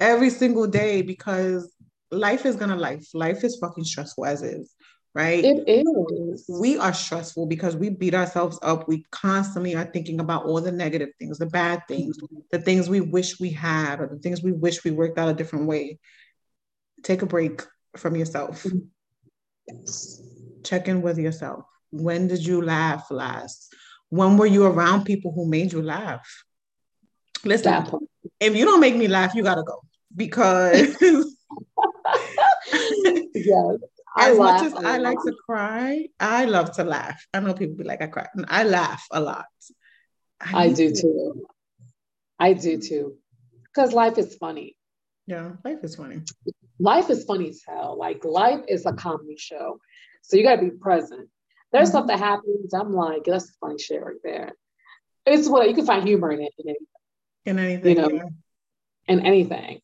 every 0.00 0.30
single 0.30 0.66
day 0.66 1.02
because 1.02 1.70
life 2.10 2.46
is 2.46 2.56
gonna 2.56 2.76
life 2.76 3.06
life 3.12 3.44
is 3.44 3.58
fucking 3.60 3.84
stressful 3.84 4.24
as 4.24 4.42
is 4.42 4.74
right 5.14 5.44
it 5.44 5.68
is 5.68 6.46
we 6.48 6.78
are 6.78 6.94
stressful 6.94 7.44
because 7.44 7.76
we 7.76 7.90
beat 7.90 8.14
ourselves 8.14 8.58
up 8.62 8.88
we 8.88 9.04
constantly 9.10 9.74
are 9.74 9.84
thinking 9.84 10.18
about 10.18 10.46
all 10.46 10.62
the 10.62 10.72
negative 10.72 11.10
things 11.18 11.36
the 11.36 11.46
bad 11.46 11.82
things 11.86 12.16
the 12.50 12.58
things 12.58 12.88
we 12.88 13.02
wish 13.02 13.38
we 13.38 13.50
had 13.50 14.00
or 14.00 14.06
the 14.06 14.18
things 14.18 14.42
we 14.42 14.52
wish 14.52 14.82
we 14.82 14.90
worked 14.90 15.18
out 15.18 15.28
a 15.28 15.34
different 15.34 15.66
way 15.66 15.98
take 17.02 17.20
a 17.20 17.26
break 17.26 17.60
from 17.96 18.16
yourself 18.16 18.62
mm-hmm. 18.62 18.78
yes. 19.68 20.22
check 20.64 20.88
in 20.88 21.02
with 21.02 21.18
yourself 21.18 21.64
when 21.90 22.26
did 22.28 22.44
you 22.44 22.62
laugh 22.62 23.10
last 23.10 23.74
when 24.12 24.36
were 24.36 24.46
you 24.46 24.66
around 24.66 25.04
people 25.04 25.32
who 25.32 25.48
made 25.48 25.72
you 25.72 25.80
laugh? 25.80 26.44
Listen, 27.46 27.86
if 28.38 28.54
you 28.54 28.66
don't 28.66 28.78
make 28.78 28.94
me 28.94 29.08
laugh, 29.08 29.34
you 29.34 29.42
gotta 29.42 29.62
go 29.62 29.80
because 30.14 30.94
yes, 33.34 33.78
as 34.18 34.36
much 34.36 34.62
as 34.64 34.74
I 34.74 34.98
like 34.98 35.16
to 35.16 35.32
cry, 35.46 36.08
I 36.20 36.44
love 36.44 36.72
to 36.76 36.84
laugh. 36.84 37.24
I 37.32 37.40
know 37.40 37.54
people 37.54 37.76
be 37.76 37.84
like, 37.84 38.02
I 38.02 38.06
cry. 38.08 38.26
I 38.48 38.64
laugh 38.64 39.02
a 39.10 39.18
lot. 39.18 39.46
I, 40.38 40.64
I 40.64 40.72
do 40.74 40.90
to. 40.90 41.00
too. 41.00 41.46
I 42.38 42.52
do 42.52 42.78
too. 42.82 43.16
Because 43.64 43.94
life 43.94 44.18
is 44.18 44.34
funny. 44.34 44.76
Yeah, 45.26 45.52
life 45.64 45.78
is 45.82 45.96
funny. 45.96 46.20
Life 46.82 47.10
is 47.10 47.24
funny 47.24 47.48
as 47.48 47.62
hell. 47.66 47.96
Like 47.96 48.24
life 48.24 48.64
is 48.66 48.86
a 48.86 48.92
comedy 48.92 49.36
show. 49.38 49.78
So 50.22 50.36
you 50.36 50.42
gotta 50.42 50.60
be 50.60 50.70
present. 50.70 51.28
There's 51.70 51.88
mm-hmm. 51.88 51.98
stuff 51.98 52.06
that 52.08 52.18
happens. 52.18 52.74
I'm 52.74 52.92
like, 52.92 53.22
that's 53.24 53.54
funny 53.60 53.78
shit 53.78 54.02
right 54.02 54.16
there. 54.24 54.52
It's 55.24 55.48
what 55.48 55.68
you 55.68 55.76
can 55.76 55.86
find 55.86 56.02
humor 56.02 56.32
in 56.32 56.42
it 56.42 56.52
in 56.58 56.68
anything. 56.68 56.86
In 57.44 57.58
anything, 57.60 57.96
you 57.96 58.02
know, 58.02 58.10
yeah. 58.10 58.24
in 59.06 59.24
anything. 59.24 59.80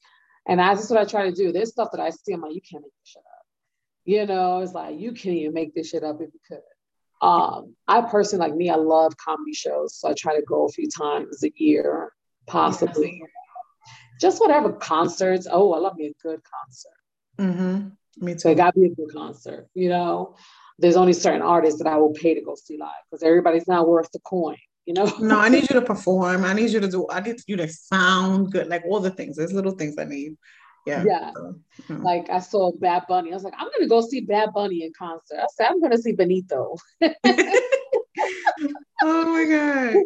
And 0.48 0.58
that's 0.58 0.80
just 0.80 0.90
what 0.90 0.98
I 0.98 1.04
try 1.04 1.30
to 1.30 1.36
do. 1.36 1.52
There's 1.52 1.70
stuff 1.70 1.90
that 1.92 2.00
I 2.00 2.10
see. 2.10 2.32
I'm 2.32 2.40
like, 2.40 2.54
you 2.54 2.60
can't 2.60 2.82
make 2.82 2.92
this 3.00 3.10
shit 3.12 3.22
up. 3.22 3.46
You 4.04 4.26
know, 4.26 4.60
it's 4.60 4.72
like 4.72 4.98
you 4.98 5.12
can't 5.12 5.36
even 5.36 5.54
make 5.54 5.74
this 5.74 5.90
shit 5.90 6.02
up 6.02 6.20
if 6.20 6.30
you 6.34 6.40
could. 6.48 6.62
Um, 7.24 7.76
I 7.86 8.00
personally 8.00 8.48
like 8.48 8.56
me, 8.56 8.70
I 8.70 8.76
love 8.76 9.16
comedy 9.16 9.54
shows. 9.54 9.94
So 9.94 10.08
I 10.08 10.14
try 10.18 10.34
to 10.34 10.42
go 10.42 10.64
a 10.64 10.68
few 10.68 10.88
times 10.88 11.44
a 11.44 11.52
year, 11.54 12.12
possibly. 12.46 13.22
Just 14.18 14.40
whatever 14.40 14.72
concerts. 14.72 15.46
Oh, 15.50 15.72
I 15.72 15.78
love 15.78 15.96
me 15.96 16.06
a 16.06 16.22
good 16.22 16.40
concert. 16.42 16.90
Mm-hmm. 17.38 18.24
Me 18.24 18.32
too. 18.34 18.38
So 18.40 18.50
it 18.50 18.56
gotta 18.56 18.78
be 18.78 18.86
a 18.86 18.94
good 18.94 19.12
concert, 19.12 19.68
you 19.74 19.88
know 19.88 20.34
there's 20.78 20.96
only 20.96 21.12
certain 21.12 21.42
artists 21.42 21.82
that 21.82 21.88
I 21.88 21.96
will 21.96 22.12
pay 22.12 22.34
to 22.34 22.40
go 22.40 22.54
see 22.54 22.78
live 22.78 22.90
because 23.10 23.22
everybody's 23.22 23.66
not 23.66 23.88
worth 23.88 24.10
the 24.12 24.20
coin, 24.20 24.56
you 24.86 24.94
know? 24.94 25.12
no, 25.18 25.38
I 25.38 25.48
need 25.48 25.68
you 25.68 25.80
to 25.80 25.82
perform. 25.86 26.44
I 26.44 26.52
need 26.52 26.70
you 26.70 26.80
to 26.80 26.88
do, 26.88 27.06
I 27.10 27.20
need 27.20 27.36
you 27.46 27.56
to 27.56 27.68
sound 27.68 28.52
good, 28.52 28.68
like 28.68 28.84
all 28.88 29.00
the 29.00 29.10
things. 29.10 29.36
There's 29.36 29.52
little 29.52 29.72
things 29.72 29.96
I 29.98 30.04
need. 30.04 30.36
Yeah. 30.86 31.04
Yeah. 31.04 31.32
So, 31.34 31.54
hmm. 31.88 32.02
Like 32.02 32.30
I 32.30 32.38
saw 32.38 32.72
Bad 32.72 33.04
Bunny. 33.08 33.30
I 33.30 33.34
was 33.34 33.42
like, 33.42 33.54
I'm 33.58 33.68
gonna 33.76 33.88
go 33.88 34.00
see 34.00 34.20
Bad 34.20 34.50
Bunny 34.54 34.84
in 34.84 34.92
concert. 34.96 35.38
I 35.38 35.46
said, 35.54 35.66
I'm 35.66 35.80
gonna 35.80 35.98
see 35.98 36.12
Benito. 36.12 36.76
oh 37.02 37.12
my 39.02 39.44
God. 39.44 39.96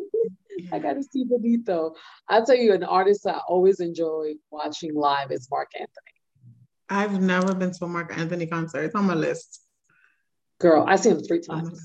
I 0.71 0.79
gotta 0.79 1.03
see 1.03 1.25
Benito. 1.25 1.95
I'll 2.29 2.45
tell 2.45 2.57
you 2.57 2.73
an 2.75 2.85
artist 2.85 3.27
I 3.27 3.41
always 3.49 3.81
enjoy 3.81 4.35
watching 4.51 4.95
live 4.95 5.33
is 5.33 5.49
Marc 5.51 5.71
Anthony. 5.75 6.13
I've 6.89 7.21
never 7.21 7.55
been 7.55 7.73
to 7.73 7.85
a 7.85 7.89
Marc 7.89 8.17
Anthony 8.17 8.47
concert. 8.47 8.85
It's 8.85 8.95
on 8.95 9.07
my 9.07 9.15
list. 9.15 9.61
Girl, 10.61 10.85
I 10.87 10.97
see 10.97 11.11
him 11.11 11.23
three 11.23 11.41
times. 11.41 11.81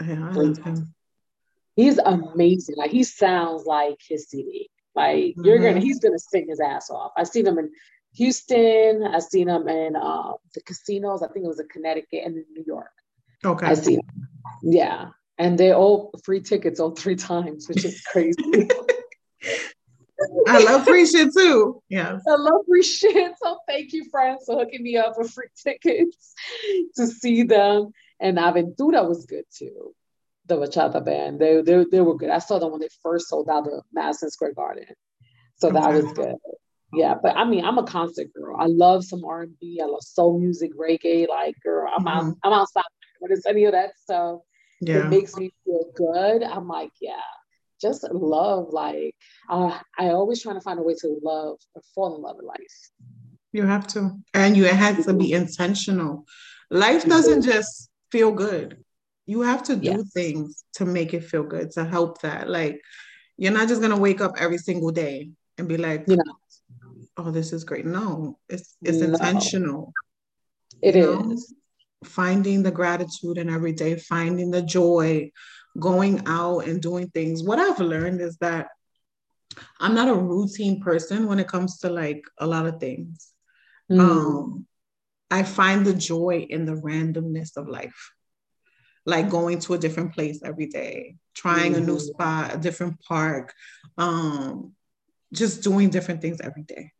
Yeah, 0.00 0.32
three 0.32 0.54
times. 0.54 0.88
He's 1.74 1.98
amazing. 1.98 2.76
Like 2.76 2.90
he 2.90 3.04
sounds 3.04 3.66
like 3.66 3.98
his 4.08 4.28
CD. 4.28 4.70
Like 4.94 5.16
mm-hmm. 5.16 5.44
you're 5.44 5.58
gonna, 5.58 5.72
mm-hmm. 5.72 5.80
he's 5.80 6.00
gonna 6.00 6.18
sing 6.18 6.46
his 6.48 6.60
ass 6.60 6.90
off. 6.90 7.12
I've 7.16 7.28
seen 7.28 7.46
him 7.46 7.58
in 7.58 7.70
Houston. 8.14 9.04
I've 9.04 9.22
seen 9.22 9.48
him 9.48 9.68
in 9.68 9.96
uh, 9.96 10.32
the 10.54 10.60
casinos. 10.62 11.22
I 11.22 11.28
think 11.28 11.44
it 11.44 11.48
was 11.48 11.60
in 11.60 11.68
Connecticut 11.68 12.22
and 12.24 12.36
in 12.36 12.44
New 12.52 12.64
York. 12.66 12.90
Okay. 13.44 13.66
I 13.66 13.74
see 13.74 13.94
him. 13.94 14.28
Yeah. 14.62 15.10
And 15.38 15.58
they 15.58 15.72
all 15.72 16.12
free 16.24 16.40
tickets 16.40 16.80
all 16.80 16.90
three 16.90 17.16
times, 17.16 17.68
which 17.68 17.84
is 17.84 18.00
crazy. 18.02 18.68
I 20.48 20.58
love 20.64 20.84
free 20.84 21.06
shit 21.06 21.32
too. 21.32 21.80
Yeah. 21.88 22.18
I 22.26 22.36
love 22.36 22.62
free 22.66 22.82
shit. 22.82 23.32
So 23.40 23.58
thank 23.68 23.92
you, 23.92 24.04
friends, 24.10 24.44
for 24.46 24.56
hooking 24.56 24.82
me 24.82 24.96
up 24.96 25.14
with 25.16 25.30
free 25.30 25.48
tickets 25.62 26.34
to 26.96 27.06
see 27.06 27.44
them. 27.44 27.92
And 28.20 28.36
Aventura 28.36 29.08
was 29.08 29.26
good 29.26 29.44
too. 29.56 29.94
The 30.46 30.56
bachata 30.56 31.04
band. 31.04 31.38
They, 31.38 31.62
they, 31.62 31.84
they 31.90 32.00
were 32.00 32.16
good. 32.16 32.30
I 32.30 32.38
saw 32.38 32.58
them 32.58 32.72
when 32.72 32.80
they 32.80 32.88
first 33.02 33.28
sold 33.28 33.48
out 33.48 33.64
the 33.64 33.82
Madison 33.92 34.30
Square 34.30 34.54
Garden. 34.54 34.86
So 35.56 35.70
that 35.70 35.92
was 35.92 36.12
good. 36.12 36.36
Yeah, 36.92 37.14
but 37.22 37.36
I 37.36 37.44
mean, 37.44 37.64
I'm 37.64 37.78
a 37.78 37.84
concert 37.84 38.32
girl. 38.32 38.56
I 38.58 38.66
love 38.66 39.04
some 39.04 39.24
R&B. 39.24 39.80
I 39.82 39.86
love 39.86 40.02
soul 40.02 40.40
music, 40.40 40.70
reggae. 40.74 41.28
Like, 41.28 41.54
girl, 41.62 41.88
I'm 41.94 42.04
mm-hmm. 42.04 42.28
out, 42.28 42.36
I'm 42.42 42.52
outside. 42.52 42.84
When 43.20 43.30
it's 43.30 43.46
any 43.46 43.64
of 43.64 43.72
that 43.72 43.98
stuff, 43.98 44.40
yeah. 44.80 44.98
it 44.98 45.08
makes 45.08 45.36
me 45.36 45.50
feel 45.64 45.90
good. 45.94 46.42
I'm 46.42 46.68
like, 46.68 46.92
yeah, 47.00 47.20
just 47.80 48.04
love. 48.12 48.68
Like, 48.70 49.14
uh, 49.48 49.78
I 49.98 50.08
always 50.08 50.42
trying 50.42 50.56
to 50.56 50.60
find 50.60 50.78
a 50.78 50.82
way 50.82 50.94
to 51.00 51.20
love 51.22 51.58
or 51.74 51.82
fall 51.94 52.16
in 52.16 52.22
love 52.22 52.36
with 52.36 52.46
life. 52.46 52.90
You 53.52 53.64
have 53.64 53.86
to, 53.88 54.12
and 54.34 54.56
you 54.56 54.64
have 54.64 55.04
to 55.04 55.14
be 55.14 55.32
intentional. 55.32 56.26
Life 56.70 57.06
doesn't 57.06 57.42
just 57.42 57.90
feel 58.12 58.30
good. 58.30 58.84
You 59.26 59.42
have 59.42 59.62
to 59.64 59.76
do 59.76 59.90
yes. 59.90 60.12
things 60.12 60.64
to 60.74 60.84
make 60.84 61.14
it 61.14 61.24
feel 61.24 61.42
good 61.42 61.70
to 61.72 61.84
help 61.84 62.20
that. 62.22 62.48
Like, 62.48 62.80
you're 63.36 63.52
not 63.52 63.68
just 63.68 63.80
gonna 63.80 63.98
wake 63.98 64.20
up 64.20 64.34
every 64.38 64.58
single 64.58 64.90
day 64.90 65.30
and 65.56 65.68
be 65.68 65.76
like, 65.76 66.04
yeah. 66.06 66.16
oh, 67.16 67.30
this 67.30 67.52
is 67.52 67.64
great. 67.64 67.86
No, 67.86 68.38
it's 68.48 68.76
it's 68.82 68.98
no. 68.98 69.08
intentional. 69.08 69.92
It 70.82 70.96
is 70.96 71.06
know? 71.06 71.36
Finding 72.04 72.62
the 72.62 72.70
gratitude 72.70 73.38
in 73.38 73.50
every 73.50 73.72
day, 73.72 73.96
finding 73.96 74.50
the 74.50 74.62
joy, 74.62 75.30
going 75.78 76.22
out 76.26 76.60
and 76.60 76.80
doing 76.80 77.08
things. 77.08 77.42
What 77.42 77.58
I've 77.58 77.80
learned 77.80 78.20
is 78.20 78.36
that 78.38 78.68
I'm 79.80 79.94
not 79.94 80.08
a 80.08 80.14
routine 80.14 80.80
person 80.80 81.26
when 81.26 81.40
it 81.40 81.48
comes 81.48 81.78
to 81.78 81.90
like 81.90 82.22
a 82.38 82.46
lot 82.46 82.66
of 82.66 82.80
things. 82.80 83.28
Mm. 83.90 84.00
Um, 84.00 84.66
I 85.30 85.42
find 85.42 85.84
the 85.84 85.94
joy 85.94 86.46
in 86.48 86.64
the 86.64 86.74
randomness 86.74 87.56
of 87.56 87.68
life, 87.68 88.12
like 89.04 89.30
going 89.30 89.58
to 89.60 89.74
a 89.74 89.78
different 89.78 90.14
place 90.14 90.40
every 90.44 90.66
day, 90.66 91.16
trying 91.34 91.74
mm. 91.74 91.78
a 91.78 91.80
new 91.80 91.96
mm-hmm. 91.96 92.12
spot, 92.12 92.54
a 92.54 92.58
different 92.58 93.00
park, 93.00 93.52
um, 93.96 94.72
just 95.32 95.62
doing 95.62 95.90
different 95.90 96.22
things 96.22 96.40
every 96.40 96.62
day. 96.62 96.92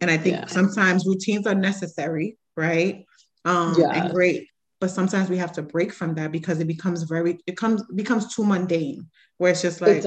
And 0.00 0.10
I 0.10 0.16
think 0.16 0.36
yeah. 0.36 0.46
sometimes 0.46 1.06
routines 1.06 1.46
are 1.46 1.54
necessary, 1.54 2.36
right? 2.56 3.04
Um, 3.44 3.74
yeah. 3.78 4.04
and 4.04 4.14
great. 4.14 4.48
But 4.80 4.90
sometimes 4.90 5.30
we 5.30 5.36
have 5.36 5.52
to 5.52 5.62
break 5.62 5.92
from 5.92 6.14
that 6.14 6.32
because 6.32 6.58
it 6.58 6.66
becomes 6.66 7.04
very, 7.04 7.38
it 7.46 7.56
comes 7.56 7.82
becomes 7.94 8.34
too 8.34 8.44
mundane, 8.44 9.06
where 9.38 9.52
it's 9.52 9.62
just 9.62 9.80
like, 9.80 10.04
it 10.04 10.06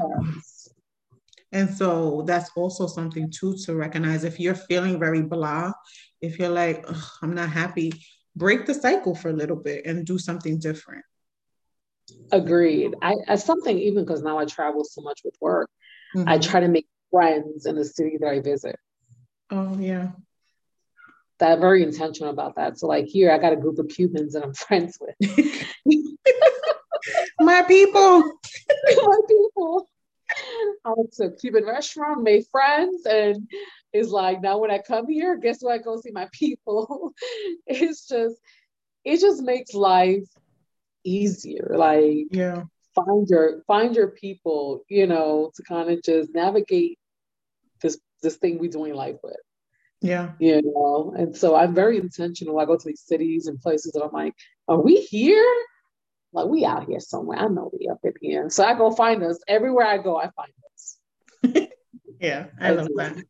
and 1.52 1.74
so 1.74 2.24
that's 2.28 2.52
also 2.58 2.86
something 2.86 3.32
too 3.32 3.56
to 3.64 3.76
recognize. 3.76 4.26
If 4.26 4.40
you're 4.42 4.56
feeling 4.56 5.00
very 5.00 5.22
blah, 5.22 5.72
if 6.20 6.38
you're 6.38 6.50
like, 6.50 6.86
I'm 7.22 7.34
not 7.34 7.50
happy, 7.50 7.94
break 8.36 8.66
the 8.66 8.74
cycle 8.74 9.16
for 9.16 9.30
a 9.30 9.34
little 9.34 9.56
bit 9.56 9.86
and 9.86 10.06
do 10.06 10.18
something 10.18 10.60
different. 10.60 11.06
Agreed. 12.34 12.96
I 13.02 13.16
as 13.28 13.46
something 13.46 13.80
even 13.80 14.04
because 14.04 14.22
now 14.22 14.38
I 14.38 14.46
travel 14.46 14.84
so 14.84 15.02
much 15.02 15.22
with 15.24 15.36
work, 15.40 15.70
mm-hmm. 16.16 16.28
I 16.28 16.38
try 16.38 16.60
to 16.60 16.68
make 16.68 16.88
friends 17.10 17.66
in 17.66 17.76
the 17.76 17.86
city 17.86 18.18
that 18.20 18.28
I 18.28 18.42
visit. 18.42 18.76
Oh 19.50 19.78
yeah. 19.80 20.12
That 21.40 21.60
very 21.60 21.84
intentional 21.84 22.32
about 22.32 22.56
that. 22.56 22.80
So 22.80 22.88
like 22.88 23.06
here, 23.06 23.32
I 23.32 23.38
got 23.38 23.54
a 23.54 23.58
group 23.58 23.78
of 23.80 23.90
Cubans 23.90 24.34
that 24.34 24.44
I'm 24.44 24.54
friends 24.54 24.98
with. 25.00 25.16
My 27.40 27.62
people. 27.64 28.24
My 28.96 29.20
people. 29.28 29.90
I 30.86 30.94
went 30.96 31.14
to 31.14 31.26
a 31.26 31.32
Cuban 31.32 31.66
restaurant, 31.66 32.24
made 32.24 32.46
friends, 32.52 33.06
and 33.06 33.48
it's 33.94 34.10
like 34.10 34.42
now 34.42 34.58
when 34.58 34.72
I 34.72 34.80
come 34.80 35.08
here, 35.08 35.38
guess 35.38 35.62
what? 35.62 35.74
I 35.74 35.78
go 35.78 36.00
see 36.02 36.12
my 36.12 36.28
people. 36.32 37.14
it's 37.68 38.08
just, 38.08 38.36
it 39.04 39.20
just 39.20 39.44
makes 39.44 39.74
life 39.74 40.28
easier. 41.04 41.76
Like, 41.78 42.28
yeah, 42.32 42.64
find 42.96 43.28
your 43.30 43.62
find 43.68 43.96
your 43.96 44.10
people, 44.10 44.84
you 44.90 45.06
know, 45.06 45.52
to 45.56 45.64
kind 45.64 45.92
of 45.92 46.02
just 46.02 46.34
navigate 46.34 46.98
this 47.82 48.00
this 48.22 48.38
thing 48.38 48.58
we're 48.58 48.72
doing 48.72 48.94
life 48.94 49.18
with. 49.24 49.36
Yeah. 50.06 50.34
You 50.40 50.62
know, 50.62 51.16
and 51.18 51.36
so 51.36 51.56
I'm 51.56 51.74
very 51.74 51.98
intentional. 51.98 52.60
I 52.60 52.66
go 52.66 52.78
to 52.78 52.88
these 52.88 53.02
cities 53.02 53.48
and 53.48 53.60
places 53.60 53.94
that 53.94 54.04
I'm 54.04 54.12
like, 54.12 54.36
are 54.68 54.80
we 54.80 54.98
here? 54.98 55.44
Like 56.32 56.46
we 56.46 56.64
out 56.64 56.86
here 56.86 57.00
somewhere. 57.00 57.40
I 57.40 57.48
know 57.48 57.72
we 57.74 57.88
up 57.88 58.00
in 58.04 58.14
here. 58.22 58.50
So 58.52 58.64
I 58.64 58.76
go 58.76 58.92
find 58.92 59.24
us. 59.24 59.40
Everywhere 59.48 59.88
I 59.88 59.98
go, 59.98 60.18
I 60.18 60.30
find 60.30 60.52
us. 60.74 61.68
yeah, 62.20 62.48
I, 62.60 62.68
I 62.68 62.72
love 62.72 62.88
do. 62.88 62.96
that. 62.98 63.26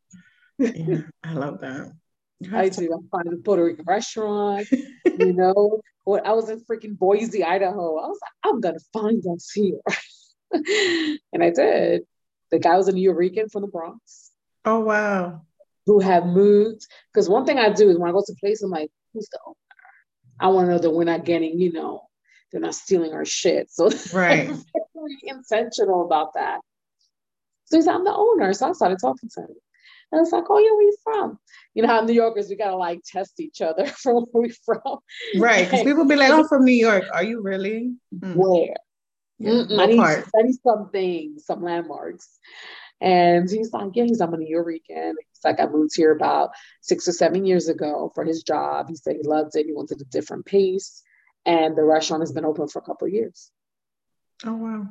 Yeah, 0.58 1.00
I 1.24 1.32
love 1.32 1.60
that. 1.60 1.92
I 2.52 2.68
do. 2.68 2.92
I'm 2.92 3.08
finding 3.08 3.32
a 3.32 3.42
Puerto 3.42 3.64
Rican 3.64 3.84
restaurant. 3.86 4.68
you 4.70 5.32
know, 5.32 5.80
what 6.04 6.26
I 6.26 6.32
was 6.32 6.50
in 6.50 6.60
freaking 6.60 6.98
Boise, 6.98 7.42
Idaho. 7.42 7.96
I 7.96 8.06
was 8.06 8.18
like, 8.20 8.52
I'm 8.52 8.60
gonna 8.60 8.78
find 8.92 9.22
us 9.34 9.50
here. 9.50 9.80
and 11.32 11.42
I 11.42 11.50
did. 11.50 12.02
The 12.50 12.58
guy 12.58 12.76
was 12.76 12.88
a 12.88 12.92
New 12.92 13.00
Yorker 13.00 13.48
from 13.50 13.62
the 13.62 13.68
Bronx. 13.68 14.30
Oh 14.66 14.80
wow. 14.80 15.42
Who 15.86 16.00
have 16.00 16.26
moved. 16.26 16.86
Because 17.12 17.28
one 17.28 17.46
thing 17.46 17.58
I 17.58 17.70
do 17.70 17.88
is 17.88 17.98
when 17.98 18.08
I 18.08 18.12
go 18.12 18.22
to 18.26 18.34
places, 18.40 18.62
I'm 18.62 18.70
like, 18.70 18.90
who's 19.12 19.28
the 19.30 19.38
owner? 19.46 19.56
I 20.38 20.48
want 20.48 20.66
to 20.66 20.72
know 20.72 20.78
that 20.78 20.90
we're 20.90 21.04
not 21.04 21.24
getting, 21.24 21.58
you 21.58 21.72
know, 21.72 22.02
they're 22.50 22.60
not 22.60 22.74
stealing 22.74 23.12
our 23.12 23.24
shit. 23.24 23.70
So 23.70 23.84
right. 24.12 24.48
very 24.48 25.18
intentional 25.22 26.04
about 26.04 26.34
that. 26.34 26.60
So 27.66 27.76
he's 27.76 27.88
I'm 27.88 28.04
the 28.04 28.14
owner. 28.14 28.52
So 28.52 28.68
I 28.68 28.72
started 28.72 28.98
talking 29.00 29.28
to 29.34 29.40
him. 29.42 29.56
And 30.12 30.22
it's 30.22 30.32
like, 30.32 30.44
oh 30.48 30.58
yeah, 30.58 30.70
where 30.70 30.82
you 30.82 30.96
from? 31.02 31.38
You 31.74 31.82
know 31.82 31.88
how 31.88 32.00
New 32.00 32.12
Yorkers 32.12 32.48
we 32.48 32.56
gotta 32.56 32.76
like 32.76 33.00
test 33.04 33.40
each 33.40 33.60
other 33.60 33.86
from 34.02 34.26
where 34.30 34.42
we 34.42 34.54
from. 34.64 34.98
Right. 35.36 35.64
Because 35.64 35.84
people 35.84 36.06
be 36.06 36.16
like, 36.16 36.30
I'm 36.30 36.46
from 36.46 36.64
New 36.64 36.72
York. 36.72 37.04
Are 37.12 37.24
you 37.24 37.42
really? 37.42 37.94
Mm. 38.14 38.36
Where? 38.36 38.76
Yeah, 39.38 39.64
I, 39.78 39.86
need, 40.42 40.54
some 40.62 40.88
things, 40.90 41.44
some 41.44 41.62
landmarks. 41.62 42.38
And 43.02 43.50
he's 43.50 43.70
like, 43.70 43.90
yeah, 43.94 44.04
he's 44.04 44.22
I'm 44.22 44.32
a 44.32 44.38
New 44.38 44.48
Yorker. 44.48 45.12
Like, 45.46 45.60
I 45.60 45.66
moved 45.66 45.96
here 45.96 46.12
about 46.12 46.50
six 46.82 47.08
or 47.08 47.12
seven 47.12 47.46
years 47.46 47.68
ago 47.68 48.12
for 48.14 48.24
his 48.24 48.42
job. 48.42 48.88
He 48.88 48.96
said 48.96 49.16
he 49.16 49.26
loved 49.26 49.56
it. 49.56 49.66
He 49.66 49.72
wanted 49.72 50.00
a 50.00 50.04
different 50.04 50.44
pace 50.44 51.02
and 51.46 51.76
the 51.76 51.84
restaurant 51.84 52.22
has 52.22 52.32
been 52.32 52.44
open 52.44 52.68
for 52.68 52.80
a 52.80 52.82
couple 52.82 53.06
of 53.06 53.14
years. 53.14 53.50
Oh 54.44 54.54
wow! 54.54 54.88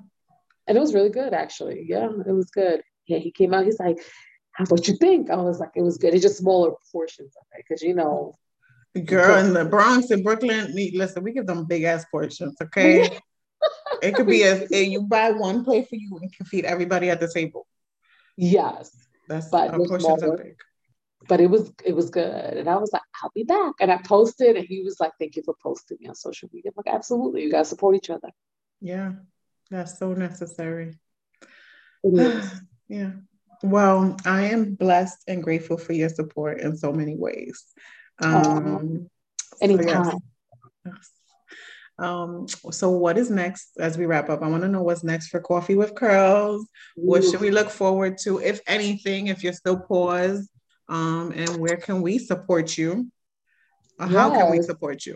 And 0.66 0.78
it 0.78 0.80
was 0.80 0.94
really 0.94 1.10
good, 1.10 1.34
actually. 1.34 1.86
Yeah, 1.88 2.10
it 2.26 2.32
was 2.32 2.50
good. 2.50 2.82
Yeah, 3.06 3.20
he 3.20 3.32
came 3.32 3.54
out. 3.54 3.66
He's 3.66 3.80
like, 3.80 3.98
"How 4.54 4.66
what 4.66 4.88
you 4.88 4.96
think?" 4.96 5.30
I 5.30 5.36
was 5.36 5.60
like, 5.60 5.72
"It 5.76 5.84
was 5.84 5.98
good. 5.98 6.14
It's 6.14 6.24
just 6.24 6.38
smaller 6.38 6.72
portions 6.92 7.36
of 7.36 7.46
it 7.54 7.66
because 7.68 7.84
you 7.84 7.94
know." 7.94 8.34
Girl, 9.06 9.38
in 9.46 9.54
the 9.54 9.66
Bronx 9.66 10.10
and 10.10 10.24
Brooklyn, 10.24 10.74
listen, 10.94 11.22
we 11.22 11.34
give 11.34 11.46
them 11.46 11.66
big 11.66 11.84
ass 11.84 12.06
portions, 12.10 12.56
okay? 12.62 13.10
it 14.02 14.16
could 14.16 14.26
be 14.26 14.44
a, 14.44 14.66
you 14.72 15.02
buy 15.02 15.32
one 15.32 15.66
plate 15.66 15.90
for 15.90 15.96
you 15.96 16.16
and 16.16 16.24
you 16.24 16.30
can 16.30 16.46
feed 16.46 16.64
everybody 16.64 17.10
at 17.10 17.20
the 17.20 17.28
table. 17.28 17.68
Yes, 18.38 18.96
that's 19.28 19.50
but 19.50 19.72
portions 19.72 20.24
are 20.24 20.38
big 20.38 20.56
but 21.28 21.40
it 21.40 21.50
was 21.50 21.72
it 21.84 21.96
was 21.96 22.10
good. 22.10 22.58
And 22.58 22.70
I 22.70 22.76
was 22.76 22.92
like, 22.94 23.02
I'll 23.22 23.32
be 23.34 23.44
back. 23.44 23.74
And 23.80 23.92
I 23.92 23.98
posted, 23.98 24.56
and 24.56 24.66
he 24.66 24.84
was 24.84 25.00
like, 25.00 25.12
Thank 25.20 25.36
you 25.36 25.44
for 25.44 25.56
posting 25.62 25.98
me 26.00 26.08
on 26.08 26.16
social 26.16 26.50
media. 26.52 26.72
I'm 26.72 26.84
like, 26.86 26.94
absolutely, 26.94 27.44
you 27.44 27.52
guys 27.52 27.70
support 27.70 27.96
each 27.96 28.10
other. 28.10 28.30
Yeah, 28.82 29.14
that's 29.70 29.98
so 29.98 30.14
necessary. 30.14 30.98
yeah. 32.04 33.12
Well, 33.64 34.18
I 34.26 34.44
am 34.46 34.76
blessed 34.76 35.24
and 35.28 35.44
grateful 35.44 35.78
for 35.78 35.94
your 35.94 36.10
support 36.10 36.62
in 36.62 36.78
so 36.78 36.92
many 36.92 37.16
ways. 37.16 37.64
Um, 38.22 39.10
anytime. 39.62 40.06
So 40.06 40.20
yes. 40.86 41.10
Um, 41.98 42.48
so 42.48 42.90
what 42.90 43.18
is 43.18 43.30
next 43.30 43.78
as 43.80 43.98
we 43.98 44.06
wrap 44.06 44.30
up? 44.30 44.42
I 44.42 44.50
want 44.50 44.64
to 44.64 44.70
know 44.70 44.84
what's 44.84 45.04
next 45.04 45.30
for 45.30 45.40
Coffee 45.40 45.76
with 45.76 45.96
Curls. 45.96 46.68
What 46.96 47.24
should 47.24 47.40
we 47.40 47.52
look 47.52 47.70
forward 47.70 48.18
to, 48.24 48.40
if 48.40 48.60
anything, 48.68 49.28
if 49.28 49.44
you're 49.44 49.54
still 49.54 49.80
paused? 49.80 50.50
um, 50.88 51.32
and 51.36 51.58
where 51.58 51.78
can 51.78 52.02
we 52.02 52.20
support 52.20 52.78
you? 52.78 53.12
Yes. 54.00 54.12
How 54.12 54.30
can 54.30 54.52
we 54.52 54.62
support 54.62 55.06
you? 55.06 55.16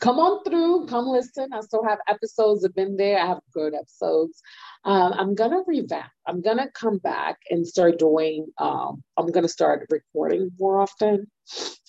Come 0.00 0.18
on 0.18 0.42
through, 0.44 0.86
come 0.86 1.06
listen. 1.06 1.52
I 1.52 1.60
still 1.60 1.84
have 1.84 1.98
episodes 2.08 2.62
that 2.62 2.68
have 2.68 2.74
been 2.74 2.96
there. 2.96 3.18
I 3.18 3.26
have 3.26 3.40
good 3.52 3.74
episodes. 3.74 4.40
Um, 4.84 5.12
I'm 5.12 5.34
gonna 5.34 5.62
revamp. 5.66 6.10
I'm 6.26 6.40
gonna 6.40 6.70
come 6.70 6.96
back 6.98 7.38
and 7.50 7.66
start 7.66 7.98
doing. 7.98 8.46
Um, 8.56 9.02
I'm 9.18 9.30
gonna 9.30 9.48
start 9.48 9.86
recording 9.90 10.52
more 10.58 10.80
often. 10.80 11.30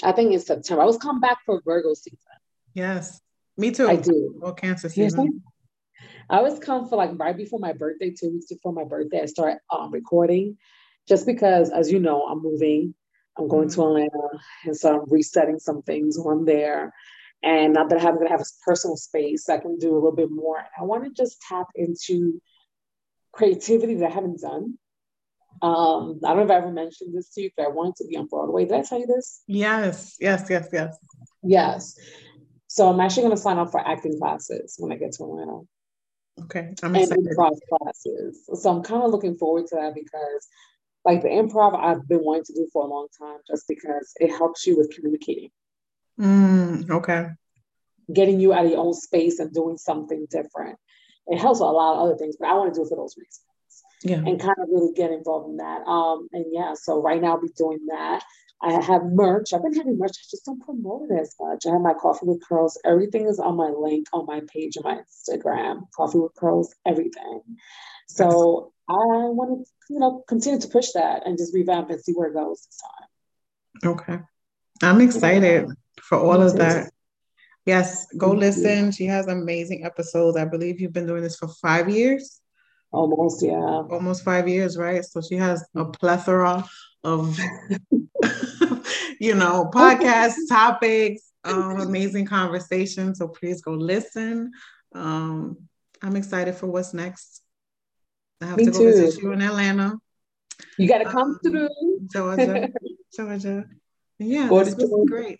I 0.03 0.11
think 0.11 0.33
in 0.33 0.41
September. 0.41 0.81
I 0.81 0.85
was 0.85 0.97
come 0.97 1.21
back 1.21 1.37
for 1.45 1.61
Virgo 1.63 1.93
season. 1.93 2.17
Yes, 2.73 3.21
me 3.57 3.71
too. 3.71 3.87
I 3.87 3.95
do. 3.95 4.35
Well, 4.37 4.53
Cancer 4.53 4.89
season. 4.89 5.41
I 6.29 6.41
was 6.41 6.59
come 6.59 6.87
for 6.87 6.95
like 6.95 7.11
right 7.15 7.35
before 7.35 7.59
my 7.59 7.73
birthday, 7.73 8.11
two 8.11 8.31
weeks 8.31 8.47
before 8.47 8.73
my 8.73 8.85
birthday. 8.85 9.21
I 9.21 9.25
started 9.25 9.59
um, 9.69 9.91
recording, 9.91 10.57
just 11.07 11.25
because, 11.25 11.69
as 11.69 11.91
you 11.91 11.99
know, 11.99 12.25
I'm 12.25 12.41
moving. 12.41 12.95
I'm 13.37 13.47
going 13.47 13.69
to 13.69 13.77
mm-hmm. 13.77 14.03
Atlanta, 14.03 14.27
and 14.65 14.75
so 14.75 14.93
I'm 14.93 15.09
resetting 15.09 15.59
some 15.59 15.81
things 15.83 16.17
on 16.17 16.45
there. 16.45 16.93
And 17.43 17.73
now 17.73 17.87
that 17.87 17.99
I'm 17.99 18.15
going 18.15 18.27
to 18.27 18.31
have 18.31 18.41
a 18.41 18.65
personal 18.65 18.97
space, 18.97 19.49
I 19.49 19.57
can 19.57 19.77
do 19.77 19.93
a 19.93 19.95
little 19.95 20.15
bit 20.15 20.29
more. 20.29 20.63
I 20.79 20.83
want 20.83 21.05
to 21.05 21.09
just 21.11 21.41
tap 21.47 21.67
into 21.75 22.41
creativity 23.31 23.95
that 23.95 24.11
I 24.11 24.13
haven't 24.13 24.41
done. 24.41 24.77
Um, 25.61 26.19
I 26.23 26.29
don't 26.29 26.37
know 26.37 26.43
if 26.43 26.51
I 26.51 26.55
ever 26.55 26.71
mentioned 26.71 27.15
this 27.15 27.29
to 27.33 27.41
you, 27.41 27.49
but 27.55 27.65
I 27.65 27.69
wanted 27.69 27.95
to 27.97 28.07
be 28.07 28.17
on 28.17 28.27
Broadway. 28.27 28.65
Did 28.65 28.77
I 28.77 28.81
tell 28.83 28.99
you 28.99 29.07
this? 29.07 29.41
Yes, 29.47 30.17
yes, 30.19 30.47
yes, 30.49 30.67
yes. 30.71 30.97
Yes. 31.43 31.95
So 32.71 32.87
I'm 32.87 33.01
actually 33.01 33.23
going 33.23 33.35
to 33.35 33.41
sign 33.41 33.57
up 33.57 33.69
for 33.69 33.85
acting 33.85 34.17
classes 34.17 34.75
when 34.79 34.93
I 34.93 34.95
get 34.95 35.11
to 35.13 35.23
Atlanta. 35.25 35.59
Okay. 36.43 36.73
I'm 36.81 36.95
and 36.95 37.03
excited. 37.03 37.25
improv 37.25 37.59
classes. 37.67 38.49
So 38.53 38.69
I'm 38.69 38.81
kind 38.81 39.03
of 39.03 39.11
looking 39.11 39.35
forward 39.35 39.67
to 39.67 39.75
that 39.75 39.93
because 39.93 40.47
like 41.03 41.21
the 41.21 41.27
improv 41.27 41.77
I've 41.77 42.07
been 42.07 42.23
wanting 42.23 42.45
to 42.45 42.53
do 42.53 42.69
for 42.71 42.85
a 42.85 42.89
long 42.89 43.09
time 43.19 43.39
just 43.45 43.65
because 43.67 44.13
it 44.21 44.29
helps 44.29 44.65
you 44.65 44.77
with 44.77 44.89
communicating. 44.95 45.49
Mm, 46.17 46.89
okay. 46.89 47.31
Getting 48.13 48.39
you 48.39 48.53
out 48.53 48.63
of 48.63 48.71
your 48.71 48.79
own 48.79 48.93
space 48.93 49.39
and 49.39 49.53
doing 49.53 49.77
something 49.77 50.25
different. 50.31 50.79
It 51.27 51.39
helps 51.39 51.59
with 51.59 51.67
a 51.67 51.71
lot 51.73 51.95
of 51.95 52.03
other 52.03 52.15
things, 52.15 52.37
but 52.39 52.47
I 52.47 52.53
want 52.53 52.73
to 52.73 52.79
do 52.79 52.85
it 52.85 52.89
for 52.89 52.95
those 52.95 53.17
reasons. 53.17 53.41
Yeah. 54.03 54.29
And 54.31 54.39
kind 54.39 54.55
of 54.57 54.69
really 54.71 54.93
get 54.93 55.11
involved 55.11 55.49
in 55.49 55.57
that. 55.57 55.85
Um, 55.85 56.29
and 56.31 56.45
yeah, 56.53 56.75
so 56.75 57.01
right 57.01 57.21
now 57.21 57.33
I'll 57.33 57.41
be 57.41 57.49
doing 57.57 57.79
that. 57.87 58.23
I 58.63 58.73
have 58.79 59.03
merch. 59.05 59.53
I've 59.53 59.63
been 59.63 59.73
having 59.73 59.97
merch. 59.97 60.11
I 60.11 60.25
just 60.29 60.45
don't 60.45 60.63
promote 60.63 61.09
it 61.09 61.19
as 61.19 61.35
much. 61.39 61.65
I 61.65 61.71
have 61.71 61.81
my 61.81 61.93
coffee 61.93 62.27
with 62.27 62.43
curls. 62.47 62.79
Everything 62.85 63.25
is 63.27 63.39
on 63.39 63.55
my 63.55 63.69
link 63.69 64.07
on 64.13 64.25
my 64.25 64.41
page 64.53 64.77
on 64.77 64.83
my 64.83 65.01
Instagram. 65.01 65.89
Coffee 65.95 66.19
with 66.19 66.35
curls, 66.35 66.73
everything. 66.85 67.41
So 68.07 68.73
I 68.87 68.93
want 68.93 69.65
to, 69.65 69.93
you 69.93 69.99
know, 69.99 70.23
continue 70.27 70.59
to 70.59 70.67
push 70.67 70.91
that 70.91 71.25
and 71.25 71.37
just 71.37 71.53
revamp 71.53 71.89
and 71.89 71.99
see 72.01 72.13
where 72.13 72.29
it 72.29 72.35
goes 72.35 72.61
this 72.61 72.81
time. 72.81 73.91
Okay. 73.91 74.19
I'm 74.83 75.01
excited 75.01 75.65
yeah. 75.67 75.73
for 76.01 76.17
all 76.19 76.41
of 76.41 76.57
that. 76.57 76.91
Yes, 77.65 78.07
go 78.17 78.29
Thank 78.29 78.39
listen. 78.39 78.85
You. 78.87 78.91
She 78.91 79.05
has 79.05 79.27
amazing 79.27 79.85
episodes. 79.85 80.35
I 80.37 80.45
believe 80.45 80.81
you've 80.81 80.93
been 80.93 81.05
doing 81.07 81.23
this 81.23 81.37
for 81.37 81.47
five 81.47 81.89
years. 81.89 82.40
Almost, 82.91 83.43
yeah. 83.43 83.55
Almost 83.55 84.23
five 84.23 84.47
years, 84.47 84.77
right? 84.77 85.03
So 85.03 85.21
she 85.21 85.35
has 85.35 85.65
a 85.75 85.85
plethora 85.85 86.65
of 87.03 87.37
you 89.19 89.35
know, 89.35 89.69
podcast 89.73 90.33
topics, 90.49 91.31
um, 91.43 91.79
amazing 91.79 92.25
conversation. 92.25 93.15
So 93.15 93.27
please 93.27 93.61
go 93.61 93.73
listen. 93.73 94.51
Um, 94.93 95.57
I'm 96.01 96.15
excited 96.15 96.55
for 96.55 96.67
what's 96.67 96.93
next. 96.93 97.41
I 98.41 98.47
have 98.47 98.57
Me 98.57 98.65
to 98.65 98.71
go 98.71 98.79
too. 98.79 98.85
visit 98.85 99.21
you 99.21 99.31
in 99.31 99.41
Atlanta. 99.41 99.97
You 100.77 100.87
got 100.87 100.99
to 100.99 101.05
come 101.05 101.31
um, 101.31 101.39
through 101.43 101.69
Georgia, 102.11 102.69
Georgia. 103.15 103.65
Yeah, 104.19 104.47
this 104.49 104.75
was 104.75 105.07
great. 105.07 105.39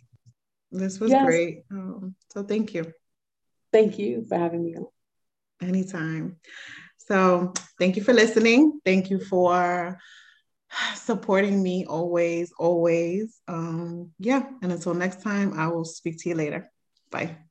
This 0.71 0.99
was 0.99 1.11
yes. 1.11 1.25
great. 1.25 1.63
Um, 1.71 2.15
so 2.31 2.43
thank 2.43 2.73
you. 2.73 2.91
Thank 3.73 3.99
you 3.99 4.25
for 4.27 4.37
having 4.37 4.63
me. 4.63 4.75
Anytime. 5.61 6.37
So 7.11 7.51
thank 7.77 7.97
you 7.97 8.03
for 8.03 8.13
listening. 8.13 8.79
Thank 8.85 9.09
you 9.09 9.19
for 9.19 9.99
supporting 10.95 11.61
me 11.61 11.85
always, 11.85 12.53
always. 12.57 13.37
Um, 13.49 14.11
yeah. 14.17 14.43
And 14.61 14.71
until 14.71 14.93
next 14.93 15.21
time, 15.21 15.59
I 15.59 15.67
will 15.67 15.83
speak 15.83 16.21
to 16.21 16.29
you 16.29 16.35
later. 16.35 16.71
Bye. 17.09 17.50